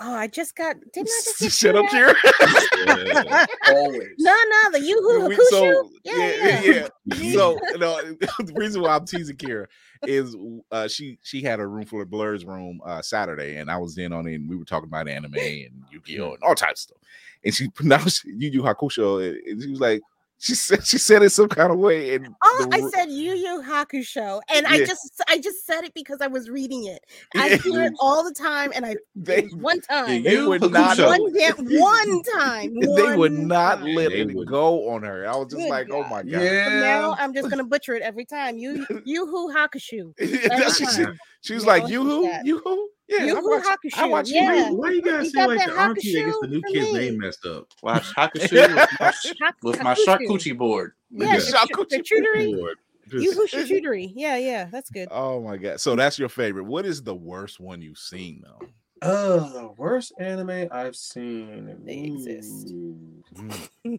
Oh, 0.00 0.14
I 0.14 0.26
just 0.26 0.54
got. 0.56 0.76
Didn't 0.92 1.08
I 1.08 1.20
just 1.24 1.38
get 1.40 1.52
shut 1.52 1.76
up, 1.76 1.88
through 1.90 2.08
Kira. 2.08 3.14
Yeah. 3.26 3.46
Always. 3.68 4.08
No, 4.18 4.32
no, 4.34 4.70
the 4.72 4.80
Yoo-Hoo 4.80 5.28
We- 5.28 5.36
Hakusho. 5.36 5.48
so 5.50 5.90
yeah, 6.04 6.60
yeah, 6.62 6.88
yeah. 7.16 7.32
So 7.32 7.58
no, 7.76 8.00
the 8.12 8.52
reason 8.54 8.82
why 8.82 8.94
I'm 8.96 9.04
teasing 9.04 9.36
Kira 9.36 9.66
is 10.06 10.36
uh, 10.70 10.88
she 10.88 11.18
she 11.22 11.42
had 11.42 11.60
a 11.60 11.66
room 11.66 11.84
full 11.84 12.00
of 12.00 12.08
blerds 12.08 12.46
room 12.46 12.80
uh, 12.86 13.02
Saturday, 13.02 13.56
and 13.56 13.70
I 13.70 13.76
was 13.76 13.98
in 13.98 14.12
on 14.12 14.26
it, 14.26 14.34
and 14.36 14.48
we 14.48 14.56
were 14.56 14.64
talking 14.64 14.88
about 14.88 15.08
anime 15.08 15.34
and 15.34 15.84
Yu-Gi-Oh 15.90 16.34
and 16.34 16.42
all 16.42 16.54
types 16.54 16.80
of 16.84 16.90
stuff. 16.90 16.98
And 17.44 17.54
she 17.54 17.68
pronounced 17.74 18.24
Yu 18.24 18.50
Yu 18.50 18.62
Hakusho, 18.62 19.26
and- 19.28 19.36
and 19.46 19.62
she 19.62 19.70
was 19.70 19.80
like, 19.80 20.00
she 20.42 20.56
said 20.56 20.84
she 20.84 20.98
said 20.98 21.22
it 21.22 21.30
some 21.30 21.48
kind 21.48 21.70
of 21.70 21.78
way, 21.78 22.16
and 22.16 22.26
Oh, 22.42 22.66
the 22.68 22.76
I 22.76 22.90
said 22.90 23.10
Yu 23.12 23.32
Yu 23.34 23.62
Hakusho, 23.64 24.40
and 24.52 24.66
I 24.66 24.78
just 24.78 25.22
I 25.28 25.38
just 25.38 25.64
said 25.64 25.84
it 25.84 25.94
because 25.94 26.20
I 26.20 26.26
was 26.26 26.50
reading 26.50 26.86
it. 26.86 27.00
I 27.36 27.50
Yeah. 27.50 27.56
hear 27.58 27.84
it 27.84 27.92
all 28.00 28.24
the 28.24 28.34
time, 28.34 28.72
and 28.74 28.84
I 28.84 28.96
they 29.14 29.42
one 29.42 29.80
time, 29.82 30.24
they 30.24 30.44
would 30.44 30.60
not 30.72 30.98
one 30.98 31.32
damn 31.32 31.54
one 31.58 32.22
time, 32.36 32.74
they 32.80 33.16
would 33.16 33.32
not 33.32 33.78
time. 33.78 33.94
let 33.94 34.10
They 34.10 34.22
it 34.22 34.34
would. 34.34 34.48
go 34.48 34.88
on 34.90 35.04
her. 35.04 35.28
I 35.28 35.36
was 35.36 35.46
just 35.52 35.62
Good 35.62 35.70
like, 35.70 35.90
oh 35.92 36.02
my 36.08 36.24
god. 36.24 36.42
Yeah. 36.42 36.80
Now 36.80 37.14
I'm 37.20 37.32
just 37.32 37.48
gonna 37.48 37.62
butcher 37.72 37.94
it 37.94 38.02
every 38.02 38.24
time. 38.24 38.58
You 38.58 38.84
Yoo-Hoo 39.04 39.54
Hakusho. 39.54 40.12
That's 40.48 40.80
Every 40.80 41.04
she, 41.04 41.04
she 41.42 41.54
was 41.54 41.62
Yeah, 41.62 41.70
like, 41.70 41.82
what's 41.82 41.92
you 41.92 42.58
who? 42.58 42.90
That? 43.18 43.26
You 43.26 43.32
I 43.32 43.36
Yoo-Hoo 43.40 43.50
watch, 43.50 43.64
I 43.66 43.76
Hakusho, 44.06 44.10
watch 44.10 44.28
you. 44.28 44.34
yeah. 44.36 44.70
Why 44.70 44.90
you 44.90 45.02
guys 45.02 45.24
You 45.24 45.30
say 45.30 45.38
got 45.40 45.48
like 45.48 45.58
that 45.58 45.68
the 45.70 45.80
auntie 45.80 46.12
that 46.14 46.24
gets 46.26 46.38
the 46.40 46.46
new 46.48 46.60
for 46.60 46.68
kid's 46.68 46.92
me. 46.92 46.98
name 46.98 47.18
messed 47.18 47.46
up? 47.46 47.66
Watch 47.82 48.02
Hakusho 48.16 48.50
with 48.52 48.76
my, 49.00 49.12
Hak- 49.40 49.56
with 49.62 49.82
my 49.82 49.94
Hakusho. 49.94 50.06
charcuterie 50.28 50.58
board. 50.58 50.92
Yeah, 51.10 51.26
Yeah. 51.26 51.36
the 51.36 51.42
ch- 51.42 51.46
the 51.46 51.56
Charcuterie 51.74 52.02
charcuterie. 52.46 52.56
Lord, 52.58 52.76
just- 53.08 53.24
Yoo-Hoo 53.24 53.46
charcuterie. 53.46 54.12
Yeah, 54.14 54.36
yeah, 54.36 54.68
that's 54.72 54.90
good. 54.90 55.08
Oh 55.10 55.40
my 55.42 55.56
god! 55.56 55.80
So 55.80 55.94
that's 55.96 56.18
your 56.18 56.28
favorite. 56.28 56.64
What 56.64 56.86
is 56.86 57.02
the 57.02 57.14
worst 57.14 57.60
one 57.60 57.82
you've 57.82 57.98
seen 57.98 58.42
though? 58.44 58.66
Uh, 59.02 59.52
the 59.52 59.68
worst 59.76 60.12
anime 60.20 60.68
I've 60.70 60.94
seen. 60.96 61.76
They 61.84 61.98
exist. 61.98 62.70
Ooh. 62.70 63.98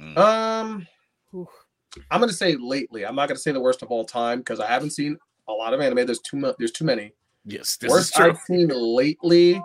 Mm. 0.00 0.16
Um, 0.16 0.86
I'm 2.10 2.20
gonna 2.20 2.32
say 2.32 2.56
lately. 2.56 3.04
I'm 3.04 3.14
not 3.14 3.28
gonna 3.28 3.38
say 3.38 3.52
the 3.52 3.60
worst 3.60 3.82
of 3.82 3.90
all 3.90 4.04
time 4.04 4.38
because 4.38 4.58
I 4.58 4.66
haven't 4.66 4.90
seen 4.90 5.18
a 5.48 5.52
lot 5.52 5.74
of 5.74 5.80
anime. 5.80 6.06
There's 6.06 6.20
too 6.20 6.38
much. 6.38 6.56
There's 6.58 6.72
too 6.72 6.84
many. 6.86 7.12
Yes, 7.44 7.76
this 7.76 7.90
worst 7.90 8.06
is 8.06 8.12
true. 8.12 8.26
I've 8.30 8.38
seen 8.46 8.68
lately, 8.68 9.60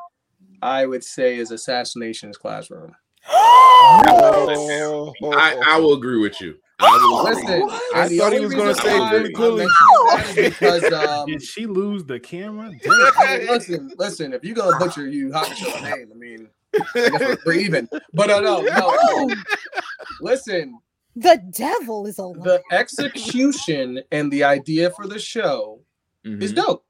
I 0.62 0.86
would 0.86 1.04
say, 1.04 1.38
is 1.38 1.52
Assassination's 1.52 2.38
Classroom. 2.38 2.96
Oh, 3.30 5.14
I, 5.34 5.56
I 5.68 5.80
will 5.80 5.94
agree 5.94 6.20
with 6.20 6.40
you. 6.42 6.56
I 6.80 6.98
will 6.98 7.28
agree. 7.28 7.64
Listen, 7.64 7.80
I 7.94 8.08
thought 8.18 8.34
he 8.34 8.40
was 8.40 8.54
gonna 8.54 8.76
say 8.76 9.00
why 9.00 9.10
Billy 9.12 9.30
I'm 9.30 9.34
Cooley. 9.34 9.66
mentioning 9.66 9.72
that 10.08 10.26
is 10.30 10.36
because 10.54 10.84
um, 10.94 11.26
Did 11.28 11.42
she 11.42 11.66
lose 11.66 12.04
the 12.06 12.20
camera? 12.20 12.72
I 13.18 13.38
mean, 13.40 13.48
listen, 13.48 13.92
listen. 13.98 14.34
If 14.34 14.44
you're 14.44 14.56
gonna 14.56 14.78
butcher 14.80 15.08
you 15.08 15.30
Hakusho 15.30 15.82
name, 15.84 16.10
I 16.14 16.18
mean, 16.18 16.48
I 16.76 17.10
guess 17.10 17.20
we're, 17.22 17.38
we're 17.46 17.54
even. 17.54 17.90
But 18.14 18.30
uh, 18.30 18.40
no, 18.42 18.62
no. 18.62 18.72
Oh, 18.76 19.32
Listen, 20.22 20.80
the 21.16 21.42
devil 21.56 22.06
is 22.06 22.18
alive. 22.20 22.44
the 22.44 22.62
execution 22.72 24.02
and 24.12 24.32
the 24.32 24.44
idea 24.44 24.90
for 24.92 25.08
the 25.08 25.20
show 25.20 25.82
is 26.24 26.52
Mhm. 26.54 26.56
dope. 26.56 26.86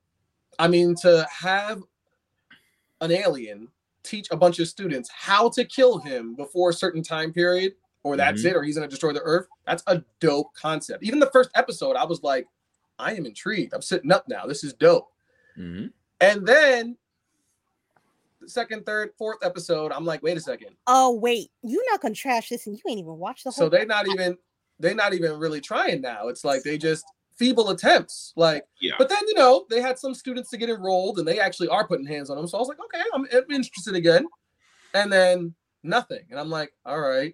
I 0.60 0.68
mean, 0.68 0.96
to 1.02 1.28
have 1.32 1.82
an 3.02 3.12
alien 3.12 3.68
teach 4.04 4.28
a 4.32 4.38
bunch 4.38 4.60
of 4.60 4.68
students 4.68 5.10
how 5.14 5.50
to 5.50 5.66
kill 5.66 6.00
him 6.00 6.34
before 6.36 6.70
a 6.70 6.74
certain 6.74 7.04
time 7.04 7.32
period, 7.34 7.74
or 8.04 8.16
that's 8.16 8.42
Mhm. 8.44 8.50
it, 8.52 8.56
or 8.56 8.64
he's 8.64 8.76
gonna 8.76 8.88
destroy 8.88 9.12
the 9.14 9.22
earth. 9.22 9.48
That's 9.66 9.84
a 9.88 10.04
dope 10.20 10.54
concept. 10.54 11.04
Even 11.04 11.20
the 11.20 11.30
first 11.32 11.50
episode, 11.56 11.96
I 11.96 12.06
was 12.06 12.24
like, 12.24 12.48
I 13.00 13.14
am 13.14 13.26
intrigued. 13.26 13.74
I'm 13.74 13.82
sitting 13.82 14.12
up 14.12 14.28
now. 14.28 14.46
This 14.48 14.64
is 14.64 14.74
dope. 14.74 15.12
Mhm. 15.58 15.92
And 16.22 16.48
then 16.48 16.98
the 18.40 18.50
second, 18.50 18.86
third, 18.86 19.14
fourth 19.18 19.40
episode, 19.44 19.92
I'm 19.92 20.06
like, 20.06 20.24
wait 20.24 20.38
a 20.38 20.42
second. 20.42 20.76
oh 20.88 21.12
wait, 21.12 21.52
you're 21.62 21.84
not 21.92 22.02
gonna 22.02 22.16
trash 22.16 22.50
this, 22.50 22.66
and 22.66 22.76
you 22.78 22.82
ain't 22.90 23.00
even 23.00 23.18
watched 23.18 23.44
the 23.44 23.52
whole. 23.52 23.66
So 23.66 23.70
they're 23.70 23.86
not 23.86 24.08
even 24.08 24.38
they're 24.80 24.96
not 24.96 25.14
even 25.14 25.38
really 25.40 25.60
trying 25.60 26.02
now. 26.02 26.28
It's 26.30 26.46
like 26.46 26.62
they 26.64 26.78
just 26.78 27.04
feeble 27.38 27.70
attempts. 27.70 28.34
Like, 28.36 28.66
Yeah. 28.82 28.94
but 28.98 29.10
then 29.10 29.20
you 29.28 29.36
know 29.36 29.66
they 29.70 29.82
had 29.82 29.98
some 30.00 30.14
students 30.14 30.50
to 30.52 30.58
get 30.58 30.70
enrolled, 30.70 31.20
and 31.20 31.28
they 31.28 31.40
actually 31.40 31.70
are 31.70 31.88
putting 31.88 32.06
hands 32.06 32.30
on 32.30 32.38
them. 32.38 32.48
So 32.48 32.58
I 32.58 32.62
was 32.62 32.68
like, 32.68 32.80
okay, 32.80 33.04
I'm, 33.14 33.26
I'm 33.32 33.52
interested 33.52 33.96
again. 33.96 34.26
And 34.94 35.12
then 35.12 35.54
nothing, 35.84 36.26
and 36.30 36.40
I'm 36.40 36.50
like, 36.50 36.74
all 36.86 37.00
right, 37.00 37.34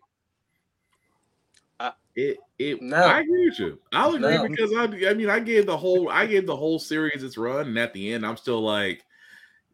It 2.16 2.38
it 2.60 2.80
No. 2.80 2.98
I 2.98 3.22
agree 3.22 3.50
with 3.50 3.60
you. 3.60 3.80
I'll 3.92 4.14
agree 4.14 4.38
No. 4.38 4.48
because 4.48 4.72
I 4.72 4.84
I 5.10 5.14
mean 5.16 5.32
I 5.32 5.40
gave 5.40 5.66
the 5.66 5.76
whole 5.76 6.10
I 6.10 6.28
gave 6.28 6.46
the 6.46 6.56
whole 6.56 6.78
series 6.78 7.24
its 7.24 7.38
run, 7.40 7.68
and 7.68 7.80
at 7.80 7.92
the 7.94 8.14
end 8.14 8.24
I'm 8.24 8.38
still 8.38 8.62
like, 8.62 9.04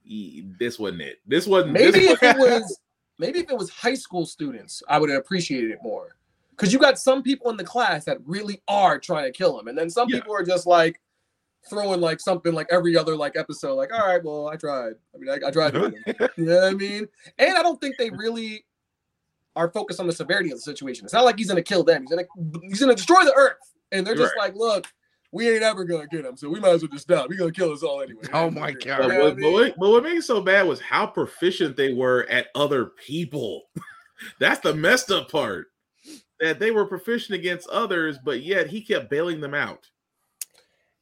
"E- 0.06 0.46
this 0.58 0.80
wasn't 0.80 1.02
it. 1.02 1.20
This 1.28 1.46
wasn't 1.48 1.74
maybe 1.74 2.00
this 2.00 2.12
if 2.12 2.24
it 2.24 2.38
was 2.38 2.80
maybe 3.18 3.40
if 3.40 3.50
it 3.50 3.58
was 3.58 3.70
high 3.70 3.94
school 3.96 4.26
students, 4.26 4.82
I 4.88 5.00
would 5.00 5.10
have 5.10 5.20
appreciated 5.20 5.72
it 5.72 5.80
more. 5.84 6.16
Because 6.60 6.74
you 6.74 6.80
got 6.80 7.00
some 7.00 7.24
people 7.24 7.50
in 7.52 7.56
the 7.58 7.64
class 7.64 8.04
that 8.04 8.18
really 8.26 8.62
are 8.68 9.00
trying 9.00 9.24
to 9.24 9.32
kill 9.32 9.58
him, 9.58 9.68
and 9.70 9.78
then 9.78 9.90
some 9.90 10.10
Yeah. 10.10 10.18
people 10.20 10.36
are 10.36 10.44
just 10.44 10.68
like 10.68 11.00
throwing 11.70 12.02
like 12.02 12.20
something 12.20 12.54
like 12.54 12.68
every 12.70 12.98
other 12.98 13.16
like 13.16 13.38
episode, 13.38 13.76
like, 13.76 13.94
all 13.94 14.06
right, 14.06 14.24
well, 14.24 14.48
I 14.50 14.56
tried. 14.58 14.94
I 15.16 15.18
mean, 15.18 15.30
I, 15.30 15.48
I 15.48 15.52
tried 15.52 15.74
to 15.74 15.92
get. 16.06 16.32
You 16.38 16.46
know 16.46 16.56
what 16.56 16.64
I 16.66 16.72
mean? 16.74 17.08
And 17.38 17.58
I 17.58 17.64
don't 17.64 17.80
think 17.80 17.96
they 17.98 18.10
really 18.10 18.66
are 19.56 19.70
focused 19.72 20.00
on 20.00 20.08
the 20.08 20.14
severity 20.14 20.52
of 20.52 20.58
the 20.58 20.62
situation. 20.62 21.06
It's 21.06 21.14
not 21.14 21.26
like 21.26 21.38
he's 21.38 21.48
gonna 21.48 21.62
kill 21.64 21.84
them. 21.84 22.02
He's 22.04 22.10
gonna 22.12 22.26
he's 22.62 22.80
gonna 22.80 22.96
destroy 22.96 23.24
the 23.24 23.34
earth. 23.36 23.58
And 23.92 24.06
they're 24.06 24.16
just 24.16 24.36
like, 24.38 24.54
look, 24.56 24.86
we 25.32 25.50
ain't 25.50 25.64
ever 25.64 25.84
gonna 25.86 26.08
get 26.08 26.26
him, 26.26 26.36
so 26.38 26.50
we 26.50 26.60
might 26.60 26.70
as 26.72 26.82
well 26.82 26.92
just 26.92 27.04
stop. 27.04 27.30
He's 27.30 27.40
gonna 27.40 27.52
kill 27.52 27.72
us 27.72 27.84
all 27.84 28.02
anyway. 28.02 28.24
Oh 28.34 28.50
my 28.52 28.72
god. 28.72 28.86
Yeah, 28.86 28.98
I 29.16 29.20
what, 29.20 29.38
mean- 29.38 29.42
but 29.44 29.52
what, 29.54 29.76
but 29.80 29.90
what 29.92 30.04
made 30.04 30.18
it 30.18 30.24
so 30.24 30.42
bad 30.42 30.68
was 30.68 30.80
how 30.82 31.08
proficient 31.08 31.78
they 31.78 31.94
were 31.94 32.26
at 32.30 32.48
other 32.56 32.86
people. 33.06 33.64
That's 34.40 34.60
the 34.60 34.74
messed 34.74 35.12
up 35.12 35.32
part. 35.32 35.68
That 36.40 36.60
they 36.60 36.72
were 36.72 36.86
proficient 36.86 37.38
against 37.38 37.68
others, 37.70 38.18
but 38.24 38.42
yet 38.42 38.68
he 38.68 38.82
kept 38.82 39.10
bailing 39.10 39.42
them 39.42 39.54
out. 39.54 39.90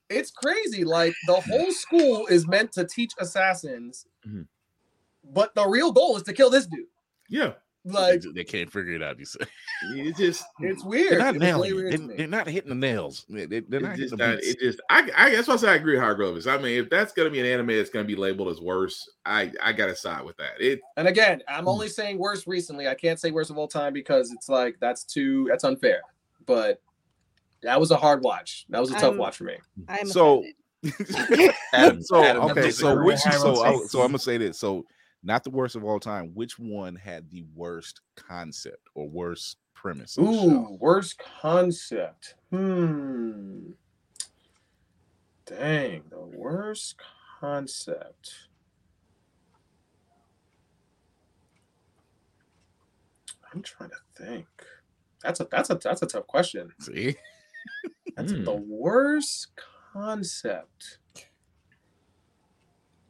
It's 0.09 0.31
crazy. 0.31 0.83
Like 0.83 1.13
the 1.27 1.39
whole 1.41 1.71
school 1.71 2.27
is 2.27 2.47
meant 2.47 2.71
to 2.73 2.85
teach 2.85 3.11
assassins, 3.19 4.05
Mhm. 4.25 4.47
but 5.23 5.53
the 5.53 5.67
real 5.67 5.91
goal 5.91 6.17
is 6.17 6.23
to 6.23 6.33
kill 6.33 6.49
this 6.49 6.65
dude. 6.65 6.87
Yeah, 7.29 7.53
Like 7.89 8.21
they 8.33 8.43
can't 8.43 8.71
figure 8.71 8.93
it 8.93 9.03
out. 9.03 9.17
You 9.19 9.25
say 9.25 9.39
it's 9.95 10.17
just 10.19 10.45
it's 10.59 10.81
they're 10.81 10.89
weird. 10.89 11.19
not 11.19 11.35
It 11.35 11.39
was 11.39 11.41
really 11.41 11.69
nailing. 11.69 11.75
weird 11.75 11.93
it. 11.93 12.07
they, 12.07 12.15
they're, 12.17 12.27
not 12.27 12.47
hitting 12.47 12.69
the 12.69 12.75
nails. 12.75 13.25
They, 13.29 13.45
they, 13.45 13.57
are 13.57 13.79
not 13.79 13.91
It's 13.91 13.99
hitting 13.99 13.99
just 13.99 14.11
the 14.11 14.17
not, 14.17 14.39
it 14.43 14.59
just 14.59 14.81
I, 14.89 15.09
I 15.15 15.29
that's 15.31 15.47
why 15.47 15.53
I 15.53 15.57
say 15.57 15.69
I 15.69 15.75
agree 15.75 15.93
with 15.93 16.01
Hargrove 16.03 16.35
is. 16.37 16.47
I 16.47 16.57
mean, 16.57 16.79
if 16.83 16.89
that's 16.89 17.13
gonna 17.13 17.29
be 17.29 17.39
an 17.39 17.45
anime 17.45 17.67
that's 17.67 17.89
gonna 17.89 18.05
be 18.05 18.15
labeled 18.15 18.49
as 18.49 18.59
worse, 18.61 19.09
I 19.25 19.51
I 19.63 19.71
gotta 19.73 19.95
side 19.95 20.23
with 20.25 20.37
that. 20.37 20.59
It 20.59 20.81
And 20.97 21.07
again, 21.07 21.41
I'm 21.47 21.63
Hmm. 21.63 21.69
only 21.69 21.89
saying 21.89 22.17
worse 22.17 22.45
recently. 22.47 22.87
I 22.87 22.95
can't 22.95 23.19
say 23.19 23.31
worse 23.31 23.49
of 23.49 23.57
all 23.57 23.67
time 23.67 23.93
because 23.93 24.31
it's 24.31 24.49
like 24.49 24.75
that's 24.79 25.03
too 25.03 25.45
that's 25.49 25.63
unfair. 25.63 26.01
But 26.45 26.81
that 27.63 27.79
was 27.79 27.91
a 27.91 27.97
hard 27.97 28.21
watch. 28.23 28.65
That 28.69 28.79
was 28.79 28.89
a 28.91 28.93
tough 28.93 29.03
I'm- 29.03 29.17
watch 29.17 29.37
for 29.37 29.45
me. 29.45 29.55
I'm 29.87 30.07
so 30.07 30.43
Adam- 31.73 32.01
so 32.03 32.23
Adam 32.23 32.43
okay 32.51 32.71
so 32.71 33.03
which 33.03 33.19
so 33.19 33.63
I, 33.63 33.75
so 33.87 34.01
i'm 34.01 34.09
gonna 34.09 34.19
say 34.19 34.37
this 34.37 34.59
so 34.59 34.85
not 35.23 35.43
the 35.43 35.49
worst 35.49 35.75
of 35.75 35.83
all 35.83 35.99
time 35.99 36.33
which 36.33 36.59
one 36.59 36.95
had 36.95 37.29
the 37.29 37.43
worst 37.55 38.01
concept 38.15 38.87
or 38.95 39.09
worst 39.09 39.57
premise? 39.73 40.19
Ooh, 40.19 40.77
worst 40.79 41.17
concept. 41.19 42.35
Hmm. 42.51 43.71
Dang, 45.45 46.03
the 46.09 46.19
worst 46.19 46.99
concept. 47.39 48.49
I'm 53.53 53.61
trying 53.61 53.89
to 53.91 53.97
think. 54.15 54.47
That's 55.23 55.39
a 55.39 55.47
that's 55.49 55.69
a 55.69 55.75
that's 55.75 56.01
a 56.01 56.07
tough 56.07 56.27
question. 56.27 56.73
see 56.79 57.15
That's 58.15 58.33
Hmm. 58.33 58.45
the 58.45 58.55
worst 58.55 59.51
concept. 59.93 60.99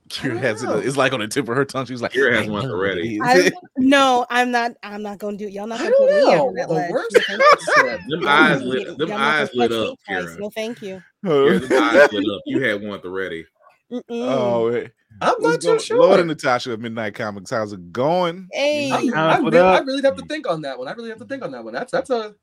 Kira 0.10 0.38
has 0.40 0.64
it 0.64 0.70
it's 0.86 0.98
like 0.98 1.14
on 1.14 1.20
the 1.20 1.28
tip 1.28 1.48
of 1.50 1.56
her 1.56 1.66
tongue 1.66 1.86
she's 1.86 2.02
like 2.02 2.14
Kira 2.14 2.34
has 2.36 2.48
"I 2.48 2.50
one 2.52 2.70
already." 2.70 3.20
what 3.20 3.38
it 3.38 3.46
is." 3.48 3.52
I, 3.54 3.58
no, 3.78 4.26
I'm 4.30 4.52
not. 4.52 4.72
I'm 4.84 5.02
not 5.04 5.18
gonna 5.18 5.38
do. 5.38 5.48
It. 5.48 5.54
Y'all 5.54 5.68
not 5.68 5.80
gonna 5.80 5.92
put 5.92 6.08
don't 6.10 6.28
me 6.28 6.36
on 6.36 6.54
that 6.56 6.68
The 6.70 6.74
ledge. 6.74 6.92
worst 6.92 7.14
No, 7.16 7.22
thank 7.28 7.40
you. 7.40 7.74
concept. 7.76 8.04
them 8.10 8.28
eyes 8.28 8.62
lit 8.62 8.86
gonna- 8.88 8.98
them 8.98 9.12
eyes 9.14 9.50
lit 9.54 9.72
up, 9.72 9.98
twice. 10.06 10.24
Kira. 10.26 10.40
No, 10.40 10.50
thank 10.50 10.82
you. 10.82 11.04
Yeah, 11.24 11.58
them 11.60 11.72
eyes 11.84 12.12
lit 12.14 12.26
up. 12.30 12.42
You 12.46 12.62
had 12.64 12.82
one 12.82 13.00
already. 13.04 13.46
Mm-mm. 13.92 14.04
oh 14.10 14.72
hey. 14.72 14.92
I'm 15.20 15.42
not 15.42 15.62
too 15.62 15.80
sure. 15.80 15.98
Lord 16.00 16.20
and 16.20 16.28
Natasha 16.28 16.74
of 16.74 16.80
Midnight 16.80 17.16
Comics, 17.16 17.50
how's 17.50 17.74
it 17.74 17.92
going? 17.92 18.48
Hey, 18.52 18.92
I'm- 18.92 19.02
Kinda 19.02 19.18
I, 19.18 19.40
put 19.40 19.54
really, 19.54 19.66
I 19.68 19.80
really 19.80 20.02
have 20.04 20.16
to 20.18 20.26
think 20.26 20.48
on 20.48 20.62
that 20.62 20.78
one. 20.78 20.88
I 20.88 20.92
really 20.92 21.10
have 21.10 21.18
to 21.20 21.26
think 21.26 21.44
on 21.44 21.52
that 21.52 21.64
one. 21.64 21.74
That's 21.74 21.92
that's 21.92 22.10
a. 22.12 22.36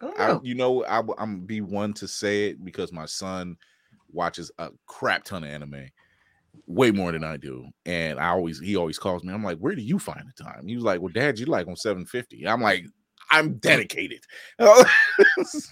I 0.00 0.26
don't 0.26 0.40
I, 0.40 0.40
you 0.42 0.54
know, 0.56 0.84
I, 0.84 1.00
am 1.18 1.40
be 1.40 1.60
one 1.60 1.92
to 1.94 2.08
say 2.08 2.46
it 2.48 2.64
because 2.64 2.90
my 2.92 3.06
son 3.06 3.56
watches 4.12 4.50
a 4.58 4.70
crap 4.86 5.24
ton 5.24 5.44
of 5.44 5.50
anime, 5.50 5.88
way 6.66 6.90
more 6.90 7.12
than 7.12 7.24
I 7.24 7.36
do, 7.36 7.66
and 7.86 8.18
I 8.18 8.28
always 8.28 8.60
he 8.60 8.76
always 8.76 8.98
calls 8.98 9.24
me. 9.24 9.32
I'm 9.32 9.44
like, 9.44 9.58
where 9.58 9.74
do 9.74 9.82
you 9.82 9.98
find 9.98 10.24
the 10.26 10.44
time? 10.44 10.66
He 10.66 10.74
was 10.74 10.84
like, 10.84 11.00
well, 11.00 11.12
Dad, 11.12 11.38
you 11.38 11.46
like 11.46 11.66
on 11.66 11.76
750. 11.76 12.46
I'm 12.46 12.60
like, 12.60 12.84
I'm 13.30 13.54
dedicated. 13.54 14.24
I 14.58 14.84
was 15.36 15.70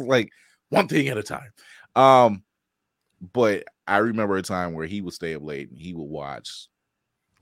like, 0.00 0.30
one 0.68 0.88
thing 0.88 1.08
at 1.08 1.18
a 1.18 1.22
time. 1.22 1.50
Um, 1.96 2.42
but 3.32 3.64
I 3.86 3.98
remember 3.98 4.36
a 4.36 4.42
time 4.42 4.74
where 4.74 4.86
he 4.86 5.00
would 5.00 5.14
stay 5.14 5.34
up 5.34 5.42
late 5.42 5.70
and 5.70 5.78
he 5.78 5.94
would 5.94 6.04
watch 6.04 6.68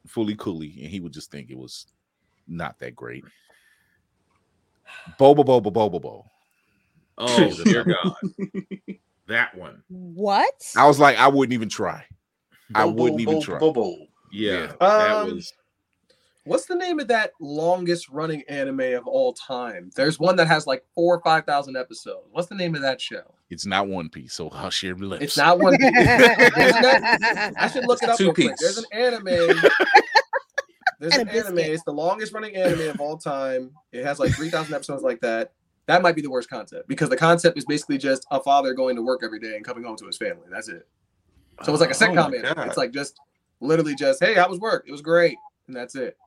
Fooly 0.08 0.38
Cooly, 0.38 0.78
and 0.80 0.90
he 0.90 1.00
would 1.00 1.12
just 1.12 1.30
think 1.30 1.50
it 1.50 1.58
was 1.58 1.86
not 2.46 2.78
that 2.78 2.94
great. 2.94 3.24
Boba 5.18 5.44
Boba 5.44 5.72
Boba 5.72 6.00
Bo. 6.00 6.24
Oh 7.18 7.50
dear 7.64 7.84
God, 7.84 8.14
that 9.28 9.54
one. 9.56 9.82
what? 9.88 10.54
I 10.76 10.86
was 10.86 10.98
like, 10.98 11.16
I 11.18 11.28
wouldn't 11.28 11.52
even 11.54 11.68
try. 11.68 12.04
I 12.74 12.84
wouldn't 12.84 13.20
even 13.20 13.34
bobo, 13.34 13.44
try. 13.44 13.58
bobo. 13.58 13.94
Yeah, 14.32 14.52
Yeah. 14.52 14.72
that 14.80 15.10
Um, 15.12 15.34
was. 15.34 15.52
What's 16.44 16.66
the 16.66 16.76
name 16.76 17.00
of 17.00 17.08
that 17.08 17.32
longest 17.40 18.08
running 18.08 18.44
anime 18.48 18.94
of 18.94 19.08
all 19.08 19.32
time? 19.32 19.90
There's 19.96 20.20
one 20.20 20.36
that 20.36 20.46
has 20.46 20.64
like 20.64 20.84
four 20.94 21.16
or 21.16 21.20
five 21.22 21.44
thousand 21.44 21.76
episodes. 21.76 22.28
What's 22.30 22.46
the 22.48 22.54
name 22.54 22.76
of 22.76 22.82
that 22.82 23.00
show? 23.00 23.34
It's 23.50 23.66
not 23.66 23.88
One 23.88 24.08
Piece, 24.08 24.32
so 24.34 24.48
hush 24.50 24.82
your 24.84 24.96
lips. 24.96 25.24
It's 25.24 25.36
not 25.36 25.58
one. 25.58 25.76
Piece. 25.76 25.90
Isn't 25.96 27.56
I 27.58 27.68
should 27.72 27.86
look 27.86 28.00
it 28.02 28.08
up 28.08 28.16
Two 28.18 28.26
real 28.26 28.34
quick. 28.34 28.48
Piece. 28.50 28.60
There's 28.60 28.78
an 28.78 28.84
anime. 28.92 29.24
There's 31.00 31.14
And 31.16 31.28
an 31.28 31.36
anime. 31.36 31.58
It's 31.58 31.82
the 31.84 31.92
longest 31.92 32.32
running 32.32 32.56
anime 32.56 32.88
of 32.90 33.00
all 33.00 33.18
time. 33.18 33.72
It 33.92 34.04
has 34.04 34.18
like 34.18 34.32
three 34.32 34.48
thousand 34.50 34.74
episodes 34.74 35.02
like 35.02 35.20
that. 35.20 35.52
That 35.86 36.02
might 36.02 36.16
be 36.16 36.22
the 36.22 36.30
worst 36.30 36.50
concept 36.50 36.88
because 36.88 37.08
the 37.08 37.16
concept 37.16 37.56
is 37.56 37.64
basically 37.64 37.98
just 37.98 38.26
a 38.30 38.40
father 38.42 38.74
going 38.74 38.96
to 38.96 39.02
work 39.02 39.20
every 39.22 39.38
day 39.38 39.54
and 39.56 39.64
coming 39.64 39.84
home 39.84 39.96
to 39.96 40.06
his 40.06 40.16
family. 40.16 40.46
That's 40.50 40.68
it. 40.68 40.86
So 41.62 41.72
it's 41.72 41.80
like 41.80 41.90
a 41.90 41.94
Oh 41.94 41.96
sitcom 41.96 42.30
my 42.32 42.36
anime. 42.38 42.54
God. 42.54 42.66
It's 42.66 42.76
like 42.76 42.92
just 42.92 43.20
literally 43.60 43.94
just, 43.94 44.22
hey, 44.22 44.34
how 44.34 44.48
was 44.48 44.58
work? 44.58 44.84
It 44.86 44.92
was 44.92 45.00
great, 45.00 45.38
and 45.68 45.76
that's 45.76 45.94
it. 45.94 46.18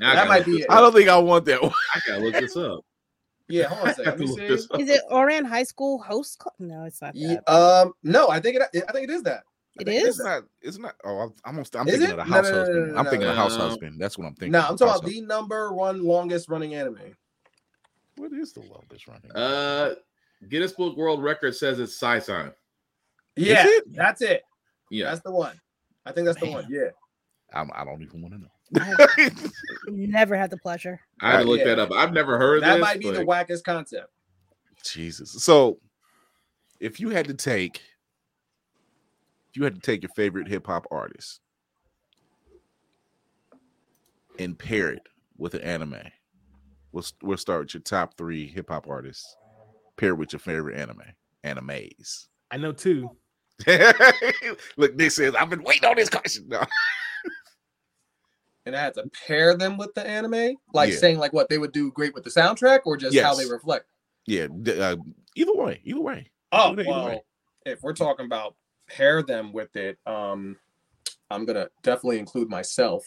Now 0.00 0.12
I 0.12 0.14
that 0.16 0.28
might 0.28 0.44
be 0.44 0.58
it. 0.58 0.66
I 0.70 0.80
don't 0.80 0.92
think 0.92 1.08
I 1.08 1.18
want 1.18 1.44
that 1.46 1.62
one. 1.62 1.72
I 1.94 2.00
gotta 2.06 2.20
look 2.20 2.36
this 2.36 2.56
up. 2.56 2.80
Yeah, 3.48 3.64
hold 3.68 3.80
on 3.80 3.88
a 3.88 3.94
second. 3.94 4.06
I 4.06 4.10
Let 4.10 4.18
me 4.18 4.26
have 4.26 4.36
to 4.36 4.42
look 4.42 4.48
see. 4.48 4.54
this 4.54 4.70
up. 4.70 4.80
Is 4.80 4.88
it 4.90 5.02
Ouran 5.10 5.46
High 5.46 5.62
School 5.62 5.98
host? 5.98 6.38
Club? 6.38 6.54
No, 6.58 6.84
it's 6.84 7.00
not 7.00 7.14
Ye- 7.14 7.36
that. 7.36 7.50
um, 7.52 7.92
no, 8.02 8.28
I 8.28 8.40
think 8.40 8.56
it. 8.56 8.84
I 8.88 8.92
think 8.92 9.08
it 9.08 9.12
is 9.12 9.22
that. 9.22 9.44
I 9.78 9.82
It 9.82 9.84
think 9.86 10.08
It's 10.08 10.18
not. 10.18 10.42
It's 10.60 10.78
not. 10.78 10.94
Oh, 11.04 11.18
I'm, 11.18 11.28
I'm, 11.44 11.54
almost, 11.54 11.76
I'm 11.76 11.86
Is 11.88 11.94
thinking 11.98 12.10
it? 12.10 12.18
of 12.18 12.26
the 12.26 12.30
No, 12.30 12.36
house 12.36 12.44
no, 12.44 12.50
no, 12.50 12.56
no, 12.56 12.60
husband. 12.64 12.92
no, 12.92 12.98
I'm 12.98 13.04
no, 13.04 13.10
thinking 13.10 13.28
of 13.28 13.34
no. 13.36 13.42
house 13.42 13.56
husband. 13.56 14.00
That's 14.00 14.18
what 14.18 14.26
I'm 14.26 14.34
thinking. 14.34 14.52
No, 14.52 14.58
I'm 14.60 14.76
talking 14.76 14.88
House 14.88 14.98
about 15.00 15.10
the 15.10 15.20
number 15.22 15.72
one 15.72 16.02
longest 16.04 16.48
running 16.48 16.74
anime. 16.74 16.98
What 18.16 18.32
is 18.32 18.52
the 18.52 18.60
longest 18.60 19.06
running? 19.06 19.30
Uh, 19.32 19.94
Guinness 20.48 20.72
Book 20.72 20.96
World 20.96 21.22
Record 21.22 21.54
says 21.54 21.78
it's 21.78 21.98
Sazae-san. 21.98 22.52
Yeah, 23.36 23.64
it? 23.66 23.84
that's 23.94 24.20
it. 24.22 24.42
Yeah, 24.90 25.06
That's 25.10 25.20
the 25.20 25.30
one. 25.30 25.60
I 26.06 26.12
think 26.12 26.26
that's 26.26 26.40
the 26.40 26.50
one. 26.50 26.66
Yeah. 26.68 26.88
I'm, 27.54 27.70
I 27.74 27.84
don't 27.84 28.02
even 28.02 28.22
want 28.22 28.34
to 28.34 28.40
know. 28.40 29.38
Never 29.88 30.36
had 30.36 30.50
the 30.50 30.56
pleasure. 30.56 31.00
I 31.20 31.32
had 31.32 31.38
to 31.40 31.44
look 31.44 31.60
Yeah. 31.60 31.66
that 31.66 31.78
up. 31.78 31.92
I've 31.92 32.12
never 32.12 32.36
heard 32.38 32.62
That 32.62 32.74
this. 32.74 32.80
might 32.80 32.98
be 33.00 33.10
the 33.10 33.24
but- 33.24 33.48
wackest 33.48 33.64
concept. 33.64 34.10
Jesus. 34.84 35.30
So, 35.42 35.78
if 36.80 37.00
you 37.00 37.10
had 37.10 37.26
to 37.28 37.34
take, 37.34 37.76
if 37.76 37.82
you 39.58 39.64
had 39.64 39.74
to 39.74 39.80
take 39.80 40.02
your 40.02 40.10
favorite 40.14 40.46
hip 40.46 40.66
hop 40.68 40.86
artist 40.92 41.40
and 44.38 44.56
pair 44.56 44.90
it 44.90 45.02
with 45.36 45.54
an 45.54 45.62
anime, 45.62 45.96
we'll 46.92 47.04
we'll 47.22 47.36
start 47.36 47.60
with 47.64 47.74
your 47.74 47.80
top 47.82 48.16
three 48.16 48.46
hip 48.46 48.68
hop 48.70 48.86
artists. 48.88 49.36
Pair 49.96 50.14
with 50.14 50.32
your 50.32 50.38
favorite 50.38 50.78
anime, 50.78 51.02
animes. 51.44 52.26
I 52.52 52.56
know 52.56 52.70
two. 52.70 53.10
Look, 54.76 54.94
Nick 54.94 55.10
says 55.10 55.34
I've 55.34 55.50
been 55.50 55.64
waiting 55.64 55.88
on 55.88 55.96
this 55.96 56.08
question. 56.08 56.44
No. 56.48 56.62
And 58.64 58.76
I 58.76 58.80
had 58.80 58.94
to 58.94 59.10
pair 59.26 59.56
them 59.56 59.76
with 59.78 59.92
the 59.94 60.06
anime, 60.06 60.54
like 60.72 60.90
Yeah. 60.90 60.96
saying 60.98 61.18
like 61.18 61.32
what 61.32 61.48
they 61.48 61.58
would 61.58 61.72
do 61.72 61.90
great 61.90 62.14
with 62.14 62.22
the 62.22 62.30
soundtrack, 62.30 62.80
or 62.84 62.96
just 62.96 63.18
how 63.18 63.34
they 63.34 63.46
reflect. 63.46 63.86
Yeah, 64.26 64.46
uh, 64.78 64.96
either 65.34 65.54
way, 65.54 65.80
either 65.84 66.00
way. 66.02 66.30
Oh 66.52 66.72
Either- 66.72 66.82
either 66.82 66.90
well, 66.90 67.06
way. 67.06 67.22
if 67.66 67.82
we're 67.82 67.94
talking 67.94 68.26
about 68.26 68.54
pair 68.88 69.22
them 69.22 69.52
with 69.52 69.74
it, 69.76 69.98
um, 70.06 70.56
I'm 71.30 71.44
gonna 71.44 71.68
definitely 71.82 72.18
include 72.18 72.48
myself. 72.48 73.04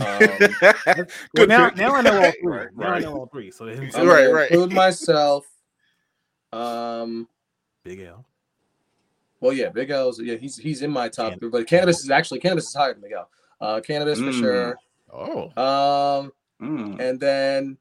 Um, 0.00 0.06
Well, 1.34 1.46
now, 1.46 1.68
now 1.70 1.94
I 1.94 2.02
know 2.02 2.24
all 2.24 2.32
three. 2.32 2.52
Right, 2.52 2.68
now 2.76 2.88
I 2.88 2.98
know 3.00 3.14
all 3.16 3.26
three. 3.26 3.50
So 3.50 3.66
I'm 3.68 4.06
Right, 4.06 4.32
right. 4.32 4.50
include 4.50 4.72
myself. 4.72 5.46
Um, 6.52 7.28
Big 7.84 8.00
L. 8.00 8.24
well, 9.40 9.52
yeah, 9.52 9.68
Big 9.68 9.90
L's. 9.90 10.20
Yeah, 10.20 10.36
he's 10.36 10.56
he's 10.56 10.82
in 10.82 10.90
my 10.90 11.08
top 11.08 11.30
Can- 11.32 11.38
three, 11.40 11.48
but 11.50 11.66
Canibus 11.66 11.98
is 12.00 12.10
actually 12.10 12.40
Canibus 12.40 12.58
is 12.58 12.74
higher 12.74 12.92
than 12.94 13.02
Big 13.02 13.12
L. 13.12 13.28
Uh, 13.60 13.80
Canibus 13.80 14.16
for 14.18 14.30
Mm. 14.32 14.40
sure. 14.40 14.76
Oh, 15.12 15.42
Um, 15.60 16.32
Mm. 16.62 17.00
and 17.00 17.20
then 17.20 17.78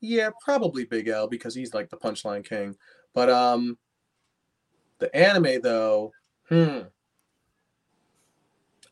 yeah, 0.00 0.30
probably 0.42 0.84
Big 0.84 1.08
L 1.08 1.26
because 1.26 1.54
he's 1.54 1.74
like 1.74 1.90
the 1.90 1.96
punchline 1.96 2.44
king. 2.44 2.76
But 3.14 3.28
um, 3.30 3.78
the 4.98 5.14
anime 5.14 5.60
though, 5.62 6.12
hmm. 6.50 6.80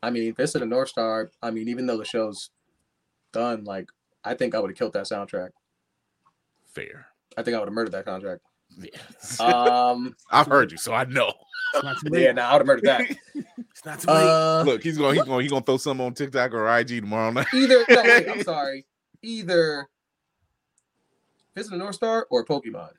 I 0.01 0.09
mean, 0.09 0.33
Fist 0.33 0.55
of 0.55 0.61
the 0.61 0.65
North 0.65 0.89
Star. 0.89 1.29
I 1.41 1.51
mean, 1.51 1.67
even 1.67 1.85
though 1.85 1.97
the 1.97 2.05
show's 2.05 2.49
done, 3.31 3.63
like 3.65 3.89
I 4.23 4.33
think 4.33 4.55
I 4.55 4.59
would 4.59 4.71
have 4.71 4.77
killed 4.77 4.93
that 4.93 5.05
soundtrack. 5.05 5.49
fair. 6.73 7.07
I 7.37 7.43
think 7.43 7.55
I 7.55 7.59
would 7.59 7.67
have 7.67 7.73
murdered 7.73 7.91
that 7.91 8.05
contract. 8.05 8.41
Yeah. 8.77 8.89
Um, 9.39 10.15
I've 10.31 10.47
heard 10.47 10.71
you, 10.71 10.77
so 10.77 10.93
I 10.93 11.05
know. 11.05 11.31
It's 11.73 11.83
not 11.83 11.97
too 11.99 12.09
late. 12.09 12.23
yeah, 12.23 12.31
nah, 12.31 12.49
I 12.49 12.53
would 12.53 12.59
have 12.59 12.67
murdered 12.67 12.85
that. 12.85 13.17
It's 13.71 13.85
not 13.85 13.99
too 13.99 14.11
late. 14.11 14.27
Uh, 14.27 14.63
Look, 14.63 14.83
he's 14.83 14.97
going. 14.97 15.15
He's 15.15 15.23
going. 15.23 15.41
He's 15.41 15.51
going 15.51 15.61
to 15.61 15.65
throw 15.65 15.77
some 15.77 16.01
on 16.01 16.13
TikTok 16.13 16.53
or 16.53 16.77
IG 16.77 17.01
tomorrow 17.01 17.31
night. 17.31 17.47
either 17.53 17.85
no, 17.89 18.03
wait, 18.03 18.27
I'm 18.27 18.43
sorry. 18.43 18.85
Either 19.21 19.87
Fist 21.53 21.67
of 21.67 21.71
the 21.71 21.77
North 21.77 21.95
Star 21.95 22.27
or 22.29 22.43
Pokemon? 22.43 22.89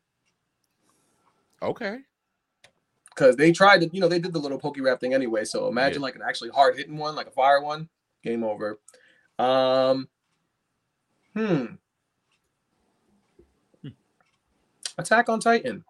Okay. 1.62 1.98
Because 3.20 3.36
they 3.36 3.52
tried 3.52 3.82
to, 3.82 3.90
you 3.92 4.00
know, 4.00 4.08
they 4.08 4.18
did 4.18 4.32
the 4.32 4.38
little 4.38 4.58
Poke 4.58 4.78
Rap 4.80 4.98
thing 4.98 5.12
anyway. 5.12 5.44
So 5.44 5.68
imagine 5.68 6.00
Yeah. 6.00 6.04
like 6.06 6.14
an 6.16 6.22
actually 6.26 6.48
hard 6.48 6.74
hitting 6.74 6.96
one, 6.96 7.14
like 7.14 7.26
a 7.26 7.30
fire 7.30 7.60
one. 7.60 7.86
Game 8.24 8.42
over. 8.42 8.80
Um, 9.38 10.08
hmm. 11.36 11.66
Attack 14.96 15.28
on 15.28 15.38
Titan. 15.38 15.84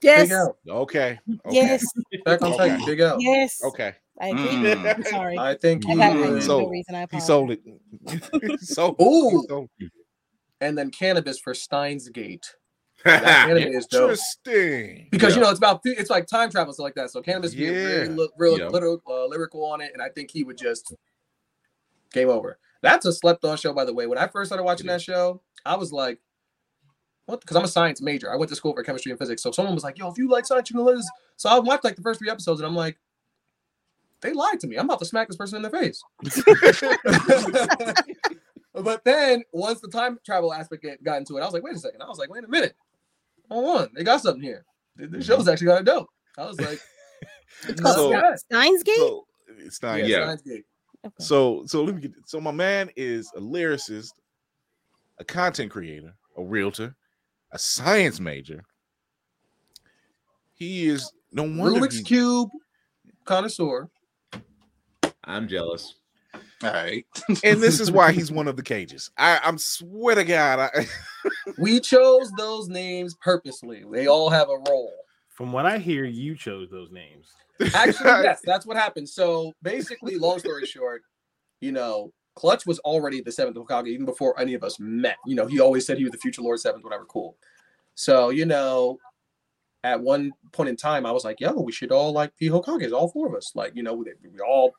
Yes. 0.00 0.22
Big 0.28 0.32
L. 0.32 0.58
Okay. 0.68 1.20
okay. 1.46 1.54
Yes. 1.54 1.84
Attack 2.26 2.42
on 2.42 2.48
Okay. 2.54 2.58
Titan. 2.70 2.84
Big 2.84 2.98
L. 3.00 3.16
Yes. 3.20 3.62
Okay. 3.62 3.94
I 4.20 4.28
agree. 4.30 4.42
Mm. 4.46 5.06
Sorry. 5.06 5.38
I 5.38 5.54
think 5.54 5.84
he 5.86 5.92
I 5.92 5.96
got 5.96 6.16
would. 6.16 6.42
So- 6.42 6.66
reason. 6.66 6.96
I 6.96 7.06
He 7.12 7.20
sold 7.20 7.52
it. 7.52 8.60
so 8.60 8.96
Ooh, 9.00 9.68
and 10.60 10.76
then 10.76 10.90
Canibus 10.90 11.40
for 11.40 11.54
Steins 11.54 12.08
Gate. 12.08 12.56
That 13.04 13.24
anime 13.50 13.58
is 13.72 13.86
dope. 13.86 14.10
Interesting. 14.10 15.08
because 15.10 15.34
you 15.34 15.42
know 15.42 15.50
it's 15.50 15.58
about 15.58 15.80
it's 15.84 16.10
like 16.10 16.26
time 16.26 16.50
travel 16.50 16.72
stuff 16.72 16.84
like 16.84 16.94
that. 16.94 17.10
So 17.10 17.22
Canibus 17.22 17.56
be 17.56 17.68
really, 17.68 18.06
Yeah. 18.08 18.14
li- 18.14 18.28
real, 18.38 18.58
Yeah. 18.58 18.68
little, 18.68 19.02
uh, 19.08 19.26
lyrical 19.26 19.64
on 19.64 19.80
it, 19.80 19.90
and 19.92 20.00
I 20.02 20.08
think 20.08 20.30
he 20.30 20.44
would 20.44 20.56
just 20.58 20.94
game 22.12 22.28
over. 22.28 22.58
That's 22.82 23.06
a 23.06 23.12
slept 23.12 23.44
on 23.44 23.56
show, 23.56 23.72
by 23.72 23.84
the 23.84 23.94
way. 23.94 24.06
When 24.06 24.18
I 24.18 24.26
first 24.26 24.48
started 24.48 24.64
watching 24.64 24.86
that 24.88 25.00
show, 25.02 25.40
I 25.64 25.76
was 25.76 25.92
like, 25.92 26.18
"What?" 27.26 27.40
Because 27.40 27.56
I'm 27.56 27.64
a 27.64 27.68
science 27.68 28.00
major. 28.02 28.32
I 28.32 28.36
went 28.36 28.48
to 28.50 28.56
school 28.56 28.74
for 28.74 28.82
chemistry 28.82 29.10
and 29.12 29.18
physics. 29.18 29.42
So 29.42 29.50
someone 29.52 29.74
was 29.74 29.84
like, 29.84 29.98
"Yo, 29.98 30.08
if 30.10 30.18
you 30.18 30.28
like 30.28 30.46
science, 30.46 30.68
you 30.70 30.76
can 30.76 30.84
live." 30.84 31.00
So 31.36 31.48
I 31.48 31.58
watched 31.58 31.84
like 31.84 31.96
the 31.96 32.02
first 32.02 32.18
three 32.20 32.30
episodes, 32.30 32.60
and 32.60 32.66
I'm 32.66 32.74
like, 32.76 32.98
"They 34.20 34.32
lied 34.32 34.60
to 34.60 34.66
me. 34.66 34.76
I'm 34.76 34.84
about 34.86 34.98
to 35.00 35.04
smack 35.04 35.28
this 35.28 35.36
person 35.36 35.56
in 35.56 35.62
the 35.62 35.70
face." 35.70 36.02
but 38.74 39.04
then 39.04 39.42
once 39.52 39.80
the 39.80 39.88
time 39.88 40.18
travel 40.24 40.52
aspect 40.52 40.82
get- 40.82 41.02
got 41.02 41.18
into 41.18 41.36
it, 41.36 41.40
I 41.40 41.44
was 41.44 41.54
like, 41.54 41.62
"Wait 41.62 41.74
a 41.74 41.78
second. 41.78 42.02
I 42.02 42.08
was 42.08 42.18
like, 42.18 42.30
"Wait 42.30 42.44
a 42.44 42.48
minute." 42.48 42.74
Hold 43.52 43.80
on, 43.80 43.88
they 43.94 44.04
got 44.04 44.22
something 44.22 44.42
here. 44.42 44.64
The, 44.96 45.06
the 45.06 45.22
show's 45.22 45.40
mm-hmm. 45.40 45.50
actually 45.50 45.66
kind 45.68 45.80
of 45.80 45.84
dope. 45.84 46.08
I 46.38 46.46
was 46.46 46.60
like, 46.60 46.80
It's 47.68 47.80
called 47.80 48.12
bad." 48.12 48.38
Steins 48.38 48.82
Gate. 48.82 48.96
So 48.96 49.26
it's 49.58 49.82
not 49.82 49.98
yeah, 49.98 50.04
Yeah. 50.04 50.24
Steins 50.24 50.42
Gate. 50.42 50.64
Okay. 51.04 51.14
So 51.18 51.64
so 51.66 51.82
let 51.82 51.94
me 51.94 52.02
get 52.02 52.12
so 52.26 52.40
my 52.40 52.50
man 52.50 52.90
is 52.96 53.30
a 53.36 53.40
lyricist, 53.40 54.12
a 55.18 55.24
content 55.24 55.70
creator, 55.70 56.14
a 56.36 56.42
realtor, 56.42 56.94
a 57.50 57.58
science 57.58 58.20
major. 58.20 58.64
He 60.54 60.86
is 60.86 61.12
no 61.32 61.42
wonder 61.42 61.80
Rubik's 61.80 61.98
he- 61.98 62.04
cube 62.04 62.50
connoisseur. 63.24 63.88
I'm 65.24 65.48
jealous. 65.48 65.96
All 66.62 66.72
right. 66.72 67.04
and 67.44 67.60
this 67.60 67.80
is 67.80 67.90
why 67.90 68.12
he's 68.12 68.30
one 68.32 68.48
of 68.48 68.56
the 68.56 68.62
Kages. 68.62 69.10
I, 69.16 69.40
I'm 69.42 69.58
swear 69.58 70.14
to 70.14 70.24
God, 70.24 70.70
I, 70.74 70.86
We 71.58 71.80
chose 71.80 72.30
those 72.32 72.68
names 72.68 73.14
purposely. 73.14 73.84
They 73.90 74.06
all 74.06 74.30
have 74.30 74.48
a 74.48 74.58
role. 74.68 74.92
From 75.28 75.52
what 75.52 75.66
I 75.66 75.78
hear, 75.78 76.04
you 76.04 76.36
chose 76.36 76.70
those 76.70 76.90
names. 76.90 77.28
Actually, 77.74 78.10
yes, 78.24 78.40
that's 78.44 78.66
what 78.66 78.76
happened. 78.76 79.08
So 79.08 79.52
basically, 79.62 80.18
long 80.18 80.38
story 80.38 80.66
short, 80.66 81.02
you 81.60 81.72
know, 81.72 82.12
Clutch 82.34 82.66
was 82.66 82.78
already 82.80 83.20
the 83.20 83.32
seventh 83.32 83.56
Hokage 83.56 83.88
even 83.88 84.06
before 84.06 84.38
any 84.38 84.54
of 84.54 84.62
us 84.62 84.78
met. 84.78 85.16
You 85.26 85.34
know, 85.34 85.46
he 85.46 85.60
always 85.60 85.86
said 85.86 85.98
he 85.98 86.04
was 86.04 86.12
the 86.12 86.18
future 86.18 86.42
Lord 86.42 86.60
Seventh, 86.60 86.84
whatever. 86.84 87.04
Cool. 87.04 87.36
So 87.94 88.30
you 88.30 88.46
know, 88.46 88.98
at 89.84 90.00
one 90.00 90.32
point 90.52 90.68
in 90.68 90.76
time, 90.76 91.04
I 91.06 91.12
was 91.12 91.24
like, 91.24 91.40
"Yo, 91.40 91.52
we 91.52 91.72
should 91.72 91.92
all 91.92 92.12
like 92.12 92.36
be 92.38 92.48
Hokages, 92.48 92.92
all 92.92 93.08
four 93.08 93.26
of 93.26 93.34
us. 93.34 93.52
Like, 93.54 93.72
you 93.74 93.82
know, 93.82 93.94
we, 93.94 94.06
we 94.22 94.40
all 94.40 94.72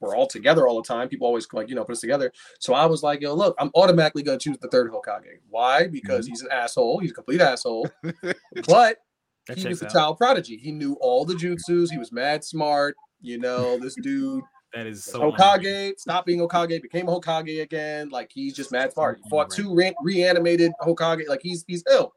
we're 0.00 0.16
all 0.16 0.26
together 0.26 0.68
all 0.68 0.76
the 0.80 0.86
time. 0.86 1.08
People 1.08 1.26
always 1.26 1.46
like, 1.52 1.68
you 1.68 1.74
know, 1.74 1.84
put 1.84 1.92
us 1.92 2.00
together. 2.00 2.32
So 2.60 2.74
I 2.74 2.86
was 2.86 3.02
like, 3.02 3.20
yo, 3.20 3.34
look, 3.34 3.54
I'm 3.58 3.70
automatically 3.74 4.22
gonna 4.22 4.38
choose 4.38 4.58
the 4.58 4.68
third 4.68 4.90
Hokage. 4.90 5.40
Why? 5.48 5.86
Because 5.86 6.26
mm-hmm. 6.26 6.32
he's 6.32 6.42
an 6.42 6.48
asshole. 6.50 6.98
He's 6.98 7.10
a 7.12 7.14
complete 7.14 7.40
asshole. 7.40 7.88
but 8.68 8.98
That 9.46 9.58
he 9.58 9.68
was 9.68 9.82
a 9.82 9.86
out. 9.86 9.92
child 9.92 10.18
prodigy. 10.18 10.56
He 10.56 10.72
knew 10.72 10.94
all 11.00 11.24
the 11.24 11.34
jutsus. 11.34 11.90
He 11.90 11.98
was 11.98 12.12
mad 12.12 12.44
smart. 12.44 12.96
You 13.20 13.38
know, 13.38 13.78
this 13.78 13.94
dude 14.02 14.44
That 14.74 14.86
is 14.86 15.04
so 15.04 15.32
Hokage, 15.32 15.98
Stop 15.98 16.26
being 16.26 16.40
Hokage, 16.40 16.82
became 16.82 17.08
a 17.08 17.18
Hokage 17.18 17.62
again. 17.62 18.10
Like 18.10 18.30
he's 18.32 18.54
just 18.54 18.72
mad 18.72 18.92
smart. 18.92 19.18
He 19.22 19.30
fought 19.30 19.50
two 19.50 19.74
re- 19.74 19.94
reanimated 20.02 20.72
Hokage. 20.82 21.26
Like 21.28 21.40
he's 21.42 21.64
he's 21.66 21.82
ill. 21.90 22.12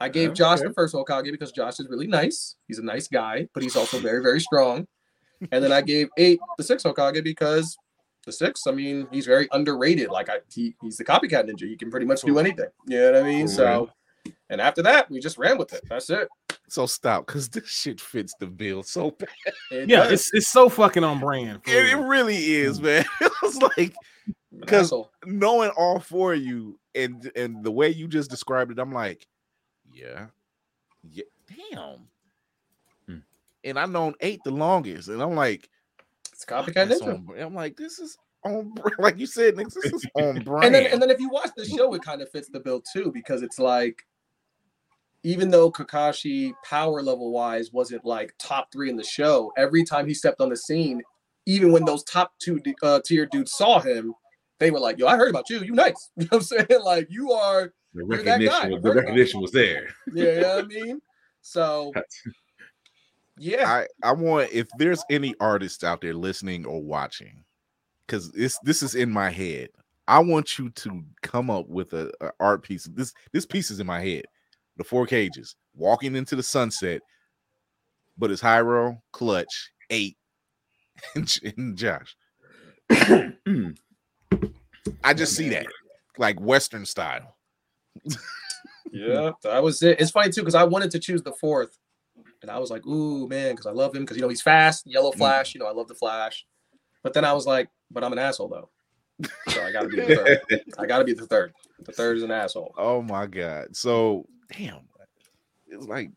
I 0.00 0.08
gave 0.08 0.30
Okay. 0.30 0.38
Josh 0.38 0.60
the 0.60 0.72
first 0.72 0.94
Hokage 0.94 1.30
because 1.30 1.52
Josh 1.52 1.80
is 1.80 1.88
really 1.88 2.06
nice. 2.06 2.56
He's 2.68 2.78
a 2.78 2.84
nice 2.84 3.08
guy, 3.08 3.48
but 3.54 3.62
he's 3.62 3.76
also 3.76 3.98
very 4.00 4.22
very 4.22 4.40
strong. 4.40 4.86
And 5.52 5.62
then 5.64 5.72
I 5.72 5.80
gave 5.82 6.08
eight 6.16 6.40
the 6.58 6.64
six 6.64 6.82
Hokage 6.82 7.22
because 7.22 7.76
the 8.24 8.32
six, 8.32 8.66
I 8.66 8.70
mean, 8.72 9.06
he's 9.10 9.26
very 9.26 9.48
underrated. 9.52 10.08
Like 10.08 10.28
I, 10.30 10.36
he, 10.52 10.74
he's 10.80 10.96
the 10.96 11.04
copycat 11.04 11.48
ninja. 11.48 11.62
He 11.68 11.76
can 11.76 11.90
pretty 11.90 12.06
much 12.06 12.22
do 12.22 12.38
anything. 12.38 12.68
You 12.86 12.98
know 13.00 13.12
what 13.12 13.20
I 13.22 13.24
mean? 13.24 13.46
So, 13.48 13.90
and 14.48 14.60
after 14.60 14.82
that, 14.82 15.10
we 15.10 15.20
just 15.20 15.36
ran 15.36 15.58
with 15.58 15.72
it. 15.74 15.82
That's 15.90 16.08
it. 16.08 16.28
so 16.68 16.86
stop 16.86 17.26
because 17.26 17.48
this 17.50 17.68
shit 17.68 18.00
fits 18.00 18.34
the 18.40 18.46
bill 18.46 18.82
so 18.82 19.10
bad. 19.18 19.28
It 19.70 19.88
Yeah, 19.90 20.04
does. 20.04 20.12
it's 20.12 20.34
it's 20.34 20.48
so 20.48 20.68
fucking 20.70 21.04
on 21.04 21.20
brand. 21.20 21.60
It, 21.66 21.92
it 21.92 21.96
really 21.96 22.36
is, 22.54 22.80
mm. 22.80 22.84
man. 22.84 23.04
It 23.20 23.32
was 23.42 23.60
like 23.60 23.94
An 24.52 24.60
'cause- 24.66 24.86
asshole. 24.86 25.10
knowing 25.26 25.70
all 25.76 26.00
four 26.00 26.32
of 26.32 26.40
you 26.40 26.78
and 26.94 27.30
and 27.36 27.62
the 27.62 27.70
way 27.72 27.90
you 27.90 28.08
just 28.08 28.30
described 28.30 28.70
it, 28.72 28.78
I'm 28.78 28.92
like, 28.92 29.26
yeah, 29.92 30.28
yeah, 31.10 31.24
damn. 31.70 32.08
And 33.64 33.78
I 33.78 33.86
known 33.86 34.14
eight 34.20 34.40
the 34.44 34.50
longest, 34.50 35.08
and 35.08 35.22
I'm 35.22 35.34
like, 35.34 35.68
it's 36.32 36.44
copycat 36.44 36.88
ninja. 36.88 37.14
on 37.14 37.22
br- 37.22 37.36
I'm 37.38 37.54
like, 37.54 37.76
this 37.76 37.98
is 37.98 38.18
on 38.44 38.70
br- 38.74 38.88
like 38.98 39.18
you 39.18 39.26
said, 39.26 39.54
niggas, 39.54 39.74
this 39.74 39.92
is 39.92 40.06
on 40.14 40.40
brand. 40.40 40.64
and 40.66 40.74
then 40.74 40.92
and 40.92 41.00
then 41.00 41.10
if 41.10 41.20
you 41.20 41.28
watch 41.30 41.50
the 41.56 41.64
show, 41.64 41.94
it 41.94 42.02
kind 42.02 42.20
of 42.22 42.30
fits 42.30 42.48
the 42.48 42.60
bill 42.60 42.82
too 42.92 43.10
because 43.12 43.42
it's 43.42 43.58
like, 43.58 44.02
even 45.22 45.50
though 45.50 45.70
Kakashi 45.70 46.52
power 46.64 47.02
level 47.02 47.32
wise 47.32 47.72
wasn't 47.72 48.04
like 48.04 48.34
top 48.38 48.70
three 48.70 48.90
in 48.90 48.96
the 48.96 49.04
show, 49.04 49.52
every 49.56 49.84
time 49.84 50.06
he 50.06 50.12
stepped 50.14 50.40
on 50.40 50.50
the 50.50 50.56
scene, 50.56 51.02
even 51.46 51.72
when 51.72 51.84
those 51.84 52.04
top 52.04 52.32
two 52.38 52.60
uh, 52.82 53.00
tier 53.04 53.26
dudes 53.26 53.52
saw 53.54 53.80
him, 53.80 54.14
they 54.58 54.70
were 54.70 54.80
like, 54.80 54.98
"Yo, 54.98 55.06
I 55.06 55.16
heard 55.16 55.30
about 55.30 55.48
you. 55.48 55.60
You 55.60 55.72
nice." 55.72 56.10
You 56.16 56.24
know 56.24 56.38
what 56.38 56.52
I'm 56.52 56.66
saying? 56.66 56.82
Like 56.84 57.06
you 57.10 57.32
are, 57.32 57.72
The 57.94 58.04
You're 58.06 58.22
that 58.24 58.40
guy. 58.40 58.68
recognition, 58.68 58.70
was, 58.72 58.82
the 58.82 58.92
recognition 58.92 59.40
was 59.40 59.52
there. 59.52 59.88
yeah, 60.12 60.24
you 60.24 60.40
know 60.40 60.56
what 60.56 60.64
I 60.64 60.68
mean. 60.68 61.00
So, 61.40 61.92
yeah, 63.38 63.68
I 63.68 64.08
I 64.08 64.12
want 64.12 64.50
if 64.52 64.68
there's 64.78 65.04
any 65.10 65.34
artists 65.40 65.82
out 65.84 66.00
there 66.00 66.14
listening 66.14 66.64
or 66.66 66.82
watching, 66.82 67.44
because 68.06 68.30
this 68.32 68.58
this 68.62 68.82
is 68.82 68.94
in 68.94 69.10
my 69.10 69.30
head. 69.30 69.68
I 70.06 70.18
want 70.18 70.58
you 70.58 70.68
to 70.70 71.02
come 71.22 71.48
up 71.50 71.66
with 71.68 71.94
a, 71.94 72.12
a 72.20 72.30
art 72.38 72.62
piece. 72.62 72.84
This 72.84 73.12
this 73.32 73.46
piece 73.46 73.70
is 73.70 73.80
in 73.80 73.86
my 73.86 74.00
head. 74.00 74.24
The 74.76 74.84
four 74.84 75.06
Kages 75.06 75.54
walking 75.74 76.14
into 76.14 76.36
the 76.36 76.42
sunset, 76.42 77.00
but 78.18 78.30
it's 78.30 78.42
Hyro, 78.42 79.00
Clutch, 79.12 79.70
eight, 79.90 80.16
and, 81.14 81.34
and 81.56 81.76
Josh. 81.76 82.16
I 85.02 85.14
just 85.14 85.34
see 85.34 85.48
that 85.50 85.66
like 86.18 86.40
Western 86.40 86.84
style. 86.86 87.36
yeah, 88.92 89.32
that 89.42 89.62
was 89.62 89.82
it. 89.82 90.00
It's 90.00 90.10
funny 90.10 90.30
too 90.30 90.42
because 90.42 90.54
I 90.54 90.64
wanted 90.64 90.90
to 90.92 90.98
choose 90.98 91.22
the 91.22 91.32
fourth, 91.32 91.78
and 92.44 92.50
I 92.50 92.58
was 92.58 92.70
like, 92.70 92.86
"Ooh, 92.86 93.26
man," 93.26 93.52
because 93.52 93.64
I 93.64 93.70
love 93.70 93.94
him 93.94 94.02
because 94.02 94.18
you 94.18 94.22
know 94.22 94.28
he's 94.28 94.42
fast, 94.42 94.86
yellow 94.86 95.10
mm. 95.10 95.16
flash. 95.16 95.54
You 95.54 95.60
know, 95.60 95.66
I 95.66 95.72
love 95.72 95.88
the 95.88 95.94
flash. 95.94 96.44
But 97.02 97.14
then 97.14 97.24
I 97.24 97.32
was 97.32 97.46
like, 97.46 97.70
"But 97.90 98.04
I'm 98.04 98.12
an 98.12 98.18
asshole 98.18 98.48
though." 98.48 98.70
So 99.48 99.62
I 99.62 99.72
gotta 99.72 99.88
be 99.88 99.96
the 99.96 100.14
third. 100.14 100.62
I 100.78 100.86
gotta 100.86 101.04
be 101.04 101.14
the 101.14 101.26
third. 101.26 101.54
The 101.80 101.92
third 101.92 102.18
is 102.18 102.22
an 102.22 102.30
asshole. 102.30 102.74
Oh 102.76 103.00
my 103.00 103.26
god. 103.26 103.74
So 103.74 104.26
damn. 104.52 104.80
It's 105.68 105.86
like 105.86 106.10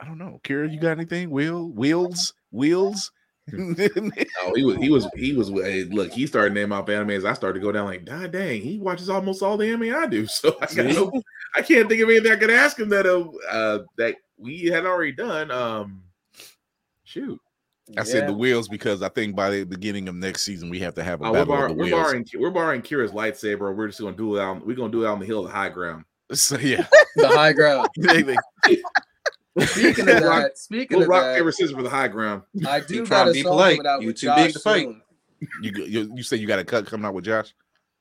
I 0.00 0.04
don't 0.04 0.18
know. 0.18 0.40
Kira, 0.42 0.70
you 0.72 0.80
got 0.80 0.92
anything? 0.92 1.30
Wheel, 1.30 1.68
wheels, 1.70 2.34
wheels. 2.50 3.12
Oh, 3.52 4.52
he 4.54 4.62
was 4.64 4.76
he 4.76 4.88
was 4.90 5.06
he 5.16 5.32
was 5.32 5.48
hey, 5.50 5.84
look, 5.84 6.12
he 6.12 6.26
started 6.26 6.54
naming 6.54 6.72
off 6.72 6.86
animes. 6.86 7.24
I 7.28 7.32
started 7.34 7.58
to 7.58 7.64
go 7.64 7.72
down 7.72 7.86
like, 7.86 8.04
God 8.04 8.30
dang, 8.32 8.60
he 8.62 8.78
watches 8.78 9.10
almost 9.10 9.42
all 9.42 9.56
the 9.56 9.66
anime 9.68 9.94
I 9.94 10.06
do. 10.06 10.26
So 10.30 10.56
I 10.60 10.66
got 10.72 10.86
no, 10.86 11.22
I 11.56 11.62
can't 11.62 11.88
think 11.88 12.00
of 12.02 12.08
anything 12.08 12.32
I 12.32 12.36
could 12.36 12.50
ask 12.50 12.78
him 12.78 12.88
that 12.90 13.06
uh, 13.06 13.28
uh 13.50 13.78
that 13.98 14.16
we 14.38 14.66
had 14.66 14.86
already 14.86 15.12
done. 15.12 15.50
Um 15.50 16.02
shoot. 17.04 17.38
I 17.98 18.04
said 18.04 18.28
the 18.28 18.32
wheels 18.32 18.68
because 18.68 19.02
I 19.02 19.08
think 19.08 19.34
by 19.34 19.50
the 19.50 19.64
beginning 19.64 20.08
of 20.08 20.14
next 20.14 20.42
season 20.42 20.70
we 20.70 20.78
have 20.78 20.94
to 20.94 21.02
have 21.02 21.20
a 21.20 21.24
Oh, 21.24 21.32
we're, 21.32 21.38
battle 21.40 21.54
bar- 21.54 21.64
of 21.66 21.70
the 21.70 21.76
we're 21.76 21.84
wheels. 21.86 22.00
borrowing 22.00 22.26
we're 22.36 22.50
borrowing 22.50 22.80
Kira's 22.82 23.10
lightsaber. 23.10 23.74
We're 23.76 23.88
just 23.88 24.00
gonna 24.00 24.16
do 24.16 24.36
it 24.36 24.40
out. 24.40 24.64
We're 24.64 24.76
gonna 24.76 24.92
do 24.92 25.04
it 25.04 25.08
out 25.08 25.14
on 25.14 25.20
the 25.20 25.26
hill 25.26 25.40
of 25.40 25.46
the 25.46 25.52
high 25.52 25.68
ground. 25.68 26.04
So 26.32 26.56
yeah, 26.58 26.86
The 27.16 27.28
high 27.28 27.52
ground. 27.52 27.88
They- 29.54 29.64
they- 29.64 29.66
Speaking 29.66 30.08
of 30.08 30.22
that, 30.22 30.58
speaking 30.58 30.96
We'll 30.98 31.02
of 31.04 31.08
rock 31.10 31.22
that, 31.24 31.36
paper 31.36 31.52
scissors 31.52 31.72
for 31.76 31.82
the 31.82 31.90
high 31.90 32.08
ground. 32.08 32.42
I 32.66 32.80
do 32.80 32.94
You 32.96 33.06
got 33.06 33.26
tryna 33.26 33.30
a 33.30 33.32
be 33.34 33.42
song 33.42 33.52
polite. 33.52 33.76
coming 33.78 33.90
out 33.92 34.00
You 34.02 34.06
with 34.08 34.16
too 34.16 34.26
Josh 34.26 34.36
big 34.46 34.52
to 34.54 34.58
fight. 34.60 34.82
soon. 34.84 35.02
you, 35.62 35.72
you 35.84 36.12
you 36.16 36.22
said 36.22 36.38
you 36.40 36.46
got 36.46 36.58
a 36.58 36.64
cut 36.64 36.86
coming 36.86 37.04
out 37.04 37.14
with 37.14 37.24
Josh. 37.24 37.54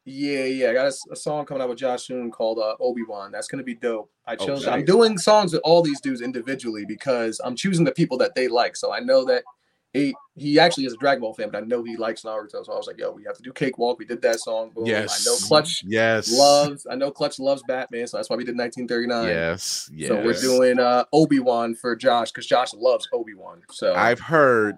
Yeah, 0.05 0.45
yeah, 0.45 0.69
I 0.71 0.73
got 0.73 0.93
a 1.11 1.15
song 1.15 1.45
coming 1.45 1.61
out 1.61 1.69
with 1.69 1.77
Josh 1.77 2.03
soon 2.07 2.31
called 2.31 2.57
uh, 2.57 2.75
Obi 2.79 3.03
Wan. 3.03 3.31
That's 3.31 3.47
gonna 3.47 3.63
be 3.63 3.75
dope. 3.75 4.09
I 4.25 4.33
Oh, 4.39 4.45
chose. 4.47 4.65
nice. 4.65 4.73
I'm 4.75 4.85
doing 4.85 5.17
songs 5.17 5.53
with 5.53 5.61
all 5.63 5.81
these 5.83 6.01
dudes 6.01 6.21
individually 6.21 6.85
because 6.87 7.39
I'm 7.43 7.55
choosing 7.55 7.85
the 7.85 7.91
people 7.91 8.17
that 8.19 8.33
they 8.33 8.47
like. 8.47 8.75
So 8.75 8.91
I 8.93 8.99
know 8.99 9.23
that 9.25 9.43
he 9.93 10.15
he 10.35 10.59
actually 10.59 10.85
is 10.85 10.93
a 10.93 10.97
Dragon 10.97 11.21
Ball 11.21 11.33
fan, 11.33 11.49
but 11.51 11.63
I 11.63 11.65
know 11.65 11.83
he 11.83 11.97
likes 11.97 12.21
Naruto. 12.21 12.65
So 12.65 12.71
I 12.71 12.77
was 12.77 12.87
like, 12.87 12.97
yo, 12.97 13.11
we 13.11 13.23
have 13.25 13.35
to 13.35 13.43
do 13.43 13.51
Cakewalk. 13.51 13.99
We 13.99 14.05
did 14.05 14.21
that 14.21 14.39
song. 14.39 14.71
Boom. 14.73 14.85
Yes. 14.85 15.27
I 15.27 15.29
know 15.29 15.37
Clutch 15.37 15.83
Yes. 15.85 16.31
loves. 16.31 16.87
I 16.89 16.95
know 16.95 17.11
Clutch 17.11 17.39
loves 17.39 17.61
Batman, 17.67 18.07
so 18.07 18.17
that's 18.17 18.29
why 18.29 18.37
we 18.37 18.45
did 18.45 18.57
1939. 18.57 19.27
Yes. 19.27 19.89
Yes. 19.93 20.07
So 20.07 20.23
we're 20.23 20.39
doing 20.39 20.79
uh 20.79 21.03
Obi 21.11 21.39
Wan 21.39 21.75
for 21.75 21.95
Josh 21.95 22.31
because 22.31 22.47
Josh 22.47 22.73
loves 22.73 23.07
Obi 23.11 23.33
Wan. 23.33 23.61
So 23.71 23.93
I've 23.93 24.19
heard 24.19 24.75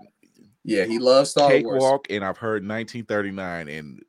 yeah, 0.64 0.86
he 0.86 0.98
loves 0.98 1.30
Star 1.30 1.50
Wars. 1.50 1.62
Cakewalk 1.62 2.08
and 2.10 2.24
I've 2.24 2.38
heard 2.38 2.66
1939 2.68 3.68
and 3.68 4.04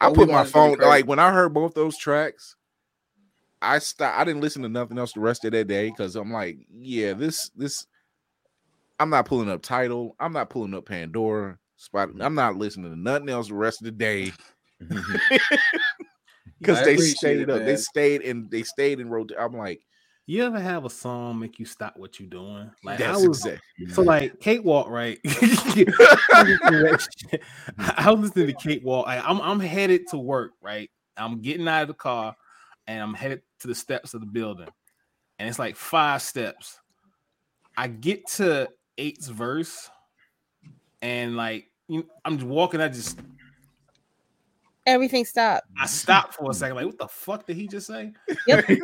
I 0.00 0.08
Obi-Wan's 0.08 0.16
put 0.16 0.28
my 0.30 0.44
phone 0.44 0.78
like 0.78 1.06
when 1.06 1.18
I 1.18 1.32
heard 1.32 1.54
both 1.54 1.74
those 1.74 1.96
tracks, 1.96 2.56
I 3.62 3.78
stopped. 3.78 4.18
I 4.18 4.24
didn't 4.24 4.42
listen 4.42 4.62
to 4.62 4.68
nothing 4.68 4.98
else 4.98 5.12
the 5.12 5.20
rest 5.20 5.44
of 5.44 5.52
that 5.52 5.68
day 5.68 5.90
because 5.90 6.16
I'm 6.16 6.32
like, 6.32 6.58
yeah, 6.74 7.12
this 7.14 7.50
this. 7.56 7.86
I'm 8.98 9.10
not 9.10 9.26
pulling 9.26 9.50
up 9.50 9.62
Tidal. 9.62 10.16
I'm 10.18 10.32
not 10.32 10.50
pulling 10.50 10.74
up 10.74 10.86
Pandora. 10.86 11.58
Spot. 11.76 12.08
Mm-hmm. 12.08 12.22
I'm 12.22 12.34
not 12.34 12.56
listening 12.56 12.90
to 12.90 12.98
nothing 12.98 13.28
else 13.28 13.48
the 13.48 13.54
rest 13.54 13.82
of 13.82 13.84
the 13.84 13.92
day 13.92 14.32
mm-hmm. 14.82 15.36
because 16.58 16.82
they 16.84 16.96
stayed 16.96 17.40
it, 17.40 17.50
up. 17.50 17.64
They 17.64 17.76
stayed 17.76 18.22
and 18.22 18.50
they 18.50 18.62
stayed 18.62 18.98
and 18.98 19.10
wrote. 19.10 19.30
I'm 19.38 19.52
like, 19.52 19.82
You 20.24 20.44
ever 20.44 20.58
have 20.58 20.86
a 20.86 20.90
song 20.90 21.38
make 21.38 21.58
you 21.58 21.66
stop 21.66 21.98
what 21.98 22.18
you're 22.18 22.30
doing? 22.30 22.70
Like 22.82 23.00
I 23.02 23.08
that's 23.08 23.26
was 23.26 23.44
exact- 23.44 23.62
so 23.92 24.02
like 24.02 24.32
Kate 24.32 24.40
Cakewalk, 24.40 24.88
right? 24.88 25.18
I 25.26 25.28
was 25.28 25.42
listening 25.42 25.86
to 25.86 25.92
that 25.92 27.08
shit. 27.30 27.42
I 27.78 28.10
was 28.10 28.20
listening 28.36 28.46
to 28.46 28.52
Cakewalk. 28.54 29.06
I, 29.06 29.18
I'm 29.18 29.40
I'm 29.42 29.60
headed 29.60 30.06
to 30.08 30.16
work, 30.16 30.52
right? 30.62 30.90
I'm 31.18 31.42
getting 31.42 31.68
out 31.68 31.82
of 31.82 31.88
the 31.88 31.94
car 31.94 32.34
and 32.86 33.02
I'm 33.02 33.14
headed 33.14 33.42
to 33.60 33.68
the 33.68 33.74
steps 33.74 34.14
of 34.14 34.20
the 34.20 34.26
building, 34.26 34.68
and 35.38 35.46
it's 35.46 35.58
like 35.58 35.76
five 35.76 36.22
steps. 36.22 36.80
I 37.76 37.88
get 37.88 38.26
to 38.36 38.70
eight's 38.98 39.28
verse, 39.28 39.90
and 41.02 41.36
like 41.36 41.70
you 41.88 42.06
I'm 42.24 42.38
just 42.38 42.46
walking. 42.48 42.80
I 42.80 42.88
just 42.88 43.18
Everything 44.86 45.24
stopped. 45.24 45.66
I 45.80 45.86
stopped 45.86 46.34
for 46.34 46.48
a 46.50 46.54
second. 46.54 46.76
Like, 46.76 46.86
what 46.86 46.98
the 46.98 47.08
fuck 47.08 47.44
did 47.46 47.56
he 47.56 47.66
just 47.66 47.86
say? 47.88 48.12
Yep. 48.46 48.66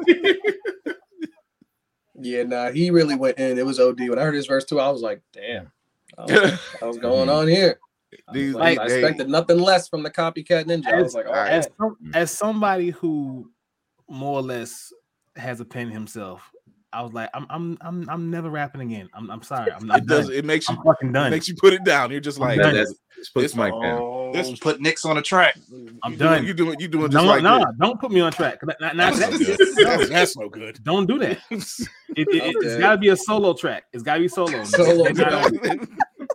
Yeah, 2.25 2.45
nah, 2.45 2.71
he 2.71 2.91
really 2.91 3.17
went 3.17 3.39
in. 3.39 3.59
It 3.59 3.67
was 3.67 3.81
OD. 3.81 3.99
When 4.01 4.19
I 4.19 4.23
heard 4.23 4.35
his 4.35 4.47
verse 4.47 4.65
too, 4.65 4.79
I 4.79 4.91
was 4.91 5.01
like, 5.03 5.23
damn, 5.33 5.73
I 6.17 6.23
was 6.23 6.31
like, 6.31 6.61
what's 6.81 6.99
going 6.99 7.29
on 7.29 7.49
here? 7.49 7.81
I, 8.13 8.17
was 8.31 8.35
These- 8.35 8.55
like, 8.55 8.79
I 8.79 8.87
they- 8.89 8.99
expected 9.01 9.29
nothing 9.29 9.59
less 9.59 9.89
from 9.89 10.03
the 10.05 10.11
copycat 10.11 10.67
ninja. 10.67 10.87
I 10.93 11.03
was 11.03 11.15
like, 11.15 11.27
all 11.27 11.35
as, 11.35 11.69
as 12.15 12.31
somebody 12.31 12.91
who 12.91 13.51
more 14.09 14.39
or 14.39 14.43
less 14.43 14.93
has 15.37 15.61
a 15.61 15.65
pen 15.65 15.91
himself, 15.91 16.49
I 16.93 17.03
was 17.03 17.13
like, 17.13 17.31
I'm 17.35 17.47
I'm 17.51 17.79
I'm 17.81 18.09
I'm 18.11 18.31
never 18.31 18.51
rapping 18.51 18.81
again. 18.83 19.09
I'm 19.15 19.31
I'm 19.31 19.43
sorry. 19.43 19.73
I'm, 19.73 19.91
I'm 19.91 19.99
it 19.99 20.07
does. 20.07 20.27
done. 20.29 20.37
It 20.37 20.45
makes 20.45 20.69
you. 20.69 20.77
I'm 20.77 20.83
fucking 20.85 21.15
It 21.15 21.31
makes 21.31 21.49
you 21.49 21.55
put 21.57 21.73
it 21.73 21.85
down. 21.85 22.11
You're 22.11 22.21
just 22.21 22.39
like, 22.39 22.59
done. 22.59 22.75
That's, 22.75 22.95
put 23.35 23.43
This- 23.43 23.53
the 23.53 23.59
mic 23.63 23.73
down. 23.81 24.33
This- 24.33 24.59
put 24.61 24.81
Nix 24.81 25.05
on 25.05 25.17
the 25.17 25.23
track. 25.23 25.57
I'm 26.03 26.13
you 26.13 26.19
done. 26.19 26.33
Doing, 26.39 26.47
you 26.47 26.55
doing. 26.55 26.81
You 26.81 26.89
doing 26.89 27.11
just 27.11 27.23
No, 27.25 27.31
like 27.31 27.43
no, 27.43 27.59
this. 27.59 27.67
don't 27.81 28.01
put 28.01 28.11
me 28.11 28.21
on 28.21 28.33
track. 28.33 28.59
Not, 28.81 28.97
not, 28.97 29.15
That's, 29.15 29.19
that- 29.39 29.75
that's, 29.85 30.09
that's 30.09 30.37
no 30.39 30.49
good. 30.49 30.83
don't 30.83 31.07
do 31.07 31.19
that. 31.19 31.39
It, 32.15 32.29
it, 32.29 32.57
Okay. 32.57 32.69
has 32.69 32.79
got 32.79 32.91
to 32.93 32.99
be 32.99 33.09
a 33.09 33.17
solo 33.17 33.55
track. 33.55 33.85
It's 33.95 34.03
got 34.03 34.15
to 34.17 34.21
be 34.21 34.29
solo. 34.29 34.63
Solo 34.65 35.05
They're 35.05 35.15
not 35.15 35.33
on, 35.33 35.59
track. 35.59 35.89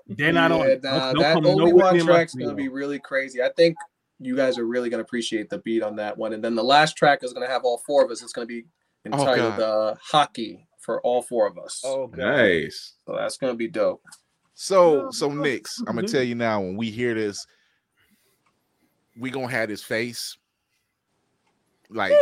they're 0.08 0.34
not 0.34 0.52
on 0.52 0.60
Yeah, 0.62 0.66
it. 0.66 0.84
nah, 0.84 0.90
Don't- 0.90 1.14
don't 1.14 1.22
that 1.24 1.34
come 1.36 1.46
Obi 1.46 1.58
nowhere 1.72 1.76
Wan 1.76 2.00
track's 2.00 2.34
gonna 2.34 2.56
be 2.56 2.68
really 2.68 2.98
crazy. 2.98 3.44
I 3.44 3.50
think 3.56 3.76
you 4.20 4.36
guys 4.36 4.58
are 4.58 4.66
really 4.66 4.90
gonna 4.90 5.04
appreciate 5.04 5.52
the 5.52 5.60
beat 5.60 5.84
on 5.84 5.96
that 5.98 6.18
one. 6.18 6.34
And 6.34 6.44
then 6.44 6.56
the 6.56 6.64
last 6.64 6.98
track 6.98 7.20
is 7.24 7.32
gonna 7.32 7.48
have 7.48 7.64
all 7.64 7.78
four 7.86 8.04
of 8.04 8.10
us. 8.10 8.24
It's 8.24 8.34
gonna 8.34 8.48
be 8.48 8.66
entitled 9.14 9.60
uh, 9.60 9.96
"Hockey" 10.02 10.68
for 10.80 11.02
all 11.02 11.22
four 11.22 11.48
of 11.48 11.58
us. 11.58 11.82
Oh 11.86 12.08
god. 12.08 12.18
Nice. 12.20 12.94
So 13.06 13.16
that's 13.16 13.38
gonna 13.38 13.56
be 13.56 13.68
dope. 13.68 14.02
So 14.54 15.12
so 15.12 15.30
Nix, 15.30 15.82
I'm 15.88 15.96
gonna 15.96 16.08
tell 16.08 16.24
you 16.24 16.36
now 16.36 16.60
when 16.62 16.78
we 16.78 16.90
hear 16.90 17.14
this, 17.14 17.46
we 19.20 19.30
gonna 19.30 19.50
have 19.50 19.70
his 19.70 19.84
face. 19.84 20.38
Like 21.90 22.14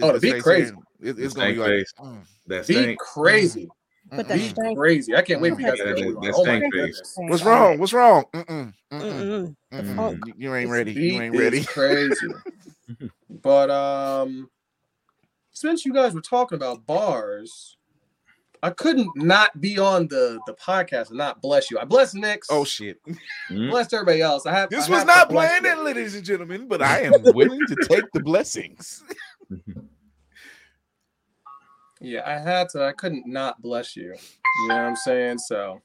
Oh, 0.00 0.12
the 0.12 0.18
this 0.20 0.42
crazy. 0.44 0.72
it- 1.00 1.18
it's 1.18 1.34
gonna 1.34 1.52
be 1.52 1.58
like 1.58 1.68
face. 1.70 1.92
mm, 1.98 2.20
That 2.46 2.66
Beat 2.68 2.74
stank. 2.74 2.98
crazy. 3.00 3.68
But 4.10 4.28
that 4.28 4.38
stank. 4.38 4.78
crazy. 4.78 5.14
I 5.16 5.22
can't 5.22 5.40
wait 5.40 5.54
for 5.54 5.60
you 5.60 5.66
guys 5.66 5.78
to 5.78 5.84
That- 5.86 5.98
hear 5.98 6.12
that- 6.12 6.20
that 6.22 6.34
Oh 6.36 6.44
my 6.44 6.58
stank 6.58 6.74
face. 6.74 7.14
what's 7.16 7.42
wrong? 7.42 7.78
What's 7.80 7.92
wrong? 7.92 8.24
Mm-mm, 8.32 8.72
mm-mm, 8.92 9.56
Mm-mm. 9.72 9.94
mm-mm. 9.96 10.20
You- 10.26 10.34
You 10.36 10.54
ain't 10.54 10.70
ready. 10.70 10.92
You 10.92 11.20
ain't 11.20 11.36
ready. 11.36 11.64
Crazy. 11.64 12.14
but 13.42 13.70
um, 13.70 14.48
since 15.58 15.84
you 15.84 15.92
guys 15.92 16.14
were 16.14 16.20
talking 16.20 16.56
about 16.56 16.86
bars, 16.86 17.76
I 18.62 18.70
couldn't 18.70 19.10
not 19.16 19.60
be 19.60 19.78
on 19.78 20.06
the 20.08 20.40
the 20.46 20.54
podcast 20.54 21.08
and 21.08 21.18
not 21.18 21.42
bless 21.42 21.70
you. 21.70 21.78
I 21.78 21.84
bless 21.84 22.14
Nix. 22.14 22.48
Oh 22.50 22.64
shit! 22.64 23.00
Mm. 23.50 23.70
blessed 23.70 23.94
everybody 23.94 24.20
else. 24.20 24.46
I 24.46 24.52
have. 24.52 24.70
This 24.70 24.86
I 24.88 24.90
was 24.90 24.98
have 25.00 25.06
not 25.06 25.30
planned, 25.30 25.64
you. 25.64 25.72
in, 25.72 25.84
ladies 25.84 26.14
and 26.14 26.24
gentlemen, 26.24 26.68
but 26.68 26.80
I 26.80 27.02
am 27.02 27.12
willing 27.22 27.60
to 27.66 27.76
take 27.88 28.04
the 28.12 28.20
blessings. 28.20 29.02
Yeah, 32.00 32.22
I 32.24 32.38
had 32.38 32.68
to. 32.70 32.84
I 32.84 32.92
couldn't 32.92 33.26
not 33.26 33.60
bless 33.60 33.96
you. 33.96 34.14
You 34.62 34.68
know 34.68 34.74
what 34.76 34.84
I'm 34.84 34.96
saying? 34.96 35.38
So. 35.38 35.80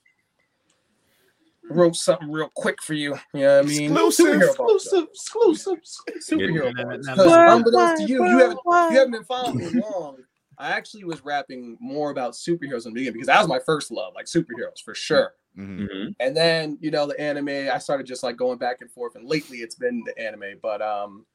I 1.70 1.74
Wrote 1.74 1.96
something 1.96 2.30
real 2.32 2.50
quick 2.56 2.82
for 2.82 2.94
you. 2.94 3.16
You 3.34 3.42
know 3.42 3.56
what 3.58 3.66
I 3.66 3.68
mean? 3.68 3.92
Exclusive, 3.92 4.26
Superhero 4.26 4.58
bars, 4.58 4.90
though. 4.92 5.04
exclusive, 5.04 5.78
exclusive. 5.80 6.40
superhero 6.40 6.74
Yeah, 6.76 6.84
bars. 6.84 7.06
nah, 7.08 7.16
nah, 7.16 7.24
Because 7.24 7.38
nah. 7.38 7.56
unbeknownst 7.56 7.98
to 7.98 8.04
you, 8.04 8.26
you 8.26 8.38
haven't 8.40 8.60
you 8.66 8.98
haven't 8.98 9.12
been 9.12 9.24
following 9.24 9.58
me 9.58 9.70
long. 9.80 10.18
I 10.58 10.70
actually 10.72 11.04
was 11.06 11.24
rapping 11.24 11.78
more 11.80 12.12
about 12.12 12.34
superheroes 12.34 12.86
in 12.86 12.92
the 12.94 13.00
beginning 13.00 13.14
because 13.14 13.28
that 13.28 13.40
was 13.40 13.48
my 13.48 13.60
first 13.60 13.92
love, 13.92 14.14
like 14.16 14.26
superheroes 14.26 14.82
for 14.84 14.94
sure. 14.94 15.34
Mhm. 15.58 15.88
Mhm. 15.88 16.16
And 16.20 16.36
then 16.38 16.78
you 16.82 16.92
know 16.92 17.08
the 17.08 17.20
anime, 17.20 17.70
I 17.72 17.78
started 17.78 18.06
just 18.06 18.24
like 18.24 18.36
going 18.38 18.58
back 18.58 18.82
and 18.82 18.92
forth, 18.92 19.16
and 19.16 19.28
lately 19.28 19.60
it's 19.60 19.76
been 19.76 20.04
the 20.06 20.18
anime. 20.20 20.60
But 20.62 20.82
um, 20.82 21.26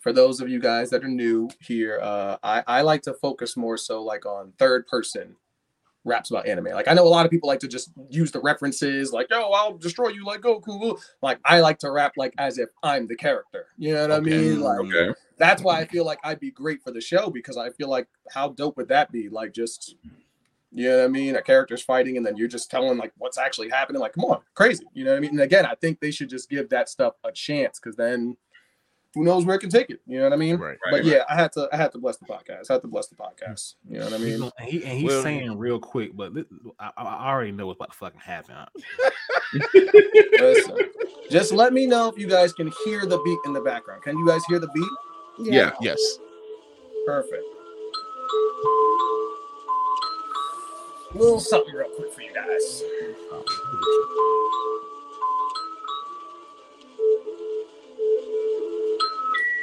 for 0.00 0.12
those 0.12 0.40
of 0.40 0.48
you 0.48 0.58
guys 0.60 0.90
that 0.90 1.04
are 1.04 1.08
new 1.08 1.48
here, 1.60 2.00
uh, 2.02 2.36
I 2.42 2.62
I 2.66 2.80
like 2.82 3.02
to 3.02 3.14
focus 3.14 3.56
more 3.56 3.76
so 3.76 4.02
like 4.02 4.26
on 4.26 4.52
third 4.58 4.86
person 4.88 5.36
raps 6.06 6.30
about 6.30 6.46
anime. 6.46 6.66
Like 6.66 6.88
I 6.88 6.94
know 6.94 7.04
a 7.06 7.08
lot 7.08 7.26
of 7.26 7.30
people 7.30 7.48
like 7.48 7.60
to 7.60 7.68
just 7.68 7.90
use 8.08 8.30
the 8.30 8.40
references, 8.40 9.12
like 9.12 9.26
"Yo, 9.30 9.50
I'll 9.50 9.76
destroy 9.76 10.08
you," 10.08 10.24
like 10.24 10.40
Goku. 10.40 10.98
Like 11.20 11.38
I 11.44 11.60
like 11.60 11.78
to 11.80 11.90
rap 11.90 12.12
like 12.16 12.32
as 12.38 12.58
if 12.58 12.70
I'm 12.82 13.06
the 13.06 13.16
character. 13.16 13.66
You 13.76 13.92
know 13.94 14.02
what 14.02 14.12
I 14.12 14.20
mean? 14.20 14.60
Like 14.60 14.80
Okay. 14.80 15.12
that's 15.36 15.62
why 15.62 15.80
I 15.80 15.86
feel 15.86 16.06
like 16.06 16.18
I'd 16.24 16.40
be 16.40 16.50
great 16.50 16.82
for 16.82 16.92
the 16.92 17.00
show 17.00 17.28
because 17.28 17.56
I 17.58 17.70
feel 17.70 17.90
like 17.90 18.06
how 18.30 18.48
dope 18.50 18.76
would 18.78 18.88
that 18.88 19.12
be? 19.12 19.28
Like 19.28 19.52
just 19.52 19.96
you 20.72 20.88
know 20.90 20.98
what 20.98 21.04
I 21.04 21.08
mean? 21.08 21.36
A 21.36 21.42
character's 21.42 21.82
fighting 21.82 22.16
and 22.16 22.26
then 22.26 22.36
you're 22.36 22.48
just 22.48 22.70
telling 22.70 22.98
like 22.98 23.12
what's 23.18 23.38
actually 23.38 23.70
happening. 23.70 24.00
Like, 24.00 24.12
come 24.12 24.24
on, 24.24 24.40
crazy. 24.54 24.84
You 24.94 25.04
know 25.04 25.12
what 25.12 25.16
I 25.18 25.20
mean? 25.20 25.30
And 25.30 25.40
again, 25.40 25.64
I 25.64 25.74
think 25.74 26.00
they 26.00 26.10
should 26.10 26.28
just 26.28 26.50
give 26.50 26.68
that 26.70 26.88
stuff 26.88 27.14
a 27.24 27.32
chance 27.32 27.78
because 27.80 27.96
then 27.96 28.36
who 29.16 29.24
knows 29.24 29.46
where 29.46 29.56
it 29.56 29.60
can 29.60 29.70
take 29.70 29.88
it. 29.88 29.98
You 30.06 30.18
know 30.18 30.24
what 30.24 30.34
I 30.34 30.36
mean? 30.36 30.56
Right. 30.58 30.76
But 30.84 30.92
Right, 30.98 31.04
yeah, 31.04 31.24
I 31.28 31.34
had 31.34 31.50
to 31.54 31.68
I 31.72 31.76
had 31.76 31.90
to 31.92 31.98
bless 31.98 32.18
the 32.18 32.26
podcast. 32.26 32.70
I 32.70 32.74
had 32.74 32.82
to 32.82 32.88
bless 32.88 33.06
the 33.08 33.14
podcast. 33.16 33.74
You 33.88 33.98
know 33.98 34.04
what 34.04 34.12
I 34.14 34.18
mean? 34.18 34.38
gonna- 34.40 34.52
he, 34.60 34.84
and 34.84 34.92
he's 34.98 35.08
Well- 35.08 35.22
saying 35.22 35.56
real 35.58 35.80
quick, 35.80 36.14
but 36.14 36.34
thi- 36.34 36.44
I, 36.78 36.90
I 36.98 37.02
I 37.02 37.28
already 37.32 37.50
know 37.52 37.66
what's 37.66 37.78
about 37.78 37.92
to 37.92 37.96
fucking 37.98 38.20
happen. 38.20 38.54
Listen, 40.38 40.76
just 41.30 41.52
let 41.52 41.72
me 41.72 41.86
know 41.86 42.08
if 42.08 42.18
you 42.18 42.28
guys 42.28 42.52
can 42.52 42.70
hear 42.84 43.06
the 43.06 43.18
beat 43.24 43.38
in 43.46 43.54
the 43.54 43.60
background. 43.62 44.02
Can 44.02 44.18
you 44.18 44.26
guys 44.28 44.44
hear 44.46 44.58
the 44.58 44.68
beat? 44.68 44.90
Yeah. 45.50 45.72
Yes. 45.80 45.98
Perfect. 47.06 47.42
A 51.14 51.18
Little 51.18 51.40
something 51.40 51.74
real 51.74 51.88
quick 51.88 52.12
for 52.12 52.20
you 52.20 52.34
guys. 52.34 52.82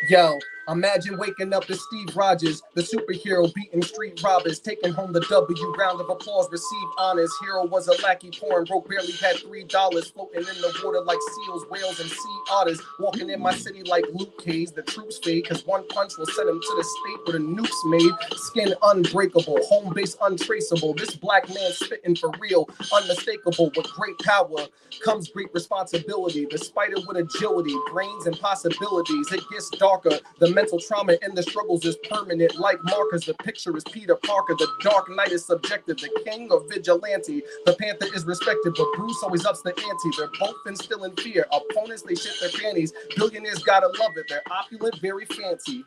Yo, 0.05 0.39
imagine 0.69 1.17
waking 1.17 1.53
up 1.53 1.65
to 1.65 1.75
Steve 1.75 2.15
Rogers, 2.15 2.61
the 2.75 2.81
superhero 2.81 3.53
beating 3.53 3.81
street 3.81 4.21
robbers, 4.23 4.59
taking 4.59 4.93
home 4.93 5.13
the 5.13 5.21
W. 5.21 5.75
Round 5.77 6.01
of 6.01 6.09
applause, 6.09 6.49
received 6.51 6.91
honors. 6.97 7.31
Hero 7.41 7.65
was 7.65 7.87
a 7.87 8.01
lackey, 8.03 8.31
porn 8.31 8.65
broke, 8.65 8.89
barely 8.89 9.13
had 9.13 9.37
three 9.37 9.63
dollars, 9.65 10.09
floating 10.09 10.41
in 10.41 10.45
the 10.61 10.81
water 10.83 11.01
like 11.01 11.19
seals, 11.35 11.65
whales, 11.69 11.99
and 11.99 12.09
sea 12.09 12.39
otters. 12.51 12.81
Walking 12.99 13.29
in 13.29 13.41
my 13.41 13.53
city 13.53 13.83
like 13.83 14.05
Luke 14.13 14.43
Cage, 14.43 14.71
the 14.71 14.83
troops 14.83 15.19
fade, 15.23 15.47
cause 15.47 15.65
one 15.65 15.87
punch 15.89 16.13
will 16.17 16.25
send 16.27 16.49
him 16.49 16.61
to 16.61 16.75
the 16.77 16.83
state 16.83 17.19
where 17.25 17.39
the 17.39 17.45
nukes 17.45 17.89
made. 17.89 18.37
Skin 18.37 18.73
unbreakable, 18.83 19.59
home 19.69 19.93
base 19.93 20.15
untraceable. 20.21 20.93
This 20.93 21.15
black 21.15 21.47
man 21.49 21.71
spitting 21.73 22.15
for 22.15 22.31
real, 22.39 22.69
unmistakable. 22.93 23.71
With 23.75 23.87
great 23.93 24.17
power 24.19 24.67
comes 25.03 25.29
great 25.29 25.53
responsibility. 25.53 26.47
The 26.49 26.57
spider 26.57 26.97
with 27.07 27.17
agility, 27.17 27.75
brains 27.91 28.27
and 28.27 28.39
possibilities. 28.39 29.31
It 29.31 29.41
gets 29.51 29.69
darker. 29.71 30.19
The 30.39 30.52
mental 30.53 30.79
trauma 30.79 31.17
and 31.21 31.35
the 31.35 31.43
struggles 31.43 31.85
is 31.85 31.97
permanent. 32.09 32.55
Like 32.55 32.77
markers, 32.83 33.25
the 33.25 33.33
picture 33.35 33.75
is 33.77 33.83
Peter 33.85 34.15
Parker. 34.15 34.55
The 34.57 34.67
Dark 34.81 35.09
Knight 35.09 35.31
is 35.31 35.45
subjective. 35.45 35.97
The 35.97 36.09
king 36.25 36.51
of 36.51 36.69
vigilante. 36.69 37.43
The 37.65 37.75
Panther 37.79 38.07
is 38.15 38.25
respected, 38.25 38.73
but 38.77 38.87
Bruce 38.95 39.21
always 39.23 39.45
ups 39.45 39.61
the 39.61 39.71
ante. 39.71 40.09
They're 40.17 40.29
both 40.39 40.55
instilling 40.67 41.15
fear. 41.17 41.45
Opponents, 41.51 42.03
they 42.03 42.15
shit 42.15 42.33
their 42.39 42.49
panties. 42.49 42.93
Billionaires 43.15 43.63
gotta 43.63 43.87
love 43.99 44.11
it. 44.17 44.25
They're 44.29 44.43
opulent, 44.51 44.99
very 45.01 45.25
fancy. 45.25 45.83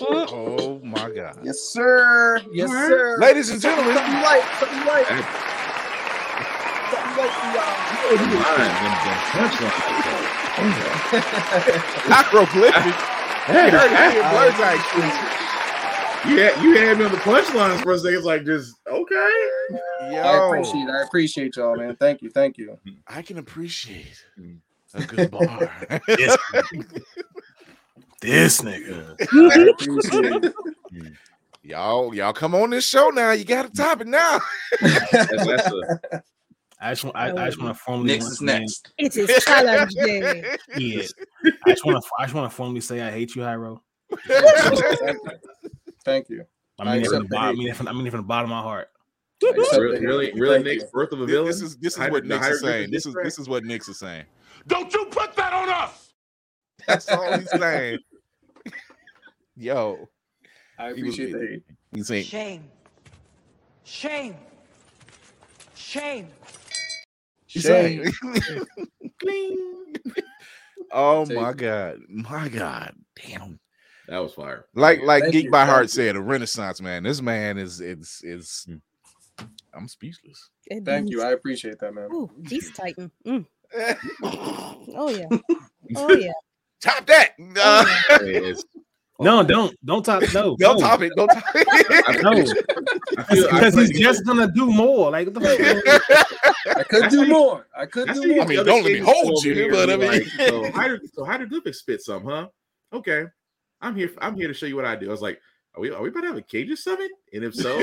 Oh 0.00 0.80
my 0.82 1.10
god. 1.10 1.38
Yes, 1.42 1.60
sir. 1.60 2.40
Yes, 2.50 2.70
sir. 2.70 3.18
Ladies 3.20 3.50
and 3.50 3.60
gentlemen, 3.60 3.94
Something 3.94 4.14
light. 4.14 4.56
Something 4.58 4.86
light. 4.86 5.06
like 7.16 7.32
the 7.52 7.60
um, 7.60 7.82
Line, 13.48 13.70
them, 13.70 13.72
them 13.72 13.72
punchlines, 13.72 13.72
though. 13.72 13.72
Hieroglyphic. 13.72 13.72
Hey, 13.72 13.72
You 13.72 13.78
heard 13.78 13.92
it 13.92 13.98
I- 13.98 14.10
here, 14.12 14.22
Blur's 14.22 14.60
eye 14.60 15.28
You 16.62 16.76
had 16.78 16.98
me 16.98 17.04
on 17.04 17.10
the 17.12 17.18
punchlines 17.18 17.82
for 17.82 17.92
a 17.92 17.98
second. 17.98 18.14
It's 18.16 18.24
like 18.26 18.44
just 18.44 18.76
okay. 18.86 19.30
Yo, 20.12 20.20
I 20.22 20.46
appreciate 20.46 20.88
I 20.88 21.02
appreciate 21.02 21.56
y'all, 21.56 21.76
man. 21.76 21.96
Thank 21.96 22.22
you, 22.22 22.30
thank 22.30 22.58
you. 22.58 22.78
I 23.08 23.22
can 23.22 23.38
appreciate 23.38 24.24
a 24.94 25.02
good 25.06 25.30
bar. 25.30 25.70
This, 26.06 26.36
this 28.20 28.60
nigga. 28.60 29.16
I 29.20 29.68
appreciate 29.70 30.44
it. 30.44 31.12
y'all, 31.62 32.14
y'all 32.14 32.32
come 32.32 32.54
on 32.54 32.70
this 32.70 32.86
show 32.86 33.10
now. 33.10 33.32
You 33.32 33.44
got 33.44 33.62
to 33.66 33.70
top 33.72 34.00
it 34.02 34.06
now. 34.06 34.40
That's, 34.80 35.46
that's 35.46 35.72
a, 35.72 36.22
I 36.82 36.90
just 36.90 37.04
want, 37.04 37.16
I, 37.16 37.30
I 37.30 37.46
just 37.46 37.60
want 37.62 37.74
to 37.76 37.80
formally 37.82 38.08
Next 38.08 38.26
is 38.26 38.40
again- 38.42 38.60
next. 38.62 38.92
It 38.98 39.16
is 39.16 39.44
challenge 39.44 39.92
day. 39.94 40.56
Yeah, 40.76 41.02
I 41.66 41.70
just 41.70 41.84
want 41.86 42.02
to, 42.02 42.10
I 42.18 42.24
just 42.24 42.34
want 42.34 42.50
to 42.50 42.56
formally 42.56 42.80
say 42.80 43.00
I 43.00 43.10
hate 43.10 43.34
you, 43.36 43.42
Hyro. 43.42 43.78
Thank 46.04 46.28
you. 46.28 46.44
I 46.78 46.82
I 46.82 46.94
mean, 46.96 47.04
it 47.04 47.08
from 47.08 47.22
the 47.22 47.28
bottom, 47.28 47.48
I 47.50 47.52
mean, 47.64 47.74
from, 47.74 47.88
I 47.88 47.92
mean, 47.92 48.10
from 48.10 48.20
the 48.20 48.26
bottom 48.26 48.50
of 48.50 48.56
my 48.56 48.62
heart. 48.62 48.88
I 49.44 49.48
accept 49.48 49.72
the 49.72 49.80
really, 49.80 50.00
really, 50.00 50.32
really, 50.40 50.62
Nix 50.62 50.84
birth 50.92 51.12
of 51.12 51.20
a 51.20 51.26
This, 51.26 51.32
villain. 51.32 51.46
this 51.48 51.60
is 51.62 51.76
this 51.76 51.92
is 51.94 51.98
Hydro- 51.98 52.12
what 52.14 52.22
the 52.24 52.28
Nix 52.28 52.48
is 52.48 52.60
saying. 52.60 52.90
This 52.90 53.06
is 53.06 53.14
this 53.22 53.38
is 53.38 53.48
what 53.48 53.64
Nix 53.64 53.88
is 53.88 53.98
saying. 53.98 54.24
Don't 54.66 54.92
you 54.92 55.04
put 55.06 55.34
that 55.36 55.52
on 55.52 55.68
us! 55.68 56.12
That's 56.86 57.08
all 57.08 57.38
he's 57.38 57.50
saying. 57.50 57.98
Yo, 59.56 60.08
I 60.78 60.90
appreciate 60.90 61.32
the 61.32 61.38
hate. 61.38 61.62
he's 61.92 62.06
saying 62.08 62.24
Shame. 62.24 62.64
Shame. 63.84 64.36
Shame. 65.74 66.28
He's 67.52 67.62
Shame. 67.64 68.10
oh 70.92 71.24
Take 71.26 71.36
my 71.36 71.50
it. 71.50 71.56
god, 71.58 71.98
my 72.08 72.48
god, 72.48 72.94
damn. 73.16 73.58
That 74.08 74.18
was 74.18 74.34
fire. 74.34 74.66
Like 74.74 75.00
like 75.02 75.22
Thank 75.22 75.32
Geek 75.32 75.44
you, 75.44 75.50
by 75.50 75.60
thank 75.60 75.70
Heart 75.70 75.82
you. 75.84 75.88
said, 75.88 76.16
a 76.16 76.20
renaissance 76.20 76.80
man. 76.80 77.02
This 77.04 77.22
man 77.22 77.58
is 77.58 77.80
is 77.80 78.20
is. 78.24 78.66
I'm 79.74 79.88
speechless. 79.88 80.50
It 80.66 80.84
Thank 80.84 81.10
you. 81.10 81.22
I 81.22 81.30
appreciate 81.32 81.78
that, 81.80 81.94
man. 81.94 82.08
Ooh, 82.12 82.30
Beast 82.48 82.74
Titan. 82.76 83.10
Mm. 83.26 83.46
Oh 84.94 85.08
yeah. 85.10 85.38
Oh 85.96 86.12
yeah. 86.12 86.32
Top 86.80 87.06
that. 87.06 87.30
Uh, 87.58 88.54
No, 89.20 89.42
don't, 89.44 89.76
don't 89.84 90.04
top, 90.04 90.22
no, 90.34 90.56
don't 90.58 90.78
no, 90.78 90.78
top 90.80 91.00
it. 91.02 91.12
Don't 91.16 91.28
top 91.28 91.44
it. 91.54 91.66
no, 92.22 92.32
I 92.32 92.42
feel, 92.42 92.52
I 92.88 92.91
because 93.16 93.74
he's 93.74 93.98
just 93.98 94.24
gonna 94.26 94.50
do 94.52 94.66
more. 94.66 95.10
Like, 95.10 95.32
the 95.32 95.40
fuck? 95.40 96.76
I 96.76 96.82
could 96.84 97.10
do 97.10 97.26
more. 97.26 97.66
I 97.76 97.86
could 97.86 98.10
I 98.10 98.14
do 98.14 98.34
more. 98.34 98.44
I 98.44 98.46
mean, 98.46 98.58
other 98.58 98.70
don't 98.70 98.82
let 98.82 98.92
me 98.92 98.98
shades 98.98 99.06
hold 99.06 99.38
over 99.38 99.48
you, 99.48 99.54
here 99.54 99.70
but 99.70 99.90
I 99.90 99.96
be 99.96 100.02
mean- 100.02 100.10
like, 100.10 100.48
so 100.48 100.70
hydro, 100.72 100.98
so 101.12 101.22
Highrowglyphfix 101.24 101.74
spit 101.74 102.02
some, 102.02 102.24
huh? 102.24 102.48
Okay, 102.92 103.24
I'm 103.80 103.96
here. 103.96 104.10
I'm 104.20 104.36
here 104.36 104.48
to 104.48 104.54
show 104.54 104.66
you 104.66 104.76
what 104.76 104.84
I 104.84 104.96
do. 104.96 105.08
I 105.08 105.10
was 105.10 105.22
like, 105.22 105.40
are 105.74 105.80
we 105.80 105.90
are 105.90 106.02
we 106.02 106.08
about 106.08 106.20
to 106.22 106.26
have 106.28 106.36
a 106.36 106.42
Kage 106.42 106.76
summit? 106.78 107.10
And 107.32 107.44
if 107.44 107.54
so, 107.54 107.78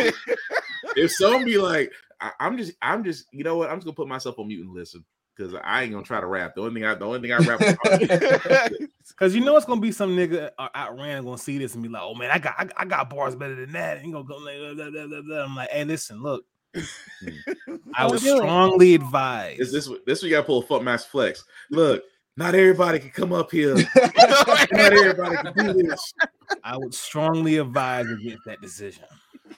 if 0.95 1.11
so, 1.11 1.43
be 1.43 1.57
like, 1.57 1.91
I, 2.21 2.31
I'm 2.39 2.57
just, 2.57 2.73
I'm 2.81 3.03
just, 3.03 3.25
you 3.31 3.43
know 3.43 3.57
what? 3.57 3.69
I'm 3.69 3.77
just 3.77 3.85
gonna 3.85 3.95
put 3.95 4.07
myself 4.07 4.39
on 4.39 4.47
mute 4.47 4.65
and 4.65 4.73
listen 4.73 5.03
because 5.39 5.55
I 5.63 5.83
ain't 5.83 5.93
gonna 5.93 6.03
try 6.03 6.19
to 6.19 6.27
rap. 6.27 6.55
The 6.55 6.61
only 6.61 6.73
thing 6.73 6.85
I, 6.85 6.95
the 6.95 7.05
only 7.05 7.21
thing 7.21 7.31
I 7.31 7.37
rap. 7.37 7.59
Because 9.07 9.33
you 9.35 9.41
know 9.41 9.55
it's 9.55 9.65
gonna 9.65 9.79
be 9.79 9.93
some 9.93 10.15
nigga 10.15 10.51
uh, 10.59 10.67
out 10.75 10.97
random 10.97 11.25
gonna 11.25 11.37
see 11.37 11.57
this 11.57 11.73
and 11.75 11.83
be 11.83 11.87
like, 11.87 12.01
"Oh 12.03 12.13
man, 12.13 12.29
I 12.29 12.39
got 12.39 12.55
I, 12.57 12.67
I 12.75 12.85
got 12.85 13.09
bars 13.09 13.35
better 13.35 13.55
than 13.55 13.71
that." 13.71 13.97
And 13.97 14.05
he 14.05 14.11
gonna 14.11 14.25
go 14.25 14.35
like, 14.35 14.57
blah, 14.57 14.73
blah, 14.73 14.89
blah, 14.89 15.07
blah, 15.07 15.21
blah. 15.21 15.43
I'm 15.45 15.55
like, 15.55 15.69
"Hey, 15.69 15.85
listen, 15.85 16.21
look, 16.21 16.43
I 16.75 16.81
Don't 17.99 18.11
would 18.11 18.19
strongly 18.19 18.95
advise." 18.95 19.59
Is 19.59 19.71
this 19.71 19.89
this 20.05 20.21
we 20.21 20.29
gotta 20.29 20.43
pull 20.43 20.59
a 20.59 20.65
fuck 20.65 20.83
mass 20.83 21.05
flex? 21.05 21.45
Look, 21.71 22.03
not 22.35 22.53
everybody 22.53 22.99
can 22.99 23.11
come 23.11 23.31
up 23.31 23.49
here. 23.49 23.75
not 23.95 24.93
everybody 24.93 25.37
can 25.37 25.53
do 25.53 25.73
this. 25.83 26.13
I 26.65 26.75
would 26.75 26.93
strongly 26.93 27.57
advise 27.57 28.07
against 28.11 28.43
that 28.45 28.59
decision. 28.59 29.05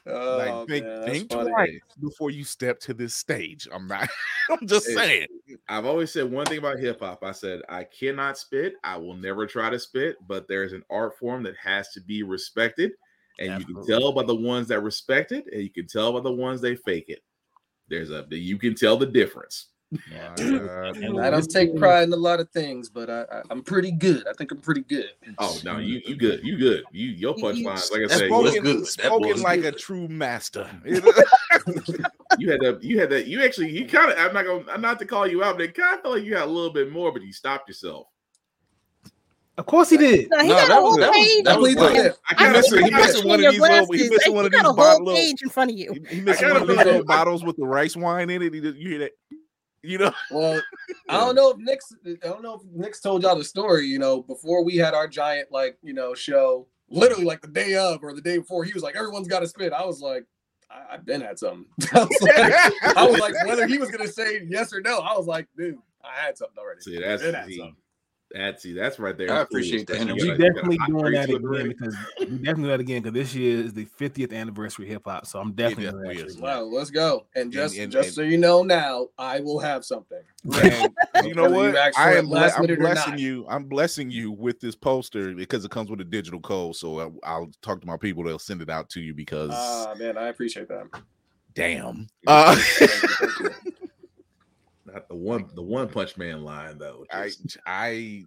Oh, 0.06 0.38
like 0.38 0.68
think, 0.68 0.86
man, 0.86 1.06
think 1.06 1.30
twice 1.30 1.80
before 2.02 2.32
you 2.32 2.44
step 2.44 2.80
to 2.82 2.94
this 2.94 3.16
stage. 3.16 3.68
I'm 3.72 3.88
not. 3.88 4.10
I'm 4.50 4.68
just 4.68 4.86
saying. 4.88 5.28
I've 5.68 5.86
always 5.86 6.12
said 6.12 6.32
one 6.32 6.46
thing 6.46 6.58
about 6.58 6.80
hip 6.80 7.00
hop. 7.00 7.24
I 7.24 7.32
said 7.32 7.62
I 7.70 7.84
cannot 7.84 8.38
spit. 8.38 8.76
I 8.84 8.98
will 8.98 9.16
never 9.16 9.48
try 9.48 9.70
to 9.70 9.80
spit, 9.80 10.18
but 10.28 10.48
there's 10.48 10.74
an 10.74 10.84
art 10.90 11.18
form 11.18 11.44
that 11.44 11.56
has 11.58 11.90
to 11.90 12.02
be 12.02 12.24
respected, 12.24 12.92
and 13.40 13.60
you 13.60 13.66
can 13.66 13.86
tell 13.86 14.12
by 14.12 14.24
the 14.24 14.36
ones 14.36 14.68
that 14.68 14.82
respect 14.82 15.32
it, 15.32 15.46
and 15.52 15.62
you 15.62 15.70
can 15.70 15.88
tell 15.88 16.14
by 16.14 16.22
the 16.22 16.32
ones 16.32 16.62
they 16.62 16.76
fake 16.76 17.10
it. 17.10 17.24
There's 17.88 18.12
a 18.12 18.26
you 18.30 18.58
can 18.58 18.76
tell 18.76 18.98
the 18.98 19.06
difference. 19.06 19.68
Yeah. 20.10 20.34
My 20.40 20.90
And 20.96 21.20
I 21.22 21.30
don't 21.30 21.50
take 21.52 21.76
pride 21.76 22.04
in 22.04 22.14
a 22.14 22.18
lot 22.18 22.40
of 22.40 22.50
things, 22.52 22.90
but 22.90 23.10
I, 23.10 23.24
I, 23.24 23.42
I'm 23.50 23.62
pretty 23.62 23.92
good. 23.92 24.26
I 24.26 24.32
think 24.34 24.52
I'm 24.52 24.60
pretty 24.60 24.82
good. 24.82 25.10
Oh 25.38 25.58
no, 25.66 25.80
you 25.80 26.02
you 26.06 26.16
good, 26.16 26.42
you 26.44 26.58
good. 26.66 26.84
You 26.92 27.10
your 27.10 27.36
You- 27.38 27.54
you- 27.54 27.66
punchlines, 27.68 27.92
like 27.92 28.10
I 28.10 28.16
said, 28.16 28.30
boy- 28.30 28.44
you, 28.46 28.52
Spoken, 28.52 28.64
good. 28.64 28.80
That 28.82 28.88
spoken 28.88 29.42
like 29.42 29.62
good. 29.64 29.76
a 29.76 29.78
true 29.78 30.08
master. 30.08 30.70
you 30.86 32.52
had 32.52 32.62
that, 32.62 32.80
you 32.82 33.00
had 33.00 33.10
that, 33.10 33.28
you 33.28 33.44
actually, 33.44 33.70
you 33.72 33.86
kind 33.88 34.12
of. 34.12 34.18
I'm 34.18 34.34
not 34.34 34.46
gonna, 34.46 34.64
I'm 34.72 34.82
not 34.82 34.98
to 35.00 35.06
call 35.06 35.28
you 35.28 35.44
out, 35.44 35.58
but 35.58 35.64
it 35.66 35.74
kind 35.76 35.96
of 35.96 36.02
felt 36.04 36.16
like 36.16 36.24
you 36.26 36.36
had 36.36 36.44
a 36.44 36.52
little 36.52 36.72
bit 36.74 36.92
more, 36.92 37.12
but 37.12 37.22
you 37.22 37.34
stopped 37.34 37.68
yourself. 37.68 38.08
Of 39.58 39.66
course 39.66 39.90
he 39.90 39.98
did. 39.98 40.30
No, 40.32 40.40
he 40.40 40.48
No, 40.48 40.56
got 40.56 40.68
that 40.70 40.78
a 40.78 40.82
was- 40.82 40.90
whole 40.96 40.98
was- 41.00 41.10
page. 41.18 41.44
that 41.44 41.54
I 41.54 41.58
was 41.58 41.66
plead 41.68 41.78
the 41.78 41.82
like- 41.84 41.96
fifth. 41.96 42.18
I 42.30 42.34
He 42.34 42.36
kind 42.36 42.48
I 42.48 42.50
of, 42.50 42.56
missing, 42.56 42.78
see 42.78 42.84
he 42.86 42.92
missing 42.92 43.28
one 43.28 43.44
of 43.46 43.52
these 43.52 43.60
little. 43.62 43.78
He 43.78 43.86
glasses. 43.98 44.10
missing 44.12 44.34
one 44.34 44.46
of 44.46 44.52
these 44.52 44.62
got 44.62 44.66
a 44.66 44.74
whole 44.74 44.78
bottles. 44.78 45.20
page 45.20 45.42
in 45.44 45.50
front 45.50 45.72
of 45.72 45.78
you. 45.78 45.94
He, 46.10 46.16
he 46.16 46.22
missing 46.22 46.48
one 46.50 46.62
of 46.62 46.68
these 46.70 46.78
little 46.78 47.04
bottles 47.04 47.44
with 47.44 47.58
the 47.58 47.66
rice 47.66 47.96
wine 47.98 48.30
in 48.30 48.42
it. 48.42 48.54
He 48.54 48.60
You 48.62 48.90
hear 48.90 49.00
that? 49.00 49.12
You 49.84 49.98
know. 49.98 50.14
Well, 50.30 50.62
I 51.10 51.18
don't 51.18 51.36
know 51.36 51.52
if 51.52 51.58
Nix. 51.58 51.94
I 52.06 52.28
don't 52.28 52.44
know 52.44 52.56
if 52.56 52.62
Nix 52.72 53.02
told 53.02 53.24
y'all 53.24 53.36
the 53.36 53.44
story. 53.44 53.88
You 53.88 54.00
know, 54.00 54.22
before 54.22 54.64
we 54.64 54.78
had 54.78 54.94
our 54.94 55.08
giant 55.08 55.52
like 55.52 55.78
you 55.82 55.94
know 55.94 56.14
show, 56.14 56.68
literally 56.90 57.26
like 57.26 57.42
the 57.42 57.48
day 57.48 57.76
of 57.76 58.04
or 58.04 58.14
the 58.14 58.22
day 58.22 58.38
before, 58.38 58.64
he 58.64 58.74
was 58.74 58.84
like, 58.84 58.96
"Everyone's 58.96 59.28
got 59.28 59.40
to 59.40 59.48
spit." 59.48 59.74
I 59.74 59.86
was 59.86 60.02
like, 60.02 60.26
I, 60.70 60.94
"I've 60.96 61.06
been 61.06 61.24
at 61.24 61.40
something." 61.40 61.66
I 61.94 62.04
was 62.04 62.22
like, 62.22 62.96
I 62.98 63.08
was 63.08 63.20
like, 63.20 63.46
whether 63.46 63.68
he 63.68 63.78
was 63.78 63.90
gonna 63.90 64.08
say 64.08 64.46
yes 64.48 64.74
or 64.74 64.82
no, 64.82 65.00
I 65.00 65.18
was 65.18 65.26
like, 65.26 65.48
"Dude, 65.58 65.78
I 66.04 66.26
had 66.26 66.38
something 66.38 66.58
already." 66.60 66.82
see, 66.82 67.00
that's 67.00 67.24
had 68.36 68.60
see, 68.60 68.74
that's 68.74 69.00
right 69.00 69.18
there. 69.18 69.30
I 69.32 69.34
is 69.34 69.38
cool, 69.38 69.44
appreciate 69.44 69.88
the 69.88 70.00
energy. 70.00 70.22
We 70.22 70.28
you 70.30 70.38
got 70.38 70.42
a- 70.42 70.44
you 70.44 70.54
got 70.54 70.60
a 70.60 70.68
definitely 70.68 70.78
doing 70.88 71.02
drink 71.04 71.16
that 71.16 71.30
again 71.36 71.68
because 71.68 71.96
we 72.20 72.38
definitely 72.38 72.64
do 72.64 72.68
that 72.70 72.80
again 72.80 73.02
because 73.02 73.14
this 73.14 73.36
year 73.36 73.60
is 73.64 73.74
the 73.74 73.86
50th 73.86 74.34
anniversary 74.34 74.88
hip 74.88 75.04
hop. 75.06 75.26
So 75.26 75.40
I'm 75.40 75.52
definitely 75.54 75.84
doing 75.92 75.96
definitely 76.04 76.24
that 76.24 76.30
is. 76.30 76.38
Wow, 76.38 76.62
let's 76.64 76.92
go. 76.92 77.26
And 77.36 77.52
just 77.52 77.78
and- 77.78 77.92
just 77.92 78.08
and- 78.08 78.16
so 78.16 78.22
you 78.22 78.38
know 78.38 78.64
now, 78.64 79.08
I 79.18 79.40
will 79.40 79.60
have 79.60 79.84
something. 79.86 80.22
And 80.54 80.90
you 81.24 81.36
know 81.36 81.44
Whether 81.44 81.56
you 81.56 81.74
what? 81.74 81.98
I 81.98 82.16
am 82.16 82.28
ble- 82.28 82.38
I'm 82.38 82.66
blessing 82.76 83.18
you. 83.18 83.46
I'm 83.48 83.66
blessing 83.66 84.10
you 84.10 84.32
with 84.32 84.60
this 84.60 84.76
poster 84.76 85.34
because 85.34 85.64
it 85.66 85.72
comes 85.72 85.90
with 85.92 86.02
a 86.02 86.06
digital 86.06 86.40
code. 86.40 86.76
So 86.76 87.00
I, 87.00 87.30
I'll 87.30 87.52
talk 87.62 87.80
to 87.82 87.88
my 87.88 87.98
people. 87.98 88.24
They'll 88.24 88.40
send 88.40 88.62
it 88.62 88.70
out 88.70 88.90
to 88.92 89.02
you 89.02 89.14
because 89.14 89.52
Ah, 89.54 89.94
man, 90.00 90.18
I 90.18 90.30
appreciate 90.30 90.68
that. 90.70 90.88
damn. 91.54 92.08
Uh, 92.26 92.56
Thank 92.80 92.90
you, 93.04 93.08
thank 93.08 93.40
you. 93.40 93.50
Not 94.94 95.08
the 95.10 95.16
one, 95.16 95.46
the 95.56 95.62
one 95.62 95.88
punch 95.90 96.18
man 96.18 96.44
line 96.44 96.78
though. 96.78 97.06
I 97.12 97.26
Just- 97.26 97.58
I 97.66 98.24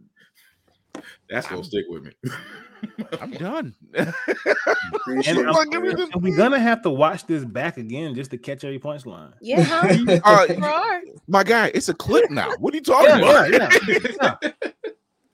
that's 1.29 1.47
gonna 1.49 1.61
I'm- 1.63 1.65
stick 1.65 1.85
with 1.89 2.05
me. 2.05 2.13
I'm 3.21 3.33
done. 3.33 3.75
Appreciate 3.95 5.37
And, 5.39 5.49
it. 5.49 5.53
Like, 5.53 5.71
give 5.71 5.83
me 5.83 5.91
the- 5.91 6.09
And 6.13 6.23
we're 6.23 6.37
gonna 6.37 6.61
have 6.61 6.83
to 6.83 6.91
watch 6.91 7.27
this 7.27 7.45
back 7.45 7.77
again 7.79 8.15
just 8.15 8.31
to 8.31 8.39
catch 8.39 8.63
every 8.65 8.79
punchline. 8.79 9.33
Yeah, 9.41 9.63
huh? 9.63 10.21
Uh, 10.25 10.47
There 10.47 10.65
are. 10.65 11.01
my 11.27 11.43
guy, 11.43 11.71
it's 11.75 11.89
a 11.89 11.95
clip 11.95 12.31
now. 12.31 12.51
What 12.59 12.73
are 12.75 12.77
you 12.77 12.83
talking 12.83 13.09
Yeah, 13.09 13.19
about? 13.19 13.51
yeah, 13.51 14.37
yeah. 14.43 14.61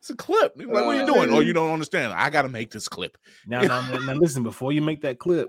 It's 0.00 0.08
a 0.08 0.16
clip. 0.16 0.54
Like, 0.56 0.68
what 0.68 0.84
are 0.84 0.94
you 0.94 1.02
Uh, 1.02 1.06
doing? 1.06 1.30
Oh, 1.30 1.40
you 1.40 1.52
don't 1.52 1.70
understand. 1.72 2.14
I 2.14 2.30
got 2.30 2.42
to 2.42 2.48
make 2.48 2.70
this 2.70 2.88
clip. 2.88 3.18
Now, 3.46 3.60
now, 3.60 3.82
now, 3.90 3.98
now, 3.98 4.14
listen. 4.14 4.42
Before 4.42 4.72
you 4.72 4.80
make 4.80 5.02
that 5.02 5.18
clip, 5.18 5.48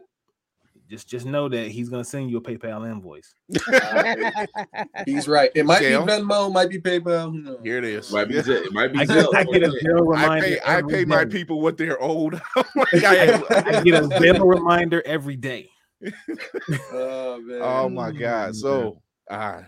just 0.91 1.07
just 1.07 1.25
know 1.25 1.47
that 1.49 1.69
he's 1.69 1.89
gonna 1.89 2.03
send 2.03 2.29
you 2.29 2.37
a 2.37 2.41
PayPal 2.41 2.85
invoice. 2.91 3.33
He's 5.05 5.27
right. 5.27 5.49
It 5.55 5.65
might 5.65 5.79
Jail. 5.79 6.05
be 6.05 6.11
Venmo, 6.11 6.51
might 6.51 6.69
be 6.69 6.79
PayPal. 6.79 7.31
who 7.31 7.41
knows? 7.41 7.59
Here 7.63 7.77
it 7.77 7.83
is. 7.85 8.11
might 8.11 8.27
be, 8.27 8.35
Yeah. 8.35 8.43
It 8.45 8.73
might 8.73 8.91
be 8.93 8.99
I 8.99 9.05
Zelle. 9.05 9.31
get, 9.31 9.35
I 9.35 9.43
get 9.45 9.63
a 9.63 9.67
Zelle 9.69 10.15
I 10.17 10.21
reminder. 10.23 10.45
pay. 10.47 10.59
I 10.65 10.81
pay 10.81 11.05
my 11.05 11.25
people 11.25 11.61
what 11.61 11.77
they're 11.77 12.01
owed. 12.03 12.35
I- 12.55 13.41
I 13.49 13.81
get 13.83 14.03
a 14.03 14.07
Zelle 14.07 14.45
reminder 14.47 15.01
every 15.05 15.37
day. 15.37 15.69
Oh 16.93 17.39
man. 17.41 17.59
oh 17.61 17.89
my 17.89 18.11
god. 18.11 18.55
So, 18.55 19.01
uh, 19.29 19.61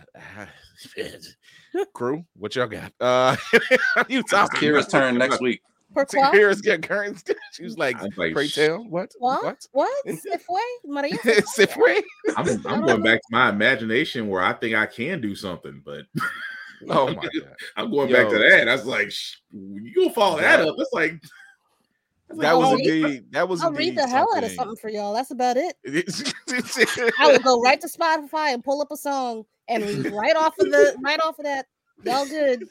crew, 1.93 2.25
what 2.35 2.55
y'all 2.55 2.67
got? 2.67 2.91
Uh, 2.99 3.35
you 4.09 4.19
It's 4.19 4.31
talking? 4.31 4.59
Kira's 4.59 4.87
turn 4.87 5.17
next 5.17 5.41
week. 5.41 5.61
Pourquoi? 5.93 6.31
Kira's 6.31 6.61
got 6.61 6.81
current. 6.81 7.23
She 7.51 7.63
was 7.63 7.77
like, 7.77 7.97
like, 8.17 8.33
pray 8.33 8.47
sh- 8.47 8.55
tell 8.55 8.83
what? 8.83 9.11
What? 9.19 9.67
What? 9.71 10.07
Se 10.07 10.37
fue? 10.37 10.59
Maria? 10.85 11.17
Se 11.45 11.65
fue? 11.67 12.03
I'm, 12.35 12.47
I'm 12.67 12.85
going 12.85 13.01
back 13.03 13.19
to 13.19 13.27
my 13.31 13.49
imagination 13.49 14.27
where 14.27 14.41
I 14.41 14.53
think 14.53 14.75
I 14.75 14.85
can 14.85 15.21
do 15.21 15.35
something, 15.35 15.81
but 15.85 16.03
Oh 16.89 17.07
my 17.07 17.13
god. 17.13 17.55
I'm 17.77 17.91
going 17.91 18.11
back 18.11 18.29
to 18.29 18.37
that. 18.37 18.67
I 18.67 18.73
was 18.73 18.85
like, 18.85 19.09
sh- 19.11 19.37
you 19.51 19.93
gonna 19.95 20.13
follow 20.13 20.39
that 20.41 20.57
That- 20.57 20.67
up? 20.67 20.75
It's 20.79 20.91
like 20.93 21.13
it's 22.29 22.39
That 22.41 22.53
like, 22.53 22.63
was 22.63 22.73
oh, 22.73 22.77
indeed. 22.77 23.25
That 23.31 23.47
was. 23.47 23.61
I'll 23.61 23.71
read 23.71 23.95
the 23.95 24.07
hell 24.07 24.27
out 24.35 24.43
of 24.43 24.51
something 24.51 24.75
for 24.77 24.89
y'all. 24.89 25.13
That's 25.13 25.31
about 25.31 25.55
it. 25.55 25.75
I 25.87 26.01
something. 26.09 27.11
will 27.19 27.39
go 27.39 27.61
right 27.61 27.79
to 27.79 27.87
Spotify 27.87 28.53
and 28.53 28.63
pull 28.63 28.81
up 28.81 28.91
a 28.91 28.97
song 28.97 29.45
and 29.69 29.85
we 29.85 30.09
right 30.09 30.35
off 30.35 30.57
of 30.57 30.71
the 30.71 30.95
right 31.03 31.19
off 31.23 31.37
of 31.37 31.45
that. 31.45 31.67
Y'all 32.03 32.25
good? 32.25 32.63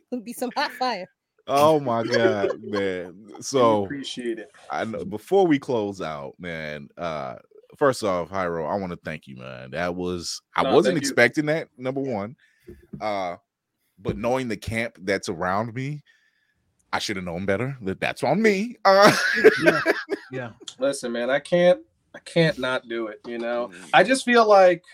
Be 0.24 0.32
some 0.32 0.50
hot 0.56 0.72
fire. 0.72 1.08
Oh 1.46 1.80
my 1.80 2.04
god, 2.04 2.62
man. 2.62 3.18
So 3.40 3.84
appreciate 3.84 4.38
it. 4.38 4.52
I 4.70 4.84
know 4.84 5.04
before 5.04 5.46
we 5.46 5.58
close 5.58 6.00
out, 6.00 6.34
man. 6.38 6.88
Uh 6.96 7.36
first 7.76 8.04
off, 8.04 8.30
Hyro, 8.30 8.70
I 8.70 8.76
want 8.76 8.92
to 8.92 8.98
thank 9.04 9.26
you, 9.26 9.36
man. 9.36 9.72
That 9.72 9.94
was 9.96 10.40
I 10.54 10.62
No, 10.62 10.72
wasn't 10.74 10.94
thank 10.94 11.02
you. 11.02 11.08
expecting 11.08 11.46
that, 11.46 11.68
number 11.76 12.00
one. 12.00 12.36
Uh 13.00 13.36
but 13.98 14.16
knowing 14.16 14.48
the 14.48 14.56
camp 14.56 14.96
that's 15.00 15.28
around 15.28 15.74
me, 15.74 16.02
I 16.92 16.98
should 17.00 17.16
have 17.16 17.24
known 17.24 17.46
better. 17.46 17.76
That 17.82 18.00
that's 18.00 18.22
on 18.22 18.40
me. 18.40 18.76
Uh 18.84 19.16
Yeah. 19.62 19.80
Yeah. 20.30 20.50
Listen, 20.78 21.12
man, 21.12 21.28
I 21.28 21.40
can't 21.40 21.80
I 22.14 22.18
can't 22.20 22.58
not 22.58 22.88
do 22.88 23.08
it, 23.08 23.20
you 23.26 23.38
know. 23.38 23.70
I 23.92 24.04
just 24.04 24.24
feel 24.24 24.46
like 24.46 24.84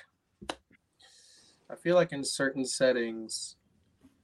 I 1.70 1.76
feel 1.76 1.96
like 1.96 2.12
in 2.12 2.24
certain 2.24 2.64
settings 2.64 3.56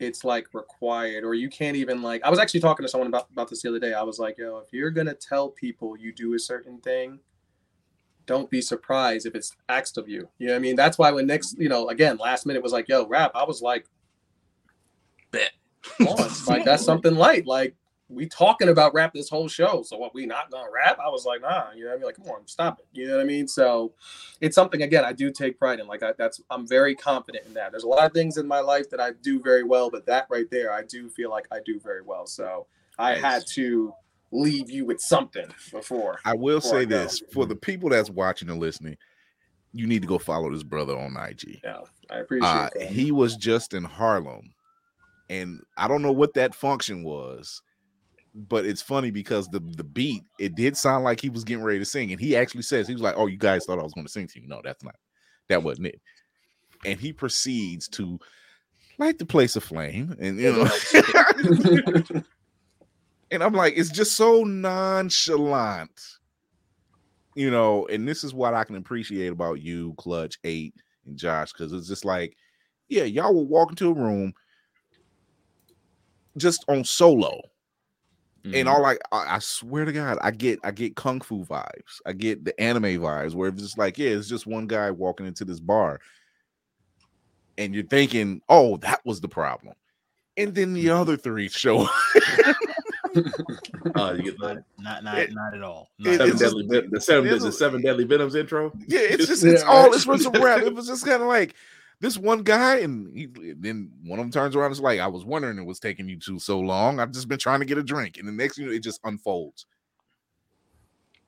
it's 0.00 0.24
like 0.24 0.48
required 0.52 1.24
or 1.24 1.34
you 1.34 1.48
can't 1.48 1.76
even 1.76 2.02
like 2.02 2.22
I 2.24 2.30
was 2.30 2.38
actually 2.38 2.60
talking 2.60 2.84
to 2.84 2.88
someone 2.88 3.08
about, 3.08 3.28
about 3.30 3.48
this 3.48 3.62
the 3.62 3.68
other 3.68 3.78
day. 3.78 3.94
I 3.94 4.02
was 4.02 4.18
like, 4.18 4.38
yo, 4.38 4.58
if 4.58 4.72
you're 4.72 4.90
gonna 4.90 5.14
tell 5.14 5.50
people 5.50 5.96
you 5.96 6.12
do 6.12 6.34
a 6.34 6.38
certain 6.38 6.80
thing, 6.80 7.20
don't 8.26 8.50
be 8.50 8.60
surprised 8.60 9.26
if 9.26 9.34
it's 9.34 9.54
asked 9.68 9.98
of 9.98 10.08
you. 10.08 10.28
You 10.38 10.48
know 10.48 10.52
what 10.54 10.58
I 10.58 10.60
mean? 10.60 10.76
That's 10.76 10.98
why 10.98 11.10
when 11.12 11.26
Nix, 11.26 11.54
you 11.58 11.68
know, 11.68 11.88
again, 11.88 12.16
last 12.16 12.46
minute 12.46 12.62
was 12.62 12.72
like, 12.72 12.88
yo, 12.88 13.06
rap, 13.06 13.32
I 13.34 13.44
was 13.44 13.62
like, 13.62 13.86
Bet. 15.30 15.52
Like 16.46 16.64
that's 16.64 16.84
something 16.90 17.14
light. 17.14 17.46
Like 17.46 17.74
we 18.10 18.26
talking 18.26 18.68
about 18.68 18.92
rap 18.92 19.14
this 19.14 19.28
whole 19.30 19.48
show. 19.48 19.82
So 19.82 19.96
what 19.96 20.14
we 20.14 20.26
not 20.26 20.50
gonna 20.50 20.70
rap? 20.72 20.98
I 21.04 21.08
was 21.08 21.24
like, 21.24 21.40
nah, 21.40 21.72
you 21.74 21.84
know 21.84 21.90
what 21.90 21.94
I 21.94 21.96
mean? 21.96 22.06
Like, 22.06 22.16
come 22.16 22.26
on, 22.28 22.46
stop 22.46 22.78
it. 22.78 22.86
You 22.92 23.06
know 23.08 23.16
what 23.16 23.22
I 23.22 23.24
mean? 23.24 23.48
So 23.48 23.92
it's 24.40 24.54
something 24.54 24.82
again 24.82 25.04
I 25.04 25.12
do 25.12 25.30
take 25.30 25.58
pride 25.58 25.80
in. 25.80 25.86
Like 25.86 26.02
I, 26.02 26.12
that's 26.18 26.40
I'm 26.50 26.66
very 26.66 26.94
confident 26.94 27.46
in 27.46 27.54
that. 27.54 27.70
There's 27.70 27.84
a 27.84 27.88
lot 27.88 28.04
of 28.04 28.12
things 28.12 28.36
in 28.36 28.46
my 28.46 28.60
life 28.60 28.90
that 28.90 29.00
I 29.00 29.12
do 29.22 29.40
very 29.40 29.62
well, 29.62 29.90
but 29.90 30.04
that 30.06 30.26
right 30.28 30.50
there, 30.50 30.72
I 30.72 30.82
do 30.82 31.08
feel 31.08 31.30
like 31.30 31.46
I 31.50 31.58
do 31.64 31.80
very 31.80 32.02
well. 32.02 32.26
So 32.26 32.66
I 32.98 33.14
had 33.14 33.46
to 33.54 33.94
leave 34.32 34.70
you 34.70 34.84
with 34.84 35.00
something 35.00 35.46
before. 35.72 36.18
I 36.24 36.34
will 36.34 36.58
before 36.58 36.80
say 36.80 36.86
go. 36.86 36.98
this 36.98 37.22
for 37.32 37.46
the 37.46 37.56
people 37.56 37.88
that's 37.88 38.10
watching 38.10 38.50
and 38.50 38.60
listening, 38.60 38.96
you 39.72 39.86
need 39.86 40.02
to 40.02 40.08
go 40.08 40.18
follow 40.18 40.52
this 40.52 40.62
brother 40.62 40.96
on 40.96 41.16
IG. 41.16 41.60
Yeah, 41.64 41.80
I 42.10 42.18
appreciate 42.18 42.48
Uh, 42.48 42.68
that. 42.74 42.88
he 42.90 43.12
was 43.12 43.36
just 43.36 43.72
in 43.74 43.82
Harlem, 43.84 44.52
and 45.30 45.60
I 45.76 45.88
don't 45.88 46.02
know 46.02 46.12
what 46.12 46.34
that 46.34 46.54
function 46.54 47.02
was, 47.02 47.62
but 48.34 48.66
it's 48.66 48.82
funny 48.82 49.10
because 49.10 49.46
the 49.48 49.60
the 49.60 49.84
beat 49.84 50.24
it 50.38 50.56
did 50.56 50.76
sound 50.76 51.04
like 51.04 51.20
he 51.20 51.30
was 51.30 51.44
getting 51.44 51.62
ready 51.64 51.78
to 51.78 51.84
sing, 51.84 52.10
and 52.10 52.20
he 52.20 52.36
actually 52.36 52.62
says 52.62 52.88
he 52.88 52.92
was 52.92 53.02
like, 53.02 53.14
"Oh, 53.16 53.26
you 53.26 53.38
guys 53.38 53.64
thought 53.64 53.78
I 53.78 53.82
was 53.82 53.94
going 53.94 54.06
to 54.06 54.12
sing 54.12 54.26
to 54.28 54.40
you? 54.40 54.48
No, 54.48 54.60
that's 54.62 54.82
not. 54.82 54.96
That 55.48 55.62
wasn't 55.62 55.88
it." 55.88 56.00
And 56.84 56.98
he 56.98 57.12
proceeds 57.12 57.88
to 57.90 58.18
light 58.98 59.18
the 59.18 59.26
place 59.26 59.54
aflame, 59.56 60.16
and 60.18 60.38
you 60.38 60.52
know, 60.52 60.68
and 63.30 63.42
I'm 63.42 63.54
like, 63.54 63.74
it's 63.76 63.90
just 63.90 64.16
so 64.16 64.42
nonchalant, 64.42 66.00
you 67.36 67.50
know. 67.52 67.86
And 67.86 68.06
this 68.06 68.24
is 68.24 68.34
what 68.34 68.54
I 68.54 68.64
can 68.64 68.76
appreciate 68.76 69.28
about 69.28 69.60
you, 69.60 69.94
Clutch 69.96 70.38
Eight, 70.42 70.74
and 71.06 71.16
Josh, 71.16 71.52
because 71.52 71.72
it's 71.72 71.88
just 71.88 72.04
like, 72.04 72.36
yeah, 72.88 73.04
y'all 73.04 73.32
will 73.32 73.46
walk 73.46 73.70
into 73.70 73.90
a 73.90 73.94
room 73.94 74.32
just 76.36 76.64
on 76.66 76.82
solo. 76.82 77.40
And 78.52 78.68
all 78.68 78.82
like 78.82 78.98
I, 79.10 79.36
I 79.36 79.38
swear 79.38 79.86
to 79.86 79.92
God, 79.92 80.18
I 80.20 80.30
get 80.30 80.58
I 80.62 80.70
get 80.70 80.96
kung 80.96 81.20
fu 81.22 81.44
vibes. 81.46 82.00
I 82.04 82.12
get 82.12 82.44
the 82.44 82.58
anime 82.60 82.82
vibes 83.00 83.34
where 83.34 83.48
it's 83.48 83.62
just 83.62 83.78
like, 83.78 83.96
yeah, 83.96 84.10
it's 84.10 84.28
just 84.28 84.46
one 84.46 84.66
guy 84.66 84.90
walking 84.90 85.24
into 85.26 85.46
this 85.46 85.60
bar, 85.60 85.98
and 87.56 87.74
you're 87.74 87.84
thinking, 87.84 88.42
oh, 88.50 88.76
that 88.78 89.00
was 89.06 89.20
the 89.22 89.28
problem. 89.28 89.74
And 90.36 90.54
then 90.54 90.74
the 90.74 90.90
other 90.90 91.16
three 91.16 91.48
show. 91.48 91.88
Uh, 93.94 94.14
you 94.16 94.22
get 94.24 94.38
the 94.38 94.64
Not 94.78 95.04
not 95.04 95.18
It- 95.18 95.32
not 95.32 95.54
at 95.54 95.62
all. 95.62 95.90
it- 96.00 96.04
Not 96.04 96.16
seven 96.18 96.20
it's 96.20 96.20
at 96.20 96.20
all. 96.20 96.28
just- 96.28 96.40
deadly, 96.42 96.66
Ven- 96.80 96.90
the 96.90 97.00
seven, 97.00 97.28
there's 97.30 97.42
the 97.44 97.52
seven 97.52 97.80
deadly 97.82 98.04
venoms 98.04 98.34
intro. 98.34 98.72
Yeah, 98.86 99.00
it's 99.00 99.26
just 99.28 99.44
Yeah, 99.44 99.52
it's 99.52 99.62
all 99.62 99.84
right. 99.86 99.94
it's 99.94 100.04
for 100.04 100.18
some 100.18 100.32
rap. 100.34 100.62
It 100.62 100.74
was 100.74 100.86
just 100.86 101.06
kind 101.06 101.22
of 101.22 101.28
like 101.28 101.54
this 102.04 102.18
one 102.18 102.42
guy, 102.42 102.80
and 102.80 103.16
he, 103.16 103.26
then 103.56 103.90
one 104.04 104.18
of 104.18 104.24
them 104.24 104.30
turns 104.30 104.54
around. 104.54 104.66
and 104.66 104.72
is 104.74 104.80
like, 104.80 105.00
I 105.00 105.06
was 105.06 105.24
wondering 105.24 105.58
it 105.58 105.64
was 105.64 105.80
taking 105.80 106.06
you 106.06 106.18
two 106.18 106.38
so 106.38 106.60
long. 106.60 107.00
I've 107.00 107.12
just 107.12 107.28
been 107.28 107.38
trying 107.38 107.60
to 107.60 107.64
get 107.66 107.78
a 107.78 107.82
drink, 107.82 108.18
and 108.18 108.28
the 108.28 108.32
next 108.32 108.56
thing 108.56 108.64
you 108.66 108.70
know, 108.70 108.76
it 108.76 108.82
just 108.82 109.00
unfolds. 109.04 109.64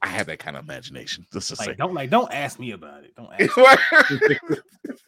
I 0.02 0.08
have 0.08 0.26
that 0.26 0.38
kind 0.38 0.58
of 0.58 0.64
imagination. 0.64 1.26
Just 1.32 1.48
to 1.48 1.56
say, 1.56 1.68
Like, 1.68 1.78
don't 1.78 1.94
like 1.94 2.10
don't 2.10 2.30
ask 2.30 2.60
me 2.60 2.72
about 2.72 3.02
it. 3.04 3.14
Don't 3.16 3.32
ask. 3.32 4.60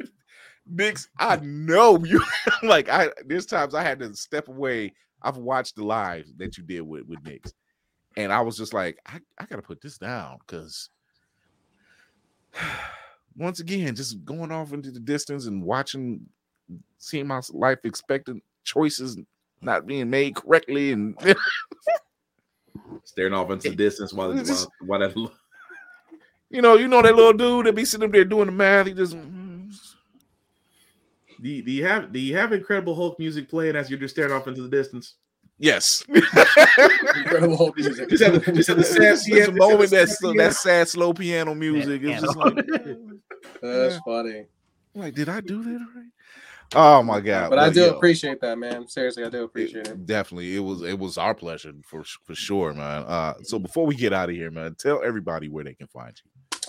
Nix, 0.67 1.09
I 1.19 1.37
know 1.37 1.99
you. 2.05 2.25
like 2.63 2.89
I, 2.89 3.11
there's 3.27 3.45
times 3.45 3.75
I 3.75 3.83
had 3.83 3.99
to 4.01 4.17
step 4.17 4.49
away. 4.49 4.95
I've 5.21 5.37
watched 5.37 5.77
the 5.77 5.85
live 5.85 6.27
that 6.39 6.57
you 6.57 6.65
did 6.65 6.81
with 6.81 7.07
with 7.07 7.23
Nix, 7.23 7.53
and 8.17 8.33
I 8.33 8.41
was 8.41 8.57
just 8.57 8.73
like, 8.73 8.99
I, 9.07 9.21
I 9.37 9.45
gotta 9.45 9.63
put 9.63 9.83
this 9.83 9.99
down 9.99 10.39
because 10.47 10.89
once 13.39 13.61
again, 13.61 13.95
just 13.95 14.23
going 14.25 14.53
off 14.53 14.73
into 14.73 14.91
the 14.91 15.01
distance 15.01 15.47
and 15.47 15.63
watching, 15.63 16.21
seeing 16.99 17.27
my 17.27 17.41
life 17.53 17.79
expectant 17.85 18.43
choices 18.65 19.17
not 19.63 19.87
being 19.87 20.11
made 20.11 20.35
correctly, 20.35 20.93
and 20.93 21.17
Staring 23.05 23.33
off 23.33 23.51
into 23.51 23.71
the 23.71 23.77
distance 23.77 24.13
while, 24.13 24.37
It's 24.39 24.49
just- 24.49 24.69
while, 24.87 25.01
while 25.01 25.09
that 25.09 25.31
you 26.51 26.63
know, 26.63 26.77
you 26.77 26.89
know 26.89 27.03
that 27.03 27.15
little 27.15 27.33
dude 27.35 27.67
that 27.67 27.75
be 27.75 27.85
sitting 27.85 28.07
up 28.07 28.13
there 28.13 28.25
doing 28.25 28.47
the 28.47 28.53
math. 28.53 28.87
He 28.87 28.95
just 28.95 29.15
mm, 29.15 29.71
Do 31.43 31.49
you, 31.49 31.63
do 31.63 31.71
you 31.71 31.85
have 31.85 32.11
do 32.11 32.19
you 32.19 32.35
have 32.37 32.53
Incredible 32.55 32.95
Hulk 32.95 33.19
music 33.19 33.51
playing 33.51 33.77
as 33.77 33.91
you're 33.91 33.99
just 33.99 34.15
staring 34.15 34.33
off 34.33 34.49
into 34.49 34.63
the 34.63 34.69
distance? 34.69 35.15
yes. 35.59 36.03
Incredible 36.09 37.57
Hulk 37.57 37.77
music. 37.77 38.09
Just 38.09 38.23
have 38.23 38.43
the, 38.43 38.53
just 38.53 38.69
have 38.69 38.79
the 38.79 38.85
sad 38.85 39.17
Just 39.17 39.29
a 39.29 39.31
piano- 39.31 39.53
moment 39.53 39.91
just 39.91 39.93
have 39.95 40.01
that 40.01 40.09
the 40.09 40.15
slow, 40.15 40.33
piano. 40.33 40.49
that 40.49 40.55
sad 40.57 40.89
slow 40.89 41.13
piano 41.13 41.55
music. 41.55 42.03
It 42.03 42.09
was 42.09 42.23
just 42.23 42.37
like, 42.37 42.57
That's 43.61 43.99
funny. 43.99 44.47
like, 44.95 45.15
did 45.15 45.29
I 45.29 45.41
do 45.41 45.63
that 45.63 45.87
right? 45.95 46.07
Oh 46.75 47.03
my 47.03 47.21
god! 47.21 47.49
But 47.49 47.59
I 47.59 47.71
do 47.71 47.81
yo, 47.81 47.97
appreciate 47.97 48.43
that, 48.43 48.59
man. 48.59 48.87
Seriously, 48.87 49.25
I 49.25 49.31
do 49.31 49.45
appreciate 49.45 49.87
it. 49.87 50.05
Definitely, 50.05 50.55
it 50.55 50.61
was 50.61 50.83
it 50.83 50.99
was 50.99 51.17
our 51.17 51.35
pleasure 51.35 51.73
for 51.83 52.05
for 52.05 52.35
sure, 52.35 52.75
man. 52.75 53.05
Uh, 53.05 53.35
so 53.43 53.59
before 53.59 53.87
we 53.87 53.95
get 53.95 54.13
out 54.13 54.29
of 54.29 54.35
here, 54.35 54.51
man, 54.51 54.75
tell 54.75 55.03
everybody 55.03 55.49
where 55.49 55.65
they 55.65 55.73
can 55.73 55.87
find 55.87 56.13
you. 56.23 56.61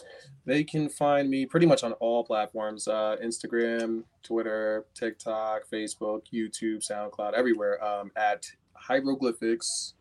They 0.45 0.63
can 0.63 0.87
find 0.87 1.29
me 1.29 1.45
pretty 1.45 1.65
much 1.65 1.83
on 1.83 1.91
all 1.93 2.23
platforms 2.23 2.87
uh, 2.87 3.17
Instagram, 3.21 4.03
Twitter, 4.23 4.85
TikTok, 4.95 5.63
Facebook, 5.71 6.21
YouTube, 6.33 6.77
SoundCloud, 6.89 7.33
everywhere 7.33 7.83
um, 7.83 8.09
at 8.15 8.45
Highrowglyphfix, 8.89 9.93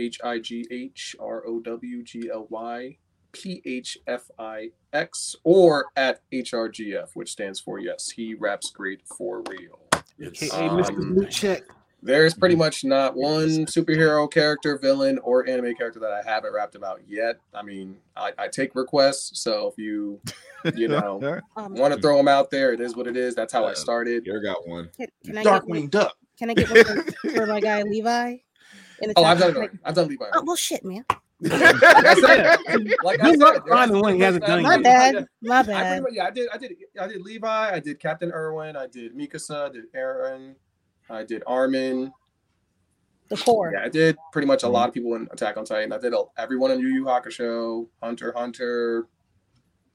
H 0.00 0.18
I 0.24 0.40
G 0.40 0.66
H 0.70 1.14
R 1.20 1.44
O 1.46 1.60
W 1.60 2.02
G 2.02 2.28
L 2.32 2.48
Y 2.50 2.98
P 3.34 3.60
H 3.64 3.98
F 4.06 4.30
I 4.38 4.70
X, 4.92 5.36
or 5.44 5.86
at 5.96 6.20
HRGF, 6.32 7.10
which 7.14 7.30
stands 7.32 7.60
for 7.60 7.78
Yes, 7.78 8.10
He 8.10 8.34
Raps 8.34 8.70
Great 8.70 9.02
for 9.06 9.42
Real. 9.50 9.78
AKA 10.20 10.50
Um, 10.68 10.80
Mr. 10.82 10.96
Blue 10.96 11.26
Check. 11.26 11.62
There's 12.02 12.34
pretty 12.34 12.54
much 12.54 12.84
not 12.84 13.16
one 13.16 13.64
superhero 13.64 14.30
character, 14.30 14.76
villain, 14.78 15.18
or 15.20 15.48
anime 15.48 15.74
character 15.74 15.98
that 16.00 16.10
I 16.12 16.20
haven't 16.22 16.52
rapped 16.52 16.74
about 16.74 17.00
yet. 17.08 17.38
I 17.54 17.62
mean, 17.62 17.96
I, 18.14 18.30
I 18.36 18.48
take 18.48 18.74
requests, 18.74 19.40
so 19.40 19.68
if 19.68 19.78
you, 19.82 20.20
you 20.74 20.86
know, 20.88 21.40
Um, 21.56 21.74
want 21.74 21.94
to 21.94 22.00
throw 22.00 22.18
them 22.18 22.28
out 22.28 22.50
there, 22.50 22.74
it 22.74 22.80
is 22.82 22.94
what 22.94 23.06
it 23.06 23.16
is. 23.16 23.34
That's 23.34 23.54
how 23.54 23.64
I 23.64 23.72
started. 23.72 24.26
You 24.26 24.38
got 24.42 24.68
one. 24.68 24.90
can, 24.96 25.06
can 25.24 25.38
I 25.38 25.42
get 25.44 25.64
one, 25.66 25.80
Darkwing 25.80 25.90
Duck. 25.90 26.14
can 26.38 26.50
I 26.50 26.54
get 26.54 26.70
one 26.70 26.84
for, 27.22 27.30
for 27.30 27.46
my 27.46 27.60
guy 27.60 27.80
Levi? 27.86 28.36
In 29.00 29.08
the 29.08 29.14
Oh, 29.16 29.24
I've 29.24 29.38
done 29.38 29.50
it. 29.52 29.58
like- 29.58 29.72
I've 29.82 29.94
done 29.94 30.08
Levi. 30.08 30.26
Oh 30.34 30.42
well, 30.46 30.56
shit, 30.56 30.84
man. 30.84 31.06
Like 31.40 31.52
I 31.62 32.14
said, 32.14 32.56
like 33.02 33.20
I 33.20 33.30
Good 33.30 33.40
luck 33.40 33.54
said, 33.54 33.62
finding 33.68 33.92
there's- 33.94 34.02
one 34.02 34.14
he 34.14 34.20
hasn't 34.20 34.46
done 34.46 34.62
My 34.62 34.74
yet. 34.74 34.82
bad. 34.82 35.26
My 35.42 35.62
bad. 35.62 36.02
pretty 36.02 36.02
much, 36.02 36.12
yeah, 36.14 36.26
I 36.26 36.30
did, 36.30 36.48
I 36.52 36.56
did, 36.58 36.72
I 37.00 37.06
did 37.08 37.20
Levi, 37.22 37.70
I 37.74 37.80
did 37.80 37.98
Captain 37.98 38.30
Erwin, 38.32 38.76
I 38.76 38.86
did 38.86 39.14
Mikasa, 39.16 39.66
I 39.66 39.72
did 39.72 39.92
Eren, 39.94 40.54
I 41.10 41.24
did 41.24 41.42
Armin. 41.46 42.12
The 43.28 43.36
core. 43.38 43.72
Yeah, 43.74 43.84
I 43.84 43.88
did 43.88 44.16
pretty 44.32 44.46
much 44.46 44.62
a 44.64 44.68
lot 44.68 44.86
of 44.88 44.94
people 44.94 45.14
in 45.14 45.26
Attack 45.32 45.56
on 45.56 45.64
Titan. 45.64 45.92
I 45.92 45.98
did 45.98 46.12
a, 46.12 46.24
everyone 46.36 46.70
in 46.72 46.78
Yu 46.80 46.88
Yu 46.88 47.04
Hakusho, 47.04 47.88
Hunter 48.02 48.32
Hunter, 48.36 49.06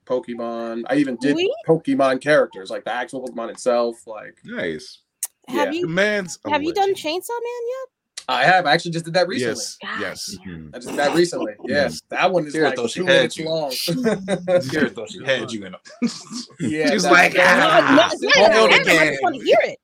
Pokemon. 0.06 0.84
I 0.90 0.96
even 0.96 1.16
did 1.18 1.36
We- 1.36 1.54
Pokemon 1.68 2.22
characters, 2.22 2.70
like 2.72 2.84
the 2.84 2.94
actual 2.94 3.24
Pokemon 3.28 3.52
itself. 3.52 4.06
Like 4.08 4.36
Nice. 4.44 5.00
Have 5.48 5.74
you 5.74 5.84
The 5.84 5.88
man's 5.88 6.38
a 6.46 6.50
have 6.50 6.64
you 6.64 6.74
done. 6.74 6.94
Chainsaw 6.94 7.30
Man 7.30 7.64
yet? 7.68 7.90
I 8.32 8.44
have. 8.44 8.66
I 8.68 8.74
actually 8.74 8.92
just 8.92 9.06
did 9.06 9.14
that 9.16 9.28
recently. 9.28 9.56
Yes, 9.56 9.78
Gosh. 9.82 10.00
yes. 10.02 10.38
Mhm. 10.46 10.70
I 10.74 10.78
just 10.78 10.88
did 10.90 10.98
that 11.00 11.16
recently. 11.16 11.54
Yes, 11.66 12.02
that 12.10 12.32
one 12.32 12.46
is 12.46 12.54
Here, 12.54 12.66
like 12.66 12.76
though, 12.76 12.86
she 12.88 13.00
two 13.00 13.06
minutes 13.06 13.38
you. 13.38 13.50
long. 13.50 13.72
Scared 14.62 14.96
though 14.96 15.08
she 15.08 15.24
had 15.26 15.52
you 15.52 15.66
in 15.66 15.74
a 15.74 15.80
yeah, 16.60 16.92
She's 16.92 17.06
like, 17.06 17.34
that- 17.34 17.60
ah, 17.60 17.90
No, 17.90 17.96
no, 17.96 18.10
it's 18.12 18.38
not 18.38 18.54
hold 18.54 18.72
I 18.72 18.78
just 18.84 19.24
want 19.24 19.36
to 19.36 19.42
hear 19.44 19.58
it. 19.64 19.80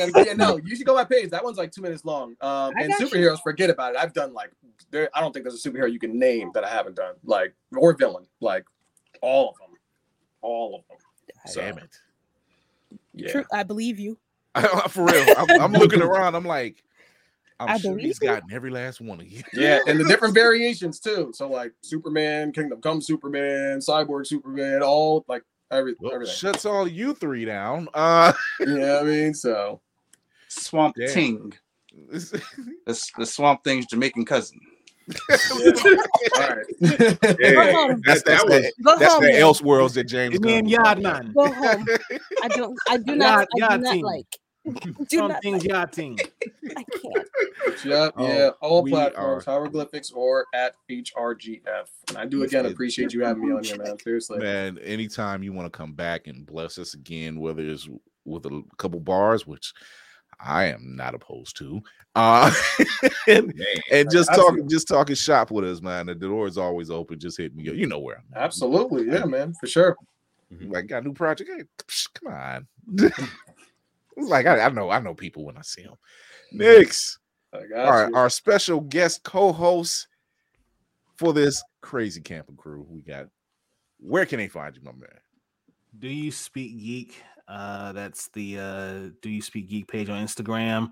and 0.00 0.14
then, 0.14 0.26
yeah, 0.26 0.32
no, 0.34 0.58
you 0.58 0.76
should 0.76 0.86
go 0.86 0.94
by 0.94 1.04
page. 1.04 1.30
That 1.30 1.42
one's 1.42 1.58
like 1.58 1.72
two 1.72 1.82
minutes 1.82 2.04
long. 2.04 2.36
Um, 2.40 2.72
and 2.78 2.90
got 2.90 3.00
you. 3.00 3.06
superheroes, 3.08 3.42
forget 3.42 3.68
about 3.68 3.94
it. 3.94 3.98
I've 3.98 4.12
done 4.12 4.32
like, 4.32 4.52
there. 4.92 5.10
I 5.14 5.20
don't 5.20 5.32
think 5.32 5.44
there's 5.44 5.64
a 5.64 5.68
superhero 5.70 5.90
you 5.92 5.98
can 5.98 6.18
name 6.18 6.50
that 6.54 6.62
I 6.64 6.68
haven't 6.68 6.94
done, 6.96 7.14
like 7.24 7.52
or 7.76 7.94
villain, 7.94 8.26
like 8.40 8.64
all 9.22 9.50
of 9.50 9.56
them, 9.58 9.76
all 10.40 10.76
of 10.76 10.82
them. 10.88 10.98
So, 11.46 11.60
Damn 11.60 11.78
it. 11.78 11.96
yeah. 13.14 13.32
True, 13.32 13.44
I 13.52 13.64
believe 13.64 13.98
you. 13.98 14.18
For 14.90 15.04
real. 15.04 15.34
I'm, 15.36 15.60
I'm 15.62 15.72
looking 15.72 16.02
around. 16.02 16.34
I'm 16.34 16.44
like, 16.44 16.84
I'm 17.62 17.68
I 17.70 17.78
sure 17.78 17.92
believe 17.92 18.06
he's 18.06 18.18
you. 18.20 18.28
gotten 18.28 18.52
every 18.52 18.70
last 18.70 19.00
one 19.00 19.20
of 19.20 19.26
you. 19.26 19.42
Yeah, 19.52 19.80
and 19.86 19.98
the 20.00 20.04
different 20.04 20.34
variations 20.44 21.00
too. 21.00 21.32
So 21.34 21.48
like 21.48 21.72
Superman, 21.82 22.52
Kingdom 22.52 22.80
Come 22.80 23.00
Superman, 23.00 23.78
Cyborg 23.78 24.26
Superman, 24.26 24.82
all 24.82 25.24
like 25.28 25.42
every, 25.70 25.94
Well, 26.00 26.12
everything. 26.14 26.34
shuts 26.34 26.64
all 26.66 26.86
you 26.88 27.14
three 27.14 27.44
down. 27.44 27.88
Uh 27.94 28.32
Yeah, 28.60 28.98
I 29.00 29.04
mean, 29.04 29.34
so 29.34 29.80
Swamp 30.48 30.94
Damn. 30.96 31.08
Ting. 31.08 31.52
The, 32.10 33.10
the 33.18 33.26
Swamp 33.26 33.62
Thing's 33.64 33.84
Jamaican 33.86 34.24
cousin. 34.24 34.58
all 35.10 35.36
right. 36.38 36.64
Yeah, 36.80 37.72
home. 37.72 38.00
that, 38.06 38.22
that 38.24 38.24
that's 38.24 38.44
was 38.44 38.50
the, 38.62 38.72
Go 38.82 38.98
that's 38.98 39.12
home. 39.14 39.22
the. 39.24 39.28
Elseworlds 39.30 39.94
that 39.94 40.04
James 40.04 40.32
Give 40.32 40.42
me 40.42 40.52
Gunn 40.52 40.60
a 40.60 40.62
was 40.64 40.72
yard 40.72 41.02
talking 41.02 41.02
man. 41.02 41.32
Go 41.34 41.52
home. 41.52 41.86
I 42.42 42.48
don't. 42.48 42.78
I 42.88 42.96
do 42.98 43.14
not. 43.16 43.48
I 43.62 43.76
do 43.76 43.82
not 43.82 43.98
like. 43.98 44.26
Do 44.84 44.94
Some 45.10 45.28
not. 45.28 45.42
things 45.42 45.62
Like, 45.64 45.70
yachting. 45.72 46.18
I 46.76 46.84
can't. 46.84 47.28
Yep, 47.84 48.12
Oh, 48.16 48.26
yeah, 48.28 48.50
all 48.60 48.86
platforms, 48.86 49.46
are- 49.48 49.68
Highrowglyphfix 49.68 50.14
or 50.14 50.46
at 50.54 50.74
HRGF. 50.88 51.86
And 52.08 52.18
I 52.18 52.26
do 52.26 52.38
Yes, 52.40 52.50
again 52.50 52.66
it- 52.66 52.72
appreciate 52.72 53.12
you 53.12 53.24
having 53.24 53.44
me 53.48 53.52
on 53.54 53.64
here, 53.64 53.76
man. 53.78 53.98
Seriously. 53.98 54.38
Man, 54.38 54.78
anytime 54.78 55.42
you 55.42 55.52
want 55.52 55.72
to 55.72 55.76
come 55.76 55.94
back 55.94 56.26
and 56.28 56.46
bless 56.46 56.78
us 56.78 56.94
again, 56.94 57.40
whether 57.40 57.62
it's 57.62 57.88
with 58.24 58.46
a 58.46 58.62
couple 58.76 59.00
bars, 59.00 59.46
which 59.46 59.72
I 60.38 60.66
am 60.66 60.94
not 60.96 61.14
opposed 61.14 61.56
to, 61.58 61.80
uh, 62.14 62.52
and, 63.26 63.46
man. 63.56 63.66
and 63.90 64.10
just 64.12 64.30
I- 64.30 64.34
I 64.34 64.36
talking, 64.36 64.68
just 64.68 64.86
talking 64.86 65.16
shop 65.16 65.50
with 65.50 65.64
us, 65.64 65.80
man. 65.82 66.06
The 66.06 66.14
door 66.14 66.46
is 66.46 66.58
always 66.58 66.88
open. 66.90 67.18
Just 67.18 67.36
hit 67.38 67.54
me. 67.56 67.64
You 67.64 67.86
know 67.86 67.98
where 67.98 68.18
I'm. 68.18 68.24
at. 68.36 68.42
Absolutely, 68.44 69.06
yeah, 69.06 69.24
man, 69.24 69.54
for 69.58 69.66
sure. 69.66 69.96
Like 70.60 70.86
got 70.86 71.02
a 71.02 71.06
new 71.06 71.14
project. 71.14 71.50
Hey, 71.56 71.64
psh, 71.88 72.08
come 72.14 72.32
on. 72.32 72.68
It's 74.16 74.28
like 74.28 74.46
I, 74.46 74.60
I 74.60 74.68
know, 74.70 74.90
I 74.90 75.00
know 75.00 75.14
people 75.14 75.44
when 75.44 75.56
I 75.56 75.62
see 75.62 75.82
them. 75.82 75.94
Next, 76.52 77.18
I 77.52 77.60
got 77.66 77.86
all 77.86 77.92
right, 77.92 78.08
you. 78.08 78.16
our 78.16 78.30
special 78.30 78.80
guest 78.80 79.22
co-host 79.22 80.08
for 81.16 81.32
this 81.32 81.62
crazy 81.80 82.20
camping 82.20 82.56
crew. 82.56 82.86
We 82.88 83.02
got. 83.02 83.26
Where 83.98 84.26
can 84.26 84.38
they 84.38 84.48
find 84.48 84.74
you, 84.74 84.82
my 84.82 84.92
man? 84.92 85.08
Do 85.98 86.08
you 86.08 86.32
speak 86.32 86.78
geek? 86.78 87.22
Uh, 87.46 87.92
that's 87.92 88.28
the 88.30 88.58
uh, 88.58 89.10
Do 89.20 89.30
you 89.30 89.42
speak 89.42 89.68
geek 89.68 89.86
page 89.86 90.08
on 90.08 90.24
Instagram. 90.24 90.90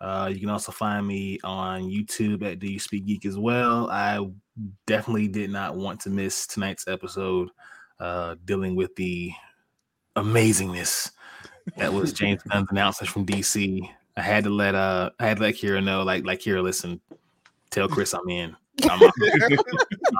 Uh, 0.00 0.30
you 0.32 0.40
can 0.40 0.48
also 0.48 0.72
find 0.72 1.06
me 1.06 1.38
on 1.44 1.82
YouTube 1.82 2.42
at 2.42 2.58
Do 2.58 2.66
You 2.66 2.78
Speak 2.78 3.06
Geek 3.06 3.26
as 3.26 3.36
well. 3.36 3.90
I 3.90 4.18
definitely 4.86 5.28
did 5.28 5.50
not 5.50 5.76
want 5.76 6.00
to 6.00 6.10
miss 6.10 6.46
tonight's 6.46 6.88
episode, 6.88 7.50
uh, 7.98 8.36
dealing 8.46 8.76
with 8.76 8.94
the 8.96 9.30
amazingness 10.16 11.10
that 11.76 11.92
was 11.92 12.12
James 12.12 12.42
Gunn's 12.42 12.68
announcements 12.70 13.12
from 13.12 13.26
DC. 13.26 13.88
I 14.16 14.20
had 14.22 14.44
to 14.44 14.50
let 14.50 14.74
uh, 14.74 15.10
I 15.18 15.26
had 15.26 15.38
to 15.38 15.42
let 15.42 15.54
Kira 15.54 15.82
know, 15.82 16.02
like, 16.02 16.24
like 16.24 16.40
Kira, 16.40 16.62
listen, 16.62 17.00
tell 17.70 17.88
Chris 17.88 18.14
I'm 18.14 18.28
in. 18.28 18.56
I'm, 18.88 19.02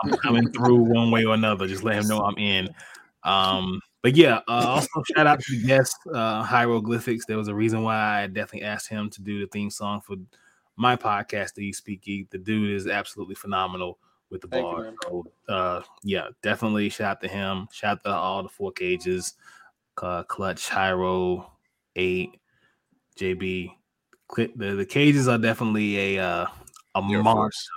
I'm 0.04 0.10
coming 0.18 0.50
through 0.52 0.76
one 0.76 1.10
way 1.10 1.24
or 1.24 1.34
another. 1.34 1.66
Just 1.66 1.82
let 1.82 1.96
him 1.96 2.08
know 2.08 2.20
I'm 2.20 2.36
in. 2.38 2.68
Um, 3.24 3.80
but 4.02 4.16
yeah, 4.16 4.40
uh, 4.48 4.64
also 4.66 5.02
shout 5.14 5.26
out 5.26 5.40
to 5.40 5.56
the 5.56 5.66
guest, 5.66 5.96
uh, 6.12 6.44
Highrowglyphfix. 6.44 7.20
There 7.26 7.36
was 7.36 7.48
a 7.48 7.54
reason 7.54 7.82
why 7.82 8.22
I 8.22 8.26
definitely 8.26 8.66
asked 8.66 8.88
him 8.88 9.10
to 9.10 9.22
do 9.22 9.40
the 9.40 9.46
theme 9.46 9.70
song 9.70 10.00
for 10.00 10.16
my 10.76 10.96
podcast, 10.96 11.54
The 11.54 11.66
You 11.66 11.72
Speak 11.74 12.02
Geek. 12.02 12.30
The 12.30 12.38
dude 12.38 12.74
is 12.74 12.86
absolutely 12.86 13.34
phenomenal 13.34 13.98
with 14.30 14.40
the 14.40 14.48
Thank 14.48 14.64
you, 14.64 14.72
bar. 14.72 14.82
man. 14.84 14.96
So, 15.04 15.26
uh, 15.48 15.82
yeah, 16.02 16.28
definitely 16.42 16.88
shout 16.88 17.10
out 17.10 17.20
to 17.22 17.28
him. 17.28 17.68
Shout 17.72 17.98
out 17.98 18.04
to 18.04 18.14
all 18.14 18.42
the 18.42 18.48
four 18.48 18.72
Kages, 18.72 19.34
uh, 20.02 20.22
Clutch, 20.24 20.68
Hyro, 20.68 21.46
Eight, 21.96 22.40
JB. 23.18 23.72
The, 24.36 24.46
the 24.56 24.86
Kages 24.86 25.28
are 25.28 25.38
definitely 25.38 26.16
a 26.16 26.24
uh, 26.24 26.46
a 26.94 27.02
monster. 27.02 27.32
force. 27.32 27.68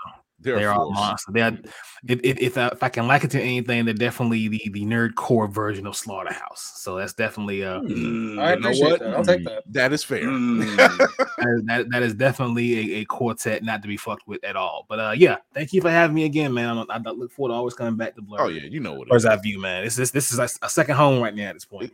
They're, 0.43 0.57
They're 0.59 0.71
a 0.71 0.79
a 0.79 0.91
monster. 0.91 1.31
They're 1.31 1.57
if, 2.05 2.19
if, 2.23 2.37
if, 2.39 2.57
I, 2.57 2.67
if 2.67 2.83
I 2.83 2.89
can 2.89 3.07
liken 3.07 3.29
it 3.29 3.31
to 3.31 3.41
anything, 3.41 3.85
they're 3.85 3.93
definitely 3.93 4.49
the 4.49 4.61
the 4.73 4.85
nerd 4.85 5.15
core 5.15 5.47
version 5.47 5.87
of 5.87 5.95
Slaughterhouse. 5.95 6.73
So 6.75 6.97
that's 6.97 7.13
definitely 7.13 7.63
uh 7.63 7.79
Mm, 7.81 8.39
I 8.39 8.55
know 8.55 8.69
appreciate 8.69 8.91
what? 8.91 8.99
that. 8.99 9.13
I'll 9.15 9.23
take 9.23 9.43
that. 9.45 9.63
That 9.67 9.93
is 9.93 10.03
fair. 10.03 10.23
mm. 10.23 10.77
that, 11.17 11.63
that, 11.67 11.89
that 11.91 12.03
is 12.03 12.13
definitely 12.13 12.95
a, 12.95 12.99
a 13.01 13.05
quartet 13.05 13.63
not 13.63 13.81
to 13.81 13.87
be 13.87 13.97
fucked 13.97 14.27
with 14.27 14.43
at 14.43 14.55
all. 14.55 14.85
But 14.89 14.99
uh 14.99 15.13
yeah, 15.15 15.37
thank 15.53 15.73
you 15.73 15.81
for 15.81 15.89
having 15.89 16.15
me 16.15 16.25
again, 16.25 16.53
man. 16.53 16.77
I, 16.77 16.83
I 16.89 16.97
look 17.11 17.31
forward 17.31 17.49
to 17.49 17.55
always 17.55 17.73
coming 17.73 17.95
back 17.95 18.15
to 18.15 18.21
Blur. 18.21 18.41
oh 18.41 18.47
yeah, 18.47 18.63
you 18.63 18.79
know 18.79 18.93
what 18.93 19.07
it 19.07 19.11
Bird's 19.11 19.25
eye 19.25 19.35
view, 19.37 19.59
man. 19.59 19.83
This 19.83 19.97
is 19.97 20.11
this 20.11 20.31
is 20.31 20.39
a, 20.39 20.49
a 20.65 20.69
second 20.69 20.95
home 20.95 21.21
right 21.21 21.33
now 21.33 21.49
at 21.49 21.53
this 21.55 21.65
point. 21.65 21.93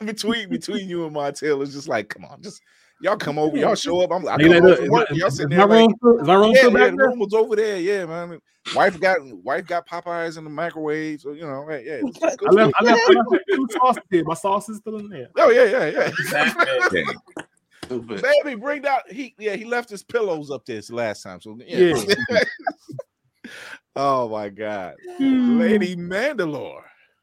between 0.04 0.48
between 0.48 0.88
you 0.88 1.06
and 1.06 1.14
Montel, 1.14 1.62
it's 1.62 1.72
just 1.72 1.88
like, 1.88 2.08
come 2.08 2.24
on, 2.24 2.42
just 2.42 2.62
y'all 3.00 3.16
come 3.16 3.38
over, 3.38 3.56
y'all 3.56 3.74
show 3.74 4.00
up. 4.00 4.10
I'm 4.12 4.26
I 4.28 4.36
come 4.36 4.48
look, 4.48 4.62
home 4.62 4.76
from 4.76 4.88
work, 4.88 5.08
y'all 5.10 5.28
is 5.28 5.36
sitting 5.36 5.56
my 5.56 5.66
there 5.66 5.66
like, 5.66 5.78
room 5.78 5.94
still- 5.98 6.18
is 6.20 6.26
my 6.26 6.34
room 6.34 6.50
yeah, 6.52 6.58
still 6.58 6.72
yeah, 6.72 6.78
back 6.78 6.96
the 6.96 7.02
room 7.02 7.18
was 7.18 7.34
over 7.34 7.56
there. 7.56 7.76
Yeah, 7.80 8.06
man. 8.06 8.40
Wife 8.74 9.00
got 9.00 9.18
wife 9.44 9.66
got 9.66 9.88
Popeyes 9.88 10.36
in 10.38 10.44
the 10.44 10.50
microwave, 10.50 11.20
so 11.22 11.32
you 11.32 11.42
know, 11.42 11.66
hey, 11.68 11.84
yeah. 11.86 11.92
it's- 12.08 12.16
it's 12.22 12.36
I 12.46 12.50
left, 12.50 12.74
I 12.78 12.84
left, 12.84 13.00
I 13.08 13.12
left 13.12 13.44
two 13.54 13.66
sauces 13.72 14.02
here. 14.10 14.24
My 14.24 14.34
sauce 14.34 14.68
is 14.68 14.78
still 14.78 14.98
in 14.98 15.08
there. 15.08 15.28
Oh 15.36 15.50
yeah, 15.50 15.64
yeah, 15.64 15.86
yeah. 15.86 16.10
Batman. 16.30 17.04
Stupid. 17.84 18.22
Baby, 18.22 18.54
bring 18.54 18.82
down 18.82 19.00
he 19.10 19.34
yeah, 19.38 19.56
he 19.56 19.64
left 19.64 19.90
his 19.90 20.04
pillows 20.04 20.50
up 20.50 20.64
there 20.64 20.80
last 20.90 21.22
time. 21.22 21.40
So 21.40 21.58
yeah. 21.66 21.94
oh 23.96 24.28
my 24.28 24.48
god. 24.48 24.94
Hmm. 25.16 25.58
Lady 25.58 25.96
Mandalore. 25.96 26.82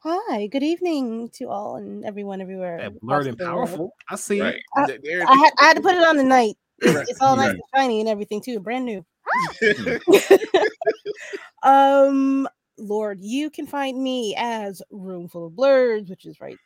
Hi, 0.10 0.48
good 0.48 0.64
evening 0.64 1.30
to 1.34 1.50
all 1.50 1.76
and 1.76 2.06
everyone 2.06 2.40
everywhere. 2.40 2.78
That 2.80 3.02
blurred 3.02 3.28
and 3.28 3.36
across 3.36 3.50
the 3.50 3.56
world. 3.56 3.68
powerful. 3.68 3.94
I 4.10 4.16
see. 4.16 4.40
Right. 4.40 4.62
Th- 4.86 5.02
there 5.04 5.20
it 5.20 5.28
I 5.28 5.36
had, 5.36 5.52
I 5.60 5.66
had 5.66 5.74
to 5.76 5.82
put 5.82 5.96
it 5.96 6.08
on 6.08 6.16
the 6.16 6.24
night. 6.24 6.56
It's, 6.80 6.96
Right, 6.96 7.06
it's 7.10 7.20
all 7.20 7.36
nice 7.36 7.48
right. 7.48 7.56
and 7.56 7.62
shiny 7.76 8.00
and 8.00 8.08
everything 8.08 8.40
too, 8.40 8.62
brand 8.62 8.86
new. 8.86 9.06
um, 11.64 12.48
Lord, 12.78 13.20
you 13.20 13.50
can 13.50 13.68
find 13.68 14.02
me 14.02 14.34
as 14.38 14.82
Room 14.92 15.28
Full 15.28 15.48
of 15.48 15.54
Blerds, 15.54 16.10
which 16.10 16.26
is 16.26 16.40
right 16.40 16.58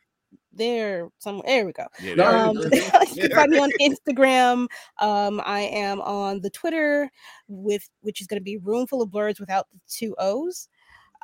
there 0.52 1.08
somewhere. 1.18 1.42
There 1.44 1.66
we 1.66 1.72
go. 1.72 1.88
Yeah, 2.00 2.22
Um, 2.22 2.58
it 2.58 3.10
you 3.16 3.22
can 3.22 3.32
find 3.32 3.50
me 3.50 3.58
on 3.58 3.72
Instagram. 3.80 4.68
Um, 5.00 5.42
I 5.44 5.62
am 5.62 6.00
on 6.02 6.42
the 6.42 6.50
Twitter 6.50 7.10
with 7.48 7.88
which 8.02 8.20
is 8.20 8.28
going 8.28 8.38
to 8.40 8.44
be 8.44 8.58
Room 8.58 8.86
Full 8.86 9.02
of 9.02 9.10
Blerds 9.10 9.40
without 9.40 9.66
the 9.72 9.80
two 9.88 10.14
O's. 10.20 10.68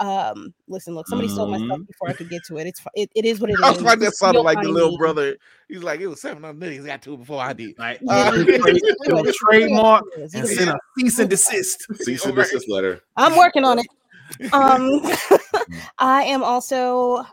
Um, 0.01 0.55
listen, 0.69 0.95
look, 0.95 1.09
somebody 1.09 1.29
stole 1.29 1.47
my 1.49 1.59
stuff 1.59 1.79
Mhm. 1.81 1.87
before 1.89 2.09
I 2.09 2.13
could 2.13 2.29
get 2.31 2.43
to 2.47 2.57
it. 2.59 2.67
It's 2.67 2.81
it, 2.95 3.11
it 3.15 3.25
is 3.25 3.41
what 3.41 3.51
it 3.51 3.55
is. 3.55 3.61
I 3.63 3.71
was 3.71 3.83
like 3.83 3.99
that 4.01 4.15
sounded 4.15 4.39
You'll 4.39 4.45
like 4.45 4.59
the 4.59 4.65
find 4.65 4.75
little 4.75 4.91
me. 4.93 4.97
brother. 4.99 5.37
He's 5.69 5.83
like, 5.83 6.01
it 6.01 6.07
was 6.07 6.21
seven 6.21 6.43
hundred 6.43 6.61
niggas 6.71 6.87
got 6.87 7.03
to 7.03 7.15
it 7.15 7.17
before 7.19 7.43
I 7.43 7.53
did. 7.53 7.75
Right. 7.79 7.99
Uh, 8.09 8.33
It'll 9.07 9.25
trademark 9.33 10.05
It 10.17 10.21
is. 10.23 10.35
and 10.35 10.49
You 10.49 10.57
can- 10.57 10.57
send 10.57 10.71
a 10.71 10.79
cease 10.99 11.19
and 11.19 11.31
desist. 11.31 11.87
Cease 12.05 12.25
and 12.25 12.37
Right. 12.37 12.45
desist 12.47 12.69
letter. 12.69 13.01
I'm 13.17 13.37
working 13.37 13.65
on 13.65 13.79
it. 13.81 13.87
Um, 14.53 15.01
I 15.99 16.23
am 16.25 16.43
also. 16.43 17.25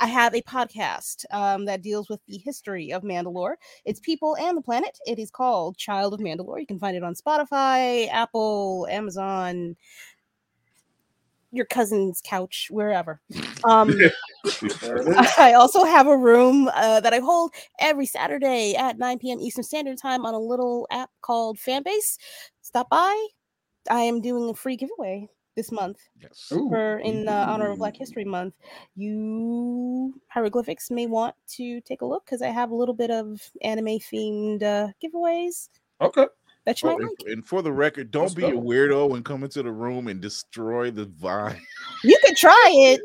I 0.00 0.06
have 0.06 0.34
a 0.34 0.42
podcast 0.42 1.24
um, 1.30 1.64
that 1.66 1.80
deals 1.80 2.08
with 2.08 2.18
the 2.26 2.36
history 2.38 2.92
of 2.92 3.04
Mandalore. 3.04 3.54
It's 3.84 4.00
people 4.00 4.36
and 4.36 4.56
the 4.56 4.62
planet. 4.62 4.98
It 5.06 5.20
is 5.20 5.30
called 5.30 5.76
Child 5.76 6.12
of 6.14 6.18
Mandalore. 6.18 6.58
You 6.58 6.66
can 6.66 6.80
find 6.80 6.96
it 6.96 7.04
on 7.04 7.14
Spotify, 7.14 8.08
Apple, 8.08 8.88
Amazon, 8.90 9.76
your 11.52 11.66
cousin's 11.66 12.20
couch, 12.24 12.68
wherever. 12.70 13.20
Um, 13.64 13.90
There 14.80 14.96
it 14.96 15.06
is. 15.08 15.34
I 15.38 15.52
also 15.52 15.84
have 15.84 16.08
a 16.08 16.16
room 16.16 16.68
uh, 16.74 16.98
that 17.00 17.14
I 17.14 17.20
hold 17.20 17.54
every 17.78 18.06
Saturday 18.06 18.74
at 18.74 18.98
9 18.98 19.18
p.m. 19.20 19.38
Eastern 19.38 19.62
Standard 19.62 19.98
Time 19.98 20.26
on 20.26 20.34
a 20.34 20.38
little 20.38 20.88
app 20.90 21.10
called 21.20 21.58
Fanbase. 21.58 22.18
Stop 22.60 22.90
by. 22.90 23.26
I 23.88 24.00
am 24.00 24.20
doing 24.20 24.50
a 24.50 24.54
free 24.54 24.76
giveaway 24.76 25.28
this 25.54 25.70
month 25.70 25.98
Yes. 26.20 26.48
For 26.48 26.98
in 26.98 27.28
uh, 27.28 27.46
honor 27.48 27.70
of 27.70 27.78
Black 27.78 27.96
History 27.96 28.24
Month. 28.24 28.54
You 28.96 30.14
Highrowglyphfix 30.34 30.90
may 30.90 31.06
want 31.06 31.34
to 31.56 31.80
take 31.82 32.02
a 32.02 32.06
look 32.06 32.24
because 32.24 32.42
I 32.42 32.48
have 32.48 32.70
a 32.70 32.74
little 32.74 32.94
bit 32.94 33.10
of 33.10 33.40
anime 33.62 33.98
themed 33.98 34.62
uh, 34.62 34.88
giveaways 35.02 35.68
Okay. 36.00 36.26
That 36.64 36.82
you 36.82 36.88
Oh, 36.88 36.92
might 36.92 37.00
and, 37.02 37.10
like. 37.24 37.32
and 37.32 37.46
for 37.46 37.62
the 37.62 37.72
record, 37.72 38.10
don't 38.10 38.22
Let's 38.24 38.34
be 38.34 38.44
a 38.44 38.50
weirdo 38.52 39.14
and 39.14 39.24
come 39.24 39.42
into 39.44 39.62
the 39.62 39.72
room 39.72 40.08
and 40.08 40.20
destroy 40.20 40.90
the 40.90 41.06
vibe. 41.06 41.58
You 42.04 42.18
could 42.24 42.36
try 42.36 42.70
it. 42.72 43.00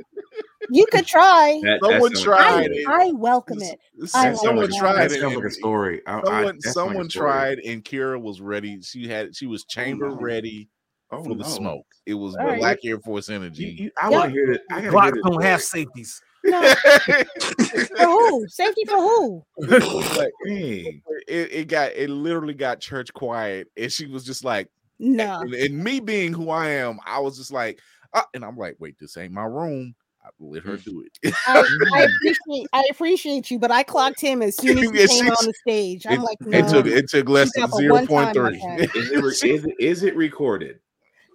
You 0.69 0.85
could 0.91 1.05
try. 1.05 1.59
That, 1.63 1.79
Someone 1.81 2.13
tried 2.13 2.71
it. 2.71 2.87
I 2.87 3.11
welcome 3.13 3.61
it. 3.61 3.79
I 4.13 4.33
Someone 4.33 4.69
like 4.69 4.79
tried 4.79 5.11
it. 5.11 5.19
sounds 5.19 5.35
like 5.35 5.45
a 5.45 5.51
story. 5.51 6.01
I, 6.05 6.19
I, 6.19 6.21
Someone, 6.23 6.45
like 6.45 6.55
a 6.55 6.69
story. 6.71 7.07
tried, 7.09 7.59
and 7.59 7.83
Kira 7.85 8.21
was 8.21 8.41
ready. 8.41 8.81
She 8.81 9.07
had, 9.07 9.35
she 9.35 9.47
was 9.47 9.63
chamber 9.65 10.09
no. 10.09 10.15
ready 10.15 10.69
Oh, 11.09 11.23
for 11.23 11.35
the 11.35 11.45
smoke. 11.45 11.85
It 12.05 12.15
was 12.15 12.35
All 12.35 12.45
right. 12.45 12.59
Black 12.59 12.79
Air 12.83 12.99
Force 12.99 13.29
energy. 13.29 13.77
you, 13.79 13.91
I 14.01 14.09
Yeah. 14.09 14.17
want 14.17 14.25
to 14.25 14.31
hear 14.31 14.51
it. 14.51 14.61
I 14.69 14.81
gotta 14.81 14.91
Glocks 14.93 15.03
hear 15.05 15.13
this 15.13 15.23
don't 15.23 15.41
have 15.43 15.61
safeties. 15.61 16.21
No, 16.47 16.73
for 16.75 18.05
who? 18.05 18.47
Safety 18.47 18.83
for 18.85 18.97
who? 18.97 19.43
Like, 19.59 20.31
it, 20.45 21.01
it 21.27 21.67
got 21.67 21.91
it 21.93 22.09
literally 22.09 22.53
got 22.53 22.79
church 22.79 23.13
quiet, 23.13 23.67
and 23.77 23.91
she 23.91 24.05
was 24.07 24.23
just 24.23 24.43
like, 24.43 24.69
No. 24.99 25.41
and, 25.41 25.53
and 25.53 25.77
me 25.77 25.99
being 25.99 26.33
who 26.33 26.49
I 26.49 26.69
am, 26.69 26.99
I 27.05 27.19
was 27.19 27.37
just 27.37 27.51
like, 27.51 27.79
uh, 28.13 28.23
and 28.33 28.43
I'm 28.45 28.57
like, 28.57 28.77
wait, 28.79 28.97
this 28.99 29.17
ain't 29.17 29.33
my 29.33 29.43
room. 29.43 29.93
I 30.23 30.29
let 30.39 30.63
her 30.63 30.77
do 30.77 31.05
it. 31.05 31.33
I, 31.47 31.59
I 31.93 32.01
appreciate 32.03 32.67
I 32.73 32.83
appreciate 32.91 33.49
you, 33.51 33.59
but 33.59 33.71
I 33.71 33.83
clocked 33.83 34.19
him 34.19 34.41
as 34.41 34.57
soon 34.57 34.77
as 34.77 34.83
he 34.91 34.99
Yeah, 34.99 35.05
came 35.07 35.25
she's- 35.25 35.37
on 35.39 35.45
the 35.45 35.53
stage. 35.61 36.05
I'm 36.07 36.19
it, 36.19 36.21
like, 36.21 36.37
no. 36.41 36.57
it 36.57 36.67
took 36.69 36.85
it 36.85 37.09
took 37.09 37.29
less 37.29 37.51
than 37.53 37.63
got 37.63 37.71
the 37.71 37.77
zero 37.77 37.93
one 37.93 38.07
point 38.07 38.33
time, 38.33 38.43
my 38.43 38.49
three. 38.51 38.59
friend. 38.59 38.81
Is 38.95 39.11
it, 39.11 39.23
re- 39.23 39.51
is 39.51 39.65
it 39.65 39.75
is 39.79 40.03
it 40.03 40.15
recorded? 40.15 40.79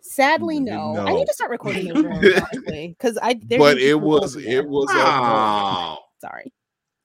Sadly, 0.03 0.61
no. 0.61 0.97
I 0.99 1.13
need 1.15 1.27
to 1.27 1.33
start 1.33 1.51
recording 1.53 1.87
those 1.89 2.03
rooms, 2.05 2.35
honestly, 2.53 2.89
because 2.99 3.19
I. 3.23 3.35
there 3.45 3.59
But 3.59 3.79
it 3.79 3.95
was 4.01 4.37
it 4.37 4.45
there. 4.45 4.67
was. 4.67 4.91
a- 4.91 4.95
Oh, 4.99 5.97
Sorry. 6.21 6.53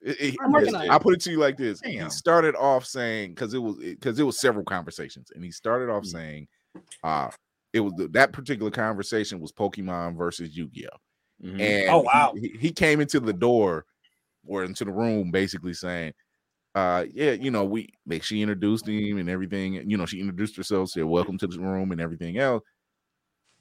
it- 0.02 0.19
it- 0.19 0.36
I'm 0.44 0.52
working 0.52 0.76
on 0.76 0.86
it. 0.86 0.90
I 0.90 0.98
put 0.99 1.14
it 1.14 1.22
to 1.22 1.32
you 1.32 1.38
like 1.38 1.57
this: 1.57 1.80
he 1.82 1.99
started 2.10 2.56
off 2.56 2.86
saying 2.86 3.32
because 3.36 3.53
it 3.53 3.60
was 3.60 3.78
because 3.78 4.19
it 4.19 4.24
was 4.24 4.40
several 4.40 4.65
conversations, 4.65 5.32
and 5.34 5.44
he 5.44 5.52
started 5.52 5.90
off 5.91 6.06
saying, 6.06 6.48
"Uh, 7.03 7.30
it 7.74 7.80
was 7.82 7.94
that 8.11 8.34
particular 8.34 8.72
conversation 8.72 9.40
was 9.40 9.52
Pokemon 9.52 10.18
versus 10.18 10.56
Yu-Gi-Oh." 10.57 11.45
Mhm. 11.48 11.61
And 11.61 11.90
Oh, 11.90 11.99
wow. 12.02 12.34
he, 12.36 12.48
he- 12.49 12.57
he 12.57 12.72
came 12.72 12.99
into 12.99 13.19
the 13.19 13.34
door 13.34 13.86
or 14.48 14.64
into 14.64 14.86
the 14.86 14.91
room 14.91 15.30
basically 15.30 15.74
saying, 15.74 16.14
uh, 16.74 17.06
yeah, 17.11 17.32
you 17.34 17.52
know, 17.52 17.64
we 17.65 17.90
like 18.07 18.24
she 18.24 18.41
introduced 18.41 18.88
him 18.88 19.18
and 19.19 19.30
everything. 19.30 19.76
You 19.90 19.98
know, 19.98 20.06
she 20.07 20.19
introduced 20.19 20.56
herself, 20.57 20.90
said, 20.90 21.03
Welcome 21.03 21.38
to 21.40 21.48
the 21.48 21.60
room 21.60 21.91
and 21.91 22.02
everything 22.02 22.38
else. 22.40 22.64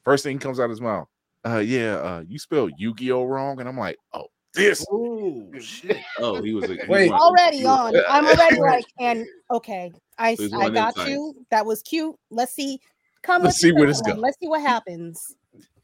First 0.07 0.23
thing 0.23 0.39
comes 0.39 0.61
out 0.61 0.65
of 0.66 0.70
his 0.70 0.81
mouth, 0.81 1.09
uh, 1.45 1.59
yeah, 1.59 1.97
uh, 1.97 2.23
you 2.28 2.39
spelled 2.39 2.70
Yu-Gi-Oh 2.78 3.24
wrong. 3.24 3.59
And 3.59 3.69
I'm 3.69 3.77
like, 3.77 3.99
oh, 4.12 4.28
this 4.55 4.87
Oh 4.91 5.51
shit! 5.59 5.97
Oh, 6.20 6.41
he 6.41 6.55
was 6.55 6.70
a, 6.70 6.74
he 6.74 6.81
Wait. 6.89 7.11
was- 7.11 7.20
Already 7.20 7.59
he 7.59 7.66
on. 7.66 7.93
I'm 8.09 8.24
already 8.24 8.61
like, 8.61 8.85
and 9.01 9.27
okay, 9.51 9.93
I 10.16 10.37
There's 10.37 10.53
I 10.53 10.70
got 10.70 10.97
insight. 10.97 11.09
you. 11.11 11.35
That 11.51 11.66
was 11.66 11.83
cute. 11.83 12.15
Let's 12.31 12.55
see. 12.55 12.78
Come. 13.24 13.43
Let's 13.43 13.57
with 13.57 13.61
see 13.61 13.73
where 13.73 13.89
this 13.89 14.01
goes. 14.01 14.16
Let's 14.16 14.39
see 14.41 14.47
what 14.47 14.61
happens. 14.61 15.35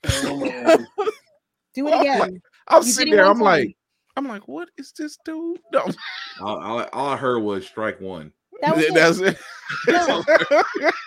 Oh. 0.07 0.79
Do 1.75 1.89
it 1.89 1.95
I'm 1.95 2.01
again. 2.03 2.19
like- 2.21 2.35
I 2.69 2.79
was 2.79 2.87
You 2.87 2.93
sitting 2.93 3.15
there, 3.15 3.27
I'm 3.27 3.41
like, 3.41 3.77
I'm 4.17 4.29
like, 4.29 4.47
what 4.47 4.69
is 4.79 4.93
this 4.97 5.19
dude? 5.25 5.59
No, 5.73 5.89
all, 6.41 6.59
all, 6.63 6.89
all 6.93 7.07
I 7.09 7.17
heard 7.17 7.41
was 7.41 7.67
strike 7.67 8.01
one. 8.01 8.33
That 8.63 8.77
was 8.77 8.85
it. 8.85 8.95
that's 8.95 9.19
it. 9.19 9.39
No. 9.89 10.23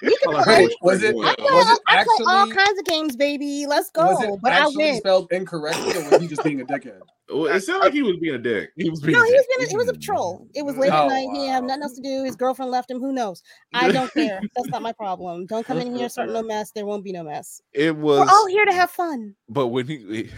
You 0.01 0.17
can 0.23 0.35
All 0.35 0.43
play. 0.43 0.67
Was 0.81 1.03
it- 1.03 1.15
I 1.15 1.35
play, 1.35 1.45
Was 1.51 1.69
it 1.71 1.79
I 1.87 2.03
play 2.03 2.25
all 2.27 2.47
kinds 2.51 2.79
of 2.79 2.85
games, 2.85 3.15
baby. 3.15 3.65
Let's 3.67 3.91
go. 3.91 4.05
Was 4.07 4.23
it 4.23 4.39
but 4.41 4.53
I 4.53 4.59
actually 4.59 4.75
win. 4.85 4.97
spelled 4.97 5.27
incorrectly, 5.31 5.93
or 5.95 6.09
was 6.09 6.21
he 6.21 6.27
just 6.27 6.43
being 6.43 6.61
a 6.61 6.65
dickhead? 6.65 6.99
Well, 7.29 7.45
it 7.47 7.61
sounded 7.61 7.85
like 7.85 7.93
he 7.93 8.01
was 8.03 8.17
being 8.17 8.35
a 8.35 8.39
dick. 8.39 8.69
He 8.75 8.89
was 8.89 9.01
being 9.01 9.13
No, 9.17 9.23
being 9.23 9.33
he 9.33 9.37
was 9.37 9.45
dick. 9.47 9.69
being, 9.69 9.71
it 9.71 9.77
was 9.77 9.89
a 9.89 9.97
troll. 9.99 10.47
It 10.55 10.63
was 10.65 10.77
late 10.77 10.91
Oh, 10.91 11.03
at 11.03 11.07
night. 11.09 11.27
He 11.33 11.47
had 11.47 11.63
nothing 11.63 11.83
else 11.83 11.93
to 11.95 12.01
do. 12.01 12.23
His 12.23 12.35
girlfriend 12.35 12.71
left 12.71 12.89
him. 12.89 12.99
Who 12.99 13.11
knows? 13.13 13.41
I 13.73 13.91
don't 13.91 14.11
care. 14.13 14.41
That's 14.55 14.69
not 14.69 14.81
my 14.81 14.93
problem. 14.93 15.45
Don't 15.45 15.65
come 15.65 15.77
in 15.79 15.95
here 15.95 16.09
starting 16.09 16.33
no 16.33 16.43
mess. 16.43 16.71
There 16.71 16.85
won't 16.85 17.03
be 17.03 17.11
no 17.11 17.23
mess. 17.23 17.61
It 17.73 17.95
was. 17.95 18.19
We're 18.19 18.25
was, 18.25 18.29
all 18.31 18.47
here 18.47 18.65
to 18.65 18.73
have 18.73 18.89
fun. 18.91 19.35
but 19.49 19.67
when 19.67 19.87
he, 19.87 20.29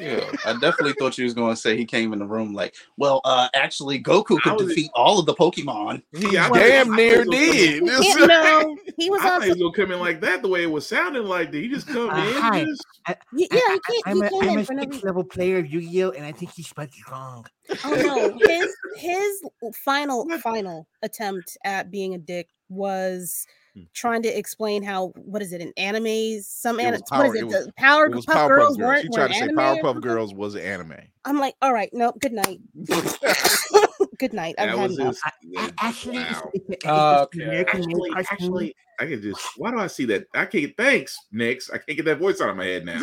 Yeah, 0.00 0.28
I 0.44 0.52
definitely 0.54 0.94
thought 0.98 1.16
you 1.16 1.24
was 1.24 1.34
going 1.34 1.54
to 1.54 1.60
say 1.60 1.76
he 1.76 1.84
came 1.84 2.12
in 2.12 2.18
the 2.18 2.26
room 2.26 2.52
like, 2.52 2.74
well, 2.96 3.20
uh, 3.24 3.48
actually, 3.54 4.02
Goku 4.02 4.40
could 4.40 4.54
was- 4.58 4.66
defeat 4.68 4.90
all 4.94 5.20
of 5.20 5.26
the 5.26 5.34
Pokemon. 5.34 6.02
he 6.18 6.36
I 6.36 6.48
thought- 6.48 6.54
damn 6.54 6.96
near 6.96 7.24
thought 7.24 7.34
he 7.34 7.40
was 7.40 7.50
did. 7.54 7.74
He- 7.74 7.80
no, 8.26 8.76
he 8.98 9.10
was 9.10 9.20
I 9.22 9.24
on. 9.34 9.40
thought 9.40 9.42
he 9.44 9.54
gonna 9.62 9.72
come 9.72 9.92
in 9.92 10.00
like 10.00 10.20
that. 10.22 10.42
The 10.42 10.48
way 10.48 10.64
it 10.64 10.70
was 10.70 10.86
sounding 10.86 11.24
like, 11.24 11.52
did 11.52 11.62
he 11.62 11.68
just 11.68 11.86
come 11.86 12.10
Uh, 12.10 12.26
in? 12.26 12.32
hi. 12.34 12.64
Just, 12.64 12.84
y- 13.32 13.46
Yeah, 13.52 13.58
he, 13.88 14.02
I, 14.06 14.10
am 14.10 14.16
he 14.16 14.26
a, 14.26 14.30
came 14.30 14.42
I'm 14.42 14.48
in 14.50 14.58
a 14.58 14.64
six 14.64 14.86
reason. 14.86 15.00
level 15.06 15.24
player 15.24 15.58
of 15.58 15.66
Yu-Gi-Oh, 15.72 16.10
and 16.10 16.26
I 16.26 16.32
think 16.32 16.50
he's 16.52 16.66
spelled 16.68 16.92
strong. 16.92 17.46
Oh 17.84 17.94
no, 17.94 18.38
his 18.46 18.74
his 18.96 19.42
final 19.84 20.28
final 20.40 20.86
attempt 21.02 21.56
at 21.64 21.90
being 21.92 22.14
a 22.14 22.18
dick 22.18 22.48
was. 22.68 23.46
Trying 23.92 24.22
to 24.22 24.28
explain 24.28 24.82
how 24.82 25.08
what 25.16 25.42
is 25.42 25.52
it 25.52 25.60
in 25.60 25.72
anime? 25.76 26.40
Some 26.42 26.78
It 26.80 26.84
anime, 26.84 27.00
was 27.00 27.02
Power- 27.10 27.26
is 27.26 27.34
it? 27.34 27.38
it 27.38 27.44
was- 27.46 27.66
the 27.66 27.72
Power, 27.74 28.06
It 28.06 28.14
was 28.14 28.26
Puff 28.26 28.36
Powerpuff 28.36 28.48
Girls, 28.48 28.76
Girls. 28.76 28.78
weren't, 28.78 29.02
She 29.02 29.08
tried 29.08 29.28
to 29.28 29.34
say 29.34 29.48
Powerpuff? 29.48 30.00
Girls 30.00 30.34
was 30.34 30.54
an 30.54 30.62
anime. 30.62 30.94
I'm 31.24 31.38
like, 31.38 31.54
all 31.62 31.72
right, 31.72 31.90
no, 31.92 32.12
good 32.20 32.32
night. 32.32 32.60
good 34.18 34.32
night. 34.32 34.54
I've 34.58 34.68
that 34.70 34.78
had 34.78 34.90
was 34.90 34.98
his. 34.98 35.20
I, 35.56 35.70
actually, 35.80 36.18
wow. 36.18 36.50
Uh, 36.84 37.22
okay. 37.24 37.64
Actually, 37.68 38.10
actually, 38.16 38.76
I 39.00 39.06
can 39.06 39.22
just. 39.22 39.40
Why 39.56 39.70
do 39.70 39.78
I 39.78 39.86
see 39.86 40.04
that? 40.06 40.26
I 40.34 40.46
can't. 40.46 40.72
Thanks, 40.76 41.16
Nix. 41.32 41.70
I 41.70 41.78
can't 41.78 41.96
get 41.96 42.04
that 42.06 42.18
voice 42.18 42.40
out 42.40 42.50
of 42.50 42.56
my 42.56 42.64
head 42.66 42.84
now. 42.84 42.98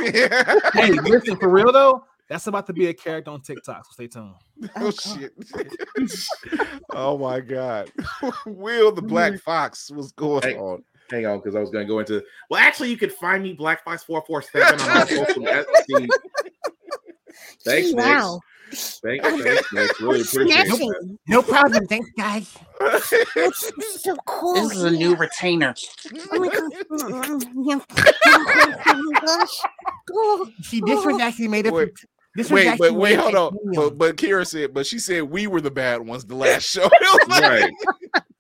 Hey, 0.73 0.91
listen 0.91 1.35
for 1.37 1.49
real 1.49 1.71
though. 1.71 2.05
That's 2.31 2.47
about 2.47 2.65
to 2.67 2.73
be 2.73 2.87
a 2.87 2.93
character 2.93 3.29
on 3.29 3.41
TikTok, 3.41 3.83
so 3.85 3.91
stay 3.91 4.07
tuned. 4.07 4.35
Oh, 4.77 4.87
oh 4.87 4.91
shit! 4.91 5.33
oh 6.93 7.17
my 7.17 7.41
god! 7.41 7.91
Will 8.45 8.93
the 8.93 9.01
Black 9.01 9.37
Fox 9.41 9.91
was 9.91 10.13
going 10.13 10.41
Hey. 10.43 10.55
on? 10.55 10.81
Hang 11.09 11.25
on, 11.25 11.39
because 11.39 11.55
I 11.55 11.59
was 11.59 11.71
going 11.71 11.85
to 11.85 11.89
go 11.91 11.99
into. 11.99 12.23
Well, 12.49 12.61
actually, 12.61 12.89
you 12.89 12.95
could 12.95 13.11
find 13.11 13.43
me 13.43 13.51
Black 13.51 13.83
Fox 13.83 14.03
four 14.05 14.23
four 14.25 14.41
seven 14.41 14.79
on 14.79 14.97
all 14.97 15.05
social 15.07 15.41
media. 15.41 15.65
See, 15.89 16.07
Thanks, 17.65 17.89
Gee, 17.89 17.95
Nix. 17.95 18.07
wow. 18.07 18.39
Thanks, 18.71 19.01
thanks, 19.01 19.73
Nix. 19.73 19.99
Really 20.01 20.21
appreciate 20.21 20.47
it. 20.47 20.67
Snatching. 20.67 21.19
No 21.27 21.41
problem, 21.41 21.85
thanks, 21.87 22.09
guys. 22.17 22.55
That's 22.79 24.01
so 24.03 24.15
cool. 24.25 24.53
This 24.53 24.71
is 24.77 24.83
a 24.83 24.91
new 24.91 25.15
retainer. 25.17 25.75
Oh 26.31 26.39
my 26.39 26.47
god. 26.47 26.71
Oh 27.65 27.81
my 29.11 29.19
gosh. 29.19 29.61
Oh. 30.13 30.49
See, 30.61 30.79
this 30.85 31.03
was 31.05 31.19
actually 31.19 31.49
made 31.49 31.67
up. 31.67 31.73
Wait, 31.73 31.89
of- 31.89 31.95
This 32.35 32.49
was 32.49 32.63
Wait, 32.65 32.79
but 32.79 32.93
wait, 32.93 33.19
hold 33.19 33.35
on. 33.35 33.57
But 33.75 33.97
but 33.97 34.15
Kira 34.15 34.47
said, 34.47 34.73
but 34.73 34.85
she 34.87 34.99
said 34.99 35.23
we 35.23 35.47
were 35.47 35.59
the 35.59 35.71
bad 35.71 36.05
ones 36.05 36.25
the 36.25 36.35
last 36.35 36.63
show. 36.63 36.89
Like- 37.27 37.41
right. 37.41 37.71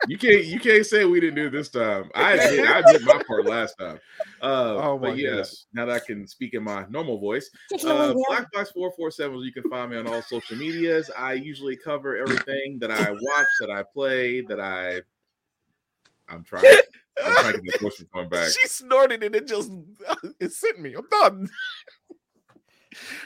You 0.07 0.17
can't 0.17 0.45
you 0.45 0.59
can't 0.59 0.85
say 0.85 1.05
we 1.05 1.19
didn't 1.19 1.35
do 1.35 1.49
this 1.49 1.69
time. 1.69 2.09
I 2.15 2.35
did 2.35 2.65
I 2.65 2.81
did 2.91 3.03
my 3.03 3.21
part 3.27 3.45
last 3.45 3.77
time. 3.77 3.99
Uh 4.41 4.79
Oh 4.81 4.97
my 4.97 5.09
but 5.09 5.17
yes, 5.17 5.67
now 5.71 5.85
that 5.85 5.95
I 5.95 5.99
can 5.99 6.25
speak 6.27 6.55
in 6.55 6.63
my 6.63 6.85
normal 6.89 7.19
voice. 7.19 7.51
Take 7.69 7.83
Uh 7.83 8.11
Will. 8.15 8.25
Black 8.27 8.51
Fox 8.51 8.71
447 8.71 9.37
you 9.39 9.51
can 9.51 9.69
find 9.69 9.91
me 9.91 9.97
on 9.97 10.07
all 10.07 10.23
social 10.23 10.57
medias. 10.57 11.11
I 11.15 11.33
usually 11.33 11.75
cover 11.75 12.17
everything 12.17 12.79
that 12.79 12.89
I 12.89 13.11
watch, 13.11 13.47
that 13.59 13.69
I 13.69 13.83
play, 13.83 14.41
that 14.41 14.59
I 14.59 15.01
I'm 16.27 16.43
trying 16.43 16.65
I'm 17.23 17.33
trying 17.33 17.53
to 17.53 17.61
get 17.61 17.73
the 17.73 17.79
voice 17.79 18.03
coming 18.11 18.29
back. 18.29 18.49
She 18.51 18.67
snorted 18.67 19.21
and 19.23 19.35
it 19.35 19.47
just 19.47 19.71
it 20.39 20.51
sent 20.51 20.79
me. 20.79 20.95
I'm 20.95 21.07
done. 21.11 21.49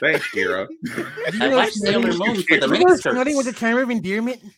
Thanks, 0.00 0.26
Kira. 0.34 0.66
You 0.84 1.06
I 1.40 1.48
know, 1.48 1.56
like 1.56 1.72
Sailor 1.72 2.00
Moon 2.12 2.12
for 2.12 2.34
the 2.34 2.44
you 2.54 2.60
know, 2.60 2.66
mini 2.68 2.96
snorting 2.96 3.36
was 3.36 3.46
a 3.46 3.52
term 3.52 3.78
of 3.78 3.90
endearment. 3.90 4.40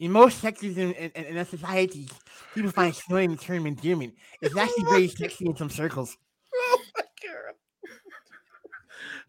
In 0.00 0.10
most 0.10 0.40
sectors 0.40 0.76
in, 0.78 0.92
in, 0.94 1.10
in 1.12 1.36
a 1.36 1.44
society, 1.44 2.08
people 2.56 2.72
find 2.72 2.92
snorting 2.92 3.34
a 3.34 3.36
term 3.36 3.58
of 3.60 3.66
endearment. 3.66 4.14
It's 4.40 4.56
oh 4.56 4.60
actually 4.60 4.82
very 4.84 5.06
sexy 5.06 5.46
in 5.46 5.54
some 5.56 5.70
circles. 5.70 6.16
Oh 6.52 6.78
my 6.96 7.04
god. 7.22 7.54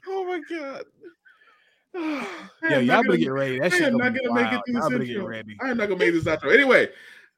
Oh 0.07 0.25
my 0.25 0.41
god. 0.49 0.83
Yeah, 2.67 2.79
y'all 2.79 3.03
better 3.03 3.17
get 3.17 3.31
ready. 3.31 3.59
That 3.59 3.71
I 3.71 3.77
shit 3.77 3.87
am 3.87 3.99
gonna 3.99 4.09
not 4.09 4.19
gonna 4.19 4.33
make 4.33 4.47
it 4.47 4.51
wild. 4.51 4.63
through 4.65 4.73
Y'all 4.73 4.89
this 4.89 4.99
get 5.07 5.09
intro. 5.09 5.27
ready. 5.27 5.57
I 5.61 5.69
am 5.69 5.77
not 5.77 5.89
gonna 5.89 5.99
make 5.99 6.13
this 6.13 6.23
outro. 6.23 6.51
Anyway, 6.51 6.89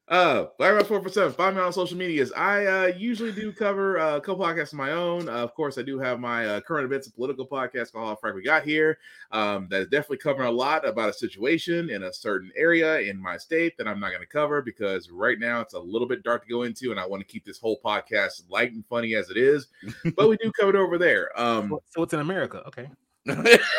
uh, 0.08 0.46
Black 0.56 0.72
Rock 0.74 0.86
447, 0.86 1.32
find 1.32 1.56
me 1.56 1.62
on 1.62 1.72
social 1.72 1.96
medias. 1.98 2.32
I 2.32 2.66
uh, 2.66 2.86
usually 2.96 3.32
do 3.32 3.52
cover 3.52 3.98
uh, 3.98 4.16
a 4.16 4.20
couple 4.20 4.44
podcasts 4.44 4.68
of 4.72 4.74
my 4.74 4.92
own. 4.92 5.28
Uh, 5.28 5.32
of 5.32 5.52
course, 5.54 5.78
I 5.78 5.82
do 5.82 5.98
have 5.98 6.20
my 6.20 6.46
uh, 6.46 6.60
current 6.60 6.84
events 6.84 7.08
and 7.08 7.14
political 7.16 7.44
podcast 7.46 7.92
called 7.92 8.08
How 8.08 8.14
Frank 8.14 8.36
We 8.36 8.42
Got 8.44 8.62
Here. 8.62 8.98
Um, 9.32 9.66
that 9.70 9.80
is 9.82 9.88
definitely 9.88 10.18
covering 10.18 10.48
a 10.48 10.52
lot 10.52 10.86
about 10.86 11.08
a 11.08 11.12
situation 11.12 11.90
in 11.90 12.04
a 12.04 12.12
certain 12.12 12.52
area 12.56 13.00
in 13.00 13.20
my 13.20 13.36
state 13.36 13.76
that 13.78 13.88
I'm 13.88 13.98
not 13.98 14.10
going 14.10 14.20
to 14.20 14.26
cover 14.28 14.62
because 14.62 15.10
right 15.10 15.40
now 15.40 15.60
it's 15.60 15.74
a 15.74 15.80
little 15.80 16.06
bit 16.06 16.22
dark 16.22 16.44
to 16.44 16.48
go 16.48 16.62
into, 16.62 16.92
and 16.92 17.00
I 17.00 17.06
want 17.06 17.20
to 17.20 17.26
keep 17.26 17.44
this 17.44 17.58
whole 17.58 17.80
podcast 17.84 18.42
light 18.48 18.72
and 18.72 18.84
funny 18.86 19.16
as 19.16 19.28
it 19.30 19.36
is. 19.36 19.66
but 20.16 20.28
we 20.28 20.36
do 20.36 20.52
cover 20.52 20.70
it 20.70 20.76
over 20.76 20.98
there. 20.98 21.30
Um, 21.40 21.76
So- 21.90 22.04
it's 22.04 22.14
in 22.14 22.20
America. 22.20 22.62
Okay. 22.68 22.88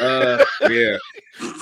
uh, 0.01 0.43
yeah, 0.69 0.97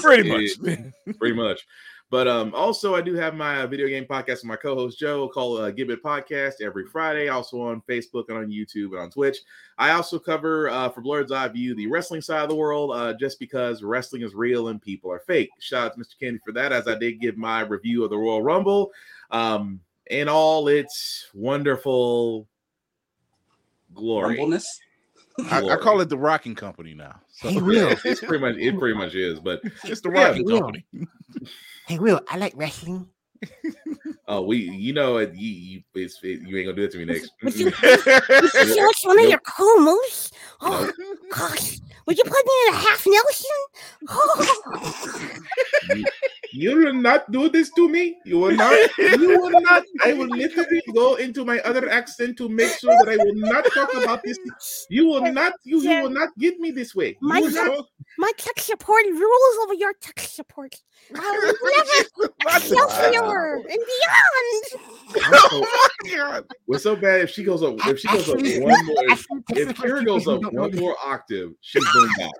Pretty 0.02 0.28
Yeah. 0.28 0.38
much. 0.68 1.18
pretty 1.20 1.36
much. 1.36 1.68
But 2.16 2.30
um, 2.30 2.56
also, 2.56 2.96
I 2.96 3.02
do 3.02 3.14
have 3.16 3.36
my 3.36 3.64
uh, 3.64 3.68
video 3.68 3.90
game 3.90 4.06
podcast 4.06 4.36
with 4.36 4.46
my 4.46 4.56
co-host 4.56 4.98
Joe 4.98 5.28
called 5.28 5.60
uh, 5.60 5.70
Gibbet 5.70 5.98
Podcast 6.02 6.62
every 6.62 6.86
Friday. 6.86 7.28
Also 7.28 7.60
on 7.60 7.82
Facebook 7.82 8.30
and 8.30 8.38
on 8.38 8.48
YouTube 8.48 8.92
and 8.92 9.00
on 9.00 9.12
Twitch. 9.12 9.40
I 9.78 9.92
also 9.92 10.18
cover 10.18 10.70
uh, 10.70 10.88
for 10.88 11.02
Blerd's 11.02 11.34
Eye 11.34 11.50
View 11.50 11.76
the 11.76 11.88
wrestling 11.88 12.22
side 12.22 12.44
of 12.44 12.48
the 12.48 12.56
world, 12.56 12.92
uh, 12.96 13.16
just 13.20 13.38
because 13.38 13.84
wrestling 13.84 14.22
is 14.22 14.34
real 14.34 14.70
and 14.70 14.82
people 14.82 15.12
are 15.12 15.20
fake. 15.28 15.50
Shout 15.60 15.88
out 15.88 15.94
to 15.96 16.00
Mr. 16.00 16.18
Candy 16.18 16.40
for 16.46 16.54
that, 16.54 16.72
as 16.72 16.88
I 16.88 16.98
did 16.98 17.20
give 17.20 17.36
my 17.36 17.60
review 17.64 18.06
of 18.06 18.12
the 18.12 18.18
Royal 18.18 18.42
Rumble, 18.42 18.94
um, 19.32 19.82
in 20.08 20.30
all 20.30 20.70
its 20.70 21.28
wonderful 21.34 22.48
glory. 23.94 24.38
Rumbleness. 24.38 24.64
I, 25.52 25.62
I 25.68 25.76
call 25.76 26.00
it 26.00 26.08
the 26.08 26.18
rocking 26.18 26.56
company 26.56 26.94
now. 26.94 27.20
So 27.34 27.50
Hey, 27.50 27.60
Will. 27.60 27.94
It's 28.06 28.22
pretty 28.22 28.40
much 28.40 28.56
it. 28.56 28.80
Pretty 28.80 28.98
much 28.98 29.16
is, 29.16 29.42
but 29.42 29.60
it's 29.84 30.00
the 30.00 30.12
Yeah, 30.12 30.28
rocking 30.30 30.46
Will. 30.46 30.62
company. 30.62 30.86
Hey, 31.88 32.00
Will, 32.00 32.20
I 32.30 32.38
like 32.38 32.54
wrestling. 32.56 33.08
oh, 34.28 34.42
we, 34.42 34.58
you 34.58 34.92
know, 34.92 35.20
you, 35.20 35.30
you, 35.34 35.84
it's, 35.94 36.20
it, 36.24 36.42
you 36.42 36.58
ain't 36.58 36.66
gonna 36.66 36.76
do 36.76 36.84
it 36.84 36.92
to 36.92 36.98
me 36.98 37.06
next. 37.06 37.32
Would 37.44 37.56
you, 37.56 37.66
would 37.84 38.54
you 38.54 38.86
like 38.86 39.04
one 39.04 39.20
of 39.20 39.30
your 39.30 39.40
cool 39.46 39.80
moves? 39.82 40.32
Oh, 40.62 40.92
gosh. 41.30 41.78
Would 42.08 42.18
you 42.18 42.24
put 42.24 42.46
me 42.46 42.54
in 42.68 42.74
a 42.74 42.78
half 42.78 43.06
Nelson? 43.06 43.52
Oh. 45.88 46.04
You, 46.56 46.70
You 46.72 46.86
will 46.86 46.94
not 46.94 47.32
do 47.32 47.50
this 47.50 47.70
to 47.76 47.90
me. 47.90 48.18
You 48.26 48.40
will 48.40 48.56
not. 48.56 48.74
You 48.98 49.40
will 49.40 49.60
not. 49.62 49.84
I 50.04 50.14
will 50.14 50.28
literally 50.28 50.82
go 50.94 51.16
into 51.16 51.44
my 51.46 51.60
other 51.62 51.90
accent 51.90 52.38
to 52.38 52.48
make 52.50 52.72
sure 52.80 52.96
that 53.04 53.10
I 53.10 53.18
will 53.24 53.36
not 53.36 53.66
talk 53.74 53.94
about 53.94 54.24
this. 54.24 54.38
You 54.90 55.06
will 55.08 55.32
not. 55.34 55.54
You, 55.64 55.82
you 55.82 56.02
will 56.04 56.10
not 56.10 56.30
get 56.40 56.60
me 56.60 56.72
this 56.72 56.96
way. 56.96 57.10
You 57.22 57.28
My 57.28 57.42
will 57.42 57.52
tech, 57.52 57.68
not- 57.68 57.86
my 58.18 58.32
tech 58.38 58.60
support 58.60 59.04
rules 59.06 59.56
over 59.64 59.74
your 59.74 59.94
tech 60.02 60.20
support. 60.20 60.74
I 61.16 61.20
will 61.20 61.54
never 62.24 62.56
Excelsior 62.58 63.56
and 63.56 63.82
beyond. 63.92 64.64
oh 65.34 65.90
my 66.06 66.16
god. 66.16 66.46
What's 66.66 66.84
so 66.84 66.96
bad 66.96 67.22
if 67.22 67.30
she 67.32 67.44
goes 67.44 67.62
up? 67.64 67.76
If 67.88 68.00
she 68.00 68.08
goes 68.08 68.30
up 68.30 68.36
one 68.38 68.86
more, 68.86 69.04
if, 69.06 69.12
actually, 69.12 69.62
if 69.62 69.78
Kira 69.78 70.06
goes 70.06 70.28
up 70.28 70.42
one 70.54 70.76
more 70.76 70.96
octave, 71.04 71.52
she's 71.62 71.84
burned 71.94 72.12
out. 72.22 72.34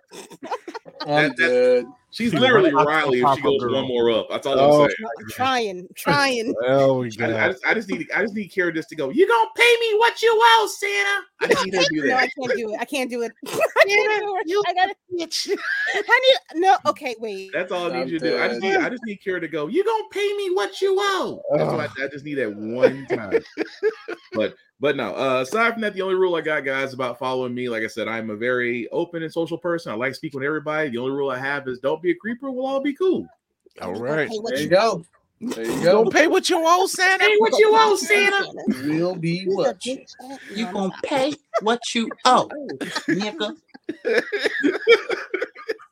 I'm 1.02 1.08
That- 1.30 1.38
that- 1.38 1.38
dead. 1.38 1.86
She's 2.16 2.32
She's 2.32 2.40
literally 2.40 2.72
Riley 2.74 3.20
if 3.20 3.36
she 3.36 3.42
goes 3.42 3.60
girl. 3.62 3.74
one 3.76 3.88
more 3.90 4.10
up. 4.10 4.28
That's 4.30 4.48
all 4.48 4.58
Oh. 4.58 4.84
I'm 4.86 4.90
saying. 4.90 5.28
trying, 5.32 5.88
trying. 5.96 6.56
Oh 6.66 7.04
my 7.04 7.10
I, 7.20 7.46
I 7.48 7.52
just, 7.52 7.66
I 7.66 7.74
just 7.74 7.90
need, 7.90 8.10
I 8.16 8.22
just 8.22 8.34
need 8.34 8.50
Kira 8.54 8.74
just 8.74 8.88
to 8.90 8.96
go. 8.96 9.10
You 9.10 9.28
gonna 9.28 9.50
pay 9.54 9.76
me 9.82 9.96
what 9.98 10.22
you 10.22 10.32
owe, 10.34 10.70
Santa? 10.80 11.22
I 11.42 11.48
just 11.48 11.66
need 11.66 11.74
her 11.76 11.84
to 11.84 11.90
do 11.92 12.08
No, 12.08 12.16
I 12.16 12.30
can't 12.30 12.58
do 12.58 12.70
it. 12.74 12.78
I 12.80 12.86
can't 12.86 13.10
do 13.10 13.22
it. 13.24 13.34
I 13.86 14.20
can't 14.20 14.48
do. 14.48 14.64
I 14.68 14.74
gotta. 14.74 14.96
I 15.96 16.20
need 16.56 16.62
no. 16.62 16.78
Okay, 16.88 17.16
wait. 17.20 17.52
That's 17.54 17.72
all 17.72 17.92
I 17.92 17.96
I'm 17.96 18.04
need 18.06 18.12
you 18.12 18.20
to 18.20 18.30
do. 18.32 18.42
I 18.42 18.48
just 18.50 18.62
need, 18.62 18.72
dead. 18.72 18.84
I 18.84 18.90
just 18.90 19.04
need 19.06 19.20
Kira 19.26 19.40
to 19.42 19.48
go. 19.48 19.68
You 19.68 19.84
gonna 19.84 20.04
pay 20.12 20.34
me 20.34 20.52
what 20.52 20.82
you 20.82 20.96
owe? 21.00 21.42
That's 21.56 21.72
what 21.72 21.80
I, 21.80 22.06
I 22.06 22.08
just 22.10 22.26
need 22.26 22.36
that 22.36 22.54
one 22.56 23.06
time. 23.08 23.40
but, 24.34 24.56
but 24.80 24.96
no. 24.96 25.16
Uh, 25.16 25.42
aside 25.42 25.74
from 25.74 25.82
that, 25.84 25.94
the 25.94 26.02
only 26.02 26.16
rule 26.16 26.36
I 26.36 26.42
got, 26.42 26.66
guys, 26.66 26.94
about 26.94 27.18
following 27.20 27.54
me, 27.54 27.70
like 27.70 27.84
I 27.84 27.88
said, 27.88 28.08
I'm 28.08 28.30
a 28.30 28.36
very 28.36 28.88
open 28.90 29.24
and 29.24 29.32
social 29.32 29.58
person. 29.58 29.92
I 29.92 29.96
like 29.96 30.16
speaking 30.16 30.40
with 30.40 30.46
everybody. 30.48 30.90
The 30.90 30.98
only 30.98 31.12
rule 31.16 31.30
I 31.30 31.38
have 31.40 31.68
is 31.68 31.80
don't 31.80 32.02
be 32.02 32.12
a 32.12 32.16
creeper. 32.16 32.52
We'll 32.52 32.66
all 32.68 32.82
be 32.82 32.94
cool. 32.94 33.26
All 33.82 33.94
right. 33.96 34.30
Hey, 34.30 34.38
what 34.38 34.52
There 34.54 34.60
you 34.60 34.66
you- 34.66 34.70
go. 34.70 35.06
There 35.50 35.66
you 35.66 35.72
You 35.76 35.82
go. 35.84 35.92
gonna 36.04 36.10
pay 36.10 36.28
what 36.28 36.50
you 36.50 36.58
owe, 36.60 36.88
Santa? 36.88 37.26
Pay 37.26 37.36
what 37.38 37.58
you 37.60 37.72
owe, 37.74 37.96
Santa. 37.96 38.48
Will 38.84 39.16
be 39.16 39.44
a 39.44 39.50
what? 39.54 39.80
bitch? 39.80 40.10
You 40.50 40.66
no, 40.66 40.72
gonna 40.72 40.94
pay 41.04 41.34
what 41.62 41.80
you 41.94 42.10
owe, 42.26 42.50
nigga. 43.10 43.56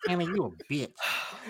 Anna, 0.09 0.23
you 0.23 0.43
a 0.45 0.51
bitch. 0.71 0.91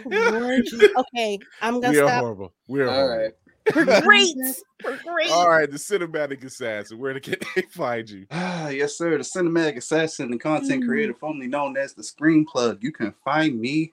Lord 0.06 0.64
Okay, 0.98 1.40
I'm 1.62 1.80
gonna 1.80 1.92
We 1.94 2.00
are 2.00 2.10
horrible. 2.10 2.54
We 2.68 2.82
are 2.82 2.88
All 2.90 2.94
horrible. 2.94 3.24
right. 3.24 3.34
We're 3.76 4.02
great. 4.02 4.36
We're 4.84 4.98
great. 5.04 5.32
All 5.32 5.50
right, 5.50 5.70
the 5.70 5.78
cinematic 5.78 6.44
assassin. 6.44 7.00
Where 7.00 7.18
can 7.20 7.38
they 7.56 7.62
find 7.64 8.10
you? 8.10 8.28
Ah, 8.32 8.70
yes, 8.70 8.98
sir. 8.98 9.12
The 9.18 9.24
cinematic 9.24 9.78
assassin 9.78 10.32
and 10.32 10.40
content 10.40 10.86
creator, 10.86 11.14
formerly 11.14 11.48
known 11.48 11.78
as 11.78 11.94
the 11.94 12.04
Screen 12.04 12.46
Plug. 12.46 12.84
You 12.84 12.92
can 12.92 13.14
find 13.24 13.60
me 13.60 13.92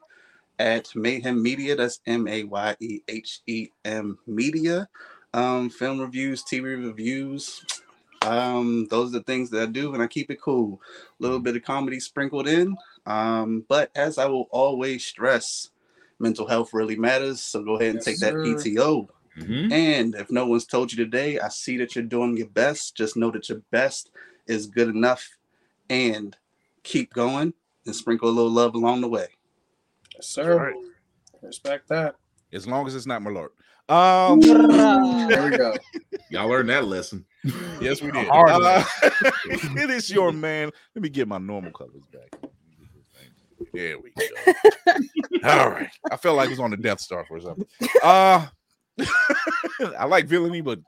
at 0.61 0.95
Mayhem 0.95 1.43
Media. 1.43 1.75
That's 1.75 2.01
M 2.07 2.29
A 2.29 2.45
Y 2.45 2.77
E 2.81 3.01
H 3.09 3.41
E 3.47 3.69
M 3.85 4.19
Media. 4.27 4.89
Um, 5.33 5.71
film 5.71 6.01
reviews, 6.01 6.45
TV 6.45 6.87
reviews. 6.87 7.65
Um, 8.23 8.87
those 8.91 9.09
are 9.09 9.19
the 9.19 9.25
things 9.25 9.49
that 9.51 9.63
I 9.63 9.67
do, 9.67 9.95
and 9.95 10.03
I 10.03 10.07
keep 10.07 10.31
it 10.31 10.41
cool. 10.41 10.81
A 11.19 11.23
little 11.23 11.39
bit 11.41 11.57
of 11.57 11.63
comedy 11.63 11.99
sprinkled 11.99 12.47
in. 12.47 12.77
Um, 13.07 13.65
but 13.69 13.91
as 13.95 14.19
I 14.19 14.27
will 14.27 14.49
always 14.51 15.07
stress, 15.07 15.71
mental 16.19 16.47
health 16.47 16.75
really 16.75 16.97
matters. 16.97 17.41
So 17.41 17.63
go 17.63 17.77
ahead 17.77 17.95
and 17.95 17.97
Yes, 17.97 18.05
take 18.05 18.19
that 18.19 18.35
sir. 18.35 18.45
PTO. 18.45 19.09
Mhm. 19.39 19.73
And 19.73 20.15
if 20.17 20.31
no 20.31 20.47
one's 20.47 20.67
told 20.67 20.93
you 20.93 21.03
today, 21.03 21.39
I 21.39 21.49
see 21.49 21.79
that 21.79 21.95
you're 21.95 22.05
doing 22.05 22.37
your 22.37 22.49
best. 22.49 22.95
Just 22.95 23.17
know 23.17 23.31
that 23.31 23.49
your 23.49 23.63
best 23.71 24.11
is 24.47 24.67
good 24.67 24.89
enough 24.89 25.39
and 25.89 26.37
keep 26.83 27.15
going 27.15 27.55
and 27.87 27.97
sprinkle 27.97 28.29
a 28.29 28.31
little 28.31 28.51
love 28.51 28.75
along 28.75 29.01
the 29.01 29.09
way. 29.09 29.29
Yes, 30.21 30.29
sir. 30.29 30.55
right. 30.55 30.75
Respect 31.41 31.89
that. 31.89 32.15
As 32.53 32.67
long 32.67 32.87
as 32.87 32.95
it's 32.95 33.07
not 33.07 33.23
my 33.23 33.31
lord. 33.31 33.53
Um, 33.89 34.39
There 35.31 35.51
we 35.51 35.57
go. 35.57 35.75
Y'all 36.31 36.47
learned 36.47 36.69
that 36.69 36.85
lesson. 36.85 37.25
yes, 37.81 38.03
we 38.03 38.11
did. 38.11 38.29
hard 38.29 38.51
Uh, 38.51 38.85
it 39.81 39.89
is 39.89 40.11
your 40.11 40.31
man. 40.31 40.71
Let 40.95 41.03
me 41.03 41.09
get 41.09 41.27
my 41.27 41.39
normal 41.39 41.73
colors 41.73 42.03
back. 42.13 42.51
There 43.73 43.99
we 43.99 44.13
go. 44.19 44.93
All 45.49 45.71
right. 45.71 45.89
I 46.11 46.19
felt 46.19 46.37
like 46.37 46.49
it 46.49 46.51
was 46.51 46.61
on 46.61 46.71
the 46.71 46.77
Death 46.77 47.01
Star 47.01 47.25
for 47.25 47.41
something. 47.41 47.67
Uh 48.03 48.47
I 49.97 50.05
like 50.05 50.27
villainy, 50.27 50.61
but 50.61 50.81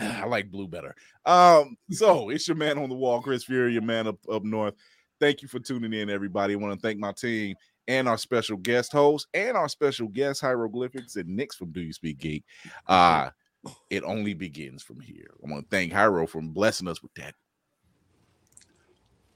I 0.00 0.24
like 0.24 0.50
blue 0.50 0.66
better. 0.66 0.94
Um, 1.26 1.76
so 1.90 2.30
it's 2.30 2.48
your 2.48 2.56
man 2.56 2.78
on 2.78 2.88
the 2.88 2.94
wall, 2.94 3.20
Chris 3.20 3.44
Fury, 3.44 3.74
your 3.74 3.82
man 3.82 4.06
up, 4.06 4.16
up 4.32 4.44
north. 4.44 4.74
Thank 5.20 5.42
you 5.42 5.48
for 5.48 5.60
tuning 5.60 5.92
in, 5.92 6.08
everybody. 6.08 6.54
I 6.54 6.56
want 6.56 6.74
to 6.74 6.80
thank 6.80 6.98
my 6.98 7.12
team 7.12 7.54
and 7.88 8.08
our 8.08 8.18
special 8.18 8.56
guest 8.56 8.92
host 8.92 9.26
and 9.34 9.56
our 9.56 9.68
special 9.68 10.08
guest 10.08 10.42
Highrowglyphfix 10.42 11.16
and 11.16 11.28
Nix 11.28 11.56
from 11.56 11.72
Do 11.72 11.80
You 11.80 11.92
Speak 11.92 12.18
Geek. 12.18 12.44
Uh 12.86 13.30
it 13.90 14.02
only 14.02 14.34
begins 14.34 14.82
from 14.82 14.98
here. 15.00 15.34
I 15.46 15.50
want 15.50 15.70
to 15.70 15.76
thank 15.76 15.92
Hyro 15.92 16.28
for 16.28 16.42
blessing 16.42 16.88
us 16.88 17.00
with 17.00 17.14
that. 17.14 17.34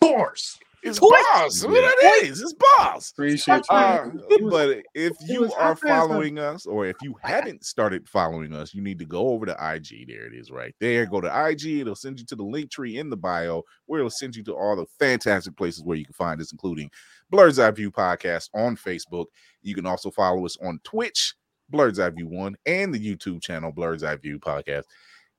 Force. 0.00 0.58
It's 0.82 1.00
boss. 1.00 1.64
What 1.64 1.80
that 1.80 2.20
is? 2.24 2.40
It's 2.40 2.52
boss. 2.78 3.10
Appreciate 3.10 3.64
you. 3.70 3.76
Uh, 3.76 4.10
It 4.30 4.42
was- 4.42 4.52
but 4.52 4.82
if 4.94 5.16
you 5.26 5.52
are 5.54 5.74
following 5.74 6.38
us, 6.38 6.64
or 6.64 6.86
if 6.86 6.96
you 7.02 7.16
haven't 7.22 7.64
started 7.64 8.08
following 8.08 8.52
us, 8.54 8.72
you 8.72 8.82
need 8.82 8.98
to 9.00 9.04
go 9.04 9.28
over 9.30 9.46
to 9.46 9.52
IG. 9.52 10.06
There 10.06 10.26
it 10.26 10.34
is, 10.34 10.50
right 10.52 10.74
there. 10.78 11.04
Go 11.06 11.20
to 11.20 11.48
IG. 11.48 11.80
It'll 11.80 11.96
send 11.96 12.20
you 12.20 12.26
to 12.26 12.36
the 12.36 12.44
link 12.44 12.70
tree 12.70 12.98
in 12.98 13.10
the 13.10 13.16
bio, 13.16 13.64
where 13.86 13.98
it'll 13.98 14.10
send 14.10 14.36
you 14.36 14.44
to 14.44 14.54
all 14.54 14.76
the 14.76 14.86
fantastic 15.00 15.56
places 15.56 15.82
where 15.82 15.96
you 15.96 16.04
can 16.04 16.14
find 16.14 16.40
us, 16.40 16.52
including 16.52 16.90
Blerd's 17.32 17.58
Eye 17.58 17.70
View 17.70 17.90
Podcast 17.90 18.50
on 18.54 18.76
Facebook. 18.76 19.26
You 19.62 19.74
can 19.74 19.86
also 19.86 20.10
follow 20.10 20.44
us 20.46 20.56
on 20.62 20.80
Twitch, 20.84 21.34
Blerd's 21.72 21.98
Eye 21.98 22.10
View 22.10 22.28
One, 22.28 22.56
and 22.66 22.94
the 22.94 23.00
YouTube 23.04 23.42
channel 23.42 23.72
Blerd's 23.72 24.04
Eye 24.04 24.16
View 24.16 24.38
Podcast. 24.38 24.84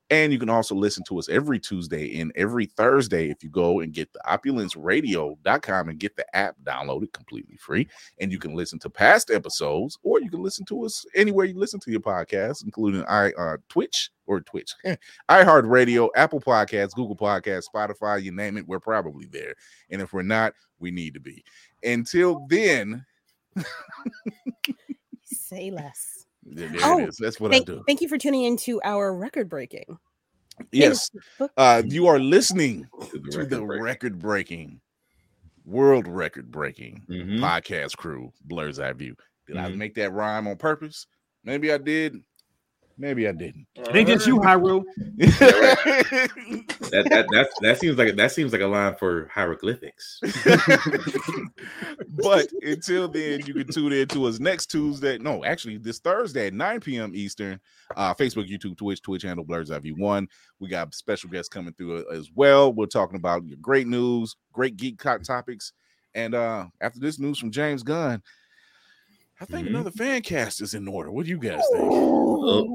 And 0.10 0.32
you 0.32 0.40
can 0.40 0.50
also 0.50 0.74
listen 0.74 1.04
to 1.06 1.20
us 1.20 1.28
every 1.28 1.60
Tuesday 1.60 2.20
and 2.20 2.32
every 2.36 2.66
Thursday 2.66 3.30
if 3.30 3.44
you 3.44 3.50
go 3.50 3.82
and 3.82 3.94
get 3.94 4.12
the 4.14 4.20
opulanceradio.com 4.26 5.90
and 5.90 6.00
get 6.00 6.16
the 6.16 6.36
app 6.36 6.56
downloaded 6.64 7.12
completely 7.12 7.58
free. 7.58 7.88
And 8.20 8.32
you 8.32 8.40
can 8.40 8.56
listen 8.56 8.80
to 8.80 8.90
past 8.90 9.30
episodes, 9.32 9.98
or 10.04 10.22
you 10.22 10.30
can 10.30 10.42
listen 10.42 10.66
to 10.66 10.86
us 10.86 11.06
anywhere 11.16 11.46
you 11.46 11.58
listen 11.58 11.80
to 11.82 11.92
your 11.92 12.00
podcast, 12.00 12.64
including 12.64 13.04
i 13.06 13.32
uh, 13.32 13.58
Twitch 13.70 14.10
or 14.26 14.42
Twitch, 14.42 14.72
iHeartRadio, 15.30 16.10
Apple 16.16 16.42
Podcasts, 16.42 16.94
Google 16.94 17.16
Podcasts, 17.16 17.66
Spotify, 17.74 18.22
you 18.22 18.32
name 18.32 18.58
it, 18.58 18.68
we're 18.68 18.80
probably 18.80 19.26
there. 19.26 19.56
And 19.90 20.02
if 20.02 20.14
we're 20.14 20.22
not, 20.22 20.54
we 20.80 20.92
need 20.92 21.14
to 21.14 21.20
be. 21.20 21.44
Until 21.84 22.46
then, 22.50 23.06
Say 25.24 25.72
less. 25.72 26.27
There, 26.50 26.70
there 26.70 26.80
Oh, 26.84 27.00
it 27.00 27.10
is. 27.10 27.18
That's 27.18 27.40
what 27.40 27.52
Thank, 27.52 27.70
I 27.70 27.74
do. 27.74 27.84
thank 27.88 28.02
you 28.02 28.08
for 28.08 28.18
tuning 28.18 28.44
into 28.44 28.80
our 28.84 29.14
record 29.14 29.50
breaking. 29.50 29.98
Yes. 30.72 31.12
Uh, 31.58 31.84
you 31.86 32.08
are 32.08 32.20
listening 32.20 32.88
To 33.12 33.20
the 33.20 33.32
to 33.32 33.46
the 33.46 33.62
record 33.62 33.84
record 33.84 34.20
breaking, 34.20 34.82
world 35.66 36.08
record 36.08 36.50
breaking 36.50 37.06
Mhm. 37.10 37.40
podcast 37.40 37.96
crew, 37.98 38.32
Blerd's 38.48 38.80
Eye 38.80 38.94
View. 38.94 39.16
Did 39.46 39.58
I 39.58 39.70
Mhm. 39.70 39.78
make 39.78 39.96
that 39.96 40.12
rhyme 40.14 40.48
on 40.48 40.58
purpose? 40.58 41.06
Maybe 41.44 41.72
I 41.72 41.78
did. 41.78 42.24
Maybe 43.00 43.28
I 43.28 43.32
didn't. 43.32 43.68
It 43.76 43.96
ain't 43.96 44.08
just 44.08 44.26
you, 44.28 44.40
Hyrule. 44.40 44.84
That, 46.90 47.04
that 47.10 47.28
that 47.32 47.48
that 47.62 47.80
seems 47.80 47.98
like 47.98 48.16
that 48.16 48.32
seems 48.32 48.54
like 48.54 48.62
a 48.62 48.66
line 48.68 48.96
for 48.98 49.26
Highrowglyphfix. 49.36 50.22
but 52.24 52.48
until 52.62 53.10
then, 53.10 53.46
you 53.46 53.54
can 53.54 53.68
tune 53.68 53.92
in 53.92 54.08
to 54.10 54.26
us 54.26 54.40
next 54.40 54.68
Tuesday. 54.68 55.18
No, 55.18 55.44
actually, 55.44 55.78
this 55.80 56.00
Thursday 56.00 56.48
at 56.48 56.54
9 56.54 56.80
p.m. 56.80 57.12
Eastern. 57.14 57.60
Uh, 57.96 58.14
Facebook, 58.14 58.50
YouTube, 58.50 58.78
Twitch, 58.78 59.02
Twitch 59.02 59.24
handle 59.24 59.44
Blerd's 59.46 59.70
Eye 59.70 59.80
View 59.80 59.96
One. 59.96 60.28
We 60.60 60.70
got 60.70 60.94
special 60.96 61.30
guests 61.30 61.50
coming 61.50 61.74
through 61.74 62.06
uh, 62.10 62.14
as 62.14 62.30
well. 62.34 62.72
We're 62.72 62.86
talking 62.86 63.18
about 63.18 63.46
your 63.46 63.58
great 63.62 63.88
news, 63.88 64.36
great 64.54 64.78
geek 64.78 64.98
co- 64.98 65.18
topics. 65.18 65.74
And 66.16 66.34
uh 66.36 66.68
after 66.80 67.00
this 67.00 67.20
news 67.20 67.38
from 67.38 67.52
James 67.52 67.84
Gunn, 67.84 68.24
I 69.42 69.46
think 69.46 69.68
Mhm. 69.68 69.72
another 69.72 69.92
fan 69.92 70.22
cast 70.22 70.62
is 70.62 70.74
in 70.74 70.88
order. 70.88 71.12
What 71.12 71.26
do 71.26 71.32
you 71.32 71.38
guys 71.38 71.62
think? 71.74 71.84
Oh, 71.84 72.66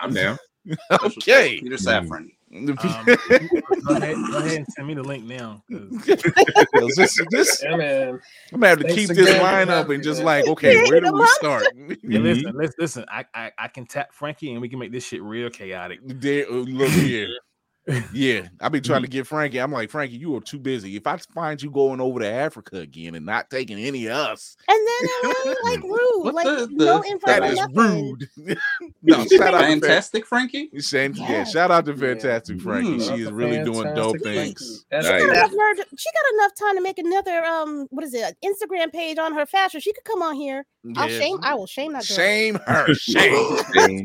I'm 0.00 0.12
down. 0.12 0.38
okay. 0.90 1.60
Peter 1.60 1.76
Safran. 1.76 2.28
Um, 2.54 2.64
go, 2.74 2.82
ahead, 2.82 4.16
go 4.30 4.38
ahead 4.38 4.56
and 4.56 4.66
send 4.68 4.88
me 4.88 4.94
the 4.94 5.02
link 5.02 5.24
now. 5.24 5.62
this, 5.68 7.20
this, 7.30 7.62
Yeah, 7.62 7.76
man. 7.76 8.20
I'm 8.52 8.60
gonna 8.60 8.68
have 8.68 8.78
to 8.78 8.84
Thanks 8.84 9.06
keep 9.06 9.08
this 9.10 9.28
line 9.38 9.66
for 9.66 9.72
lineup 9.72 9.76
having 9.76 9.94
and 9.96 10.02
just 10.04 10.22
like, 10.22 10.46
okay, 10.46 10.82
where 10.88 11.00
do 11.00 11.12
we 11.12 11.26
start? 11.26 11.66
Yeah, 12.02 12.20
listen, 12.20 12.52
listen, 12.54 12.74
listen. 12.78 13.04
I, 13.10 13.26
I 13.34 13.52
I 13.58 13.68
can 13.68 13.84
tap 13.84 14.14
Frankie 14.14 14.52
and 14.52 14.62
we 14.62 14.68
can 14.70 14.78
make 14.78 14.92
this 14.92 15.04
shit 15.04 15.22
real 15.22 15.50
chaotic. 15.50 16.00
There, 16.04 16.46
uh, 16.48 16.54
look 16.54 16.88
here. 16.90 17.28
Yeah, 18.12 18.48
I've 18.60 18.72
been 18.72 18.82
trying 18.82 19.02
to 19.02 19.08
get 19.08 19.26
Frankie. 19.26 19.58
I'm 19.58 19.72
like, 19.72 19.90
Frankie, 19.90 20.16
you 20.16 20.36
are 20.36 20.40
too 20.40 20.58
busy. 20.58 20.96
If 20.96 21.06
I 21.06 21.16
find 21.34 21.60
you 21.62 21.70
going 21.70 22.00
over 22.00 22.20
to 22.20 22.26
Africa 22.30 22.78
again 22.78 23.14
and 23.14 23.24
not 23.24 23.48
taking 23.50 23.78
any 23.78 24.06
of 24.06 24.12
us, 24.16 24.56
And 24.68 24.76
then 24.76 25.08
it 25.30 25.46
was 25.46 25.56
like 25.64 25.82
rude, 25.82 26.24
What 26.24 26.34
like 26.34 26.44
the- 26.46 26.68
no 26.72 27.00
the- 27.00 27.08
info. 27.08 27.26
that 27.28 27.40
no 27.42 27.46
is 27.48 27.56
nothing. 27.56 27.74
rude. 27.76 28.28
no, 29.02 29.24
shout 29.26 29.54
out 29.54 29.60
to 29.60 29.66
Fantastic 29.66 30.26
Frankie. 30.26 30.70
Shane, 30.80 31.14
yeah, 31.14 31.30
Yeah. 31.30 31.44
shout 31.44 31.70
out 31.70 31.86
to 31.86 31.96
Fantastic 31.96 32.60
Frankie. 32.60 32.98
Mm. 32.98 33.08
She 33.16 33.22
is 33.22 33.30
really 33.32 33.64
doing 33.64 33.94
dope 33.94 34.16
Fantastic 34.22 34.58
things. 34.58 34.84
She 34.90 34.96
Nice. 34.96 35.06
got, 35.08 35.52
enough, 35.52 35.86
she 35.96 36.08
got 36.12 36.34
enough 36.34 36.54
time 36.56 36.76
to 36.76 36.82
make 36.82 36.98
another 36.98 37.44
um 37.44 37.86
what 37.90 38.04
is 38.04 38.12
it 38.14 38.36
Instagram 38.44 38.92
page 38.92 39.18
on 39.18 39.34
her 39.34 39.46
fashion. 39.46 39.80
She 39.80 39.92
could 39.92 40.04
come 40.04 40.22
on 40.22 40.34
here. 40.34 40.66
I'll 40.96 41.08
shame. 41.08 41.38
I 41.42 41.54
will 41.54 41.66
shame 41.66 41.92
that 41.92 42.06
girl. 42.06 42.16
Shame 42.16 42.54
her. 42.66 42.94
Shame. 42.94 43.56
Shame. 43.74 44.04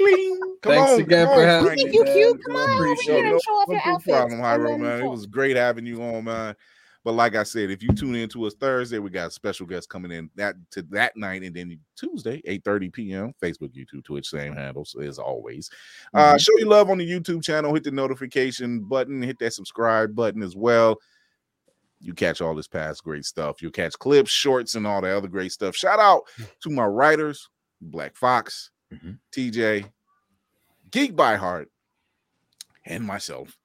Clean. 0.00 0.40
Come 0.62 0.72
Thanks 0.72 0.92
on, 0.92 1.00
again 1.00 1.26
come 1.26 1.36
for 1.36 1.46
having 1.46 1.74
me. 1.74 1.90
You 1.92 2.04
cute. 2.04 2.40
Come 2.46 2.56
on 2.56 2.70
over 2.70 2.82
appreciate 2.84 3.16
here 3.16 3.26
it. 3.26 3.32
and 3.32 3.42
show 3.42 3.52
off 3.52 3.68
your 3.68 3.76
no 3.76 3.92
outfits. 3.92 4.16
problem, 4.16 4.40
and 4.40 4.42
Hyro, 4.44 4.78
man. 4.78 5.02
It 5.02 5.08
was 5.08 5.26
great 5.26 5.56
having 5.56 5.86
you 5.86 6.02
on, 6.02 6.24
man. 6.24 6.56
But 7.02 7.12
like 7.12 7.34
I 7.34 7.44
said, 7.44 7.70
if 7.70 7.82
you 7.82 7.94
tune 7.94 8.14
in 8.14 8.28
to 8.30 8.44
us 8.44 8.52
Thursday, 8.60 8.98
we 8.98 9.08
got 9.08 9.28
a 9.28 9.30
special 9.30 9.64
guest 9.66 9.88
coming 9.88 10.10
in 10.12 10.28
that 10.34 10.54
to 10.72 10.82
that 10.90 11.16
night, 11.16 11.42
and 11.42 11.56
then 11.56 11.78
Tuesday, 11.96 12.42
8 12.44 12.62
30 12.62 12.90
p.m. 12.90 13.32
Facebook, 13.42 13.70
YouTube, 13.74 14.04
Twitch, 14.04 14.28
same 14.28 14.54
handles 14.54 14.94
as 15.02 15.18
always. 15.18 15.70
Uh, 16.12 16.36
show 16.36 16.52
your 16.58 16.68
love 16.68 16.90
on 16.90 16.98
the 16.98 17.10
YouTube 17.10 17.42
channel, 17.42 17.72
hit 17.72 17.84
the 17.84 17.90
notification 17.90 18.80
button, 18.80 19.22
hit 19.22 19.38
that 19.38 19.54
subscribe 19.54 20.14
button 20.14 20.42
as 20.42 20.54
well. 20.54 20.98
You 22.02 22.12
catch 22.12 22.42
all 22.42 22.54
this 22.54 22.68
past 22.68 23.02
great 23.02 23.24
stuff. 23.24 23.62
You'll 23.62 23.70
catch 23.72 23.92
clips, 23.98 24.30
shorts, 24.30 24.74
and 24.74 24.86
all 24.86 25.00
the 25.00 25.16
other 25.16 25.28
great 25.28 25.52
stuff. 25.52 25.74
Shout 25.76 26.00
out 26.00 26.22
to 26.62 26.70
my 26.70 26.84
writers, 26.84 27.48
Black 27.80 28.14
Fox, 28.14 28.70
Mhm. 28.92 29.18
TJ, 29.32 29.90
Geek 30.90 31.14
by 31.14 31.36
Heart, 31.36 31.70
and 32.86 33.04
myself 33.04 33.56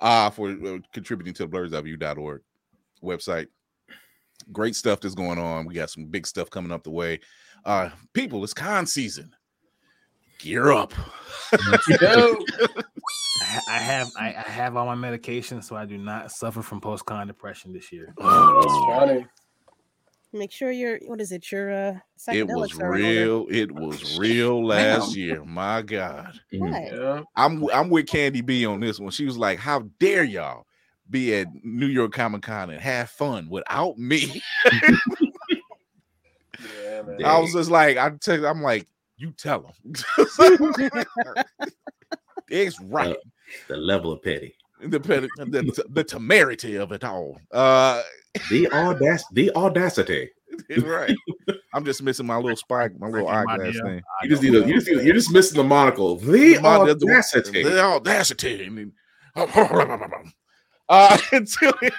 uh, 0.00 0.30
for 0.30 0.50
uh, 0.50 0.78
contributing 0.92 1.34
to 1.34 1.46
the 1.46 1.48
blerdseyeView.org 1.48 2.42
website. 3.02 3.46
Great 4.50 4.74
stuff 4.74 5.00
that's 5.00 5.14
going 5.14 5.38
on. 5.38 5.66
We 5.66 5.74
got 5.74 5.90
some 5.90 6.06
big 6.06 6.26
stuff 6.26 6.50
coming 6.50 6.72
up 6.72 6.82
the 6.82 6.90
way. 6.90 7.20
Uh, 7.64 7.90
people, 8.12 8.42
it's 8.42 8.54
con 8.54 8.86
season. 8.86 9.34
Gear 10.40 10.72
up. 10.72 10.92
Yo. 12.00 12.36
I 13.42 13.60
I 13.68 13.78
have 13.78 14.10
I, 14.18 14.28
I 14.28 14.50
have 14.50 14.76
all 14.76 14.86
my 14.86 14.94
medication, 14.94 15.62
so 15.62 15.76
I 15.76 15.84
do 15.84 15.98
not 15.98 16.32
suffer 16.32 16.62
from 16.62 16.80
post 16.80 17.04
con 17.04 17.26
depression 17.26 17.72
this 17.72 17.92
year. 17.92 18.14
Oh, 18.18 18.86
Funny. 18.88 19.26
Make 20.34 20.50
sure 20.50 20.70
your 20.70 20.98
what 21.06 21.20
is 21.20 21.30
it? 21.32 21.50
Your 21.52 21.70
uh, 21.70 21.98
it 22.28 22.48
was 22.48 22.70
psychedelics 22.72 22.80
are 22.80 22.96
in 22.96 23.04
order. 23.04 23.04
real. 23.04 23.46
It 23.50 23.72
was 23.72 24.18
real 24.18 24.66
last 24.66 25.14
year. 25.14 25.44
My 25.44 25.82
God. 25.82 26.40
What? 26.52 27.24
I'm 27.36 27.68
I'm 27.70 27.90
with 27.90 28.06
Candy 28.06 28.40
B 28.40 28.64
on 28.64 28.80
this 28.80 28.98
one. 28.98 29.10
She 29.10 29.26
was 29.26 29.36
like, 29.36 29.58
"How 29.58 29.80
dare 30.00 30.24
y'all 30.24 30.66
be 31.10 31.34
at 31.34 31.48
New 31.62 31.86
York 31.86 32.12
Comic 32.12 32.42
Con 32.42 32.70
and 32.70 32.80
have 32.80 33.10
fun 33.10 33.48
without 33.50 33.98
me?" 33.98 34.42
Yeah, 36.82 37.02
man. 37.06 37.24
I 37.24 37.38
was 37.38 37.52
just 37.52 37.70
like, 37.70 37.96
I 37.96 38.10
tell, 38.10 38.44
I'm 38.46 38.62
like, 38.62 38.86
you 39.16 39.32
tell 39.32 39.60
them. 39.60 39.94
it's 42.48 42.80
right. 42.80 43.16
The 43.68 43.76
level 43.76 44.12
of 44.12 44.22
petty. 44.22 44.54
The, 44.80 44.98
the, 44.98 45.28
the, 45.46 45.84
the 45.90 46.04
temerity 46.04 46.76
of 46.76 46.90
it 46.92 47.04
all. 47.04 47.38
Uh, 47.52 48.02
The 48.50 48.66
audac- 48.72 49.22
the 49.32 49.50
audacity. 49.54 50.30
right. 50.82 51.16
I'm 51.74 51.84
just 51.84 52.02
missing 52.02 52.26
my 52.26 52.36
little 52.36 52.56
spike, 52.56 52.92
my 52.98 53.08
little 53.08 53.28
eyeglass 53.28 53.78
thing. 53.80 54.02
You 54.22 54.28
just 54.28 54.42
need 54.42 54.54
a, 54.54 54.66
you 54.66 54.74
just 54.74 54.86
need, 54.88 55.04
you're 55.04 55.14
just 55.14 55.32
missing 55.32 55.56
the 55.56 55.64
monocle. 55.64 56.16
The 56.16 56.54
the- 56.56 56.64
audacity. 56.64 57.62
The 57.62 57.80
audacity. 57.82 58.64
And 58.66 58.78
then- 59.36 60.32
Uh, 60.88 61.16
until 61.32 61.72
then, 61.80 61.90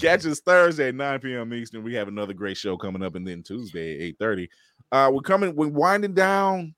catch 0.00 0.24
us 0.24 0.40
Thursday 0.40 0.88
at 0.88 0.94
9 0.94 1.18
p.m. 1.20 1.52
Eastern. 1.52 1.82
We 1.82 1.94
have 1.94 2.08
another 2.08 2.32
great 2.32 2.56
show 2.56 2.76
coming 2.78 3.02
up, 3.02 3.14
and 3.14 3.26
then 3.26 3.42
Tuesday 3.42 4.08
at 4.08 4.18
8:30. 4.18 4.48
Uh, 4.92 5.10
we're 5.12 5.20
coming, 5.20 5.54
we're 5.54 5.68
winding 5.68 6.14
down 6.14 6.74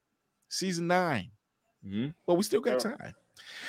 season 0.49 0.87
nine, 0.89 1.31
Mhm. 1.87 2.13
but 2.27 2.35
we 2.35 2.43
still 2.43 2.61
got 2.61 2.75
Oh. 2.85 2.91
time. 2.91 3.15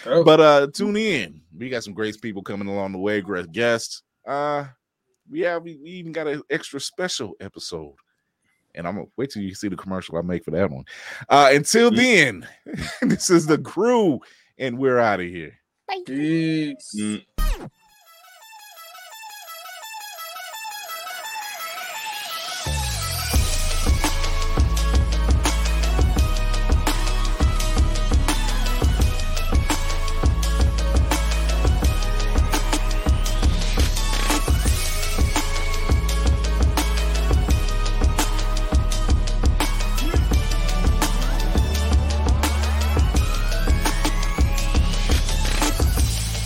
Oh, 0.06 0.24
But 0.24 0.40
uh, 0.40 0.68
tune 0.74 0.98
in. 0.98 1.42
We 1.56 1.70
got 1.70 1.84
some 1.84 1.94
great 1.94 2.20
people 2.22 2.42
coming 2.42 2.68
along 2.68 2.92
the 2.94 2.98
way, 2.98 3.22
great 3.22 3.52
guests. 3.52 4.02
Uh, 4.28 4.66
we 5.30 5.42
have 5.42 5.64
we, 5.64 5.78
we 5.78 5.90
even 5.92 6.12
got 6.12 6.28
an 6.28 6.42
extra 6.50 6.80
special 6.80 7.34
episode. 7.40 7.96
And 8.76 8.88
I'm 8.88 8.96
gonna 8.96 9.08
wait 9.18 9.30
till 9.30 9.44
you 9.44 9.54
see 9.54 9.68
the 9.68 9.76
commercial 9.76 10.18
I 10.18 10.22
make 10.22 10.44
for 10.44 10.52
that 10.52 10.70
one. 10.70 10.86
Uh, 11.30 11.52
until 11.54 11.92
then, 11.92 12.48
this 13.02 13.30
is 13.30 13.46
the 13.46 13.58
crew, 13.58 14.20
and 14.58 14.80
we're 14.80 15.00
out 15.00 15.20
of 15.20 15.28
here. 15.28 15.60
Bye. 15.88 16.02
peace. 16.06 16.96
Mm. 16.98 17.70